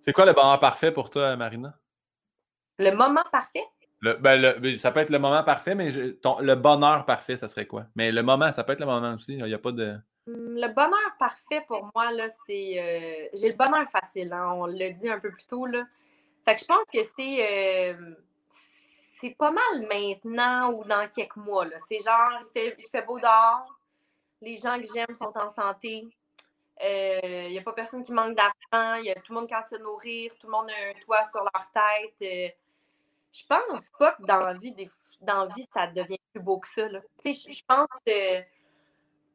C'est 0.00 0.12
quoi 0.12 0.24
le 0.24 0.32
moment 0.32 0.58
parfait 0.58 0.92
pour 0.92 1.10
toi, 1.10 1.36
Marina? 1.36 1.78
Le 2.78 2.92
moment 2.92 3.24
parfait? 3.30 3.64
Ben, 4.02 4.40
le, 4.40 4.76
ça 4.76 4.90
peut 4.90 5.00
être 5.00 5.10
le 5.10 5.18
moment 5.18 5.44
parfait, 5.44 5.74
mais 5.74 5.90
le 5.90 6.54
bonheur 6.54 7.04
parfait, 7.04 7.36
ça 7.36 7.48
serait 7.48 7.66
quoi? 7.66 7.84
Mais 7.94 8.10
le 8.10 8.22
moment, 8.22 8.50
ça 8.50 8.64
peut 8.64 8.72
être 8.72 8.80
le 8.80 8.86
moment 8.86 9.14
aussi. 9.14 9.34
Il 9.34 9.44
n'y 9.44 9.54
a 9.54 9.58
pas 9.58 9.72
de. 9.72 9.98
Hum, 10.26 10.54
le 10.56 10.68
bonheur 10.68 11.16
parfait 11.18 11.62
pour 11.68 11.90
moi, 11.94 12.10
là, 12.12 12.28
c'est. 12.46 12.78
Euh, 12.78 13.28
j'ai 13.34 13.50
le 13.50 13.56
bonheur 13.56 13.86
facile, 13.90 14.32
hein, 14.32 14.52
on 14.54 14.64
l'a 14.64 14.90
dit 14.92 15.10
un 15.10 15.20
peu 15.20 15.30
plus 15.30 15.46
tôt. 15.46 15.66
Là. 15.66 15.84
Fait 16.46 16.54
que 16.54 16.62
je 16.62 16.66
pense 16.66 16.84
que 16.90 17.00
c'est. 17.14 17.92
Euh, 17.92 18.14
c'est 19.20 19.36
pas 19.36 19.50
mal 19.50 19.86
maintenant 19.88 20.72
ou 20.72 20.84
dans 20.84 21.08
quelques 21.08 21.36
mois. 21.36 21.66
C'est 21.88 21.98
genre, 21.98 22.40
il 22.40 22.46
fait, 22.52 22.74
il 22.78 22.86
fait 22.86 23.02
beau 23.02 23.18
dehors, 23.18 23.78
les 24.40 24.56
gens 24.56 24.78
que 24.80 24.86
j'aime 24.92 25.14
sont 25.16 25.32
en 25.36 25.50
santé, 25.50 26.06
il 26.82 26.86
euh, 26.86 27.50
n'y 27.50 27.58
a 27.58 27.62
pas 27.62 27.72
personne 27.72 28.02
qui 28.02 28.12
manque 28.12 28.36
d'argent, 28.36 28.94
il 29.00 29.06
y 29.06 29.10
a 29.10 29.14
tout 29.16 29.32
le 29.32 29.40
monde 29.40 29.48
qui 29.48 29.54
a 29.54 29.62
de 29.62 29.68
se 29.68 29.76
nourrir, 29.76 30.32
tout 30.40 30.46
le 30.46 30.52
monde 30.52 30.70
a 30.70 30.90
un 30.90 31.00
toit 31.04 31.24
sur 31.30 31.42
leur 31.42 31.70
tête 31.72 32.56
je 33.32 33.46
pense 33.46 33.90
pas 33.98 34.12
que 34.12 34.22
dans 34.22 34.40
la 34.40 34.54
vie, 34.54 34.74
dans 35.20 35.46
vie 35.54 35.66
ça 35.72 35.86
devient 35.86 36.18
plus 36.32 36.42
beau 36.42 36.58
que 36.58 36.68
ça. 36.68 36.88
Sais, 37.22 37.32
je 37.32 37.62
pense 37.66 37.88
que. 38.06 38.42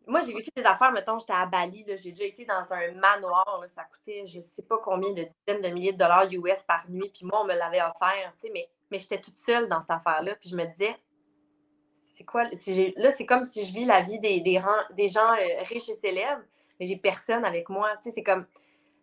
Moi, 0.07 0.21
j'ai 0.21 0.33
vécu 0.33 0.51
des 0.55 0.63
affaires, 0.63 0.91
mettons, 0.91 1.17
j'étais 1.17 1.33
à 1.33 1.47
Bali, 1.47 1.83
j'ai 1.97 2.11
déjà 2.11 2.25
été 2.25 2.45
dans 2.45 2.63
un 2.71 2.91
manoir, 2.91 3.63
ça 3.73 3.85
coûtait 3.85 4.27
je 4.27 4.39
sais 4.39 4.61
pas 4.61 4.77
combien 4.77 5.09
de 5.13 5.23
dizaines 5.47 5.63
de 5.63 5.67
milliers 5.69 5.93
de 5.93 5.97
dollars 5.97 6.31
US 6.31 6.61
par 6.67 6.87
nuit, 6.87 7.09
puis 7.09 7.25
moi, 7.25 7.41
on 7.41 7.45
me 7.45 7.55
l'avait 7.55 7.81
offert, 7.81 8.31
tu 8.39 8.41
sais, 8.45 8.49
mais, 8.53 8.69
mais 8.91 8.99
j'étais 8.99 9.19
toute 9.19 9.37
seule 9.37 9.67
dans 9.67 9.81
cette 9.81 9.91
affaire-là, 9.91 10.35
puis 10.35 10.49
je 10.49 10.55
me 10.55 10.65
disais, 10.65 10.95
c'est 12.15 12.23
quoi, 12.23 12.45
là, 12.45 13.11
c'est 13.11 13.25
comme 13.25 13.45
si 13.45 13.65
je 13.65 13.73
vis 13.73 13.85
la 13.85 14.01
vie 14.01 14.19
des, 14.19 14.39
des, 14.39 14.61
des 14.91 15.07
gens 15.07 15.33
euh, 15.33 15.63
riches 15.63 15.89
et 15.89 15.95
célèbres, 15.95 16.43
mais 16.79 16.85
j'ai 16.85 16.97
personne 16.97 17.43
avec 17.45 17.69
moi, 17.69 17.89
tu 17.97 18.03
sais, 18.03 18.11
c'est 18.15 18.23
comme, 18.23 18.45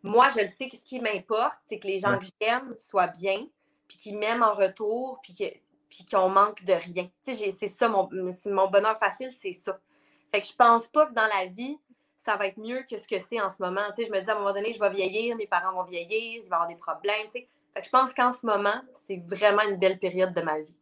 moi, 0.02 0.28
je 0.30 0.40
le 0.40 0.48
sais 0.48 0.68
que 0.68 0.76
ce 0.76 0.84
qui 0.84 1.00
m'importe, 1.00 1.54
c'est 1.68 1.78
que 1.78 1.86
les 1.86 1.98
gens 1.98 2.18
que 2.18 2.26
j'aime 2.40 2.74
soient 2.76 3.06
bien, 3.06 3.46
puis 3.86 3.98
qui 3.98 4.12
m'aiment 4.14 4.42
en 4.42 4.54
retour, 4.54 5.20
puis 5.22 6.06
qu'on 6.10 6.28
manque 6.28 6.64
de 6.64 6.72
rien. 6.72 7.08
Tu 7.24 7.34
sais, 7.34 7.52
c'est 7.52 7.68
ça, 7.68 7.88
mon, 7.88 8.08
mon 8.46 8.68
bonheur 8.68 8.98
facile, 8.98 9.30
c'est 9.38 9.52
ça. 9.52 9.78
Fait 10.30 10.40
que 10.40 10.48
je 10.48 10.54
pense 10.54 10.88
pas 10.88 11.06
que 11.06 11.12
dans 11.12 11.26
la 11.26 11.46
vie, 11.46 11.78
ça 12.16 12.36
va 12.36 12.46
être 12.46 12.56
mieux 12.56 12.82
que 12.88 12.96
ce 12.96 13.06
que 13.06 13.18
c'est 13.18 13.40
en 13.40 13.50
ce 13.50 13.62
moment. 13.62 13.82
Tu 13.94 14.02
sais, 14.02 14.08
je 14.08 14.12
me 14.12 14.20
dis 14.20 14.30
à 14.30 14.34
un 14.34 14.38
moment 14.38 14.54
donné, 14.54 14.72
je 14.72 14.80
vais 14.80 14.90
vieillir, 14.90 15.36
mes 15.36 15.46
parents 15.46 15.72
vont 15.72 15.84
vieillir, 15.84 16.42
il 16.42 16.48
va 16.48 16.56
y 16.56 16.60
avoir 16.60 16.68
des 16.68 16.76
problèmes. 16.76 17.26
Tu 17.26 17.40
sais. 17.40 17.48
Fait 17.74 17.80
que 17.80 17.86
je 17.86 17.90
pense 17.90 18.12
qu'en 18.14 18.32
ce 18.32 18.44
moment, 18.44 18.82
c'est 19.06 19.22
vraiment 19.26 19.62
une 19.68 19.78
belle 19.78 19.98
période 19.98 20.34
de 20.34 20.42
ma 20.42 20.60
vie. 20.60 20.78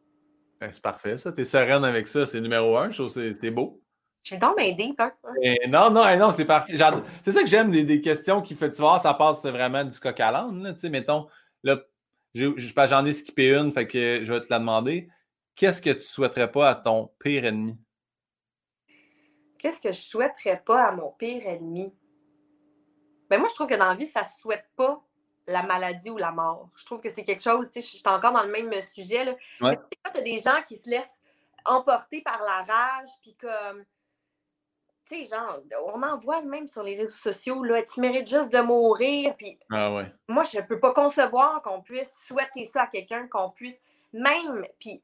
Ben, 0.61 0.71
c'est 0.73 0.83
parfait, 0.83 1.17
ça. 1.17 1.33
T'es 1.33 1.45
sereine 1.45 1.85
avec 1.85 2.07
ça. 2.07 2.27
C'est 2.27 2.41
numéro 2.41 2.77
un. 2.77 2.91
Je 2.91 2.97
trouve 2.97 3.15
que 3.15 3.35
c'est 3.35 3.51
beau. 3.51 3.81
Je 4.23 4.33
suis 4.33 4.39
donc 4.39 4.57
m'aider, 4.57 4.93
hein? 4.99 5.13
Non, 5.69 5.91
non, 5.91 6.17
non, 6.19 6.31
c'est 6.31 6.45
parfait. 6.45 6.77
C'est 7.23 7.33
ça 7.33 7.41
que 7.41 7.49
j'aime 7.49 7.71
des, 7.71 8.01
questions 8.03 8.43
qui 8.43 8.55
fait, 8.55 8.71
tu 8.71 8.83
vois, 8.83 8.99
ça 8.99 9.15
passe 9.15 9.47
vraiment 9.47 9.83
du 9.83 9.99
coq 9.99 10.21
à 10.21 10.31
l'âne. 10.31 10.75
Tu 10.75 10.81
sais, 10.81 10.91
mettons, 10.91 11.27
là, 11.63 11.79
J'en 12.35 13.05
ai 13.05 13.13
skippé 13.13 13.55
une, 13.55 13.73
fait 13.73 13.87
que 13.87 14.25
je 14.25 14.33
vais 14.33 14.41
te 14.41 14.47
la 14.51 14.59
demander. 14.59 15.09
Qu'est-ce 15.57 15.83
que 15.83 15.91
tu 15.91 16.03
souhaiterais 16.03 16.51
pas 16.51 16.71
à 16.71 16.75
ton 16.75 17.11
pire 17.19 17.45
ennemi? 17.45 17.77
Qu'est-ce 19.59 19.81
que 19.81 19.93
je 19.93 20.01
souhaiterais 20.01 20.63
pas 20.65 20.85
à 20.85 20.93
mon 20.93 21.11
pire 21.13 21.47
ennemi? 21.47 21.93
Ben 23.29 23.39
moi, 23.39 23.49
je 23.49 23.55
trouve 23.55 23.67
que 23.67 23.75
dans 23.75 23.89
la 23.89 23.95
vie, 23.95 24.07
ça 24.07 24.21
ne 24.21 24.41
souhaite 24.41 24.65
pas 24.77 25.05
la 25.51 25.63
maladie 25.63 26.11
ou 26.11 26.17
la 26.17 26.31
mort. 26.31 26.69
Je 26.77 26.85
trouve 26.85 27.01
que 27.01 27.11
c'est 27.11 27.25
quelque 27.25 27.43
chose, 27.43 27.67
tu 27.71 27.81
sais, 27.81 27.87
je 27.87 27.97
suis 27.97 28.03
encore 28.07 28.33
dans 28.33 28.45
le 28.45 28.51
même 28.51 28.73
sujet. 28.83 29.25
Là. 29.25 29.35
Ouais. 29.61 29.79
Tu 29.91 30.19
as 30.19 30.23
des 30.23 30.39
gens 30.39 30.63
qui 30.67 30.77
se 30.77 30.89
laissent 30.89 31.21
emporter 31.65 32.23
par 32.23 32.41
la 32.43 32.63
rage, 32.63 33.11
puis 33.23 33.35
comme 33.35 33.85
tu 35.07 35.25
sais, 35.25 35.37
genre, 35.37 35.61
on 35.93 36.03
en 36.03 36.17
voit 36.17 36.41
même 36.43 36.69
sur 36.69 36.85
les 36.85 36.97
réseaux 36.97 37.17
sociaux, 37.17 37.65
là, 37.65 37.83
tu 37.83 38.01
mérites 38.01 38.29
juste 38.29 38.53
de 38.53 38.61
mourir. 38.61 39.35
Puis 39.37 39.59
ah 39.71 39.93
ouais. 39.93 40.07
moi, 40.29 40.45
je 40.45 40.59
ne 40.59 40.63
peux 40.63 40.79
pas 40.79 40.93
concevoir 40.93 41.63
qu'on 41.63 41.83
puisse 41.83 42.13
souhaiter 42.27 42.65
ça 42.65 42.83
à 42.83 42.87
quelqu'un, 42.87 43.27
qu'on 43.27 43.51
puisse 43.51 43.81
même, 44.13 44.65
puis 44.79 45.03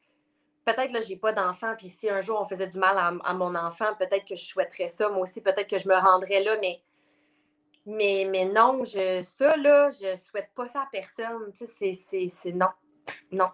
peut-être 0.65 0.93
là, 0.93 1.01
j'ai 1.01 1.17
pas 1.17 1.33
d'enfant, 1.33 1.75
puis 1.77 1.89
si 1.89 2.11
un 2.11 2.21
jour 2.21 2.41
on 2.41 2.45
faisait 2.45 2.67
du 2.67 2.79
mal 2.79 2.99
à, 2.99 3.35
mon 3.35 3.55
enfant, 3.55 3.95
peut-être 3.99 4.27
que 4.27 4.35
je 4.35 4.45
souhaiterais 4.45 4.89
ça. 4.89 5.09
Moi 5.09 5.21
aussi, 5.21 5.41
peut-être 5.41 5.69
que 5.69 5.79
je 5.79 5.89
me 5.89 5.95
rendrais 5.95 6.43
là, 6.43 6.57
mais, 6.61 6.81
mais, 7.87 8.27
mais 8.31 8.45
non, 8.45 8.85
je, 8.85 9.25
ça, 9.39 9.57
là, 9.57 9.91
je 9.91 10.17
souhaite 10.29 10.51
pas 10.55 10.69
ça 10.69 10.83
à 10.83 10.89
personne. 10.91 11.53
Tu 11.57 11.67
sais, 11.67 12.29
c'est 12.29 12.53
non. 12.53 12.69
Non. 13.31 13.47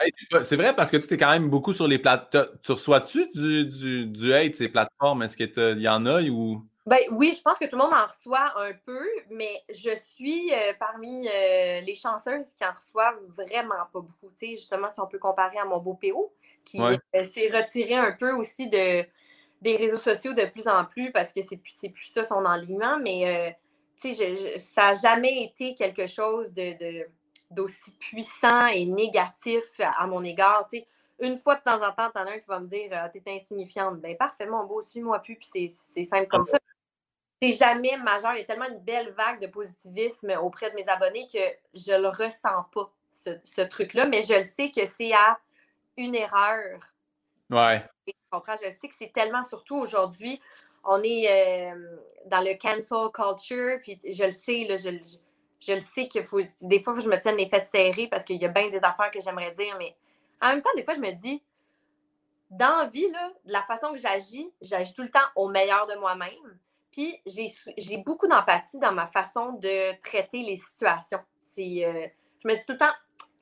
c'est 0.44 0.56
vrai 0.56 0.74
parce 0.74 0.90
que 0.90 0.96
tu 0.96 1.12
es 1.12 1.16
quand 1.16 1.30
même 1.30 1.50
beaucoup 1.50 1.72
sur 1.72 1.86
les 1.86 1.98
plateformes. 1.98 2.48
Tu 2.62 2.72
reçois-tu 2.72 3.30
du, 3.34 3.66
du, 3.66 4.06
du, 4.06 4.32
hate 4.32 4.54
ces 4.54 4.68
plateformes? 4.68 5.22
Est-ce 5.22 5.36
qu'il 5.36 5.80
y 5.80 5.88
en 5.88 6.06
a 6.06 6.22
ou? 6.22 6.66
Ben, 6.84 6.98
oui, 7.12 7.32
je 7.36 7.42
pense 7.42 7.58
que 7.58 7.66
tout 7.66 7.76
le 7.76 7.82
monde 7.82 7.94
en 7.94 8.06
reçoit 8.06 8.60
un 8.60 8.72
peu, 8.84 9.06
mais 9.30 9.62
je 9.68 9.96
suis 10.16 10.52
euh, 10.52 10.72
parmi 10.80 11.28
euh, 11.28 11.80
les 11.80 11.94
chanceuses 11.94 12.54
qui 12.58 12.64
en 12.64 12.72
reçoivent 12.72 13.20
vraiment 13.28 13.74
pas 13.92 14.00
beaucoup. 14.00 14.32
Justement, 14.40 14.90
si 14.90 14.98
on 14.98 15.06
peut 15.06 15.18
comparer 15.18 15.58
à 15.58 15.64
mon 15.64 15.78
beau 15.78 15.94
PO, 15.94 16.34
qui 16.64 16.80
euh, 16.80 16.96
s'est 17.24 17.50
retiré 17.52 17.94
un 17.94 18.12
peu 18.12 18.32
aussi 18.32 18.68
de, 18.68 19.04
des 19.60 19.76
réseaux 19.76 19.98
sociaux 19.98 20.32
de 20.32 20.44
plus 20.46 20.66
en 20.66 20.84
plus 20.84 21.12
parce 21.12 21.32
que 21.32 21.40
c'est 21.42 21.56
plus, 21.56 21.88
plus 21.88 22.06
ça 22.06 22.24
son 22.24 22.44
enlignement, 22.44 22.98
mais 22.98 23.56
tu 24.02 24.12
sais, 24.12 24.58
ça 24.58 24.88
n'a 24.88 24.94
jamais 24.94 25.44
été 25.44 25.74
quelque 25.74 26.06
chose 26.06 26.52
de 26.52 27.06
d'aussi 27.52 27.90
puissant 27.92 28.66
et 28.66 28.84
négatif 28.84 29.78
à 29.78 30.06
mon 30.06 30.24
égard. 30.24 30.66
une 31.20 31.36
fois 31.36 31.56
de 31.56 31.60
temps 31.60 31.86
en 31.86 31.92
temps, 31.92 32.10
t'en 32.10 32.26
as 32.26 32.32
un 32.32 32.38
qui 32.38 32.48
va 32.48 32.58
me 32.58 32.66
dire 32.66 32.88
ah, 32.92 33.08
T'es 33.08 33.22
insignifiante. 33.26 34.00
Ben 34.00 34.16
parfait, 34.16 34.46
mon 34.46 34.64
beau, 34.64 34.82
suis-moi 34.82 35.18
plus, 35.20 35.36
puis 35.36 35.68
c'est 35.68 36.04
simple 36.04 36.26
comme 36.26 36.44
ça. 36.44 36.58
C'est 37.40 37.52
jamais 37.52 37.96
majeur. 37.98 38.32
Il 38.34 38.38
y 38.38 38.42
a 38.42 38.44
tellement 38.44 38.68
une 38.68 38.78
belle 38.78 39.10
vague 39.10 39.40
de 39.40 39.48
positivisme 39.48 40.32
auprès 40.40 40.70
de 40.70 40.76
mes 40.76 40.88
abonnés 40.88 41.28
que 41.32 41.40
je 41.74 41.92
le 41.92 42.08
ressens 42.08 42.64
pas, 42.72 42.90
ce, 43.12 43.62
truc-là, 43.62 44.06
mais 44.06 44.22
je 44.22 44.34
le 44.34 44.44
sais 44.44 44.70
que 44.70 44.86
c'est 44.86 45.12
à 45.12 45.38
une 45.96 46.14
erreur. 46.14 46.80
Ouais. 47.50 47.84
comprends? 48.30 48.56
Je 48.56 48.70
sais 48.80 48.88
que 48.88 48.94
c'est 48.96 49.12
tellement, 49.12 49.42
surtout 49.42 49.76
aujourd'hui, 49.76 50.40
on 50.84 51.02
est 51.02 51.72
euh, 51.72 51.96
dans 52.26 52.40
le 52.40 52.54
cancel 52.54 53.10
culture, 53.12 53.78
puis 53.82 53.98
je 54.04 54.24
le 54.24 54.32
sais, 54.32 54.64
là, 54.64 54.76
je, 54.76 54.90
je, 55.60 55.74
le 55.74 55.80
sais 55.80 56.08
qu'il 56.08 56.22
faut. 56.22 56.40
Des 56.62 56.82
fois, 56.82 56.98
je 56.98 57.08
me 57.08 57.20
tiens 57.20 57.32
les 57.32 57.48
fesses 57.48 57.68
serrées 57.72 58.08
parce 58.08 58.24
qu'il 58.24 58.36
y 58.36 58.44
a 58.44 58.48
bien 58.48 58.68
des 58.68 58.82
affaires 58.82 59.10
que 59.10 59.20
j'aimerais 59.20 59.52
dire, 59.52 59.76
mais 59.78 59.94
en 60.40 60.48
même 60.48 60.62
temps, 60.62 60.70
des 60.76 60.84
fois, 60.84 60.94
je 60.94 61.00
me 61.00 61.12
dis, 61.12 61.42
dans 62.50 62.82
la 62.82 62.86
vie, 62.86 63.08
de 63.08 63.52
la 63.52 63.62
façon 63.62 63.92
que 63.92 63.98
j'agis, 63.98 64.50
j'agis 64.60 64.92
tout 64.92 65.02
le 65.02 65.10
temps 65.10 65.20
au 65.36 65.48
meilleur 65.48 65.86
de 65.86 65.94
moi-même. 65.94 66.58
Puis 66.90 67.18
j'ai 67.26 67.96
beaucoup 67.98 68.28
d'empathie 68.28 68.78
dans 68.78 68.92
ma 68.92 69.06
façon 69.06 69.52
de 69.54 69.98
traiter 70.02 70.42
les 70.42 70.58
situations. 70.58 71.20
Euh, 71.58 72.06
je 72.42 72.48
me 72.48 72.54
dis 72.54 72.64
tout 72.66 72.72
le 72.72 72.78
temps, 72.78 72.92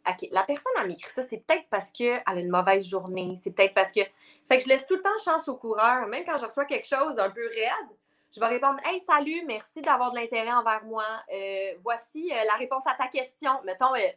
OK, 0.09 0.28
la 0.31 0.43
personne 0.44 0.72
a 0.78 0.85
m'écrit 0.85 1.12
ça, 1.12 1.22
c'est 1.22 1.39
peut-être 1.39 1.66
parce 1.70 1.90
qu'elle 1.93 2.22
a 2.24 2.40
une 2.40 2.51
mauvaise 2.51 2.86
journée, 2.86 3.35
c'est 3.43 3.51
peut-être 3.51 3.74
parce 3.74 3.93
que. 3.93 4.01
Fait 4.48 4.59
que 4.59 4.64
je 4.64 4.68
laisse 4.68 4.86
tout 4.86 4.97
le 4.97 5.02
temps 5.02 5.10
chance 5.24 5.47
au 5.48 5.56
coureur, 5.56 6.06
même 6.06 6.24
quand 6.24 6.39
je 6.39 6.47
reçois 6.47 6.64
quelque 6.64 6.86
chose 6.86 7.14
d'un 7.14 7.31
peu 7.31 7.47
raide, 7.47 7.97
je 8.35 8.40
vais 8.40 8.47
répondre 8.47 8.78
Hey, 8.85 9.01
salut, 9.01 9.44
merci 9.47 9.81
d'avoir 9.82 10.12
de 10.12 10.16
l'intérêt 10.16 10.52
envers 10.52 10.85
moi. 10.85 11.05
Euh, 11.32 11.74
voici 11.82 12.31
euh, 12.32 12.44
la 12.47 12.55
réponse 12.55 12.86
à 12.86 12.94
ta 12.94 13.09
question. 13.09 13.52
Mettons, 13.64 13.94
il 13.94 14.14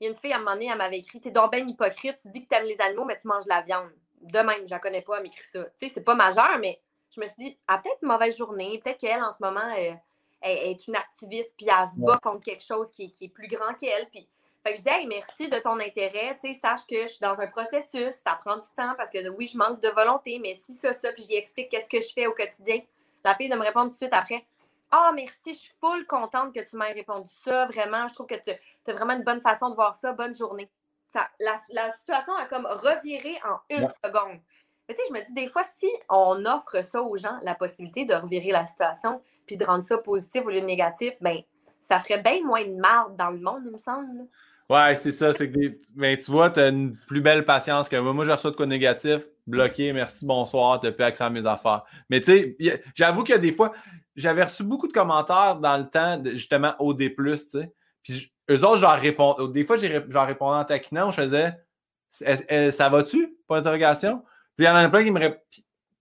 y 0.00 0.06
a 0.06 0.10
une 0.10 0.16
fille 0.16 0.32
à 0.32 0.36
un 0.36 0.38
moment 0.38 0.52
donné, 0.52 0.68
elle 0.70 0.78
m'avait 0.78 0.98
écrit 0.98 1.20
T'es 1.20 1.30
donc 1.30 1.52
bien 1.52 1.66
hypocrite, 1.66 2.18
tu 2.20 2.30
dis 2.30 2.44
que 2.44 2.48
tu 2.48 2.60
aimes 2.60 2.66
les 2.66 2.80
animaux, 2.80 3.04
mais 3.04 3.20
tu 3.20 3.26
manges 3.26 3.44
de 3.44 3.50
la 3.50 3.62
viande. 3.62 3.90
De 4.20 4.38
même, 4.38 4.66
je 4.66 4.70
la 4.70 4.78
connais 4.78 5.02
pas, 5.02 5.16
elle 5.16 5.24
m'écrit 5.24 5.46
ça. 5.52 5.64
Tu 5.64 5.86
sais, 5.86 5.92
c'est 5.94 6.04
pas 6.04 6.14
majeur, 6.14 6.58
mais 6.58 6.80
je 7.14 7.20
me 7.20 7.26
suis 7.26 7.34
dit, 7.38 7.58
ah, 7.68 7.78
peut-être 7.78 7.98
une 8.02 8.08
mauvaise 8.08 8.36
journée, 8.36 8.80
peut-être 8.82 8.98
qu'elle, 8.98 9.22
en 9.22 9.32
ce 9.32 9.38
moment, 9.40 9.68
elle, 9.76 10.00
est 10.42 10.86
une 10.88 10.96
activiste, 10.96 11.54
puis 11.56 11.66
elle 11.68 11.88
se 11.88 11.98
bat 11.98 12.18
contre 12.22 12.44
quelque 12.44 12.62
chose 12.62 12.90
qui, 12.92 13.14
est 13.20 13.28
plus 13.28 13.48
grand 13.48 13.74
qu'elle. 13.74 14.08
Puis, 14.10 14.28
fait 14.64 14.72
que 14.72 14.78
je 14.78 14.82
dis, 14.82 14.88
hey, 14.88 15.06
merci 15.06 15.48
de 15.48 15.58
ton 15.58 15.78
intérêt, 15.78 16.38
tu 16.40 16.54
sais, 16.54 16.58
sache 16.58 16.86
que 16.88 17.02
je 17.02 17.08
suis 17.08 17.20
dans 17.20 17.38
un 17.38 17.46
processus, 17.48 18.14
ça 18.24 18.38
prend 18.42 18.56
du 18.56 18.66
temps 18.74 18.94
parce 18.96 19.10
que 19.10 19.28
oui, 19.28 19.46
je 19.46 19.58
manque 19.58 19.82
de 19.82 19.90
volonté, 19.90 20.38
mais 20.38 20.54
si 20.54 20.72
ça, 20.72 20.94
ça, 20.94 21.12
puis 21.12 21.22
j'y 21.22 21.34
explique 21.34 21.68
qu'est-ce 21.68 21.90
que 21.90 22.00
je 22.00 22.10
fais 22.14 22.26
au 22.26 22.32
quotidien. 22.32 22.80
La 23.24 23.34
fille 23.34 23.50
de 23.50 23.56
me 23.56 23.62
répondre 23.62 23.88
tout 23.88 23.92
de 23.92 23.96
suite 23.96 24.14
après, 24.14 24.46
ah, 24.90 25.12
merci, 25.14 25.52
je 25.52 25.58
suis 25.58 25.72
full 25.80 26.06
contente 26.06 26.54
que 26.54 26.60
tu 26.60 26.76
m'aies 26.76 26.92
répondu 26.92 27.28
ça, 27.44 27.66
vraiment, 27.66 28.08
je 28.08 28.14
trouve 28.14 28.26
que 28.26 28.36
tu 28.36 28.52
as 28.52 28.92
vraiment 28.92 29.12
une 29.12 29.22
bonne 29.22 29.42
façon 29.42 29.68
de 29.68 29.74
voir 29.74 29.96
ça, 29.96 30.12
bonne 30.12 30.34
journée. 30.34 30.70
Ça, 31.08 31.28
la, 31.40 31.92
situation 31.92 32.34
a 32.34 32.46
comme 32.46 32.66
reviré 32.66 33.38
en 33.44 33.58
une 33.68 33.88
seconde. 34.02 34.40
Mais 34.88 34.94
tu 34.94 35.02
sais, 35.02 35.08
je 35.08 35.12
me 35.12 35.26
dis, 35.26 35.34
des 35.34 35.48
fois, 35.48 35.64
si 35.76 35.90
on 36.08 36.44
offre 36.46 36.80
ça 36.82 37.02
aux 37.02 37.16
gens, 37.18 37.36
la 37.42 37.54
possibilité 37.54 38.06
de 38.06 38.14
revirer 38.14 38.50
la 38.50 38.64
situation, 38.64 39.20
puis 39.46 39.58
de 39.58 39.64
rendre 39.64 39.84
ça 39.84 39.98
positif 39.98 40.44
au 40.46 40.48
lieu 40.48 40.60
de 40.60 40.66
négatif, 40.66 41.14
ben 41.20 41.42
ça 41.82 42.00
ferait 42.00 42.22
bien 42.22 42.42
moins 42.42 42.64
de 42.64 42.74
marde 42.74 43.16
dans 43.16 43.30
le 43.30 43.38
monde, 43.38 43.62
il 43.66 43.72
me 43.72 43.78
semble. 43.78 44.26
Ouais, 44.70 44.96
c'est 44.96 45.12
ça. 45.12 45.32
C'est 45.32 45.50
que 45.50 45.58
Mais 45.94 46.16
tu 46.18 46.30
vois, 46.30 46.50
tu 46.50 46.60
as 46.60 46.68
une 46.68 46.96
plus 47.06 47.20
belle 47.20 47.44
patience 47.44 47.88
que 47.88 47.96
moi. 47.96 48.12
Moi, 48.12 48.24
je 48.24 48.30
reçois 48.30 48.50
de 48.50 48.56
quoi 48.56 48.66
négatif, 48.66 49.22
bloqué, 49.46 49.92
merci, 49.92 50.24
bonsoir, 50.24 50.80
tu 50.80 50.90
plus 50.92 51.04
accès 51.04 51.24
à 51.24 51.30
mes 51.30 51.46
affaires. 51.46 51.82
Mais 52.08 52.20
tu 52.20 52.56
sais, 52.58 52.82
j'avoue 52.94 53.24
que 53.24 53.34
des 53.34 53.52
fois, 53.52 53.72
j'avais 54.16 54.44
reçu 54.44 54.64
beaucoup 54.64 54.88
de 54.88 54.92
commentaires 54.92 55.56
dans 55.56 55.76
le 55.76 55.88
temps, 55.88 56.22
justement, 56.24 56.74
OD, 56.78 56.98
tu 56.98 57.36
sais. 57.36 57.72
Puis 58.02 58.32
eux 58.50 58.64
autres, 58.64 58.76
je 58.76 58.82
leur 58.82 58.98
répondais. 58.98 59.52
Des 59.52 59.64
fois, 59.64 59.76
je 59.76 59.86
leur 59.86 60.26
répondais 60.26 60.56
en 60.56 60.64
taquinant, 60.64 61.10
je 61.10 61.22
faisais 61.22 62.70
Ça 62.70 62.88
va-tu? 62.88 63.36
Pas 63.46 63.60
d'interrogation. 63.60 64.22
Puis 64.56 64.66
il 64.66 64.68
y 64.68 64.70
en 64.70 64.76
a 64.76 64.88
plein 64.88 65.04
qui 65.04 65.10
me 65.10 65.20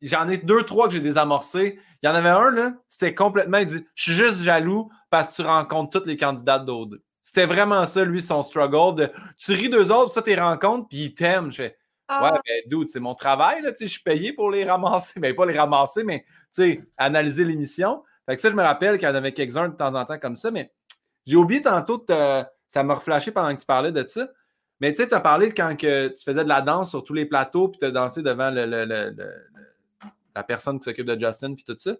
J'en 0.01 0.27
ai 0.27 0.37
deux, 0.37 0.63
trois 0.63 0.87
que 0.87 0.93
j'ai 0.93 0.99
désamorcés. 0.99 1.79
Il 2.01 2.07
y 2.07 2.09
en 2.09 2.15
avait 2.15 2.27
un, 2.27 2.51
là, 2.51 2.73
c'était 2.89 3.15
complètement. 3.15 3.59
Il 3.59 3.65
dit 3.65 3.85
Je 3.95 4.03
suis 4.03 4.13
juste 4.13 4.41
jaloux 4.41 4.89
parce 5.09 5.29
que 5.29 5.35
tu 5.35 5.41
rencontres 5.47 5.91
toutes 5.91 6.07
les 6.07 6.17
candidates 6.17 6.65
d'OD. 6.65 7.01
C'était 7.23 7.45
vraiment 7.45 7.87
ça, 7.87 8.03
lui, 8.03 8.21
son 8.21 8.43
struggle. 8.43 8.95
De, 8.95 9.11
tu 9.37 9.53
ris 9.53 9.69
d'eux 9.69 9.89
autres, 9.91 10.11
ça, 10.11 10.21
tes 10.21 10.35
rencontres, 10.35 10.89
puis 10.89 11.05
ils 11.05 11.13
t'aiment. 11.13 11.51
Je 11.51 11.55
fais 11.55 11.77
ah. 12.09 12.23
Ouais, 12.23 12.39
ben, 12.45 12.61
dude, 12.67 12.89
c'est 12.89 12.99
mon 12.99 13.15
travail, 13.15 13.61
là, 13.61 13.71
tu 13.71 13.77
sais, 13.77 13.87
je 13.87 13.93
suis 13.93 14.03
payé 14.03 14.33
pour 14.33 14.51
les 14.51 14.65
ramasser. 14.65 15.19
Ben, 15.19 15.33
pas 15.33 15.45
les 15.45 15.57
ramasser, 15.57 16.03
mais, 16.03 16.25
tu 16.53 16.63
sais, 16.63 16.83
analyser 16.97 17.45
l'émission. 17.45 18.03
Fait 18.25 18.35
que 18.35 18.41
ça, 18.41 18.49
je 18.49 18.55
me 18.55 18.61
rappelle 18.61 18.97
qu'il 18.97 19.07
y 19.07 19.11
en 19.11 19.15
avait 19.15 19.31
quelques-uns 19.31 19.69
de 19.69 19.75
temps 19.75 19.95
en 19.95 20.05
temps 20.05 20.19
comme 20.19 20.35
ça, 20.35 20.51
mais 20.51 20.71
j'ai 21.25 21.37
oublié 21.37 21.61
tantôt, 21.61 22.03
de 22.07 22.43
ça 22.67 22.83
m'a 22.83 22.95
reflashé 22.95 23.31
pendant 23.31 23.53
que 23.55 23.61
tu 23.61 23.65
parlais 23.65 23.91
de 23.91 24.05
ça. 24.07 24.27
Mais 24.81 24.91
tu 24.91 25.01
sais, 25.01 25.07
tu 25.07 25.15
as 25.15 25.19
parlé 25.21 25.47
de 25.47 25.53
quand 25.53 25.77
que 25.77 26.09
tu 26.09 26.23
faisais 26.23 26.43
de 26.43 26.49
la 26.49 26.61
danse 26.61 26.89
sur 26.89 27.03
tous 27.03 27.13
les 27.13 27.25
plateaux, 27.25 27.69
puis 27.69 27.79
tu 27.79 27.85
as 27.85 27.91
dansé 27.91 28.21
devant 28.21 28.49
la 28.49 30.43
personne 30.43 30.79
qui 30.79 30.85
s'occupe 30.85 31.05
de 31.05 31.17
Justin, 31.17 31.53
puis 31.53 31.63
tout 31.63 31.77
ça. 31.79 31.93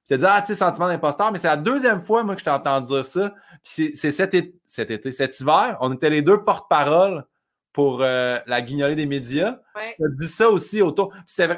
Puis 0.00 0.08
tu 0.08 0.14
as 0.14 0.16
dit, 0.18 0.24
ah, 0.26 0.40
tu 0.40 0.48
sais, 0.48 0.54
sentiment 0.54 0.88
d'imposteur, 0.88 1.30
mais 1.32 1.38
c'est 1.38 1.48
la 1.48 1.56
deuxième 1.56 2.00
fois, 2.00 2.22
moi, 2.22 2.34
que 2.34 2.40
je 2.40 2.44
t'ai 2.44 2.50
entendu 2.50 2.88
dire 2.88 3.06
ça. 3.06 3.34
Puis 3.62 3.92
c'est 3.94 4.10
cet, 4.10 4.34
été, 4.34 4.54
cet 4.64 4.90
été, 4.90 5.12
cet 5.12 5.38
hiver, 5.40 5.76
on 5.80 5.92
était 5.92 6.10
les 6.10 6.22
deux 6.22 6.42
porte-parole 6.42 7.24
pour 7.72 8.00
euh, 8.02 8.38
la 8.46 8.62
guignolée 8.62 8.96
des 8.96 9.06
médias. 9.06 9.58
Tu 9.96 10.04
as 10.04 10.08
dit 10.08 10.28
ça 10.28 10.48
aussi 10.50 10.82
autour. 10.82 11.12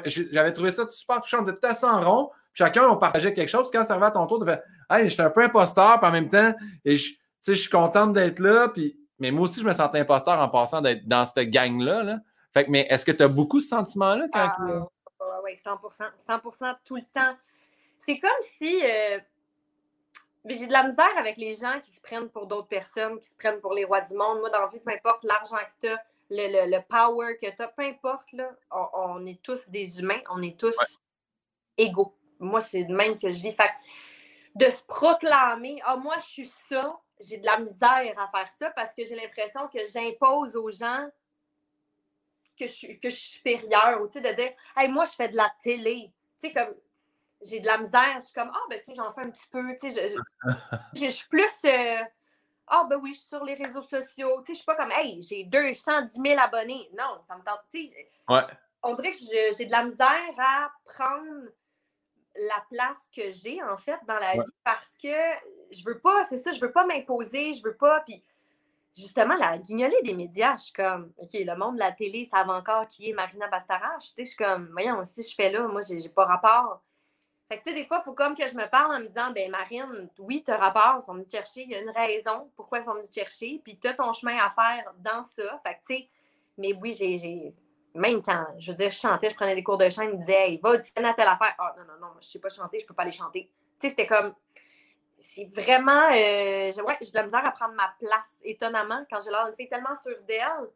J'avais 0.05 0.53
trouvé 0.53 0.71
ça 0.71 0.87
super 0.87 1.21
touchant. 1.21 1.43
On 1.43 1.51
était 1.51 1.67
assez 1.67 1.85
en 1.85 2.01
rond. 2.01 2.31
chacun, 2.53 2.87
on 2.87 2.97
partageait 2.97 3.33
quelque 3.33 3.49
chose. 3.49 3.71
Quand 3.71 3.83
ça 3.83 3.93
arrivait 3.93 4.07
à 4.07 4.11
ton 4.11 4.27
tour, 4.27 4.39
tu 4.39 4.45
fais 4.45 4.61
Hey, 4.89 5.09
je 5.09 5.13
suis 5.13 5.21
un 5.21 5.31
peu 5.31 5.43
imposteur, 5.43 5.99
puis 5.99 6.07
en 6.07 6.11
même 6.11 6.29
temps, 6.29 6.53
et 6.85 6.95
je, 6.95 7.13
je 7.47 7.53
suis 7.53 7.69
contente 7.69 8.13
d'être 8.13 8.39
là. 8.39 8.67
Puis 8.67 8.97
mais 9.19 9.31
moi 9.31 9.45
aussi, 9.45 9.61
je 9.61 9.65
me 9.65 9.73
sentais 9.73 9.99
imposteur 9.99 10.39
en 10.39 10.49
passant 10.49 10.81
d'être 10.81 11.07
dans 11.07 11.23
cette 11.23 11.49
gang-là. 11.49 12.19
Fait 12.53 12.65
que, 12.65 12.71
mais 12.71 12.85
est-ce 12.89 13.05
que 13.05 13.11
tu 13.11 13.23
as 13.23 13.27
beaucoup 13.27 13.59
ce 13.59 13.69
sentiment-là 13.69 14.27
quand 14.31 14.51
ah, 14.59 14.87
Oui, 15.43 15.51
100 15.63 15.79
100 16.17 16.39
tout 16.83 16.95
le 16.95 17.01
temps. 17.13 17.35
C'est 18.05 18.19
comme 18.19 18.31
si. 18.57 18.81
Euh, 18.83 19.19
j'ai 20.45 20.67
de 20.67 20.73
la 20.73 20.83
misère 20.83 21.17
avec 21.17 21.37
les 21.37 21.53
gens 21.53 21.79
qui 21.81 21.91
se 21.91 22.01
prennent 22.01 22.29
pour 22.29 22.47
d'autres 22.47 22.67
personnes, 22.67 23.19
qui 23.19 23.29
se 23.29 23.35
prennent 23.35 23.61
pour 23.61 23.73
les 23.73 23.85
rois 23.85 24.01
du 24.01 24.13
monde. 24.13 24.39
Moi, 24.39 24.49
dans 24.49 24.59
la 24.59 24.67
vie, 24.67 24.79
peu 24.79 24.91
importe 24.91 25.23
l'argent 25.23 25.55
que 25.81 25.87
tu 25.87 25.93
as, 25.93 26.03
le, 26.29 26.79
power 26.81 27.37
que 27.41 27.49
tu 27.49 27.61
as, 27.61 27.67
peu 27.69 27.83
importe, 27.83 28.31
là, 28.33 28.51
on, 28.71 29.25
est 29.25 29.41
tous 29.41 29.69
des 29.69 29.99
humains, 29.99 30.19
on 30.29 30.41
est 30.41 30.59
tous 30.59 30.75
égaux. 31.77 32.13
Moi, 32.39 32.59
c'est 32.59 32.83
de 32.83 32.93
même 32.93 33.17
que 33.17 33.31
je 33.31 33.41
vis. 33.41 33.53
Fait 33.53 33.71
de 34.55 34.65
se 34.65 34.83
proclamer, 34.83 35.81
ah, 35.85 35.95
moi, 35.95 36.17
je 36.19 36.25
suis 36.25 36.53
ça, 36.69 36.99
j'ai 37.21 37.37
de 37.37 37.45
la 37.45 37.59
misère 37.59 38.13
à 38.17 38.27
faire 38.27 38.49
ça 38.59 38.69
parce 38.71 38.93
que 38.93 39.05
j'ai 39.05 39.15
l'impression 39.15 39.67
que 39.69 39.79
j'impose 39.85 40.55
aux 40.55 40.71
gens 40.71 41.07
que 42.59 42.67
je, 42.67 42.71
suis, 42.71 42.99
que 42.99 43.09
je 43.09 43.15
suis 43.15 43.37
supérieure, 43.37 44.01
ou 44.01 44.07
tu 44.07 44.13
sais, 44.13 44.21
de 44.21 44.35
dire, 44.35 44.51
hey, 44.77 44.87
moi, 44.89 45.05
je 45.05 45.11
fais 45.13 45.29
de 45.29 45.37
la 45.37 45.51
télé. 45.63 46.11
Tu 46.39 46.49
sais, 46.49 46.53
comme, 46.53 46.75
j'ai 47.45 47.59
de 47.59 47.67
la 47.67 47.77
misère, 47.77 48.15
je 48.15 48.25
suis 48.25 48.33
comme, 48.33 48.51
ah, 48.53 48.61
ben, 48.69 48.79
tu 48.79 48.85
sais, 48.85 48.95
j'en 48.95 49.11
fais 49.11 49.21
un 49.21 49.29
petit 49.29 49.47
peu, 49.51 49.63
tu 49.81 49.91
sais, 49.91 50.15
je, 50.95 51.07
suis 51.07 51.27
plus, 51.27 51.49
euh, 51.65 51.97
ah, 52.67 52.85
ben 52.89 52.97
oui, 53.01 53.13
je 53.13 53.19
suis 53.19 53.27
sur 53.27 53.43
les 53.43 53.55
réseaux 53.55 53.81
sociaux, 53.81 54.41
tu 54.41 54.47
sais, 54.47 54.53
je 54.53 54.57
suis 54.57 54.65
pas 54.65 54.75
comme, 54.75 54.91
hey, 54.91 55.21
j'ai 55.21 55.43
210 55.43 56.19
000 56.21 56.39
abonnés. 56.39 56.89
Non, 56.97 57.19
ça 57.27 57.35
me 57.35 57.43
tente, 57.43 57.61
tu 57.71 57.89
sais. 57.89 58.09
Ouais. 58.29 58.41
On 58.81 58.93
dirait 58.95 59.11
que 59.11 59.17
j'ai 59.57 59.65
de 59.65 59.71
la 59.71 59.83
misère 59.83 60.35
à 60.37 60.71
prendre 60.85 61.49
la 62.35 62.63
place 62.69 62.97
que 63.15 63.31
j'ai, 63.31 63.61
en 63.63 63.77
fait, 63.77 63.99
dans 64.07 64.19
la 64.19 64.33
vie 64.33 64.51
parce 64.63 64.97
que 65.01 65.07
je 65.71 65.83
veux 65.85 65.99
pas, 65.99 66.25
c'est 66.25 66.39
ça, 66.39 66.51
je 66.51 66.59
veux 66.59 66.71
pas 66.71 66.85
m'imposer, 66.85 67.53
je 67.53 67.63
veux 67.63 67.75
pas. 67.75 68.01
Puis 68.01 68.23
justement, 68.95 69.35
la 69.35 69.57
guignolée 69.57 70.01
des 70.03 70.13
médias, 70.13 70.57
je 70.57 70.63
suis 70.63 70.73
comme, 70.73 71.11
OK, 71.17 71.29
le 71.33 71.55
monde 71.55 71.75
de 71.75 71.79
la 71.79 71.91
télé 71.91 72.25
savent 72.25 72.49
encore 72.49 72.87
qui 72.87 73.09
est 73.09 73.13
Marina 73.13 73.47
Bastarache. 73.47 74.09
Tu 74.09 74.13
sais, 74.15 74.25
je 74.25 74.29
suis 74.29 74.37
comme, 74.37 74.69
voyons, 74.71 75.03
si 75.05 75.23
je 75.23 75.33
fais 75.33 75.51
là, 75.51 75.67
moi, 75.67 75.81
j'ai 75.81 76.09
pas 76.09 76.25
rapport. 76.25 76.81
Fait 77.49 77.59
que, 77.59 77.63
tu 77.63 77.69
sais, 77.69 77.75
des 77.75 77.85
fois, 77.85 77.99
il 78.01 78.05
faut 78.05 78.13
comme 78.13 78.35
que 78.35 78.47
je 78.47 78.55
me 78.55 78.67
parle 78.69 78.95
en 78.95 78.99
me 78.99 79.07
disant, 79.07 79.31
ben 79.31 79.51
Marine, 79.51 80.09
oui, 80.19 80.43
tu 80.45 80.51
as 80.51 80.57
rapport, 80.57 80.99
ils 81.01 81.05
sont 81.05 81.13
venus 81.13 81.27
te 81.27 81.35
chercher, 81.35 81.63
il 81.63 81.71
y 81.71 81.75
a 81.75 81.81
une 81.81 81.89
raison 81.89 82.49
pourquoi 82.55 82.79
ils 82.79 82.85
sont 82.85 82.93
venus 82.93 83.09
te 83.09 83.15
chercher, 83.15 83.61
puis 83.63 83.77
tu 83.77 83.87
as 83.87 83.93
ton 83.93 84.11
chemin 84.13 84.37
à 84.37 84.49
faire 84.49 84.93
dans 84.99 85.23
ça. 85.23 85.61
Fait 85.65 85.75
que, 85.75 85.79
tu 85.87 85.95
sais, 85.95 86.09
mais 86.57 86.73
oui, 86.73 86.93
j'ai 86.93 87.53
même 87.95 88.21
quand, 88.23 88.45
je 88.57 88.71
veux 88.71 88.77
dire, 88.77 88.89
je 88.89 88.97
chantais, 88.97 89.29
je 89.29 89.35
prenais 89.35 89.55
des 89.55 89.63
cours 89.63 89.77
de 89.77 89.89
chant, 89.89 90.03
ils 90.03 90.11
me 90.11 90.17
disaient, 90.17 90.49
hey, 90.49 90.57
va 90.57 90.71
auditionner 90.71 91.09
à 91.09 91.13
telle 91.13 91.27
affaire. 91.27 91.53
Ah, 91.59 91.75
non, 91.77 91.83
non, 91.85 91.99
non, 91.99 92.13
je 92.21 92.27
sais 92.27 92.39
pas 92.39 92.49
chanter, 92.49 92.79
je 92.79 92.85
peux 92.85 92.93
pas 92.93 93.03
aller 93.03 93.11
chanter. 93.11 93.51
Tu 93.79 93.87
sais, 93.87 93.89
c'était 93.89 94.07
comme, 94.07 94.33
c'est 95.19 95.45
vraiment, 95.45 96.09
euh, 96.11 96.71
j'ai 96.71 97.11
de 97.11 97.15
la 97.15 97.23
misère 97.23 97.45
à 97.45 97.51
prendre 97.51 97.73
ma 97.75 97.93
place, 97.99 98.29
étonnamment, 98.43 99.05
quand 99.09 99.19
j'ai 99.23 99.31
l'air 99.31 99.45
d'une 99.45 99.55
fille 99.55 99.69
tellement 99.69 99.95
sûre 100.01 100.17
d'elle. 100.27 100.69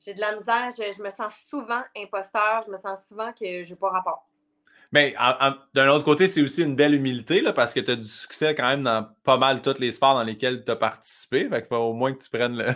J'ai 0.00 0.14
de 0.14 0.20
la 0.20 0.34
misère, 0.34 0.70
je, 0.70 1.02
me 1.02 1.10
sens 1.10 1.34
souvent 1.48 1.82
imposteur, 1.94 2.62
je 2.64 2.70
me 2.70 2.78
sens 2.78 3.00
souvent 3.06 3.32
que 3.32 3.64
je 3.64 3.70
n'ai 3.70 3.78
pas 3.78 3.90
rapport. 3.90 4.26
Mais 4.92 5.14
d'un 5.72 5.88
autre 5.88 6.04
côté, 6.04 6.26
c'est 6.26 6.42
aussi 6.42 6.62
une 6.62 6.74
belle 6.74 6.94
humilité 6.94 7.40
là, 7.40 7.52
parce 7.52 7.72
que 7.72 7.78
tu 7.78 7.92
as 7.92 7.96
du 7.96 8.08
succès 8.08 8.54
quand 8.56 8.66
même 8.66 8.82
dans 8.82 9.06
pas 9.22 9.36
mal 9.36 9.62
toutes 9.62 9.78
les 9.78 9.92
sphères 9.92 10.14
dans 10.14 10.24
lesquelles 10.24 10.64
tu 10.64 10.70
as 10.72 10.76
participé. 10.76 11.48
Fait 11.48 11.66
faut 11.68 11.76
au 11.76 11.92
moins 11.92 12.12
que 12.12 12.18
tu 12.18 12.28
prennes 12.28 12.56
le, 12.56 12.66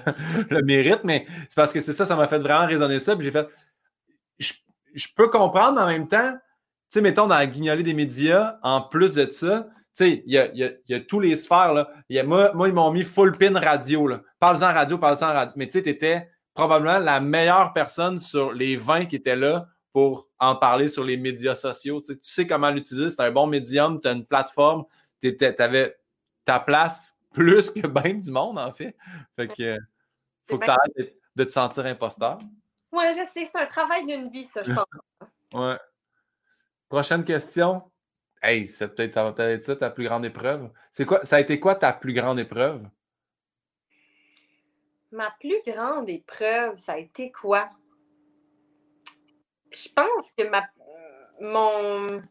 le 0.51 0.63
mérite. 0.63 1.01
Mais 1.03 1.27
c'est 1.49 1.57
parce 1.57 1.73
que 1.73 1.81
c'est 1.81 1.93
ça, 1.93 2.07
ça 2.07 2.15
m'a 2.15 2.29
fait 2.29 2.39
vraiment 2.39 2.67
résonner 2.67 3.01
ça. 3.01 3.17
Puis 3.17 3.25
j'ai 3.25 3.33
fait, 3.33 3.49
je, 4.39 5.09
peux 5.17 5.29
comprendre, 5.29 5.81
en 5.81 5.87
même 5.89 6.07
temps, 6.07 6.33
tu 6.33 6.39
sais, 6.91 7.01
mettons, 7.01 7.27
dans 7.27 7.37
la 7.37 7.47
guignolée 7.47 7.83
des 7.83 7.95
médias, 7.95 8.59
en 8.63 8.81
plus 8.81 9.13
de 9.13 9.29
ça, 9.33 9.67
tu 9.67 9.75
sais, 9.93 10.23
il 10.25 10.33
y 10.33 10.39
a, 10.39 10.53
y, 10.55 10.73
y 10.89 10.95
a, 10.95 11.01
tous 11.01 11.19
les 11.19 11.35
sphères, 11.35 11.73
là. 11.73 11.91
Y 12.09 12.21
a, 12.21 12.25
moi, 12.25 12.53
moi, 12.55 12.69
ils 12.69 12.75
m'ont 12.75 12.93
mis 12.93 13.03
full 13.03 13.33
pin 13.33 13.59
radio. 13.59 14.09
Parle-en 14.39 14.73
radio, 14.73 14.99
parle-en 14.99 15.33
radio. 15.33 15.53
Mais 15.57 15.67
tu 15.67 15.73
sais, 15.73 15.83
tu 15.83 15.89
étais 15.89 16.29
probablement 16.55 16.99
la 16.99 17.19
meilleure 17.19 17.73
personne 17.73 18.21
sur 18.21 18.53
les 18.53 18.77
20 18.77 19.07
qui 19.07 19.17
étaient 19.17 19.37
là 19.37 19.67
pour 19.95 20.29
en 20.41 20.57
parler 20.57 20.89
sur 20.89 21.05
les 21.05 21.17
médias 21.17 21.55
sociaux. 21.55 22.01
Tu 22.01 22.15
sais, 22.15 22.19
tu 22.19 22.29
sais 22.29 22.47
comment 22.49 22.69
l'utiliser. 22.69 23.11
C'est 23.11 23.23
un 23.23 23.31
bon 23.31 23.47
médium, 23.47 24.01
tu 24.01 24.09
as 24.09 24.11
une 24.11 24.27
plateforme, 24.27 24.85
tu 25.23 25.37
avais 25.61 25.97
ta 26.45 26.59
place 26.59 27.17
plus 27.33 27.71
que 27.71 27.87
bien 27.87 28.15
du 28.15 28.29
monde, 28.29 28.59
en 28.59 28.73
fait. 28.73 28.97
Fait 29.37 29.47
que 29.47 29.79
faut 30.49 30.59
que 30.59 30.65
tu 30.65 30.71
arrêtes 30.71 31.15
de 31.37 31.45
te 31.45 31.53
sentir 31.53 31.87
imposteur. 31.87 32.41
Oui, 32.91 33.05
je 33.11 33.25
sais, 33.33 33.45
c'est 33.45 33.57
un 33.57 33.67
travail 33.67 34.05
d'une 34.05 34.29
vie, 34.29 34.45
ça, 34.47 34.65
je 34.65 34.73
pense. 34.73 34.85
Ouais. 35.55 35.79
Prochaine 36.89 37.25
question. 37.25 37.81
Hey, 38.43 38.67
ça, 38.67 38.89
peut 38.89 39.09
ça 39.15 39.23
va 39.23 39.33
peut-être 39.33 39.59
être 39.59 39.65
ça 39.65 39.77
ta 39.77 39.91
plus 39.91 40.03
grande 40.03 40.25
épreuve. 40.25 40.69
C'est 40.91 41.07
quoi, 41.07 41.25
ça 41.25 41.37
a 41.37 41.41
été 41.41 41.61
quoi 41.61 41.77
ta 41.77 41.93
plus 41.93 42.13
grande 42.13 42.41
épreuve? 42.41 42.85
Ma 45.13 45.31
plus 45.39 45.63
grande 45.65 46.09
épreuve, 46.09 46.77
ça 46.77 46.95
a 46.95 46.99
été 46.99 47.31
quoi? 47.31 47.69
Je 49.75 49.89
pense 49.93 50.31
que 50.37 50.49
ma, 50.49 50.65
mon, 51.41 52.23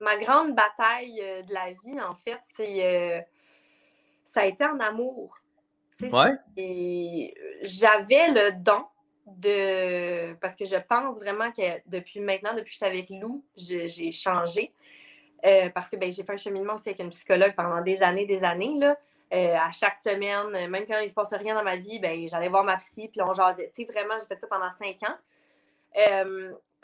ma 0.00 0.16
grande 0.16 0.54
bataille 0.54 1.20
euh, 1.22 1.42
de 1.42 1.52
la 1.52 1.72
vie, 1.72 2.00
en 2.00 2.14
fait, 2.14 2.38
c'est 2.56 2.84
euh, 2.84 3.20
ça 4.24 4.40
a 4.42 4.46
été 4.46 4.64
en 4.64 4.78
amour. 4.80 5.36
Ouais. 6.00 6.34
Et 6.56 7.34
j'avais 7.62 8.28
le 8.28 8.52
don 8.52 8.84
de. 9.26 10.34
Parce 10.34 10.56
que 10.56 10.64
je 10.64 10.76
pense 10.76 11.16
vraiment 11.16 11.50
que 11.52 11.80
depuis 11.86 12.20
maintenant, 12.20 12.52
depuis 12.52 12.70
que 12.70 12.72
j'étais 12.72 12.86
avec 12.86 13.10
Lou, 13.10 13.44
j'ai 13.56 14.12
changé. 14.12 14.72
Euh, 15.46 15.68
parce 15.70 15.90
que 15.90 15.96
ben, 15.96 16.10
j'ai 16.10 16.24
fait 16.24 16.32
un 16.32 16.38
cheminement 16.38 16.74
aussi 16.74 16.88
avec 16.88 17.00
une 17.00 17.10
psychologue 17.10 17.54
pendant 17.54 17.80
des 17.82 18.02
années, 18.02 18.26
des 18.26 18.42
années. 18.42 18.74
Là. 18.76 18.96
à 19.30 19.70
chaque 19.72 19.96
semaine, 19.96 20.68
même 20.68 20.86
quand 20.86 20.98
il 20.98 21.04
ne 21.04 21.08
se 21.08 21.12
passait 21.12 21.36
rien 21.36 21.54
dans 21.54 21.62
ma 21.62 21.76
vie, 21.76 21.98
ben, 22.00 22.26
j'allais 22.28 22.48
voir 22.48 22.64
ma 22.64 22.76
psy, 22.78 23.08
puis 23.08 23.22
on 23.22 23.32
jasait. 23.32 23.70
Tu 23.74 23.84
sais, 23.84 23.92
vraiment, 23.92 24.14
j'ai 24.18 24.26
fait 24.26 24.40
ça 24.40 24.46
pendant 24.48 24.70
cinq 24.70 24.98
ans 25.08 25.16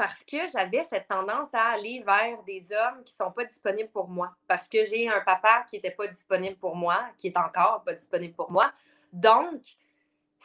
parce 0.01 0.25
que 0.25 0.39
j'avais 0.51 0.83
cette 0.89 1.09
tendance 1.09 1.49
à 1.53 1.75
aller 1.75 2.03
vers 2.07 2.43
des 2.47 2.67
hommes 2.73 3.05
qui 3.05 3.13
ne 3.13 3.27
sont 3.27 3.31
pas 3.33 3.45
disponibles 3.45 3.91
pour 3.91 4.09
moi. 4.09 4.35
Parce 4.49 4.67
que 4.67 4.87
j'ai 4.87 5.07
un 5.11 5.21
papa 5.21 5.67
qui 5.69 5.77
n'était 5.77 5.91
pas 5.91 6.07
disponible 6.07 6.57
pour 6.57 6.75
moi, 6.75 7.01
qui 7.19 7.27
est 7.27 7.37
encore 7.37 7.83
pas 7.85 7.93
disponible 7.93 8.33
pour 8.33 8.51
moi. 8.51 8.73
Donc, 9.13 9.61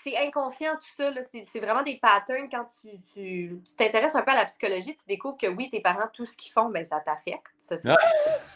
c'est 0.03 0.17
inconscient 0.17 0.73
tout 0.73 0.93
ça. 0.97 1.09
C'est 1.31 1.59
vraiment 1.61 1.83
des 1.83 1.95
patterns. 2.01 2.49
Quand 2.51 2.67
tu 3.13 3.61
t'intéresses 3.77 4.13
un 4.15 4.23
peu 4.23 4.31
à 4.31 4.35
la 4.35 4.45
psychologie, 4.45 4.93
tu 4.97 5.07
découvres 5.07 5.37
que 5.37 5.47
oui, 5.47 5.69
tes 5.69 5.79
parents, 5.79 6.09
tout 6.11 6.25
ce 6.25 6.35
qu'ils 6.35 6.51
font, 6.51 6.67
ben, 6.67 6.85
ça 6.85 6.99
t'affecte. 6.99 7.47
Ça, 7.57 7.77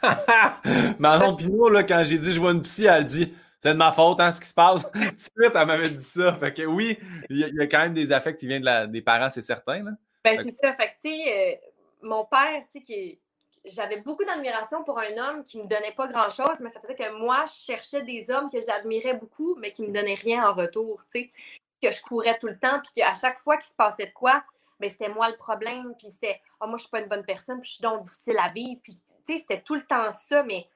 Manon 0.99 1.37
Pinot, 1.37 1.69
là, 1.69 1.83
quand 1.83 2.03
j'ai 2.03 2.17
dit 2.17 2.33
je 2.33 2.41
vois 2.41 2.51
une 2.51 2.61
psy, 2.63 2.87
elle 2.87 3.05
dit 3.05 3.33
c'est 3.61 3.69
de 3.69 3.77
ma 3.77 3.93
faute, 3.93 4.19
hein, 4.19 4.33
ce 4.33 4.41
qui 4.41 4.47
se 4.47 4.53
passe. 4.53 4.83
Tout 4.93 5.29
elle 5.37 5.65
m'avait 5.65 5.87
dit 5.87 6.03
ça. 6.03 6.33
Fait 6.33 6.53
que 6.53 6.63
oui, 6.63 6.99
il 7.29 7.37
y, 7.37 7.61
a 7.61 7.67
quand 7.67 7.79
même 7.79 7.93
des 7.93 8.11
affects 8.11 8.37
qui 8.37 8.47
viennent 8.47 8.63
de 8.63 8.87
des 8.87 9.01
parents, 9.01 9.29
c'est 9.29 9.41
certain. 9.41 9.81
Là. 9.83 9.91
Ben, 10.23 10.41
c'est 10.43 10.51
ça. 10.51 10.73
Fait 10.73 10.89
que, 10.89 11.07
tu 11.07 11.15
sais, 11.15 11.53
euh, 11.63 11.67
mon 12.01 12.25
père, 12.25 12.63
tu 12.71 12.79
sais, 12.79 12.81
qui 12.83 13.19
j'avais 13.65 13.97
beaucoup 13.97 14.23
d'admiration 14.23 14.83
pour 14.83 14.99
un 14.99 15.17
homme 15.17 15.43
qui 15.43 15.59
me 15.59 15.67
donnait 15.67 15.91
pas 15.91 16.07
grand-chose, 16.07 16.59
mais 16.59 16.69
ça 16.69 16.79
faisait 16.79 16.95
que 16.95 17.11
moi, 17.19 17.45
je 17.45 17.65
cherchais 17.65 18.01
des 18.03 18.31
hommes 18.31 18.49
que 18.49 18.61
j'admirais 18.61 19.13
beaucoup, 19.13 19.55
mais 19.55 19.71
qui 19.71 19.83
me 19.83 19.93
donnaient 19.93 20.15
rien 20.15 20.49
en 20.49 20.53
retour, 20.53 21.03
tu 21.11 21.21
sais. 21.21 21.31
Que 21.81 21.91
je 21.91 22.01
courais 22.01 22.37
tout 22.39 22.47
le 22.47 22.57
temps, 22.57 22.79
puis 22.81 22.91
qu'à 22.95 23.13
chaque 23.13 23.37
fois 23.39 23.57
qu'il 23.57 23.69
se 23.69 23.75
passait 23.75 24.07
de 24.07 24.13
quoi, 24.13 24.43
ben, 24.79 24.89
c'était 24.89 25.09
moi 25.09 25.29
le 25.29 25.35
problème, 25.35 25.93
puis 25.97 26.07
c'était 26.09 26.41
«Ah, 26.59 26.67
moi, 26.67 26.77
je 26.77 26.83
suis 26.83 26.89
pas 26.89 27.01
une 27.01 27.07
bonne 27.07 27.25
personne, 27.25 27.59
puis 27.59 27.69
je 27.69 27.75
suis 27.75 27.81
donc 27.81 28.01
difficile 28.01 28.37
à 28.39 28.49
vivre.» 28.49 28.79
Puis, 28.83 28.95
tu 29.25 29.33
sais, 29.33 29.39
c'était 29.39 29.61
tout 29.61 29.75
le 29.75 29.85
temps 29.85 30.09
ça, 30.11 30.43
mais 30.43 30.67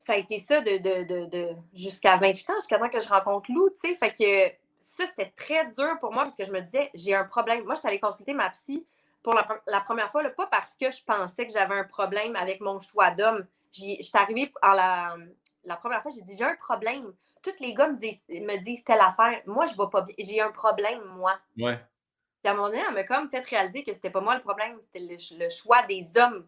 ça 0.00 0.14
a 0.14 0.16
été 0.16 0.38
ça 0.38 0.60
de, 0.60 0.78
de, 0.78 1.26
de, 1.26 1.48
jusqu'à 1.74 2.16
28 2.16 2.50
ans, 2.50 2.54
jusqu'à 2.56 2.78
temps 2.78 2.88
que 2.88 3.00
je 3.00 3.08
rencontre 3.08 3.50
Lou, 3.52 3.70
tu 3.70 3.88
sais. 3.88 3.96
Fait 3.96 4.12
que 4.12 4.63
ça, 4.84 5.06
c'était 5.06 5.32
très 5.34 5.66
dur 5.70 5.98
pour 5.98 6.12
moi 6.12 6.24
parce 6.24 6.36
que 6.36 6.44
je 6.44 6.52
me 6.52 6.60
disais, 6.60 6.90
j'ai 6.94 7.14
un 7.14 7.24
problème. 7.24 7.64
Moi, 7.64 7.74
je 7.74 7.80
suis 7.80 7.88
allée 7.88 7.98
consulter 7.98 8.34
ma 8.34 8.50
psy 8.50 8.86
pour 9.22 9.34
la, 9.34 9.80
première 9.80 10.10
fois, 10.10 10.22
pas 10.30 10.46
parce 10.46 10.76
que 10.76 10.90
je 10.90 11.02
pensais 11.02 11.46
que 11.46 11.52
j'avais 11.52 11.74
un 11.74 11.84
problème 11.84 12.36
avec 12.36 12.60
mon 12.60 12.78
choix 12.78 13.10
d'homme. 13.10 13.46
Je 13.72 14.02
suis 14.02 14.10
arrivée 14.12 14.52
à 14.60 14.76
la, 14.76 15.16
la 15.64 15.76
première 15.76 16.02
fois, 16.02 16.12
j'ai 16.14 16.20
dit, 16.20 16.36
j'ai 16.36 16.44
un 16.44 16.54
problème. 16.56 17.14
Tous 17.42 17.54
les 17.60 17.72
gars 17.72 17.88
me 17.88 17.96
disent, 17.96 18.22
me 18.28 18.58
disent 18.58 18.84
telle 18.84 19.00
affaire. 19.00 19.40
Moi, 19.46 19.64
je 19.66 19.72
vais 19.74 19.88
pas 19.90 20.02
bien. 20.02 20.14
J'ai 20.18 20.40
un 20.42 20.52
problème, 20.52 21.02
moi. 21.16 21.38
Ouais. 21.58 21.78
Puis 22.42 22.50
à 22.50 22.52
un 22.52 22.54
moment 22.54 22.68
donné, 22.68 22.82
elle 22.86 22.94
m'a 22.94 23.04
comme 23.04 23.30
fait 23.30 23.40
réaliser 23.40 23.84
que 23.84 23.94
c'était 23.94 24.10
pas 24.10 24.20
moi 24.20 24.34
le 24.34 24.42
problème, 24.42 24.78
c'était 24.82 25.16
le, 25.38 25.48
choix 25.48 25.82
des 25.84 26.06
hommes 26.16 26.46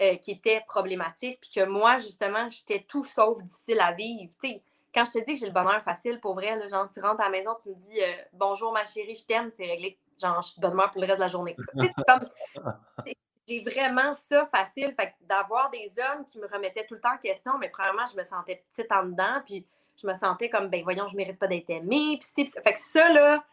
euh, 0.00 0.16
qui 0.16 0.30
était 0.30 0.62
problématique. 0.66 1.40
Puis 1.42 1.50
que 1.54 1.66
moi, 1.66 1.98
justement, 1.98 2.48
j'étais 2.48 2.86
tout 2.88 3.04
sauf 3.04 3.42
difficile 3.42 3.80
à 3.80 3.92
vivre. 3.92 4.32
sais 4.40 4.62
quand 4.94 5.04
je 5.04 5.10
te 5.10 5.18
dis 5.24 5.34
que 5.34 5.40
j'ai 5.40 5.46
le 5.46 5.52
bonheur 5.52 5.82
facile, 5.82 6.20
pour 6.20 6.34
vrai, 6.34 6.56
là, 6.56 6.68
genre, 6.68 6.88
tu 6.88 7.00
rentres 7.00 7.20
à 7.20 7.24
la 7.24 7.30
maison, 7.30 7.56
tu 7.60 7.70
me 7.70 7.74
dis 7.74 8.00
euh, 8.00 8.12
bonjour 8.32 8.72
ma 8.72 8.84
chérie, 8.84 9.16
je 9.16 9.26
t'aime, 9.26 9.50
c'est 9.50 9.66
réglé. 9.66 9.98
Genre, 10.22 10.40
je 10.40 10.50
suis 10.50 10.60
de 10.60 10.62
bonne 10.62 10.74
humeur 10.74 10.90
pour 10.90 11.00
le 11.00 11.06
reste 11.06 11.18
de 11.18 11.24
la 11.24 11.28
journée. 11.28 11.56
j'ai 13.48 13.60
vraiment 13.60 14.14
ça 14.14 14.46
facile. 14.46 14.94
Fait 14.98 15.14
d'avoir 15.22 15.70
des 15.70 15.92
hommes 15.98 16.24
qui 16.24 16.38
me 16.38 16.46
remettaient 16.46 16.86
tout 16.86 16.94
le 16.94 17.00
temps 17.00 17.14
en 17.14 17.18
question, 17.18 17.58
mais 17.58 17.68
premièrement, 17.68 18.06
je 18.06 18.16
me 18.16 18.24
sentais 18.24 18.64
petite 18.70 18.90
en 18.92 19.04
dedans, 19.04 19.42
puis 19.44 19.66
je 20.00 20.06
me 20.06 20.14
sentais 20.14 20.48
comme, 20.48 20.68
ben 20.68 20.82
voyons, 20.84 21.08
je 21.08 21.16
mérite 21.16 21.38
pas 21.38 21.48
d'être 21.48 21.70
aimée. 21.70 22.20
Puis, 22.20 22.46
fait 22.46 22.72
que 22.72 22.80
ça, 22.80 23.08
là, 23.12 23.44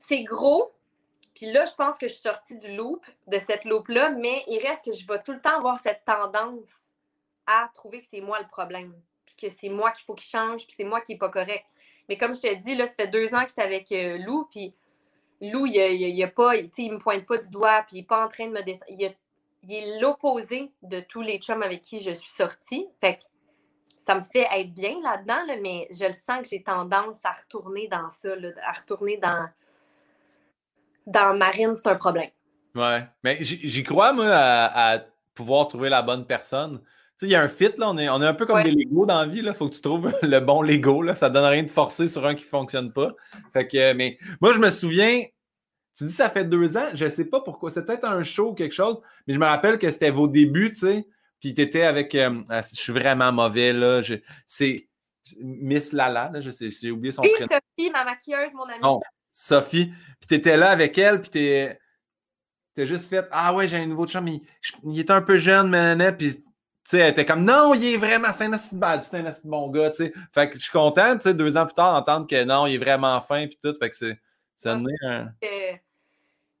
c'est 0.00 0.22
gros. 0.22 0.72
Puis 1.34 1.50
là, 1.52 1.64
je 1.64 1.74
pense 1.74 1.98
que 1.98 2.06
je 2.06 2.12
suis 2.12 2.22
sortie 2.22 2.56
du 2.56 2.76
loop, 2.76 3.04
de 3.26 3.38
cette 3.38 3.64
loop-là, 3.64 4.10
mais 4.10 4.44
il 4.48 4.58
reste 4.64 4.84
que 4.84 4.92
je 4.92 5.06
vais 5.06 5.22
tout 5.22 5.32
le 5.32 5.40
temps 5.40 5.56
avoir 5.56 5.80
cette 5.80 6.04
tendance 6.04 6.70
à 7.46 7.70
trouver 7.74 8.00
que 8.00 8.06
c'est 8.10 8.20
moi 8.20 8.40
le 8.40 8.48
problème 8.48 8.92
que 9.40 9.48
c'est 9.50 9.68
moi 9.68 9.90
qu'il 9.92 10.04
faut 10.04 10.14
qu'il 10.14 10.28
change, 10.28 10.66
puis 10.66 10.74
c'est 10.76 10.84
moi 10.84 11.00
qui 11.00 11.12
n'est 11.12 11.18
pas 11.18 11.30
correct. 11.30 11.64
Mais 12.08 12.16
comme 12.16 12.34
je 12.34 12.40
te 12.40 12.54
dis, 12.54 12.74
là, 12.74 12.86
ça 12.86 12.94
fait 12.94 13.08
deux 13.08 13.28
ans 13.34 13.42
que 13.42 13.48
j'étais 13.48 13.62
avec 13.62 13.92
euh, 13.92 14.18
Lou, 14.18 14.48
puis 14.50 14.74
Lou, 15.40 15.66
il, 15.66 15.76
il, 15.76 16.22
a 16.22 16.28
pas, 16.28 16.56
il, 16.56 16.70
il 16.78 16.92
me 16.92 16.98
pointe 16.98 17.26
pas 17.26 17.38
du 17.38 17.48
doigt, 17.50 17.82
puis 17.82 17.98
il 17.98 18.00
n'est 18.00 18.06
pas 18.06 18.24
en 18.24 18.28
train 18.28 18.46
de 18.46 18.52
me 18.52 18.62
descendre. 18.62 18.86
Il, 18.88 19.02
est 19.04 20.00
l'opposé 20.00 20.70
de 20.82 21.00
tous 21.00 21.20
les 21.20 21.38
chums 21.38 21.62
avec 21.62 21.82
qui 21.82 22.00
je 22.00 22.12
suis 22.12 22.30
sortie. 22.30 22.86
Fait 23.00 23.16
que 23.16 23.22
ça 23.98 24.14
me 24.14 24.22
fait 24.22 24.46
être 24.50 24.72
bien 24.72 25.00
là-dedans, 25.02 25.44
là, 25.46 25.56
mais 25.60 25.88
je 25.90 26.06
le 26.06 26.14
sens 26.14 26.42
que 26.42 26.48
j'ai 26.48 26.62
tendance 26.62 27.18
à 27.24 27.32
retourner 27.32 27.88
dans 27.88 28.08
ça, 28.10 28.30
à 28.66 28.72
retourner 28.72 29.18
dans, 29.18 29.48
dans 31.06 31.36
Marine, 31.36 31.74
c'est 31.74 31.88
un 31.88 31.96
problème. 31.96 32.30
Ouais, 32.74 33.04
mais 33.24 33.38
j'y 33.40 33.82
crois, 33.82 34.12
moi, 34.12 34.26
à, 34.30 35.00
pouvoir 35.34 35.68
trouver 35.68 35.88
la 35.88 36.02
bonne 36.02 36.26
personne 36.26 36.80
il 37.22 37.28
y 37.28 37.34
a 37.34 37.42
un 37.42 37.48
fit, 37.48 37.70
là, 37.76 37.90
on 37.90 37.98
est, 37.98 38.08
on 38.08 38.22
est 38.22 38.26
un 38.26 38.34
peu 38.34 38.46
comme 38.46 38.62
des 38.62 38.70
Legos 38.70 39.06
dans 39.06 39.20
la 39.20 39.26
vie. 39.26 39.40
Il 39.44 39.54
faut 39.54 39.68
que 39.68 39.74
tu 39.74 39.80
trouves 39.80 40.12
le 40.22 40.40
bon 40.40 40.62
Lego. 40.62 41.02
Là. 41.02 41.14
Ça 41.14 41.28
ne 41.28 41.34
donne 41.34 41.44
rien 41.44 41.62
de 41.62 41.70
forcer 41.70 42.08
sur 42.08 42.24
un 42.26 42.34
qui 42.34 42.44
ne 42.44 42.48
fonctionne 42.48 42.92
pas. 42.92 43.12
Fait 43.52 43.66
que, 43.66 43.92
mais 43.94 44.18
moi, 44.40 44.52
je 44.52 44.58
me 44.58 44.70
souviens, 44.70 45.22
tu 45.96 46.04
dis 46.04 46.12
ça 46.12 46.30
fait 46.30 46.44
deux 46.44 46.76
ans, 46.76 46.86
je 46.94 47.04
ne 47.04 47.10
sais 47.10 47.24
pas 47.24 47.40
pourquoi. 47.40 47.70
C'est 47.70 47.84
peut-être 47.84 48.04
un 48.04 48.22
show 48.22 48.50
ou 48.50 48.54
quelque 48.54 48.74
chose, 48.74 49.00
mais 49.26 49.34
je 49.34 49.38
me 49.38 49.46
rappelle 49.46 49.78
que 49.78 49.90
c'était 49.90 50.10
vos 50.10 50.28
débuts, 50.28 50.72
tu 50.72 50.80
sais. 50.80 51.06
Puis 51.40 51.54
tu 51.54 51.60
étais 51.60 51.82
avec. 51.82 52.14
Euh, 52.14 52.42
ah, 52.48 52.62
je 52.62 52.80
suis 52.80 52.92
vraiment 52.92 53.32
mauvais, 53.32 53.72
là. 53.72 54.00
C'est 54.46 54.88
Miss 55.40 55.92
Lala, 55.92 56.30
là, 56.32 56.40
j'ai 56.40 56.90
oublié 56.90 57.12
son 57.12 57.22
oui, 57.22 57.30
Sophie, 57.38 57.90
ma 57.90 58.04
maquilleuse, 58.04 58.54
mon 58.54 58.64
amie. 58.64 58.80
Non, 58.82 59.00
Sophie. 59.30 59.86
Puis 60.20 60.28
tu 60.28 60.34
étais 60.34 60.56
là 60.56 60.70
avec 60.70 60.96
elle, 60.96 61.20
puis 61.20 61.30
tu 61.30 61.76
T'as 62.74 62.84
juste 62.84 63.10
fait 63.10 63.26
Ah 63.32 63.52
ouais, 63.52 63.66
j'ai 63.66 63.76
un 63.76 63.86
nouveau 63.86 64.06
chum, 64.06 64.26
il, 64.28 64.40
il 64.84 65.00
était 65.00 65.12
un 65.12 65.20
peu 65.20 65.36
jeune, 65.36 65.68
mais 65.68 66.12
puis 66.12 66.44
sais, 66.88 66.98
elle 66.98 67.10
était 67.10 67.26
comme 67.26 67.44
non, 67.44 67.74
il 67.74 67.84
est 67.84 67.96
vraiment, 67.96 68.32
c'est 68.32 68.44
un 68.44 68.56
bad, 68.72 69.02
c'est 69.02 69.16
un 69.18 69.30
bon 69.44 69.68
gars, 69.68 69.90
tu 69.90 69.96
sais. 69.96 70.12
Fait 70.32 70.48
que 70.48 70.56
je 70.56 70.62
suis 70.62 70.72
content, 70.72 71.16
tu 71.16 71.22
sais, 71.22 71.34
deux 71.34 71.56
ans 71.56 71.66
plus 71.66 71.74
tard, 71.74 71.92
d'entendre 71.94 72.26
que 72.26 72.44
non, 72.44 72.66
il 72.66 72.74
est 72.74 72.78
vraiment 72.78 73.20
fin, 73.20 73.46
puis 73.46 73.58
tout. 73.62 73.74
Fait 73.78 73.90
que 73.90 73.96
c'est. 73.96 74.18
Ça 74.56 74.72
un. 74.72 74.84
Euh, 75.44 75.72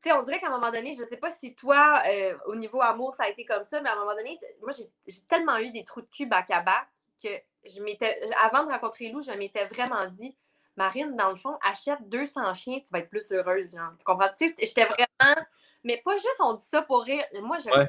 tu 0.00 0.08
sais, 0.08 0.12
on 0.12 0.22
dirait 0.22 0.38
qu'à 0.38 0.46
un 0.46 0.50
moment 0.50 0.70
donné, 0.70 0.94
je 0.94 1.02
ne 1.02 1.08
sais 1.08 1.16
pas 1.16 1.32
si 1.32 1.54
toi, 1.54 2.00
euh, 2.08 2.36
au 2.46 2.54
niveau 2.54 2.80
amour, 2.80 3.14
ça 3.14 3.24
a 3.24 3.28
été 3.28 3.44
comme 3.44 3.64
ça, 3.64 3.80
mais 3.80 3.88
à 3.88 3.94
un 3.94 3.98
moment 3.98 4.14
donné, 4.14 4.38
moi, 4.62 4.70
j'ai 4.72 5.20
tellement 5.28 5.58
eu 5.58 5.70
des 5.70 5.84
trous 5.84 6.02
de 6.02 6.06
cul 6.06 6.26
bac 6.26 6.48
à 6.50 6.60
bac 6.60 6.86
que 7.20 7.30
je 7.68 7.82
m'étais, 7.82 8.20
avant 8.40 8.64
de 8.64 8.70
rencontrer 8.70 9.10
Lou, 9.10 9.20
je 9.20 9.32
m'étais 9.32 9.64
vraiment 9.64 10.06
dit, 10.06 10.36
Marine, 10.76 11.16
dans 11.16 11.30
le 11.30 11.36
fond, 11.36 11.58
achète 11.68 12.08
200 12.08 12.54
chiens, 12.54 12.78
tu 12.78 12.92
vas 12.92 13.00
être 13.00 13.10
plus 13.10 13.32
heureuse, 13.32 13.72
genre. 13.72 13.90
Tu 13.98 14.04
comprends? 14.04 14.28
Tu 14.38 14.48
sais, 14.48 14.54
j'étais 14.60 14.84
vraiment. 14.84 15.40
Mais 15.82 16.00
pas 16.04 16.16
juste 16.16 16.36
on 16.38 16.54
dit 16.54 16.66
ça 16.70 16.82
pour 16.82 17.02
rire. 17.02 17.24
Moi, 17.42 17.58
je 17.58 17.70
ouais. 17.70 17.86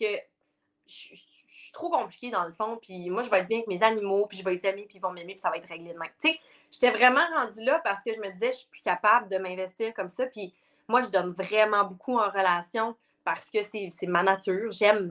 que 0.00 0.18
je, 0.86 1.14
suis 1.56 1.72
trop 1.72 1.90
compliquée 1.90 2.30
dans 2.30 2.44
le 2.44 2.52
fond, 2.52 2.78
puis 2.80 3.10
moi, 3.10 3.22
je 3.22 3.30
vais 3.30 3.38
être 3.38 3.48
bien 3.48 3.58
avec 3.58 3.68
mes 3.68 3.82
animaux, 3.82 4.26
puis 4.26 4.38
je 4.38 4.44
vais 4.44 4.52
les 4.52 4.66
aimer, 4.66 4.84
puis 4.88 4.98
ils 4.98 5.00
vont 5.00 5.12
m'aimer, 5.12 5.34
puis 5.34 5.40
ça 5.40 5.50
va 5.50 5.56
être 5.56 5.68
réglé 5.68 5.92
demain. 5.92 6.06
Tu 6.20 6.30
sais, 6.30 6.40
j'étais 6.70 6.90
vraiment 6.90 7.24
rendue 7.36 7.62
là 7.62 7.80
parce 7.84 8.02
que 8.02 8.12
je 8.12 8.20
me 8.20 8.30
disais, 8.32 8.52
je 8.52 8.58
suis 8.58 8.68
plus 8.68 8.82
capable 8.82 9.28
de 9.28 9.38
m'investir 9.38 9.94
comme 9.94 10.10
ça, 10.10 10.26
puis 10.26 10.52
moi, 10.88 11.02
je 11.02 11.08
donne 11.08 11.32
vraiment 11.32 11.84
beaucoup 11.84 12.18
en 12.18 12.28
relation 12.28 12.96
parce 13.24 13.50
que 13.50 13.58
c'est 13.62 14.06
ma 14.06 14.22
nature. 14.22 14.70
J'aime 14.70 15.10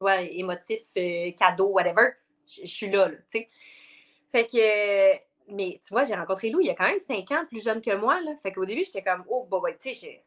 ouais, 0.00 0.34
émotif, 0.36 0.82
euh, 0.96 1.30
cadeau, 1.32 1.68
whatever. 1.68 2.10
Je, 2.48 2.66
suis 2.66 2.90
là, 2.90 3.08
là 3.08 3.16
tu 3.30 3.38
sais. 3.40 3.48
Fait 4.32 4.46
que, 4.46 5.52
mais 5.54 5.80
tu 5.86 5.92
vois, 5.92 6.04
j'ai 6.04 6.14
rencontré 6.14 6.50
Lou 6.50 6.60
il 6.60 6.66
y 6.66 6.70
a 6.70 6.74
quand 6.74 6.86
même 6.86 6.98
cinq 7.00 7.30
ans, 7.30 7.44
plus 7.46 7.62
jeune 7.62 7.80
que 7.80 7.94
moi, 7.94 8.20
là. 8.20 8.34
Fait 8.42 8.52
qu'au 8.52 8.64
début, 8.64 8.84
j'étais 8.84 9.02
comme, 9.02 9.24
oh, 9.28 9.46
bah, 9.50 9.58
ouais, 9.58 9.76
tu 9.80 9.94
sais, 9.94 10.22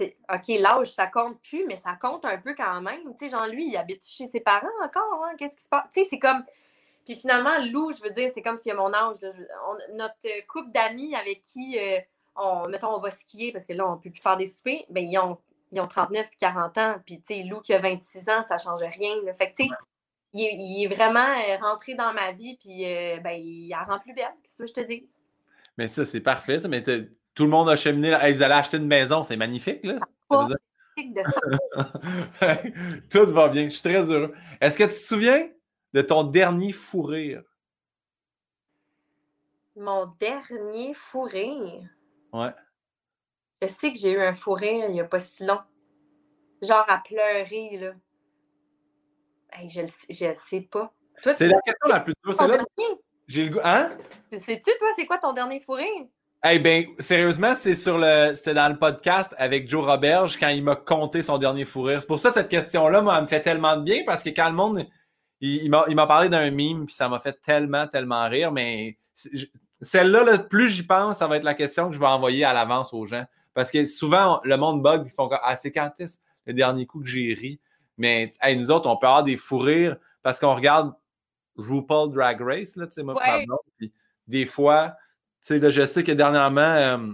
OK, 0.00 0.48
l'âge, 0.48 0.92
ça 0.92 1.06
compte 1.06 1.40
plus, 1.42 1.66
mais 1.66 1.76
ça 1.76 1.96
compte 2.00 2.24
un 2.24 2.38
peu 2.38 2.54
quand 2.54 2.80
même. 2.80 3.02
Tu 3.18 3.26
sais, 3.26 3.28
genre, 3.30 3.46
lui, 3.46 3.68
il 3.68 3.76
habite 3.76 4.06
chez 4.06 4.26
ses 4.28 4.40
parents 4.40 4.66
encore, 4.82 5.24
hein? 5.24 5.34
Qu'est-ce 5.38 5.56
qui 5.56 5.64
se 5.64 5.68
passe? 5.68 5.84
Tu 5.92 6.02
sais, 6.02 6.08
c'est 6.10 6.18
comme. 6.18 6.42
Puis 7.04 7.16
finalement, 7.16 7.58
Lou, 7.70 7.92
je 7.92 8.02
veux 8.02 8.10
dire, 8.10 8.30
c'est 8.32 8.42
comme 8.42 8.56
s'il 8.56 8.68
y 8.68 8.72
a 8.72 8.76
mon 8.76 8.92
âge. 8.94 9.16
notre 9.94 10.46
couple 10.46 10.70
d'amis 10.70 11.14
avec 11.14 11.42
qui, 11.42 11.78
euh, 11.78 11.98
on, 12.36 12.68
mettons, 12.68 12.94
on 12.94 13.00
va 13.00 13.10
skier, 13.10 13.52
parce 13.52 13.66
que 13.66 13.72
là, 13.72 13.88
on 13.88 13.96
ne 13.96 14.00
peut 14.00 14.10
plus 14.10 14.22
faire 14.22 14.36
des 14.36 14.46
soupers, 14.46 14.84
bien, 14.88 15.02
ils 15.02 15.18
ont, 15.18 15.38
ils 15.72 15.80
ont 15.80 15.88
39 15.88 16.26
et 16.26 16.36
40 16.36 16.78
ans. 16.78 16.96
Puis, 17.04 17.20
tu 17.20 17.34
sais, 17.34 17.42
Lou 17.42 17.60
qui 17.60 17.74
a 17.74 17.78
26 17.78 18.28
ans, 18.28 18.42
ça 18.42 18.54
ne 18.54 18.60
change 18.60 18.82
rien. 18.82 19.14
Fait 19.36 19.50
que, 19.50 19.56
tu 19.56 19.68
sais, 19.68 19.70
il, 20.32 20.84
est 20.84 20.94
vraiment 20.94 21.18
euh, 21.20 21.56
rentré 21.60 21.94
dans 21.94 22.12
ma 22.12 22.32
vie, 22.32 22.56
puis, 22.56 22.86
euh, 22.86 23.18
ben, 23.18 23.32
il 23.32 23.68
la 23.68 23.84
rend 23.84 23.98
plus 23.98 24.14
belle. 24.14 24.32
Qu'est-ce 24.42 24.62
que 24.62 24.66
je 24.68 24.72
te 24.72 24.80
dis? 24.80 25.04
Mais 25.76 25.88
ça, 25.88 26.04
c'est 26.04 26.20
parfait, 26.20 26.58
ça. 26.58 26.68
Mais 26.68 26.82
tout 27.34 27.44
le 27.44 27.50
monde 27.50 27.68
a 27.68 27.76
cheminé. 27.76 28.10
Là. 28.10 28.30
vous 28.30 28.42
allez 28.42 28.54
acheter 28.54 28.76
une 28.76 28.86
maison, 28.86 29.24
c'est 29.24 29.36
magnifique, 29.36 29.84
là. 29.84 29.98
de 30.98 31.22
ça. 31.22 32.56
Tout 33.10 33.32
va 33.32 33.48
bien. 33.48 33.64
Je 33.64 33.70
suis 33.70 33.82
très 33.82 34.10
heureux. 34.10 34.34
Est-ce 34.60 34.76
que 34.76 34.84
tu 34.84 34.90
te 34.90 34.94
souviens 34.94 35.48
de 35.92 36.02
ton 36.02 36.24
dernier 36.24 36.72
fou 36.72 37.02
rire? 37.02 37.42
Mon 39.76 40.06
dernier 40.20 40.92
fou 40.94 41.22
rire? 41.22 41.88
Ouais. 42.32 42.52
Je 43.62 43.68
sais 43.68 43.92
que 43.92 43.98
j'ai 43.98 44.12
eu 44.12 44.20
un 44.20 44.34
fou 44.34 44.52
rire 44.52 44.86
il 44.88 44.92
n'y 44.92 45.00
a 45.00 45.04
pas 45.04 45.20
si 45.20 45.44
long. 45.44 45.60
Genre 46.60 46.84
à 46.88 46.98
pleurer, 46.98 47.78
là. 47.78 47.92
je 49.66 49.80
ne 49.80 50.34
sais 50.48 50.60
pas. 50.60 50.92
C'est 51.22 51.48
la 51.48 51.60
question 51.60 51.88
la 51.88 52.00
plus 52.00 52.14
dure. 52.24 52.66
J'ai 53.28 53.44
le 53.44 53.50
goût. 53.50 53.60
Hein? 53.64 53.96
Sais-tu, 54.30 54.70
toi, 54.78 54.88
c'est 54.96 55.06
quoi 55.06 55.18
ton 55.18 55.32
dernier 55.32 55.60
fou 55.60 55.72
rire? 55.72 56.06
Eh 56.44 56.58
bien, 56.58 56.86
sérieusement, 56.98 57.54
c'est 57.54 57.76
sur 57.76 57.98
le. 57.98 58.34
C'était 58.34 58.54
dans 58.54 58.68
le 58.68 58.76
podcast 58.76 59.32
avec 59.38 59.68
Joe 59.68 59.84
Roberge 59.84 60.38
quand 60.38 60.48
il 60.48 60.64
m'a 60.64 60.74
conté 60.74 61.22
son 61.22 61.38
dernier 61.38 61.64
fou 61.64 61.82
rire. 61.82 62.00
C'est 62.00 62.06
pour 62.06 62.18
ça 62.18 62.32
cette 62.32 62.48
question-là, 62.48 63.00
moi, 63.00 63.14
elle 63.16 63.22
me 63.22 63.28
fait 63.28 63.42
tellement 63.42 63.76
de 63.76 63.82
bien 63.82 64.02
parce 64.04 64.22
que 64.22 64.30
quand 64.30 64.48
le 64.48 64.54
monde. 64.54 64.86
Il, 65.44 65.64
il 65.64 65.96
m'a 65.96 66.06
parlé 66.06 66.28
d'un 66.28 66.52
mime, 66.52 66.86
puis 66.86 66.94
ça 66.94 67.08
m'a 67.08 67.18
fait 67.18 67.40
tellement, 67.42 67.88
tellement 67.88 68.28
rire. 68.28 68.52
Mais 68.52 68.96
celle-là, 69.80 70.22
le 70.22 70.46
plus 70.46 70.68
j'y 70.68 70.84
pense, 70.84 71.18
ça 71.18 71.26
va 71.26 71.36
être 71.36 71.42
la 71.42 71.54
question 71.54 71.88
que 71.88 71.94
je 71.94 71.98
vais 71.98 72.06
envoyer 72.06 72.44
à 72.44 72.52
l'avance 72.52 72.94
aux 72.94 73.06
gens. 73.06 73.24
Parce 73.52 73.72
que 73.72 73.84
souvent, 73.84 74.40
le 74.44 74.56
monde 74.56 74.82
bug, 74.82 75.02
ils 75.04 75.10
font 75.10 75.28
Ah, 75.42 75.56
c'est 75.56 75.72
quand 75.72 75.90
est 75.98 76.20
le 76.46 76.54
dernier 76.54 76.86
coup 76.86 77.00
que 77.00 77.08
j'ai 77.08 77.34
ri? 77.34 77.60
Mais 77.98 78.32
nous 78.56 78.70
autres, 78.70 78.88
on 78.88 78.96
peut 78.96 79.08
avoir 79.08 79.24
des 79.24 79.36
fous 79.36 79.58
rires 79.58 79.96
parce 80.22 80.38
qu'on 80.38 80.54
regarde 80.54 80.94
RuPaul 81.56 82.12
Drag 82.12 82.40
Race, 82.40 82.76
là, 82.76 82.86
tu 82.86 82.94
sais, 82.94 83.02
moi, 83.02 83.20
des 84.28 84.46
fois, 84.46 84.94
sais, 85.42 85.70
je 85.70 85.84
sais 85.84 86.02
que 86.02 86.12
dernièrement, 86.12 86.60
euh, 86.60 87.12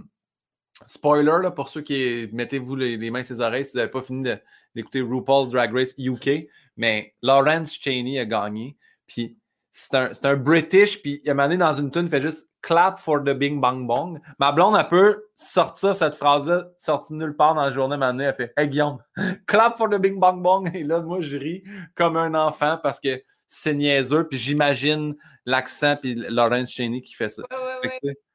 spoiler, 0.87 1.43
là, 1.43 1.51
pour 1.51 1.69
ceux 1.69 1.81
qui 1.81 2.29
mettez-vous 2.31 2.75
les, 2.75 3.11
mains 3.11 3.23
sur 3.23 3.35
les 3.35 3.41
oreilles 3.41 3.65
si 3.65 3.73
vous 3.73 3.79
n'avez 3.79 3.91
pas 3.91 4.01
fini 4.01 4.29
d'écouter 4.75 5.01
RuPaul's 5.01 5.49
Drag 5.49 5.73
Race 5.73 5.93
UK, 5.97 6.47
mais 6.77 7.13
Lawrence 7.21 7.73
Cheney 7.73 8.19
a 8.19 8.25
gagné. 8.25 8.77
Puis 9.07 9.37
c'est 9.71 9.95
un, 9.95 10.11
un, 10.23 10.35
British, 10.35 11.01
puis 11.01 11.21
il 11.23 11.29
a 11.29 11.33
mané 11.33 11.57
dans 11.57 11.73
une 11.73 11.91
tune, 11.91 12.09
fait 12.09 12.21
juste 12.21 12.49
clap 12.61 12.99
for 12.99 13.23
the 13.23 13.33
bing 13.33 13.61
bang 13.61 13.87
bong. 13.87 14.19
Ma 14.39 14.51
blonde, 14.51 14.75
a 14.75 14.83
peut 14.83 15.23
sortir 15.35 15.95
cette 15.95 16.15
phrase-là, 16.15 16.67
sortie 16.77 17.13
nulle 17.13 17.35
part 17.35 17.55
dans 17.55 17.63
la 17.63 17.71
journée, 17.71 17.97
mané, 17.97 18.25
elle 18.25 18.35
fait 18.35 18.53
Hey 18.57 18.69
Guillaume, 18.69 18.99
clap 19.47 19.77
for 19.77 19.89
the 19.89 19.95
bing 19.95 20.19
bang 20.19 20.41
bong. 20.41 20.69
Et 20.75 20.83
là, 20.83 21.01
moi, 21.01 21.21
je 21.21 21.37
ris 21.37 21.63
comme 21.95 22.17
un 22.17 22.33
enfant 22.35 22.77
parce 22.81 22.99
que 22.99 23.21
c'est 23.47 23.73
niaiseux, 23.73 24.27
puis 24.27 24.37
j'imagine 24.37 25.15
l'accent, 25.45 25.95
puis 25.95 26.15
Lawrence 26.15 26.69
Cheney 26.71 27.01
qui 27.01 27.13
fait 27.13 27.29
ça. 27.29 27.43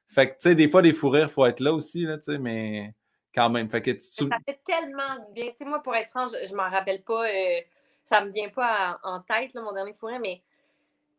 fait, 0.08 0.28
que, 0.28 0.34
tu 0.34 0.40
sais, 0.40 0.54
des 0.54 0.68
fois, 0.68 0.82
des 0.82 0.92
fous 0.92 1.10
rires, 1.10 1.28
il 1.28 1.32
faut 1.32 1.46
être 1.46 1.60
là 1.60 1.72
aussi, 1.72 2.02
là, 2.02 2.18
tu 2.18 2.32
sais, 2.32 2.38
mais 2.38 2.94
quand 3.34 3.50
même. 3.50 3.68
Fait 3.68 3.82
que 3.82 3.98
Ça 3.98 4.24
fait 4.46 4.60
tellement 4.64 5.22
du 5.26 5.32
bien. 5.32 5.50
Tu 5.50 5.56
sais, 5.58 5.64
moi, 5.64 5.82
pour 5.82 5.94
être 5.94 6.10
franc, 6.10 6.26
je, 6.28 6.50
ne 6.50 6.56
m'en 6.56 6.70
rappelle 6.70 7.02
pas, 7.02 7.26
euh, 7.28 7.60
ça 8.06 8.24
me 8.24 8.30
vient 8.30 8.48
pas 8.48 8.98
en, 9.02 9.20
tête, 9.20 9.54
là, 9.54 9.62
mon 9.62 9.72
dernier 9.72 9.92
fou 9.92 10.06
rire, 10.06 10.20
mais 10.20 10.42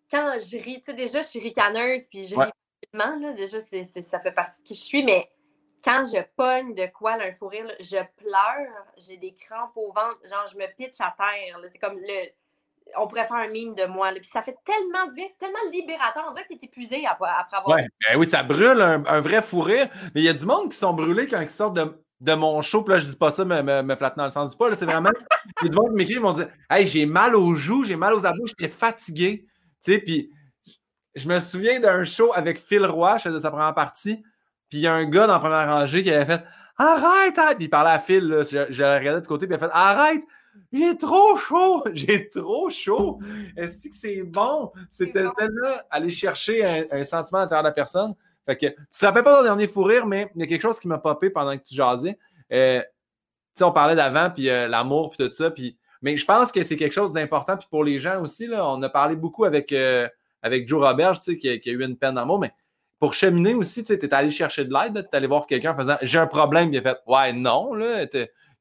quand 0.10 0.38
je 0.40 0.58
ris, 0.58 0.80
tu 0.80 0.86
sais, 0.86 0.94
déjà, 0.94 1.22
je 1.22 1.28
suis 1.28 1.40
ricaneuse, 1.40 2.04
puis 2.10 2.26
je 2.26 2.36
ris 2.36 2.52
rapidement, 2.94 3.20
là, 3.20 3.34
déjà, 3.34 3.60
ça 3.60 4.20
fait 4.20 4.32
partie 4.32 4.62
de 4.62 4.68
qui 4.68 4.76
je 4.76 4.80
suis, 4.80 5.04
mais 5.04 5.30
quand 5.84 6.06
je 6.06 6.22
pogne 6.36 6.74
de 6.74 6.88
quoi, 6.88 7.18
là, 7.18 7.26
un 7.26 7.32
fou 7.32 7.48
rire, 7.48 7.72
je 7.80 7.98
pleure, 8.18 8.86
j'ai 8.98 9.18
des 9.18 9.36
crampes 9.36 9.76
au 9.76 9.92
ventre, 9.92 10.20
genre, 10.30 10.48
je 10.52 10.58
me 10.58 10.68
pitche 10.76 11.00
à 11.00 11.14
terre, 11.18 11.60
c'est 11.72 11.80
comme 11.80 12.00
le 12.00 12.30
on 12.98 13.08
pourrait 13.08 13.28
faire 13.28 13.38
un 13.38 13.48
mime 13.48 13.76
de 13.76 13.86
moi. 13.86 14.12
Puis 14.14 14.30
ça 14.32 14.42
fait 14.42 14.56
tellement 14.66 15.08
du 15.08 15.16
bien, 15.16 15.26
c'est 15.30 15.46
tellement 15.46 15.72
libérateur. 15.72 16.26
On 16.28 16.32
dirait 16.32 16.44
que 16.44 16.54
tu 16.54 16.60
es 16.62 16.66
épuisé 16.66 17.06
après, 17.06 17.30
avoir. 17.52 17.76
Ouais, 17.76 17.88
ben 18.08 18.18
oui, 18.18 18.26
ça 18.26 18.44
brûle 18.44 18.82
un, 18.82 19.22
vrai 19.22 19.42
fou 19.42 19.62
rire. 19.62 19.90
Mais 20.14 20.22
il 20.22 20.24
y 20.24 20.30
a 20.30 20.34
du 20.34 20.46
monde 20.46 20.72
qui 20.72 20.78
sont 20.78 20.94
brûlés 20.94 21.28
quand 21.28 21.42
ils 21.42 21.50
sortent 21.50 21.76
de, 21.76 22.34
mon 22.34 22.62
show. 22.62 22.84
Puis 22.84 22.94
là, 22.94 23.00
je 23.00 23.08
dis 23.08 23.16
pas 23.16 23.32
ça, 23.32 23.46
mais 23.46 23.64
me, 23.64 23.82
me 23.82 23.96
flatter 23.96 24.18
dans 24.18 24.26
le 24.26 24.30
sens 24.30 24.52
du 24.52 24.58
pas. 24.58 24.74
C'est 24.76 24.86
vraiment. 24.86 25.12
Il 25.62 25.74
y 25.74 25.78
a 25.78 25.90
qui 25.90 25.96
m'écrit, 25.96 26.14
ils 26.16 26.20
vont 26.20 26.34
dire 26.34 26.50
Hey, 26.70 26.86
j'ai 26.86 27.06
mal 27.06 27.36
aux 27.36 27.56
joues, 27.56 27.84
j'ai 27.84 27.96
mal 27.96 28.14
aux 28.14 28.26
abdos, 28.26 28.46
je 28.48 28.54
suis 28.58 28.74
fatigué. 28.74 29.46
Tu 29.84 29.94
sais, 29.94 30.00
puis 30.00 30.32
je 31.16 31.28
me 31.28 31.40
souviens 31.40 31.80
d'un 31.80 32.04
show 32.04 32.32
avec 32.34 32.60
Phil 32.60 32.86
Roy, 32.86 33.18
je 33.18 33.24
faisais 33.24 33.40
sa 33.40 33.52
première 33.52 33.74
partie. 33.74 34.24
Puis 34.70 34.80
il 34.80 34.82
y 34.82 34.88
a 34.88 34.94
un 34.94 35.06
gars 35.06 35.28
dans 35.28 35.34
la 35.34 35.40
première 35.40 35.68
rangée 35.68 36.04
qui 36.04 36.12
avait 36.12 36.26
fait 36.26 36.44
Arrête! 36.78 37.40
Hein! 37.40 37.54
Puis 37.56 37.66
il 37.66 37.70
parlait 37.70 37.92
à 37.92 38.00
Phil, 38.00 38.28
là, 38.28 38.42
je, 38.44 38.66
je 38.70 38.84
regardais 38.84 39.22
de 39.22 39.28
côté, 39.28 39.48
puis 39.48 39.56
il 39.56 39.64
a 39.64 39.68
fait 39.68 39.74
Arrête! 39.74 40.24
J'ai 40.72 40.98
trop 40.98 41.38
chaud! 41.38 41.84
J'ai 41.94 42.30
trop 42.30 42.70
chaud! 42.70 43.20
Est-ce 43.56 43.88
que 43.88 43.96
c'est 43.96 44.24
bon? 44.24 44.72
C'était 44.90 45.26
tellement 45.38 45.78
aller 45.90 46.10
chercher 46.10 46.66
un, 46.92 47.04
sentiment 47.04 47.40
à 47.40 47.42
l'intérieur 47.44 47.64
de 47.64 47.70
la 47.70 47.74
personne. 47.74 48.14
Fait 48.46 48.58
que, 48.58 48.68
tu 48.68 49.00
te 49.00 49.06
rappelles 49.06 49.24
pas 49.24 49.38
ton 49.38 49.44
dernier 49.44 49.68
fou 49.68 49.84
rire, 49.84 50.06
mais 50.06 50.32
il 50.36 50.42
y 50.42 50.44
a 50.44 50.48
quelque 50.48 50.62
chose 50.62 50.80
qui 50.80 50.88
m'a 50.88 50.98
popé 50.98 51.30
pendant 51.30 51.58
que 51.58 51.64
tu 51.64 51.76
jasais. 51.76 52.18
Euh, 52.52 52.82
tu 52.82 52.86
sais, 53.60 53.64
on 53.64 53.72
parlait 53.72 53.96
d'avant, 53.96 54.30
puis 54.30 54.50
euh, 54.50 54.68
l'amour, 54.68 55.12
puis 55.12 55.28
tout 55.28 55.34
ça. 55.34 55.50
Puis, 55.50 55.78
mais 56.02 56.18
je 56.18 56.26
pense 56.26 56.52
que 56.52 56.62
c'est 56.64 56.76
quelque 56.76 56.94
chose 56.94 57.14
d'important. 57.14 57.58
Puis 57.58 57.68
pour 57.70 57.84
les 57.84 57.98
gens 57.98 58.22
aussi, 58.22 58.48
là, 58.48 58.68
on 58.68 58.82
a 58.84 58.90
parlé 58.90 59.16
beaucoup 59.16 59.46
avec, 59.46 59.72
euh, 59.72 60.08
avec 60.42 60.68
Joe 60.68 60.86
Robert, 60.86 61.20
tu 61.20 61.32
sais, 61.32 61.38
qui, 61.38 61.70
a 61.70 61.72
eu 61.72 61.84
une 61.84 61.98
peine 61.98 62.16
d'amour, 62.16 62.40
mais 62.40 62.52
pour 63.00 63.14
cheminer 63.14 63.54
aussi, 63.54 63.84
tu 63.84 63.94
sais, 63.94 64.00
es 64.00 64.14
allé 64.14 64.30
chercher 64.30 64.66
de 64.66 64.74
l'aide, 64.74 64.94
tu 64.94 65.00
es 65.00 65.16
allé 65.16 65.28
voir 65.28 65.48
quelqu'un 65.48 65.74
en 65.74 65.78
faisant 65.78 65.98
J'ai 66.02 66.20
un 66.20 66.28
problème, 66.28 66.74
il 66.74 66.78
a 66.78 66.82
fait 66.82 66.98
Ouais, 67.08 67.34
non, 67.34 67.74
là, 67.74 68.06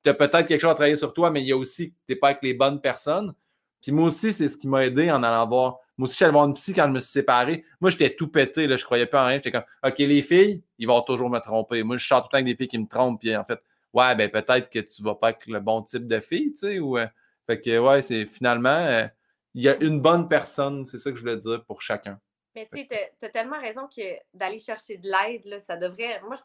tu 0.05 0.11
as 0.11 0.15
peut-être 0.15 0.47
quelque 0.47 0.61
chose 0.61 0.71
à 0.71 0.75
travailler 0.75 0.97
sur 0.97 1.13
toi, 1.13 1.31
mais 1.31 1.41
il 1.43 1.49
y 1.49 1.53
a 1.53 1.57
aussi 1.57 1.91
que 1.91 1.97
tu 2.07 2.13
n'es 2.13 2.17
pas 2.17 2.29
avec 2.29 2.43
les 2.43 2.55
bonnes 2.55 2.81
personnes. 2.81 3.35
Puis 3.83 3.93
moi 3.93 4.07
aussi, 4.07 4.33
c'est 4.33 4.49
ce 4.49 4.57
qui 4.57 4.69
m'a 4.69 4.85
aidé 4.85 5.11
en 5.11 5.23
allant 5.23 5.47
voir. 5.47 5.79
Moi 5.97 6.09
aussi, 6.09 6.17
j'allais 6.19 6.33
voir 6.33 6.47
une 6.47 6.55
psy 6.55 6.73
quand 6.73 6.87
je 6.87 6.93
me 6.93 6.99
suis 6.99 7.11
séparé. 7.11 7.65
Moi, 7.81 7.91
j'étais 7.91 8.15
tout 8.15 8.29
pété, 8.29 8.67
là, 8.67 8.77
je 8.77 8.85
croyais 8.85 9.07
pas 9.07 9.23
en 9.23 9.27
rien. 9.27 9.37
J'étais 9.37 9.53
comme, 9.53 9.65
OK, 9.85 9.99
les 9.99 10.23
filles, 10.23 10.63
ils 10.79 10.87
vont 10.87 11.03
toujours 11.03 11.31
me 11.31 11.39
tromper. 11.39 11.83
Moi, 11.83 11.97
je 11.97 12.05
chante 12.05 12.23
tout 12.23 12.29
le 12.29 12.31
temps 12.31 12.37
avec 12.37 12.47
des 12.47 12.57
filles 12.57 12.69
qui 12.69 12.79
me 12.79 12.87
trompent. 12.87 13.21
Puis 13.21 13.37
en 13.37 13.45
fait, 13.45 13.61
ouais, 13.93 14.15
ben 14.15 14.31
peut-être 14.31 14.71
que 14.71 14.79
tu 14.79 15.03
vas 15.03 15.15
pas 15.15 15.29
avec 15.29 15.47
le 15.47 15.61
bon 15.61 15.83
type 15.83 16.07
de 16.07 16.21
fille, 16.21 16.53
tu 16.53 16.59
sais. 16.59 16.79
Ou, 16.79 16.99
euh, 16.99 17.07
fait 17.47 17.61
que, 17.61 17.79
ouais, 17.79 18.03
c'est 18.03 18.27
finalement, 18.27 18.71
euh, 18.71 19.07
il 19.55 19.63
y 19.63 19.69
a 19.69 19.77
une 19.83 20.01
bonne 20.01 20.29
personne, 20.29 20.85
c'est 20.85 20.99
ça 20.99 21.11
que 21.11 21.17
je 21.17 21.23
voulais 21.23 21.37
dire 21.37 21.65
pour 21.65 21.83
chacun. 21.83 22.19
Mais 22.55 22.69
tu 22.71 22.79
sais, 22.79 22.89
tu 23.21 23.27
as, 23.27 23.31
tellement 23.31 23.61
raison 23.61 23.89
que 23.89 24.03
d'aller 24.33 24.61
chercher 24.61 24.97
de 24.97 25.09
l'aide, 25.09 25.61
ça 25.61 25.77
devrait. 25.77 26.21
Moi, 26.23 26.37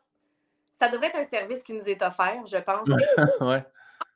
ça 0.79 0.89
devrait 0.89 1.07
être 1.07 1.17
un 1.17 1.25
service 1.25 1.63
qui 1.63 1.73
nous 1.73 1.87
est 1.87 2.01
offert, 2.01 2.45
je 2.45 2.57
pense. 2.57 2.87
ouais. 3.41 3.63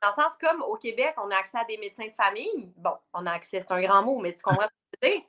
Dans 0.02 0.10
le 0.10 0.22
sens 0.22 0.34
comme 0.40 0.62
au 0.64 0.76
Québec, 0.76 1.14
on 1.18 1.30
a 1.32 1.36
accès 1.36 1.58
à 1.58 1.66
des 1.66 1.78
médecins 1.78 2.06
de 2.06 2.12
famille. 2.12 2.72
Bon, 2.78 2.96
on 3.14 3.26
a 3.26 3.32
accès, 3.32 3.62
c'est 3.62 3.72
un 3.72 3.82
grand 3.82 4.04
mot, 4.04 4.20
mais 4.20 4.34
tu 4.34 4.42
comprends 4.42 4.64
ce 4.64 4.68
que 4.68 5.00
je 5.02 5.08
veux 5.08 5.14
dire. 5.14 5.24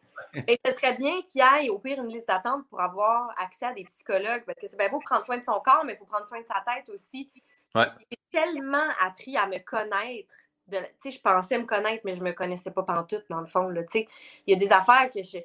Et 0.48 0.60
ce 0.64 0.72
serait 0.72 0.94
bien 0.94 1.22
qu'il 1.22 1.42
y 1.42 1.66
ait 1.66 1.68
au 1.70 1.78
pire 1.78 2.02
une 2.02 2.08
liste 2.08 2.28
d'attente 2.28 2.66
pour 2.68 2.80
avoir 2.80 3.34
accès 3.38 3.66
à 3.66 3.72
des 3.72 3.84
psychologues, 3.84 4.42
parce 4.44 4.58
que 4.60 4.66
c'est 4.68 4.76
bien 4.76 4.88
beau 4.88 5.00
prendre 5.00 5.24
soin 5.24 5.38
de 5.38 5.44
son 5.44 5.60
corps, 5.60 5.84
mais 5.84 5.94
il 5.94 5.98
faut 5.98 6.06
prendre 6.06 6.26
soin 6.26 6.40
de 6.40 6.46
sa 6.46 6.62
tête 6.72 6.88
aussi. 6.88 7.30
Ouais. 7.74 7.86
J'ai 8.10 8.18
tellement 8.30 8.88
appris 9.00 9.36
à 9.36 9.46
me 9.46 9.58
connaître. 9.58 10.34
Tu 10.70 10.78
sais, 11.02 11.10
je 11.10 11.20
pensais 11.20 11.58
me 11.58 11.66
connaître, 11.66 12.02
mais 12.04 12.14
je 12.14 12.20
ne 12.20 12.24
me 12.24 12.32
connaissais 12.32 12.70
pas 12.70 12.82
pantoute, 12.82 13.24
dans 13.28 13.40
le 13.40 13.46
fond. 13.46 13.72
Il 13.94 14.06
y 14.46 14.52
a 14.52 14.56
des 14.56 14.72
affaires 14.72 15.10
que 15.12 15.22
je 15.22 15.38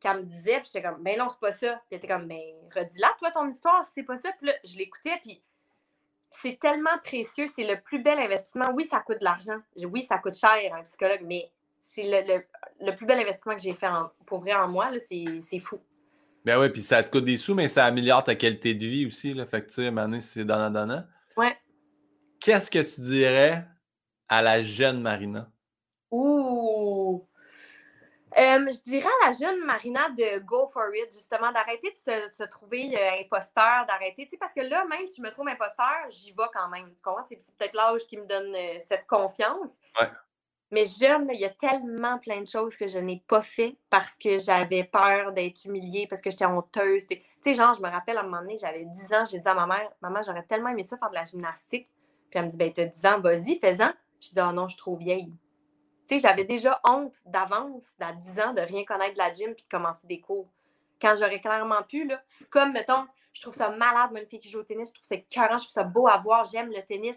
qu'elle 0.00 0.18
me 0.18 0.22
disait, 0.22 0.60
puis 0.60 0.70
j'étais 0.72 0.82
comme, 0.82 1.02
ben 1.02 1.18
non, 1.18 1.28
c'est 1.30 1.40
pas 1.40 1.52
ça. 1.52 1.80
Puis 1.88 1.96
était 1.96 2.08
comme, 2.08 2.26
ben, 2.26 2.40
redis-la, 2.74 3.14
toi, 3.18 3.30
ton 3.30 3.48
histoire, 3.48 3.82
si 3.84 3.90
c'est 3.94 4.02
pas 4.02 4.16
ça. 4.16 4.30
Puis 4.38 4.48
là, 4.48 4.54
je 4.64 4.76
l'écoutais, 4.76 5.18
puis 5.22 5.42
c'est 6.42 6.58
tellement 6.60 6.98
précieux, 7.02 7.46
c'est 7.54 7.66
le 7.66 7.80
plus 7.80 8.02
bel 8.02 8.18
investissement. 8.18 8.72
Oui, 8.74 8.84
ça 8.84 9.00
coûte 9.00 9.18
de 9.20 9.24
l'argent. 9.24 9.58
Oui, 9.84 10.02
ça 10.02 10.18
coûte 10.18 10.36
cher, 10.36 10.74
un 10.74 10.82
psychologue, 10.82 11.22
mais 11.24 11.50
c'est 11.82 12.04
le, 12.80 12.96
plus 12.96 13.06
bel 13.06 13.18
investissement 13.18 13.54
que 13.54 13.62
j'ai 13.62 13.74
fait 13.74 13.88
pour 14.26 14.40
vrai 14.40 14.54
en 14.54 14.68
moi, 14.68 14.90
c'est 15.06 15.58
fou. 15.58 15.80
Ben 16.44 16.60
oui, 16.60 16.68
puis 16.68 16.82
ça 16.82 17.02
te 17.02 17.10
coûte 17.10 17.24
des 17.24 17.38
sous, 17.38 17.54
mais 17.54 17.68
ça 17.68 17.86
améliore 17.86 18.22
ta 18.22 18.36
qualité 18.36 18.74
de 18.74 18.86
vie 18.86 19.06
aussi. 19.06 19.34
Là. 19.34 19.46
Fait 19.46 19.62
que, 19.62 19.66
tu 19.66 19.74
sais, 19.74 20.20
c'est 20.20 20.44
donnant-donnant. 20.44 21.04
Ouais. 21.36 21.56
Qu'est-ce 22.38 22.70
que 22.70 22.78
tu 22.78 23.00
dirais 23.00 23.66
à 24.28 24.42
la 24.42 24.62
jeune 24.62 25.00
Marina? 25.00 25.50
Ouh! 26.12 27.26
Euh, 28.38 28.66
je 28.70 28.82
dirais 28.82 29.08
à 29.22 29.26
la 29.26 29.32
jeune 29.32 29.64
Marina 29.64 30.10
de 30.10 30.40
go 30.40 30.66
for 30.66 30.94
it, 30.94 31.10
justement, 31.10 31.50
d'arrêter 31.52 31.90
de 32.06 32.12
se, 32.36 32.44
trouver 32.44 32.94
euh, 32.94 33.20
imposteur, 33.22 33.86
d'arrêter, 33.86 34.28
parce 34.38 34.52
que 34.52 34.60
là, 34.60 34.84
même 34.84 35.06
si 35.06 35.16
je 35.16 35.22
me 35.22 35.30
trouve 35.30 35.48
imposteur, 35.48 36.10
j'y 36.10 36.32
vais 36.32 36.44
quand 36.52 36.68
même. 36.68 36.92
Tu 36.94 37.02
comprends? 37.02 37.24
C'est 37.26 37.36
peut-être 37.56 37.74
l'âge 37.74 38.06
qui 38.06 38.18
me 38.18 38.26
donne 38.26 38.54
euh, 38.54 38.78
cette 38.86 39.06
confiance. 39.06 39.70
Ouais. 39.98 40.08
Mais 40.70 40.84
jeune, 40.84 41.30
il 41.32 41.40
y 41.40 41.46
a 41.46 41.50
tellement 41.50 42.18
plein 42.18 42.42
de 42.42 42.48
choses 42.48 42.76
que 42.76 42.88
je 42.88 42.98
n'ai 42.98 43.22
pas 43.26 43.40
fait 43.40 43.76
parce 43.88 44.18
que 44.18 44.36
j'avais 44.36 44.84
peur 44.84 45.32
d'être 45.32 45.64
humiliée, 45.64 46.06
parce 46.06 46.20
que 46.20 46.30
j'étais 46.30 46.44
honteuse. 46.44 47.06
Tu 47.06 47.22
sais, 47.42 47.54
genre, 47.54 47.72
je 47.72 47.80
me 47.80 47.88
rappelle 47.88 48.18
à 48.18 48.20
un 48.20 48.24
moment 48.24 48.40
donné, 48.42 48.58
j'avais 48.58 48.84
10 48.84 49.12
ans, 49.14 49.24
j'ai 49.24 49.38
dit 49.38 49.48
à 49.48 49.54
ma 49.54 49.66
mère, 49.66 49.90
maman, 50.02 50.20
j'aurais 50.26 50.42
tellement 50.42 50.68
aimé 50.68 50.82
ça 50.82 50.98
faire 50.98 51.08
de 51.08 51.14
la 51.14 51.24
gymnastique. 51.24 51.88
Puis 52.28 52.38
elle 52.38 52.46
me 52.46 52.50
dit, 52.50 52.56
ben, 52.58 52.70
t'as 52.70 52.84
10 52.84 53.06
ans, 53.06 53.20
vas-y, 53.20 53.58
fais-en. 53.60 53.92
Je 54.20 54.28
dis, 54.28 54.40
oh 54.40 54.52
non, 54.52 54.66
je 54.66 54.74
suis 54.74 54.78
trop 54.78 54.96
vieille. 54.96 55.32
Tu 56.08 56.14
sais, 56.14 56.18
j'avais 56.20 56.44
déjà 56.44 56.80
honte 56.84 57.16
d'avance, 57.24 57.84
d'à 57.98 58.12
10 58.12 58.40
ans, 58.40 58.52
de 58.52 58.60
rien 58.60 58.84
connaître 58.84 59.14
de 59.14 59.18
la 59.18 59.32
gym 59.32 59.54
puis 59.54 59.64
de 59.64 59.68
commencer 59.68 60.06
des 60.06 60.20
cours. 60.20 60.48
Quand 61.00 61.14
j'aurais 61.18 61.40
clairement 61.40 61.82
pu, 61.82 62.06
là, 62.06 62.22
comme, 62.50 62.72
mettons, 62.72 63.06
je 63.32 63.42
trouve 63.42 63.54
ça 63.54 63.68
malade, 63.70 64.12
moi, 64.12 64.20
une 64.20 64.26
fille 64.26 64.40
qui 64.40 64.48
joue 64.48 64.60
au 64.60 64.62
tennis, 64.62 64.88
je 64.88 64.94
trouve 64.94 65.06
ça 65.06 65.16
carré, 65.28 65.58
je 65.58 65.64
trouve 65.64 65.72
ça 65.72 65.84
beau 65.84 66.06
à 66.06 66.16
voir, 66.18 66.44
j'aime 66.44 66.70
le 66.70 66.80
tennis. 66.82 67.16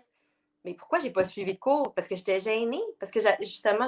Mais 0.66 0.74
pourquoi 0.74 0.99
j'ai 0.99 1.11
pas 1.11 1.24
suivi 1.24 1.53
de 1.53 1.60
cours? 1.60 1.94
Parce 1.94 2.07
que 2.07 2.16
j'étais 2.16 2.40
gênée, 2.40 2.82
parce 2.99 3.11
que 3.11 3.20
justement, 3.40 3.86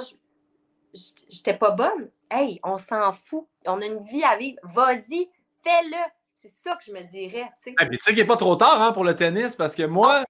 j'étais 1.28 1.54
pas 1.54 1.70
bonne. 1.72 2.10
Hey, 2.30 2.60
on 2.62 2.78
s'en 2.78 3.12
fout. 3.12 3.46
On 3.66 3.82
a 3.82 3.86
une 3.86 4.02
vie 4.04 4.24
à 4.24 4.36
vivre. 4.36 4.58
Vas-y, 4.62 5.30
fais-le. 5.62 6.10
C'est 6.36 6.52
ça 6.62 6.74
que 6.76 6.84
je 6.84 6.92
me 6.92 7.02
dirais. 7.02 7.50
Tu 7.62 7.74
sais, 7.78 7.88
tu 7.90 7.98
sais 7.98 8.10
qu'il 8.12 8.22
n'est 8.22 8.26
pas 8.26 8.36
trop 8.36 8.56
tard 8.56 8.80
hein, 8.80 8.92
pour 8.92 9.04
le 9.04 9.14
tennis, 9.14 9.54
parce 9.54 9.76
que 9.76 9.82
moi, 9.82 10.24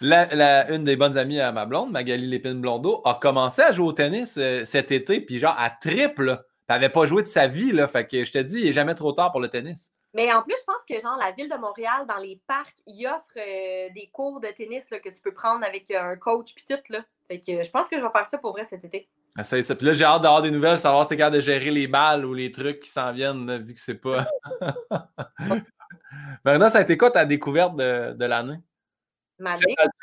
une 0.00 0.84
des 0.84 0.96
bonnes 0.96 1.16
amies 1.16 1.40
à 1.40 1.52
ma 1.52 1.66
blonde, 1.66 1.90
Magali 1.90 2.26
Lépine 2.26 2.60
Blondeau, 2.60 3.02
a 3.04 3.18
commencé 3.20 3.62
à 3.62 3.72
jouer 3.72 3.86
au 3.86 3.92
tennis 3.92 4.36
euh, 4.38 4.64
cet 4.64 4.92
été, 4.92 5.20
puis 5.20 5.38
genre 5.38 5.56
à 5.58 5.70
triple. 5.70 6.44
Elle 6.68 6.74
n'avait 6.74 6.88
pas 6.90 7.06
joué 7.06 7.22
de 7.22 7.28
sa 7.28 7.46
vie, 7.46 7.72
là. 7.72 7.88
Fait 7.88 8.06
que 8.06 8.24
je 8.24 8.32
te 8.32 8.38
dis, 8.38 8.60
il 8.60 8.64
n'est 8.66 8.72
jamais 8.72 8.94
trop 8.94 9.12
tard 9.12 9.32
pour 9.32 9.40
le 9.40 9.48
tennis. 9.48 9.92
Mais 10.14 10.32
en 10.32 10.42
plus, 10.42 10.54
je 10.58 10.64
pense 10.64 10.82
que 10.88 11.00
genre 11.00 11.16
la 11.18 11.32
ville 11.32 11.48
de 11.48 11.56
Montréal, 11.56 12.06
dans 12.08 12.18
les 12.18 12.40
parcs, 12.46 12.76
il 12.86 13.06
offre 13.06 13.26
euh, 13.36 13.88
des 13.94 14.10
cours 14.12 14.40
de 14.40 14.48
tennis 14.48 14.84
là, 14.90 14.98
que 14.98 15.08
tu 15.08 15.20
peux 15.22 15.32
prendre 15.32 15.64
avec 15.64 15.90
un 15.90 16.16
coach 16.16 16.54
puis 16.54 16.64
tout. 16.68 16.80
Là. 16.90 17.00
Fait 17.28 17.40
que 17.40 17.62
je 17.62 17.70
pense 17.70 17.88
que 17.88 17.98
je 17.98 18.02
vais 18.02 18.10
faire 18.10 18.26
ça 18.26 18.38
pour 18.38 18.52
vrai 18.52 18.64
cet 18.64 18.84
été. 18.84 19.08
Ah, 19.36 19.44
ça. 19.44 19.56
Puis 19.56 19.86
là, 19.86 19.92
j'ai 19.92 20.04
hâte 20.04 20.22
d'avoir 20.22 20.42
des 20.42 20.50
nouvelles, 20.50 20.78
savoir 20.78 21.04
si 21.04 21.10
c'est 21.10 21.16
capable 21.16 21.36
de 21.36 21.42
gérer 21.42 21.70
les 21.70 21.86
balles 21.86 22.24
ou 22.24 22.34
les 22.34 22.50
trucs 22.50 22.80
qui 22.80 22.88
s'en 22.88 23.12
viennent, 23.12 23.58
vu 23.58 23.74
que 23.74 23.80
c'est 23.80 23.94
pas. 23.94 24.26
Marina, 26.44 26.70
ça 26.70 26.78
a 26.78 26.82
été 26.82 26.96
quoi 26.96 27.10
ta 27.10 27.24
découverte 27.24 27.76
de, 27.76 28.12
de 28.12 28.24
l'année? 28.24 28.58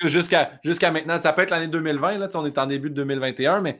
Jusqu'à 0.01 0.91
maintenant, 0.91 1.17
ça 1.17 1.33
peut 1.33 1.41
être 1.41 1.49
l'année 1.49 1.67
2020, 1.67 2.17
là, 2.17 2.29
on 2.35 2.45
est 2.45 2.57
en 2.57 2.65
début 2.65 2.89
de 2.89 2.95
2021, 2.95 3.61
mais 3.61 3.79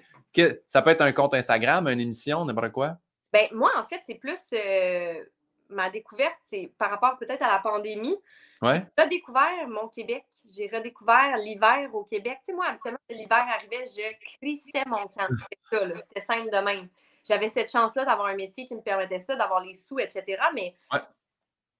ça 0.67 0.81
peut 0.81 0.89
être 0.89 1.01
un 1.01 1.13
compte 1.13 1.33
Instagram, 1.33 1.87
une 1.87 1.99
émission, 1.99 2.45
n'importe 2.45 2.71
quoi? 2.71 2.97
Ben, 3.31 3.47
moi, 3.51 3.71
en 3.77 3.83
fait, 3.83 4.01
c'est 4.05 4.15
plus 4.15 4.39
euh, 4.53 5.23
ma 5.69 5.89
découverte, 5.89 6.37
c'est 6.43 6.71
par 6.77 6.89
rapport 6.89 7.17
peut-être 7.17 7.41
à 7.41 7.51
la 7.51 7.59
pandémie. 7.59 8.17
Ouais. 8.61 8.85
J'ai 8.97 9.03
redécouvert 9.03 9.67
mon 9.67 9.87
Québec. 9.89 10.23
J'ai 10.47 10.67
redécouvert 10.67 11.37
l'hiver 11.37 11.89
au 11.93 12.03
Québec. 12.03 12.37
Tu 12.39 12.51
sais, 12.51 12.53
moi, 12.53 12.67
habituellement, 12.67 12.99
l'hiver 13.09 13.45
arrivait, 13.53 13.85
je 13.85 14.37
crissais 14.37 14.83
mon 14.85 15.07
camp. 15.07 15.27
C'était 15.71 15.93
ça, 15.93 15.99
c'était 16.01 16.25
simple 16.25 16.51
de 16.51 16.57
même. 16.57 16.87
J'avais 17.27 17.49
cette 17.49 17.71
chance-là 17.71 18.05
d'avoir 18.05 18.27
un 18.27 18.35
métier 18.35 18.67
qui 18.67 18.75
me 18.75 18.81
permettait 18.81 19.19
ça, 19.19 19.35
d'avoir 19.35 19.59
les 19.61 19.73
sous, 19.73 19.99
etc. 19.99 20.41
Mais 20.53 20.75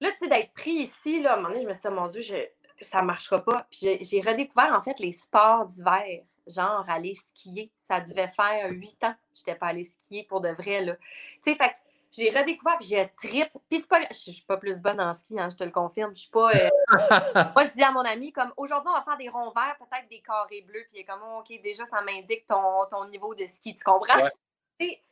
là, 0.00 0.10
tu 0.12 0.18
sais, 0.18 0.28
d'être 0.28 0.52
pris 0.52 0.72
ici, 0.72 1.22
là, 1.22 1.32
à 1.32 1.34
un 1.34 1.36
moment 1.36 1.48
donné, 1.50 1.62
je 1.62 1.68
me 1.68 1.72
suis 1.72 1.82
dit, 1.82 1.88
mon 1.88 2.08
Dieu, 2.08 2.20
je, 2.20 2.34
ça 2.80 3.00
ne 3.00 3.06
marchera 3.06 3.42
pas. 3.44 3.66
Puis 3.70 3.98
j'ai 4.00 4.20
redécouvert, 4.20 4.72
en 4.72 4.80
fait, 4.80 4.98
les 4.98 5.12
sports 5.12 5.66
d'hiver, 5.66 6.22
genre 6.46 6.84
aller 6.88 7.14
skier. 7.14 7.70
Ça 7.76 8.00
devait 8.00 8.28
faire 8.28 8.70
huit 8.70 9.02
ans 9.04 9.12
que 9.12 9.36
je 9.36 9.40
n'étais 9.40 9.58
pas 9.58 9.68
allée 9.68 9.84
skier 9.84 10.24
pour 10.24 10.40
de 10.40 10.50
vrai, 10.50 10.82
là. 10.82 10.96
Tu 11.42 11.52
sais, 11.52 11.56
fait 11.56 11.74
j'ai 12.12 12.30
redécouvert, 12.30 12.78
puis 12.78 12.88
j'ai 12.88 13.12
trip. 13.16 13.48
Puis 13.68 13.80
c'est 13.80 13.88
pas, 13.88 14.00
je 14.08 14.14
suis 14.14 14.44
pas 14.46 14.56
plus 14.56 14.80
bonne 14.80 15.00
en 15.00 15.12
ski, 15.12 15.38
hein, 15.38 15.48
je 15.50 15.56
te 15.56 15.64
le 15.64 15.70
confirme. 15.70 16.14
Je 16.14 16.20
suis 16.22 16.30
pas. 16.30 16.50
Euh, 16.54 16.68
moi, 17.54 17.64
je 17.64 17.72
dis 17.74 17.82
à 17.82 17.90
mon 17.92 18.00
ami, 18.00 18.32
comme 18.32 18.52
aujourd'hui, 18.56 18.90
on 18.90 18.96
va 18.96 19.02
faire 19.02 19.18
des 19.18 19.28
ronds 19.28 19.52
verts, 19.54 19.76
peut-être 19.78 20.08
des 20.08 20.20
carrés 20.20 20.62
bleus, 20.62 20.86
puis 20.90 20.98
il 20.98 21.00
est 21.00 21.04
comme, 21.04 21.20
oh, 21.22 21.40
OK, 21.40 21.60
déjà, 21.62 21.84
ça 21.86 22.00
m'indique 22.00 22.46
ton, 22.46 22.84
ton 22.90 23.06
niveau 23.08 23.34
de 23.34 23.46
ski, 23.46 23.74
tu 23.74 23.84
comprends? 23.84 24.28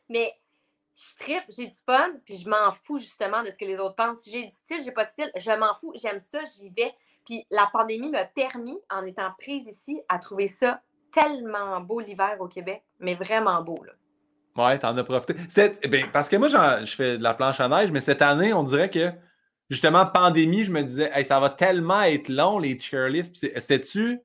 Mais 0.09 0.35
je 0.97 1.17
tripe, 1.19 1.45
j'ai 1.49 1.67
du 1.67 1.77
fun, 1.85 2.13
puis 2.25 2.37
je 2.37 2.49
m'en 2.49 2.71
fous 2.73 2.99
justement 2.99 3.43
de 3.43 3.51
ce 3.51 3.57
que 3.57 3.65
les 3.65 3.77
autres 3.77 3.97
pensent. 3.97 4.21
Si 4.21 4.31
j'ai 4.31 4.45
du 4.45 4.55
style, 4.55 4.83
j'ai 4.83 4.93
pas 4.93 5.05
de 5.05 5.11
style, 5.11 5.33
je 5.35 5.51
m'en 5.53 5.75
fous, 5.75 5.93
j'aime 5.97 6.21
ça, 6.21 6.41
j'y 6.45 6.71
vais. 6.71 6.95
Puis 7.25 7.47
la 7.51 7.69
pandémie 7.73 8.11
m'a 8.11 8.25
permis, 8.25 8.79
en 8.91 9.05
étant 9.05 9.31
prise 9.39 9.67
ici, 9.67 10.01
à 10.09 10.19
trouver 10.19 10.47
ça 10.47 10.83
tellement 11.13 11.81
beau 11.81 12.01
l'hiver 12.01 12.37
au 12.41 12.49
Québec, 12.49 12.83
mais 12.99 13.15
vraiment 13.15 13.63
beau. 13.63 13.83
Là. 13.85 13.93
Ouais, 14.57 14.79
t'en 14.79 14.97
as 14.97 15.05
profité. 15.05 15.35
Eh 15.83 15.89
bien, 15.89 16.09
parce 16.13 16.29
que 16.29 16.37
moi, 16.37 16.49
je 16.49 16.95
fais 16.95 17.19
de 17.19 17.23
la 17.23 17.35
planche 17.35 17.61
à 17.61 17.69
neige, 17.69 17.91
mais 17.91 18.01
cette 18.01 18.23
année, 18.23 18.53
on 18.53 18.63
dirait 18.63 18.91
que 18.91 19.11
justement, 19.71 20.07
pandémie, 20.07 20.65
je 20.65 20.73
me 20.73 20.83
disais, 20.83 21.11
hey, 21.15 21.25
ça 21.25 21.41
va 21.41 21.51
tellement 21.51 22.03
être 22.03 22.29
long, 22.29 22.59
les 22.59 22.79
chairlifts. 22.79 23.37
C'était-tu 23.37 24.21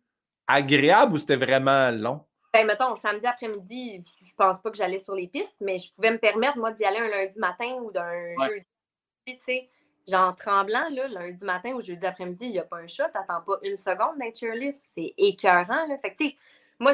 agréable 0.48 1.14
ou 1.14 1.18
c'était 1.18 1.36
vraiment 1.36 1.92
long? 1.92 2.26
Ben, 2.54 2.66
mettons, 2.66 2.96
samedi 2.96 3.28
après-midi, 3.28 4.04
je 4.24 4.34
pense 4.36 4.60
pas 4.62 4.72
que 4.72 4.78
j'allais 4.78 5.00
sur 5.00 5.14
les 5.14 5.28
pistes, 5.28 5.58
mais 5.62 5.78
je 5.78 5.94
pouvais 5.94 6.12
me 6.12 6.18
permettre, 6.18 6.58
moi, 6.58 6.72
d'y 6.72 6.84
aller 6.84 6.98
un 6.98 7.08
lundi 7.08 7.38
matin 7.40 7.78
ou 7.84 7.92
d'un 7.92 8.34
jeudi. 8.48 8.66
Tu 9.28 9.36
sais, 9.46 9.70
genre 10.10 10.36
tremblant, 10.36 10.90
là, 10.90 11.08
lundi 11.08 11.44
matin 11.44 11.74
ou 11.74 11.82
jeudi 11.82 12.06
après-midi, 12.06 12.46
il 12.46 12.52
n'y 12.52 12.60
a 12.60 12.64
pas 12.64 12.78
un 12.78 12.88
shot, 12.88 13.06
t'attends 13.14 13.42
pas 13.42 13.58
une 13.64 13.78
seconde 13.78 14.18
d'être 14.20 14.38
chairlift. 14.38 14.80
C'est 14.86 15.14
écœurant, 15.18 15.86
là. 15.88 15.98
Fait 15.98 16.14
que, 16.14 16.24
tu 16.24 16.30
sais, 16.30 16.36
moi, 16.80 16.94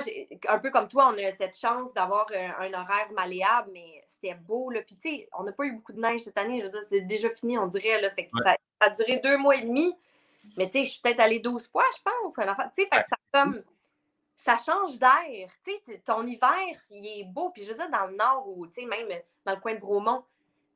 un 0.49 0.59
peu 0.59 0.71
comme 0.71 0.87
toi, 0.87 1.13
on 1.13 1.17
a 1.17 1.31
cette 1.35 1.57
chance 1.57 1.93
d'avoir 1.93 2.25
euh, 2.31 2.47
un, 2.59 2.73
horaire 2.73 3.11
malléable, 3.13 3.69
mais 3.71 4.03
c'était 4.07 4.33
beau. 4.33 4.71
Là. 4.71 4.81
Puis, 4.81 4.97
tu 4.97 5.09
sais, 5.09 5.29
on 5.37 5.43
n'a 5.43 5.51
pas 5.51 5.65
eu 5.65 5.73
beaucoup 5.73 5.93
de 5.93 6.01
neige 6.01 6.21
cette 6.21 6.37
année. 6.37 6.59
Je 6.59 6.65
veux 6.65 6.71
dire, 6.71 6.83
c'était 6.83 7.01
déjà 7.01 7.29
fini, 7.29 7.57
on 7.57 7.67
dirait. 7.67 8.01
Là. 8.01 8.09
Fait 8.11 8.25
que 8.25 8.31
ça, 8.43 8.55
a 8.79 8.89
duré 8.89 9.17
deux 9.17 9.37
mois 9.37 9.55
et 9.55 9.61
demi. 9.61 9.95
Mais, 10.57 10.69
tu 10.69 10.79
sais, 10.79 10.85
je 10.85 10.91
suis 10.91 11.01
peut-être 11.01 11.19
allée 11.19 11.39
12 11.39 11.67
fois, 11.67 11.85
je 11.95 12.01
pense. 12.01 12.33
Tu 12.33 12.83
sais, 12.83 12.89
fait 12.91 13.01
que 13.01 13.07
ça, 13.07 13.15
comme, 13.31 13.61
ça 14.37 14.57
change 14.57 14.97
d'air. 14.97 15.49
Tu 15.63 15.71
sais, 15.85 16.01
ton 16.03 16.25
hiver, 16.25 16.79
il 16.89 17.21
est 17.21 17.23
beau. 17.25 17.51
Puis, 17.51 17.63
je 17.63 17.69
veux 17.69 17.77
dire, 17.77 17.89
dans 17.89 18.07
le 18.07 18.15
nord 18.15 18.47
ou, 18.47 18.65
tu 18.67 18.81
sais, 18.81 18.87
même 18.87 19.07
dans 19.45 19.53
le 19.53 19.59
coin 19.59 19.75
de 19.75 19.79
Bromont, 19.79 20.23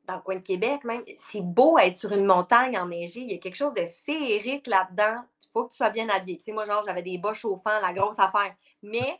dans 0.10 0.16
le 0.16 0.22
coin 0.22 0.36
de 0.36 0.42
Québec 0.42 0.84
même, 0.84 1.04
c'est 1.30 1.44
beau 1.44 1.78
être 1.78 1.98
sur 1.98 2.12
une 2.12 2.26
montagne 2.26 2.78
enneigée. 2.78 3.22
Il 3.22 3.32
y 3.32 3.36
a 3.36 3.38
quelque 3.38 3.56
chose 3.56 3.74
de 3.76 3.86
féerique 4.06 4.66
là-dedans. 4.66 5.22
Il 5.42 5.48
faut 5.54 5.66
que 5.66 5.72
tu 5.72 5.78
sois 5.78 5.92
bien 5.92 6.10
habillé. 6.10 6.40
Tu 6.40 6.46
sais, 6.46 6.52
moi, 6.52 6.66
genre, 6.66 6.84
j'avais 6.86 7.04
des 7.04 7.18
bas 7.18 7.34
chauffants, 7.34 7.80
la 7.80 7.94
grosse 7.94 8.18
affaire. 8.18 8.56
Mais 8.82 9.20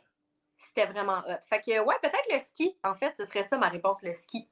c'était 0.66 0.86
vraiment 0.86 1.18
hot. 1.18 1.38
Fait 1.48 1.60
que, 1.60 1.84
ouais, 1.84 1.94
peut-être 2.02 2.26
le 2.32 2.38
ski. 2.40 2.76
En 2.82 2.94
fait, 2.94 3.14
ce 3.16 3.24
serait 3.24 3.44
ça 3.44 3.56
ma 3.56 3.68
réponse, 3.68 4.02
le 4.02 4.12
ski. 4.12 4.48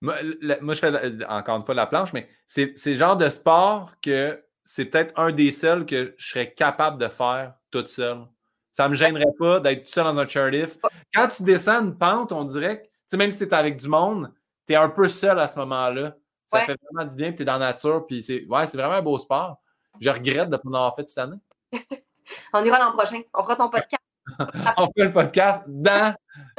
Moi, 0.00 0.16
je 0.22 0.74
fais 0.74 1.24
encore 1.28 1.56
une 1.56 1.64
fois 1.64 1.74
la 1.74 1.86
planche, 1.86 2.12
mais 2.12 2.28
c'est 2.46 2.74
le 2.84 2.94
genre 2.94 3.16
de 3.16 3.28
sport 3.28 3.92
que 4.02 4.42
c'est 4.64 4.86
peut-être 4.86 5.18
un 5.18 5.30
des 5.32 5.50
seuls 5.50 5.84
que 5.84 6.14
je 6.16 6.28
serais 6.28 6.52
capable 6.52 6.98
de 6.98 7.08
faire 7.08 7.54
toute 7.70 7.88
seule. 7.88 8.26
Ça 8.72 8.84
ne 8.84 8.90
me 8.90 8.94
gênerait 8.94 9.24
pas 9.38 9.60
d'être 9.60 9.84
tout 9.84 9.92
seul 9.92 10.04
dans 10.04 10.18
un 10.18 10.26
chairlift. 10.28 10.80
Quand 11.14 11.28
tu 11.28 11.42
descends 11.44 11.82
une 11.82 11.96
pente, 11.96 12.32
on 12.32 12.44
dirait 12.44 12.90
que, 13.10 13.16
même 13.16 13.30
si 13.30 13.38
tu 13.38 13.44
es 13.44 13.54
avec 13.54 13.76
du 13.78 13.88
monde, 13.88 14.32
tu 14.66 14.72
es 14.72 14.76
un 14.76 14.88
peu 14.88 15.08
seul 15.08 15.38
à 15.38 15.46
ce 15.46 15.58
moment-là. 15.60 16.16
Ça 16.46 16.60
fait 16.60 16.76
vraiment 16.90 17.08
du 17.08 17.16
bien, 17.16 17.32
tu 17.32 17.42
es 17.42 17.44
dans 17.44 17.58
la 17.58 17.72
nature, 17.72 18.06
puis 18.06 18.22
c'est 18.22 18.44
ouais, 18.46 18.66
vraiment 18.66 18.94
un 18.94 19.02
beau 19.02 19.18
sport. 19.18 19.60
Je 20.00 20.10
regrette 20.10 20.48
de 20.48 20.56
ne 20.56 20.56
pas 20.56 20.68
en 20.68 20.74
avoir 20.74 20.94
fait 20.94 21.08
cette 21.08 21.18
année. 21.18 21.38
on 22.52 22.64
ira 22.64 22.78
l'an 22.78 22.92
prochain. 22.92 23.22
On 23.34 23.42
fera 23.42 23.56
ton 23.56 23.68
podcast. 23.68 24.02
on 24.76 24.86
fait 24.86 25.04
le 25.04 25.10
podcast 25.10 25.64
dans, 25.66 26.14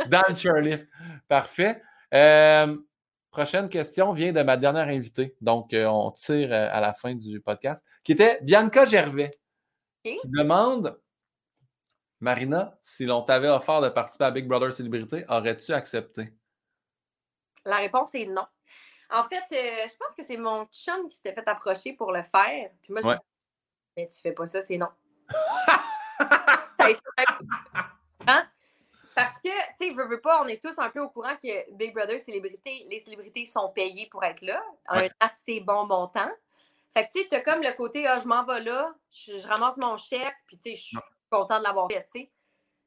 dans 0.08 0.24
le 0.28 0.36
chairlift. 0.36 0.88
Parfait. 1.28 1.82
Euh, 2.14 2.76
prochaine 3.32 3.70
question 3.70 4.14
vient 4.14 4.34
de 4.34 4.42
ma 4.42 4.58
dernière 4.58 4.88
invitée. 4.88 5.36
Donc, 5.42 5.74
euh, 5.74 5.86
on 5.86 6.12
tire 6.12 6.52
euh, 6.52 6.70
à 6.72 6.82
la 6.82 6.94
fin 6.94 7.16
du 7.16 7.40
podcast, 7.40 7.86
qui 8.04 8.14
était 8.14 8.40
Bianca 8.42 8.86
Gervais, 8.86 9.38
qui 10.04 10.28
demande 10.28 11.00
Marina, 12.20 12.78
si 12.82 13.06
l'on 13.06 13.22
t'avait 13.22 13.50
offert 13.50 13.82
de 13.82 13.90
participer 13.90 14.26
à 14.26 14.32
Big 14.32 14.48
Brother 14.48 14.74
Célébrité, 14.74 15.26
aurais-tu 15.30 15.74
accepté? 15.74 16.34
La 17.68 17.78
réponse 17.78 18.10
est 18.14 18.26
non. 18.26 18.46
En 19.10 19.24
fait, 19.24 19.44
je 19.52 19.98
pense 19.98 20.16
que 20.18 20.24
c'est 20.26 20.38
mon 20.38 20.66
chum 20.66 21.08
qui 21.10 21.16
s'était 21.16 21.34
fait 21.34 21.48
approcher 21.48 21.94
pour 21.94 22.12
le 22.12 22.24
faire. 22.24 22.72
Puis 22.82 22.94
moi, 22.94 23.02
je 23.02 23.08
dis, 23.08 23.24
mais 23.96 24.08
tu 24.08 24.20
fais 24.20 24.34
pas 24.34 24.46
ça, 24.46 24.62
c'est 24.62 24.78
non. 24.78 24.90
Hein? 28.30 28.46
Parce 29.16 29.42
que, 29.42 29.50
tu 29.80 29.88
sais, 29.88 29.94
veux, 29.94 30.08
veux 30.08 30.22
pas, 30.22 30.44
on 30.44 30.48
est 30.48 30.62
tous 30.62 30.78
un 30.78 30.90
peu 30.90 31.00
au 31.00 31.10
courant 31.10 31.36
que 31.42 31.74
Big 31.74 31.94
Brother 31.94 32.20
célébrité, 32.20 32.86
les 32.88 33.00
célébrités 33.00 33.46
sont 33.46 33.70
payées 33.70 34.08
pour 34.12 34.24
être 34.24 34.42
là, 34.42 34.62
un 34.90 35.08
assez 35.20 35.60
bon 35.62 35.86
montant. 35.86 36.30
Fait 36.94 37.08
que, 37.08 37.14
tu 37.14 37.22
sais, 37.22 37.28
t'as 37.30 37.42
comme 37.42 37.64
le 37.64 37.74
côté, 37.74 38.06
ah, 38.06 38.20
je 38.20 38.28
m'en 38.28 38.44
vais 38.44 38.62
là, 38.62 38.94
je, 39.10 39.48
ramasse 39.48 39.78
mon 39.78 39.98
chèque, 39.98 40.36
puis, 40.46 40.58
tu 40.60 40.70
sais, 40.70 40.76
je 40.76 40.82
suis 40.84 40.98
content 41.32 41.58
de 41.58 41.64
l'avoir 41.64 41.88
fait, 41.88 42.08
tu 42.14 42.20
sais. 42.20 42.32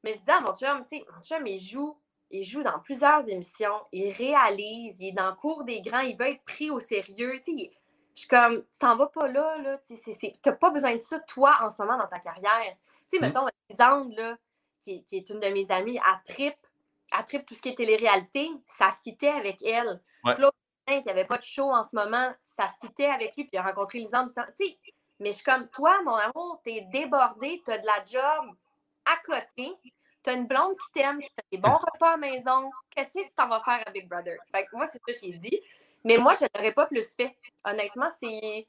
Mais 0.03 0.13
je 0.13 0.19
dis 0.19 0.31
à 0.31 0.39
mon 0.39 0.55
chum, 0.55 0.85
tu 0.85 0.97
sais, 0.97 1.05
mon 1.13 1.21
chum, 1.21 1.45
il 1.47 1.59
joue, 1.59 2.00
il 2.31 2.43
joue 2.43 2.63
dans 2.63 2.79
plusieurs 2.79 3.27
émissions, 3.27 3.81
il 3.91 4.11
réalise, 4.11 4.97
il 4.99 5.09
est 5.09 5.11
dans 5.11 5.29
le 5.29 5.35
cours 5.35 5.63
des 5.63 5.81
grands, 5.81 5.99
il 5.99 6.17
veut 6.17 6.29
être 6.29 6.43
pris 6.43 6.69
au 6.69 6.79
sérieux. 6.79 7.41
Je 7.45 7.69
suis 8.15 8.27
comme, 8.27 8.63
tu 8.63 8.79
t'en 8.79 8.95
vas 8.95 9.07
pas 9.07 9.27
là, 9.27 9.57
là, 9.57 9.77
tu 9.79 9.93
n'as 10.45 10.51
pas 10.53 10.69
besoin 10.69 10.95
de 10.95 11.01
ça, 11.01 11.19
toi, 11.19 11.57
en 11.61 11.69
ce 11.69 11.81
moment, 11.81 11.97
dans 11.97 12.07
ta 12.07 12.19
carrière. 12.19 12.75
Tu 13.09 13.17
sais, 13.17 13.19
mmh. 13.19 13.21
mettons, 13.21 13.45
Lisande, 13.69 14.13
là, 14.13 14.37
qui, 14.83 15.05
est 15.11 15.29
une 15.29 15.39
de 15.39 15.47
mes 15.47 15.69
amies, 15.71 15.99
à 15.99 16.21
trip, 16.25 16.55
à 17.11 17.23
trip 17.23 17.45
tout 17.45 17.53
ce 17.53 17.61
qui 17.61 17.69
est 17.69 17.75
télé-réalité, 17.75 18.49
ça 18.77 18.93
fitait 19.03 19.29
avec 19.29 19.61
elle. 19.63 20.01
Claude, 20.35 20.51
qui 20.87 21.03
n'avait 21.05 21.25
pas 21.25 21.37
de 21.37 21.43
show 21.43 21.71
en 21.71 21.83
ce 21.83 21.95
moment, 21.95 22.33
ça 22.57 22.69
fitait 22.81 23.05
avec 23.05 23.35
lui, 23.35 23.43
puis 23.43 23.51
il 23.53 23.57
a 23.57 23.63
rencontré 23.63 23.99
Lisande 23.99 24.27
du 24.27 24.33
temps. 24.33 24.45
Tu 24.59 24.67
sais, 24.67 24.77
mais 25.19 25.29
je 25.29 25.35
suis 25.35 25.43
comme, 25.43 25.69
toi, 25.69 26.01
mon 26.03 26.15
amour, 26.15 26.59
t'es 26.63 26.81
débordé, 26.91 27.61
t'as 27.65 27.77
de 27.77 27.85
la 27.85 28.03
job 28.03 28.55
à 29.05 29.17
côté, 29.23 29.71
t'as 30.23 30.35
une 30.35 30.47
blonde 30.47 30.73
qui 30.73 30.91
t'aime, 30.93 31.19
tu 31.21 31.29
fais 31.29 31.43
des 31.51 31.57
bons 31.57 31.77
repas 31.77 32.13
à 32.13 32.17
la 32.17 32.17
maison, 32.17 32.71
qu'est-ce 32.89 33.13
que 33.13 33.27
tu 33.27 33.33
t'en 33.35 33.47
vas 33.47 33.61
faire 33.61 33.83
avec 33.85 34.07
Brother? 34.07 34.37
Fait 34.53 34.65
que 34.65 34.75
moi, 34.75 34.87
c'est 34.91 34.99
ça 34.99 35.13
que 35.13 35.19
j'ai 35.21 35.33
dit. 35.33 35.61
Mais 36.03 36.17
moi, 36.17 36.33
je 36.33 36.45
n'aurais 36.55 36.73
pas 36.73 36.87
plus 36.87 37.05
fait. 37.15 37.35
Honnêtement, 37.63 38.09
c'est 38.19 38.67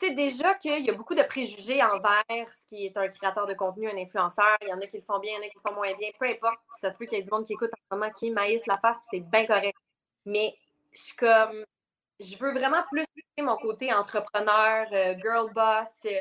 tu 0.00 0.08
sais, 0.08 0.14
déjà 0.14 0.54
qu'il 0.54 0.84
y 0.84 0.90
a 0.90 0.92
beaucoup 0.92 1.14
de 1.14 1.22
préjugés 1.22 1.80
envers 1.82 2.24
ce 2.28 2.66
qui 2.66 2.86
est 2.86 2.96
un 2.96 3.08
créateur 3.08 3.46
de 3.46 3.54
contenu, 3.54 3.88
un 3.88 3.96
influenceur. 3.96 4.56
Il 4.62 4.68
y 4.68 4.72
en 4.72 4.80
a 4.80 4.86
qui 4.86 4.96
le 4.96 5.04
font 5.04 5.20
bien, 5.20 5.32
il 5.34 5.36
y 5.36 5.38
en 5.38 5.46
a 5.46 5.48
qui 5.48 5.56
le 5.56 5.68
font 5.68 5.74
moins 5.74 5.94
bien. 5.94 6.10
Peu 6.18 6.26
importe. 6.26 6.58
Ça 6.80 6.90
se 6.90 6.96
peut 6.96 7.06
qu'il 7.06 7.18
y 7.18 7.20
ait 7.20 7.24
du 7.24 7.30
monde 7.30 7.46
qui 7.46 7.52
écoute 7.52 7.70
en 7.72 7.76
ce 7.76 7.96
moment 7.96 8.12
qui 8.12 8.30
maïs 8.30 8.66
la 8.66 8.78
face, 8.78 8.96
c'est 9.10 9.20
bien 9.20 9.46
correct. 9.46 9.78
Mais 10.26 10.56
je 10.92 11.00
suis 11.00 11.16
comme. 11.16 11.64
Je 12.20 12.36
veux 12.38 12.52
vraiment 12.52 12.82
plus 12.90 13.04
mon 13.42 13.56
côté 13.56 13.92
entrepreneur, 13.92 14.86
euh, 14.92 15.14
girl 15.20 15.52
boss. 15.52 15.88
Euh, 16.06 16.20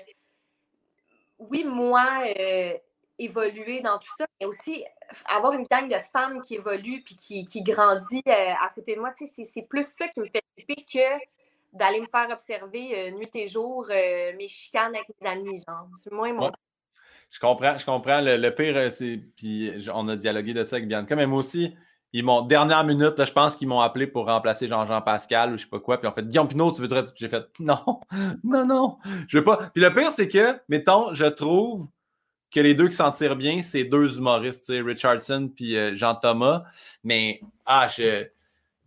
oui, 1.40 1.64
moi, 1.64 2.24
euh, 2.40 2.78
évoluer 3.19 3.81
dans 3.81 3.98
tout 3.99 4.11
ça, 4.18 4.26
mais 4.40 4.48
aussi 4.48 4.84
avoir 5.26 5.53
une 5.53 5.65
gang 5.65 5.88
de 5.88 5.98
femmes 6.11 6.41
qui 6.41 6.56
évoluent 6.56 7.03
puis 7.03 7.15
qui, 7.15 7.45
qui 7.45 7.61
grandit 7.61 8.23
à 8.26 8.69
côté 8.73 8.95
de 8.95 8.99
moi. 8.99 9.14
C'est 9.15 9.68
plus 9.68 9.85
ça 9.85 10.07
qui 10.07 10.19
me 10.19 10.26
fait 10.26 10.44
flipper 10.56 10.85
que 10.91 11.23
d'aller 11.73 12.02
me 12.02 12.07
faire 12.07 12.27
observer 12.31 12.91
euh, 12.95 13.11
nuit 13.11 13.30
et 13.34 13.48
jour 13.48 13.88
euh, 13.90 14.31
mes 14.38 14.48
chicanes 14.48 14.95
avec 14.95 15.07
mes 15.19 15.27
amis, 15.27 15.64
genre. 15.68 15.88
Moins. 16.11 16.52
Je 17.30 17.40
comprends, 17.40 17.77
je 17.77 17.85
comprends. 17.85 18.22
Le, 18.22 18.49
pire, 18.52 18.77
euh, 18.77 18.90
c'est. 18.90 19.19
Puis 19.35 19.72
on 19.91 20.07
a 20.07 20.15
dialogué 20.15 20.53
de 20.53 20.64
ça 20.65 20.76
avec 20.77 20.88
Bianca, 20.88 21.15
mais 21.15 21.26
moi 21.26 21.40
aussi, 21.40 21.76
ils 22.14 22.23
m'ont, 22.23 22.44
dernière 22.44 22.84
minute, 22.84 23.23
je 23.23 23.31
pense 23.31 23.56
qu'ils 23.56 23.68
m'ont 23.68 23.81
appelé 23.81 24.06
pour 24.06 24.27
remplacer 24.27 24.68
Jean-Jean 24.68 25.02
Pascal 25.02 25.53
ou 25.53 25.57
je 25.57 25.64
sais 25.64 25.69
pas 25.69 25.80
quoi. 25.80 25.98
Puis 25.98 26.07
en 26.07 26.11
fait, 26.11 26.27
Guillaume 26.27 26.48
Pinot, 26.48 26.72
tu 26.72 26.81
voudrais. 26.81 27.03
J'ai 27.15 27.27
fait 27.27 27.44
non, 27.60 28.02
non, 28.44 28.65
non, 28.65 28.98
je 29.27 29.40
veux 29.40 29.44
pas. 29.44 29.72
Puis 29.73 29.81
le 29.81 29.91
pire, 29.94 30.14
c'est 30.14 30.27
que, 30.27 30.60
mettons, 30.69 31.14
je 31.14 31.26
trouve 31.26 31.88
que 32.54 32.60
les 32.60 32.74
deux 32.74 32.88
qui 32.88 32.96
s'en 32.96 33.12
tirent 33.12 33.36
bien, 33.36 33.62
c'est 33.62 33.84
deux 33.84 34.18
humoristes, 34.18 34.68
Richardson 34.70 35.50
puis 35.54 35.76
euh, 35.76 35.96
Jean-Thomas. 35.96 36.64
Mais, 37.04 37.42
ah, 37.66 37.88
je. 37.88 38.28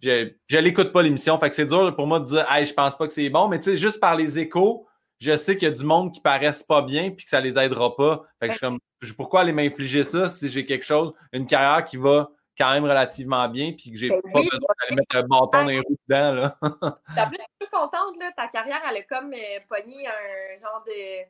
Je, 0.03 0.59
l'écoute 0.59 0.93
pas 0.93 1.03
l'émission, 1.03 1.37
fait 1.39 1.49
que 1.49 1.55
c'est 1.55 1.67
dur 1.67 1.97
pour 1.97 2.07
moi 2.07 2.21
de 2.21 2.27
dire, 2.27 2.47
hey, 2.49 2.65
je 2.65 2.73
pense 2.73 2.97
pas 2.97 3.09
que 3.09 3.13
c'est 3.13 3.29
bon, 3.29 3.49
mais 3.49 3.59
tu 3.59 3.65
sais, 3.65 3.77
juste 3.77 3.99
par 3.99 4.15
les 4.15 4.39
échos, 4.39 4.87
je 5.19 5.37
sais 5.37 5.57
qu'il 5.57 5.67
y 5.67 5.71
a 5.73 5.75
du 5.75 5.83
monde 5.83 6.13
qui 6.13 6.21
paraissent 6.21 6.63
pas 6.63 6.83
bien 6.83 7.11
puis 7.11 7.25
que 7.25 7.31
ça 7.31 7.41
les 7.41 7.59
aidera 7.59 7.97
pas. 7.97 8.23
Fait 8.39 8.47
que 8.47 8.53
je 8.53 8.59
suis 8.59 8.67
comme, 8.67 8.79
pourquoi 9.17 9.41
aller 9.41 9.53
m'infliger 9.53 10.05
ça 10.05 10.29
si 10.29 10.49
j'ai 10.49 10.65
quelque 10.65 10.85
chose, 10.85 11.13
une 11.33 11.47
carrière 11.47 11.85
qui 11.85 11.97
va 11.97 12.31
quand 12.57 12.73
même 12.73 12.85
relativement 12.85 13.49
bien 13.49 13.73
puis 13.73 13.91
que 13.91 13.99
j'ai 13.99 14.11
ben 14.11 14.21
pas 14.33 14.43
besoin 14.43 14.75
d'aller 14.81 14.97
mettre 14.97 15.17
un 15.17 15.23
bâton 15.23 15.49
dans 15.53 15.65
les 15.65 15.79
roues 15.79 15.99
dedans. 16.09 16.33
Là. 16.33 16.57
en 16.63 17.29
plus, 17.29 17.39
je 17.39 17.65
suis 17.65 17.71
contente, 17.73 18.17
là, 18.19 18.31
ta 18.37 18.49
carrière, 18.49 18.81
elle 18.89 18.99
a 18.99 19.03
comme 19.03 19.33
euh, 19.33 19.61
pogné 19.69 20.07
un 20.07 20.61
genre 20.61 20.85
de. 20.87 21.25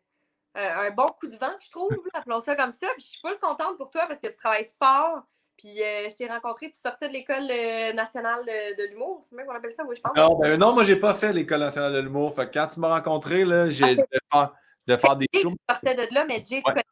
Un 0.56 0.90
bon 0.90 1.08
coup 1.20 1.26
de 1.26 1.36
vent, 1.36 1.54
je 1.60 1.70
trouve, 1.70 1.90
appelons 2.14 2.40
ça 2.40 2.56
comme 2.56 2.72
ça. 2.72 2.88
Puis 2.94 3.02
je 3.02 3.08
suis 3.10 3.20
pas 3.22 3.34
contente 3.36 3.76
pour 3.76 3.90
toi 3.90 4.06
parce 4.06 4.20
que 4.20 4.28
tu 4.28 4.36
travailles 4.36 4.70
fort. 4.78 5.22
Puis 5.56 5.82
euh, 5.82 6.08
je 6.10 6.14
t'ai 6.14 6.26
rencontré, 6.26 6.70
tu 6.70 6.78
sortais 6.78 7.08
de 7.08 7.14
l'École 7.14 7.50
euh, 7.50 7.92
nationale 7.94 8.44
de, 8.44 8.90
l'humour, 8.90 9.22
c'est 9.22 9.34
même 9.34 9.46
qu'on 9.46 9.54
appelle 9.54 9.72
ça, 9.72 9.84
oui, 9.84 9.96
je 9.96 10.02
pense. 10.02 10.14
Non, 10.14 10.38
ben, 10.38 10.58
non 10.58 10.74
moi, 10.74 10.84
j'ai 10.84 10.96
pas 10.96 11.14
fait 11.14 11.32
l'École 11.32 11.60
nationale 11.60 11.94
de 11.94 12.00
l'humour. 12.00 12.34
Fait 12.34 12.50
quand 12.52 12.68
tu 12.68 12.78
m'as 12.80 12.88
rencontré, 12.88 13.44
là, 13.44 13.70
j'ai 13.70 13.96
ah, 14.30 14.52
de 14.86 14.96
faire, 14.96 15.16
des 15.16 15.26
shows. 15.34 15.50
Tu 15.50 15.56
sortais 15.68 15.94
de 15.94 16.14
là, 16.14 16.26
mais 16.26 16.44
Jay, 16.44 16.62
ouais. 16.66 16.84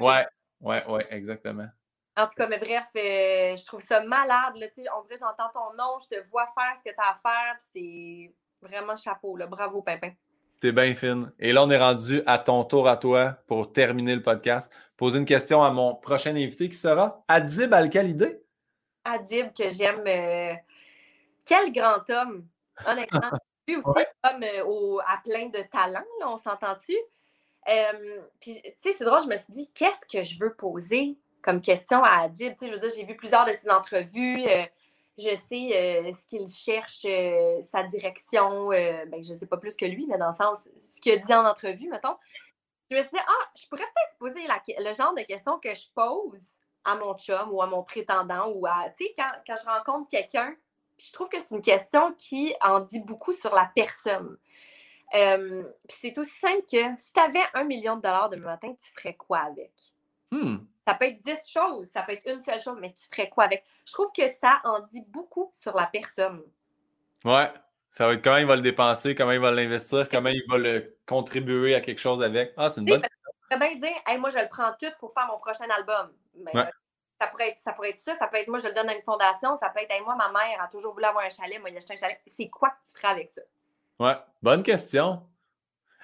ouais, 0.00 0.26
ouais, 0.60 0.86
ouais, 0.86 1.06
exactement. 1.10 1.66
En 2.16 2.26
tout 2.26 2.34
cas, 2.36 2.46
mais 2.46 2.58
bref, 2.58 2.86
euh, 2.96 3.56
je 3.56 3.66
trouve 3.66 3.82
ça 3.82 4.00
malade. 4.00 4.56
Là, 4.56 4.66
on 4.96 5.02
dirait 5.02 5.18
j'entends 5.20 5.50
ton 5.52 5.76
nom, 5.76 5.98
je 6.00 6.16
te 6.16 6.28
vois 6.30 6.46
faire 6.46 6.76
ce 6.78 6.84
que 6.88 6.94
tu 6.94 7.00
as 7.00 7.10
à 7.10 7.14
faire, 7.16 7.58
puis 7.58 8.32
c'est 8.62 8.66
vraiment 8.66 8.96
chapeau. 8.96 9.36
Là. 9.36 9.46
Bravo, 9.46 9.82
Pimpin. 9.82 10.12
T'es 10.60 10.72
bien 10.72 10.94
fine. 10.94 11.30
Et 11.38 11.52
là, 11.52 11.64
on 11.64 11.70
est 11.70 11.78
rendu 11.78 12.22
à 12.26 12.38
ton 12.38 12.64
tour 12.64 12.88
à 12.88 12.96
toi 12.96 13.36
pour 13.46 13.72
terminer 13.72 14.14
le 14.14 14.22
podcast. 14.22 14.72
Poser 14.96 15.18
une 15.18 15.26
question 15.26 15.62
à 15.62 15.70
mon 15.70 15.94
prochain 15.94 16.34
invité 16.34 16.68
qui 16.68 16.76
sera 16.76 17.22
Adib 17.28 17.74
Al-Khalidé. 17.74 18.40
Adib, 19.04 19.52
que 19.52 19.68
j'aime. 19.68 20.02
Euh, 20.06 20.54
quel 21.44 21.72
grand 21.72 22.08
homme, 22.08 22.46
honnêtement. 22.86 23.20
Lui 23.68 23.76
aussi, 23.76 24.04
homme 24.24 24.42
euh, 24.42 24.98
à 25.06 25.18
plein 25.22 25.46
de 25.46 25.62
talents, 25.70 26.04
on 26.24 26.38
s'entend-tu? 26.38 26.96
puis, 28.38 28.62
tu 28.62 28.70
sais, 28.80 28.94
c'est 28.96 29.04
drôle, 29.04 29.22
je 29.22 29.26
me 29.26 29.36
suis 29.36 29.52
dit, 29.52 29.70
qu'est-ce 29.74 30.06
que 30.06 30.22
je 30.22 30.38
veux 30.38 30.54
poser 30.54 31.18
comme 31.42 31.60
question 31.60 32.02
à 32.02 32.22
Adib? 32.22 32.52
Tu 32.52 32.60
sais, 32.60 32.66
je 32.68 32.72
veux 32.72 32.78
dire, 32.78 32.90
j'ai 32.96 33.04
vu 33.04 33.16
plusieurs 33.16 33.44
de 33.44 33.52
ses 33.52 33.68
entrevues. 33.68 34.44
Euh, 35.18 35.22
je 35.22 35.36
sais 35.48 36.06
euh, 36.06 36.12
ce 36.12 36.26
qu'il 36.26 36.48
cherche, 36.48 37.04
euh, 37.04 37.62
sa 37.62 37.82
direction. 37.84 38.68
ben, 38.68 39.22
je 39.22 39.32
ne 39.32 39.38
sais 39.38 39.46
pas 39.46 39.56
plus 39.56 39.74
que 39.74 39.86
lui, 39.86 40.06
mais 40.06 40.18
dans 40.18 40.28
le 40.28 40.36
sens, 40.36 40.68
ce 40.80 41.00
qu'il 41.00 41.12
a 41.12 41.16
dit 41.16 41.34
en 41.34 41.44
entrevue, 41.44 41.88
mettons. 41.88 42.16
Je 42.90 42.96
me 42.96 43.02
suis 43.02 43.10
dit, 43.10 43.18
ah, 43.26 43.50
je 43.56 43.66
pourrais 43.68 43.82
peut-être 43.82 44.18
poser 44.18 44.46
le 44.78 44.94
genre 44.94 45.14
de 45.14 45.22
questions 45.22 45.58
que 45.58 45.74
je 45.74 45.88
pose 45.94 46.44
à 46.84 46.94
mon 46.94 47.16
chum 47.18 47.50
ou 47.50 47.60
à 47.60 47.66
mon 47.66 47.82
prétendant 47.82 48.48
ou 48.52 48.64
à, 48.66 48.90
tu 48.96 49.04
sais, 49.04 49.14
quand, 49.18 49.30
quand 49.46 49.56
je 49.60 49.68
rencontre 49.68 50.08
quelqu'un, 50.08 50.54
je 50.96 51.12
trouve 51.12 51.28
que 51.28 51.38
c'est 51.40 51.54
une 51.54 51.62
question 51.62 52.12
qui 52.12 52.54
en 52.60 52.80
dit 52.80 53.00
beaucoup 53.00 53.32
sur 53.32 53.52
la 53.52 53.70
personne. 53.74 54.38
c'est 55.12 56.16
aussi 56.16 56.38
simple 56.38 56.62
que 56.70 56.96
si 56.96 57.12
tu 57.12 57.20
avais 57.20 57.42
un 57.54 57.64
million 57.64 57.96
de 57.96 58.02
dollars 58.02 58.30
demain 58.30 58.46
matin, 58.46 58.72
tu 58.74 58.92
ferais 58.94 59.14
quoi 59.14 59.38
avec? 59.38 59.72
Hmm. 60.30 60.58
Ça 60.86 60.94
peut 60.94 61.06
être 61.06 61.18
dix 61.18 61.38
choses, 61.48 61.88
ça 61.92 62.02
peut 62.02 62.12
être 62.12 62.30
une 62.30 62.40
seule 62.40 62.60
chose, 62.60 62.78
mais 62.80 62.94
tu 62.94 63.06
ferais 63.10 63.28
quoi 63.28 63.44
avec? 63.44 63.64
Je 63.84 63.92
trouve 63.92 64.12
que 64.16 64.26
ça 64.40 64.60
en 64.64 64.80
dit 64.80 65.02
beaucoup 65.08 65.50
sur 65.52 65.74
la 65.74 65.86
personne. 65.86 66.42
Ouais. 67.24 67.50
Ça 67.96 68.06
va 68.06 68.12
être 68.12 68.22
comment 68.22 68.36
il 68.36 68.46
va 68.46 68.56
le 68.56 68.62
dépenser, 68.62 69.14
comment 69.14 69.32
il 69.32 69.40
va 69.40 69.50
l'investir, 69.50 70.06
comment 70.10 70.28
il 70.28 70.44
va 70.50 70.58
le 70.58 70.98
contribuer 71.06 71.74
à 71.74 71.80
quelque 71.80 71.98
chose 71.98 72.22
avec. 72.22 72.52
Ah, 72.56 72.68
c'est 72.68 72.82
une 72.82 72.86
bonne 72.86 73.00
question. 73.00 73.30
Je 73.50 73.56
bien 73.56 73.74
dire, 73.76 74.18
moi, 74.18 74.28
je 74.28 74.38
le 74.38 74.48
prends 74.50 74.70
tout 74.78 74.92
pour 75.00 75.14
faire 75.14 75.26
mon 75.26 75.38
prochain 75.38 75.64
album. 75.70 76.12
Mais, 76.34 76.54
euh, 76.54 76.64
ça, 77.18 77.26
pourrait 77.28 77.48
être, 77.48 77.60
ça 77.60 77.72
pourrait 77.72 77.90
être 77.90 78.00
ça. 78.00 78.14
Ça 78.18 78.26
peut 78.26 78.36
être, 78.36 78.48
moi, 78.48 78.58
je 78.58 78.68
le 78.68 78.74
donne 78.74 78.90
à 78.90 78.94
une 78.94 79.02
fondation. 79.02 79.56
Ça 79.56 79.70
peut 79.70 79.80
être, 79.80 80.04
moi, 80.04 80.14
ma 80.14 80.28
mère 80.28 80.62
a 80.62 80.68
toujours 80.68 80.92
voulu 80.92 81.06
avoir 81.06 81.24
un 81.24 81.30
chalet. 81.30 81.58
Moi, 81.58 81.70
il 81.70 81.76
a 81.76 81.78
acheté 81.78 81.94
un 81.94 81.96
chalet. 81.96 82.20
C'est 82.26 82.48
quoi 82.48 82.68
que 82.68 82.86
tu 82.86 82.98
ferais 82.98 83.12
avec 83.12 83.30
ça? 83.30 83.40
Ouais, 83.98 84.16
bonne 84.42 84.62
question. 84.62 85.22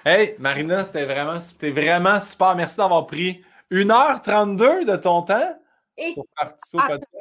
Hey, 0.02 0.34
Marina, 0.38 0.84
c'était 0.84 1.04
vraiment, 1.04 1.38
vraiment 1.60 2.20
super. 2.20 2.56
Merci 2.56 2.76
d'avoir 2.78 3.06
pris 3.06 3.44
1h32 3.72 4.84
de 4.84 4.96
ton 4.96 5.22
temps 5.22 5.58
pour 6.14 6.26
participer 6.36 6.78
au 6.78 6.88
podcast. 6.88 7.16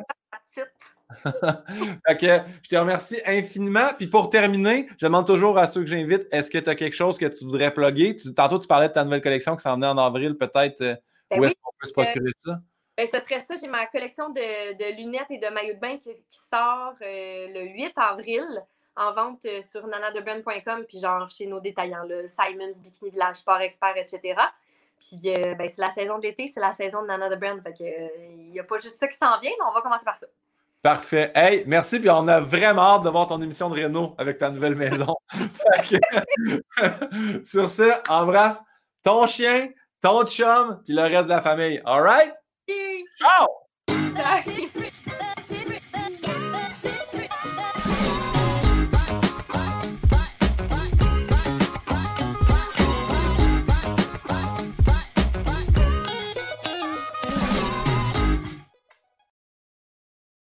je 2.63 2.69
te 2.69 2.75
remercie 2.75 3.21
infiniment. 3.25 3.89
Puis 3.97 4.07
pour 4.07 4.29
terminer, 4.29 4.87
je 4.97 5.05
demande 5.05 5.27
toujours 5.27 5.57
à 5.57 5.67
ceux 5.67 5.81
que 5.81 5.87
j'invite, 5.87 6.27
est-ce 6.31 6.49
que 6.49 6.57
tu 6.57 6.69
as 6.69 6.75
quelque 6.75 6.95
chose 6.95 7.17
que 7.17 7.25
tu 7.25 7.45
voudrais 7.45 7.73
plugger? 7.73 8.15
tantôt, 8.35 8.59
tu 8.59 8.67
parlais 8.67 8.87
de 8.87 8.93
ta 8.93 9.03
nouvelle 9.03 9.21
collection 9.21 9.55
qui 9.55 9.61
s'en 9.61 9.75
venait 9.75 9.87
en 9.87 9.97
avril, 9.97 10.37
peut-être. 10.37 10.81
Euh, 10.81 10.95
ben 11.29 11.39
où 11.39 11.45
est-ce 11.45 11.55
qu'on 11.61 11.71
peut 11.79 11.87
se 11.87 11.93
procurer 11.93 12.31
ça? 12.37 12.59
Ben, 12.97 13.07
ce 13.11 13.19
serait 13.19 13.43
ça. 13.47 13.55
J'ai 13.59 13.67
ma 13.67 13.85
collection 13.87 14.29
de, 14.29 14.95
lunettes 14.95 15.31
et 15.31 15.37
de 15.37 15.47
maillots 15.47 15.75
de 15.75 15.79
bain 15.79 15.97
qui, 15.97 16.11
sort 16.53 16.95
euh, 17.01 17.47
le 17.47 17.61
8 17.73 17.93
avril 17.95 18.45
en 18.95 19.13
vente 19.13 19.45
euh, 19.45 19.61
sur 19.71 19.87
nanadebrand.com, 19.87 20.85
puis 20.87 20.99
genre 20.99 21.29
chez 21.29 21.47
nos 21.47 21.59
détaillants, 21.59 22.03
là, 22.03 22.27
Simons, 22.27 22.73
Bikini 22.79 23.11
Village, 23.11 23.37
Sport 23.37 23.61
Expert, 23.61 23.95
etc. 23.95 24.35
Puis 25.01 25.33
euh, 25.33 25.55
ben, 25.55 25.67
c'est 25.67 25.81
la 25.81 25.91
saison 25.91 26.19
de 26.19 26.23
l'été, 26.23 26.51
c'est 26.53 26.59
la 26.59 26.73
saison 26.73 27.01
de 27.01 27.07
Nana 27.07 27.35
the 27.35 27.39
Brand. 27.39 27.59
Fait 27.63 27.73
que 27.73 27.83
il 27.83 27.87
euh, 27.87 28.51
n'y 28.51 28.59
a 28.59 28.63
pas 28.63 28.77
juste 28.77 28.99
ça 28.99 29.07
qui 29.07 29.17
s'en 29.17 29.39
vient, 29.39 29.51
mais 29.51 29.65
on 29.67 29.73
va 29.73 29.81
commencer 29.81 30.05
par 30.05 30.17
ça. 30.17 30.27
Parfait. 30.81 31.31
Hey, 31.35 31.63
merci. 31.65 31.99
Puis 31.99 32.09
on 32.09 32.27
a 32.27 32.39
vraiment 32.39 32.95
hâte 32.95 33.03
de 33.03 33.09
voir 33.09 33.27
ton 33.27 33.41
émission 33.41 33.69
de 33.69 33.81
Renault 33.81 34.15
avec 34.17 34.37
ta 34.37 34.49
nouvelle 34.49 34.75
maison. 34.75 35.15
sur 37.43 37.69
ce, 37.69 38.11
embrasse 38.11 38.63
ton 39.03 39.25
chien, 39.25 39.69
ton 40.01 40.25
chum, 40.25 40.81
puis 40.85 40.93
le 40.93 41.01
reste 41.01 41.23
de 41.23 41.29
la 41.29 41.41
famille. 41.41 41.81
All 41.85 42.01
right? 42.01 42.33
Ciao! 43.19 43.47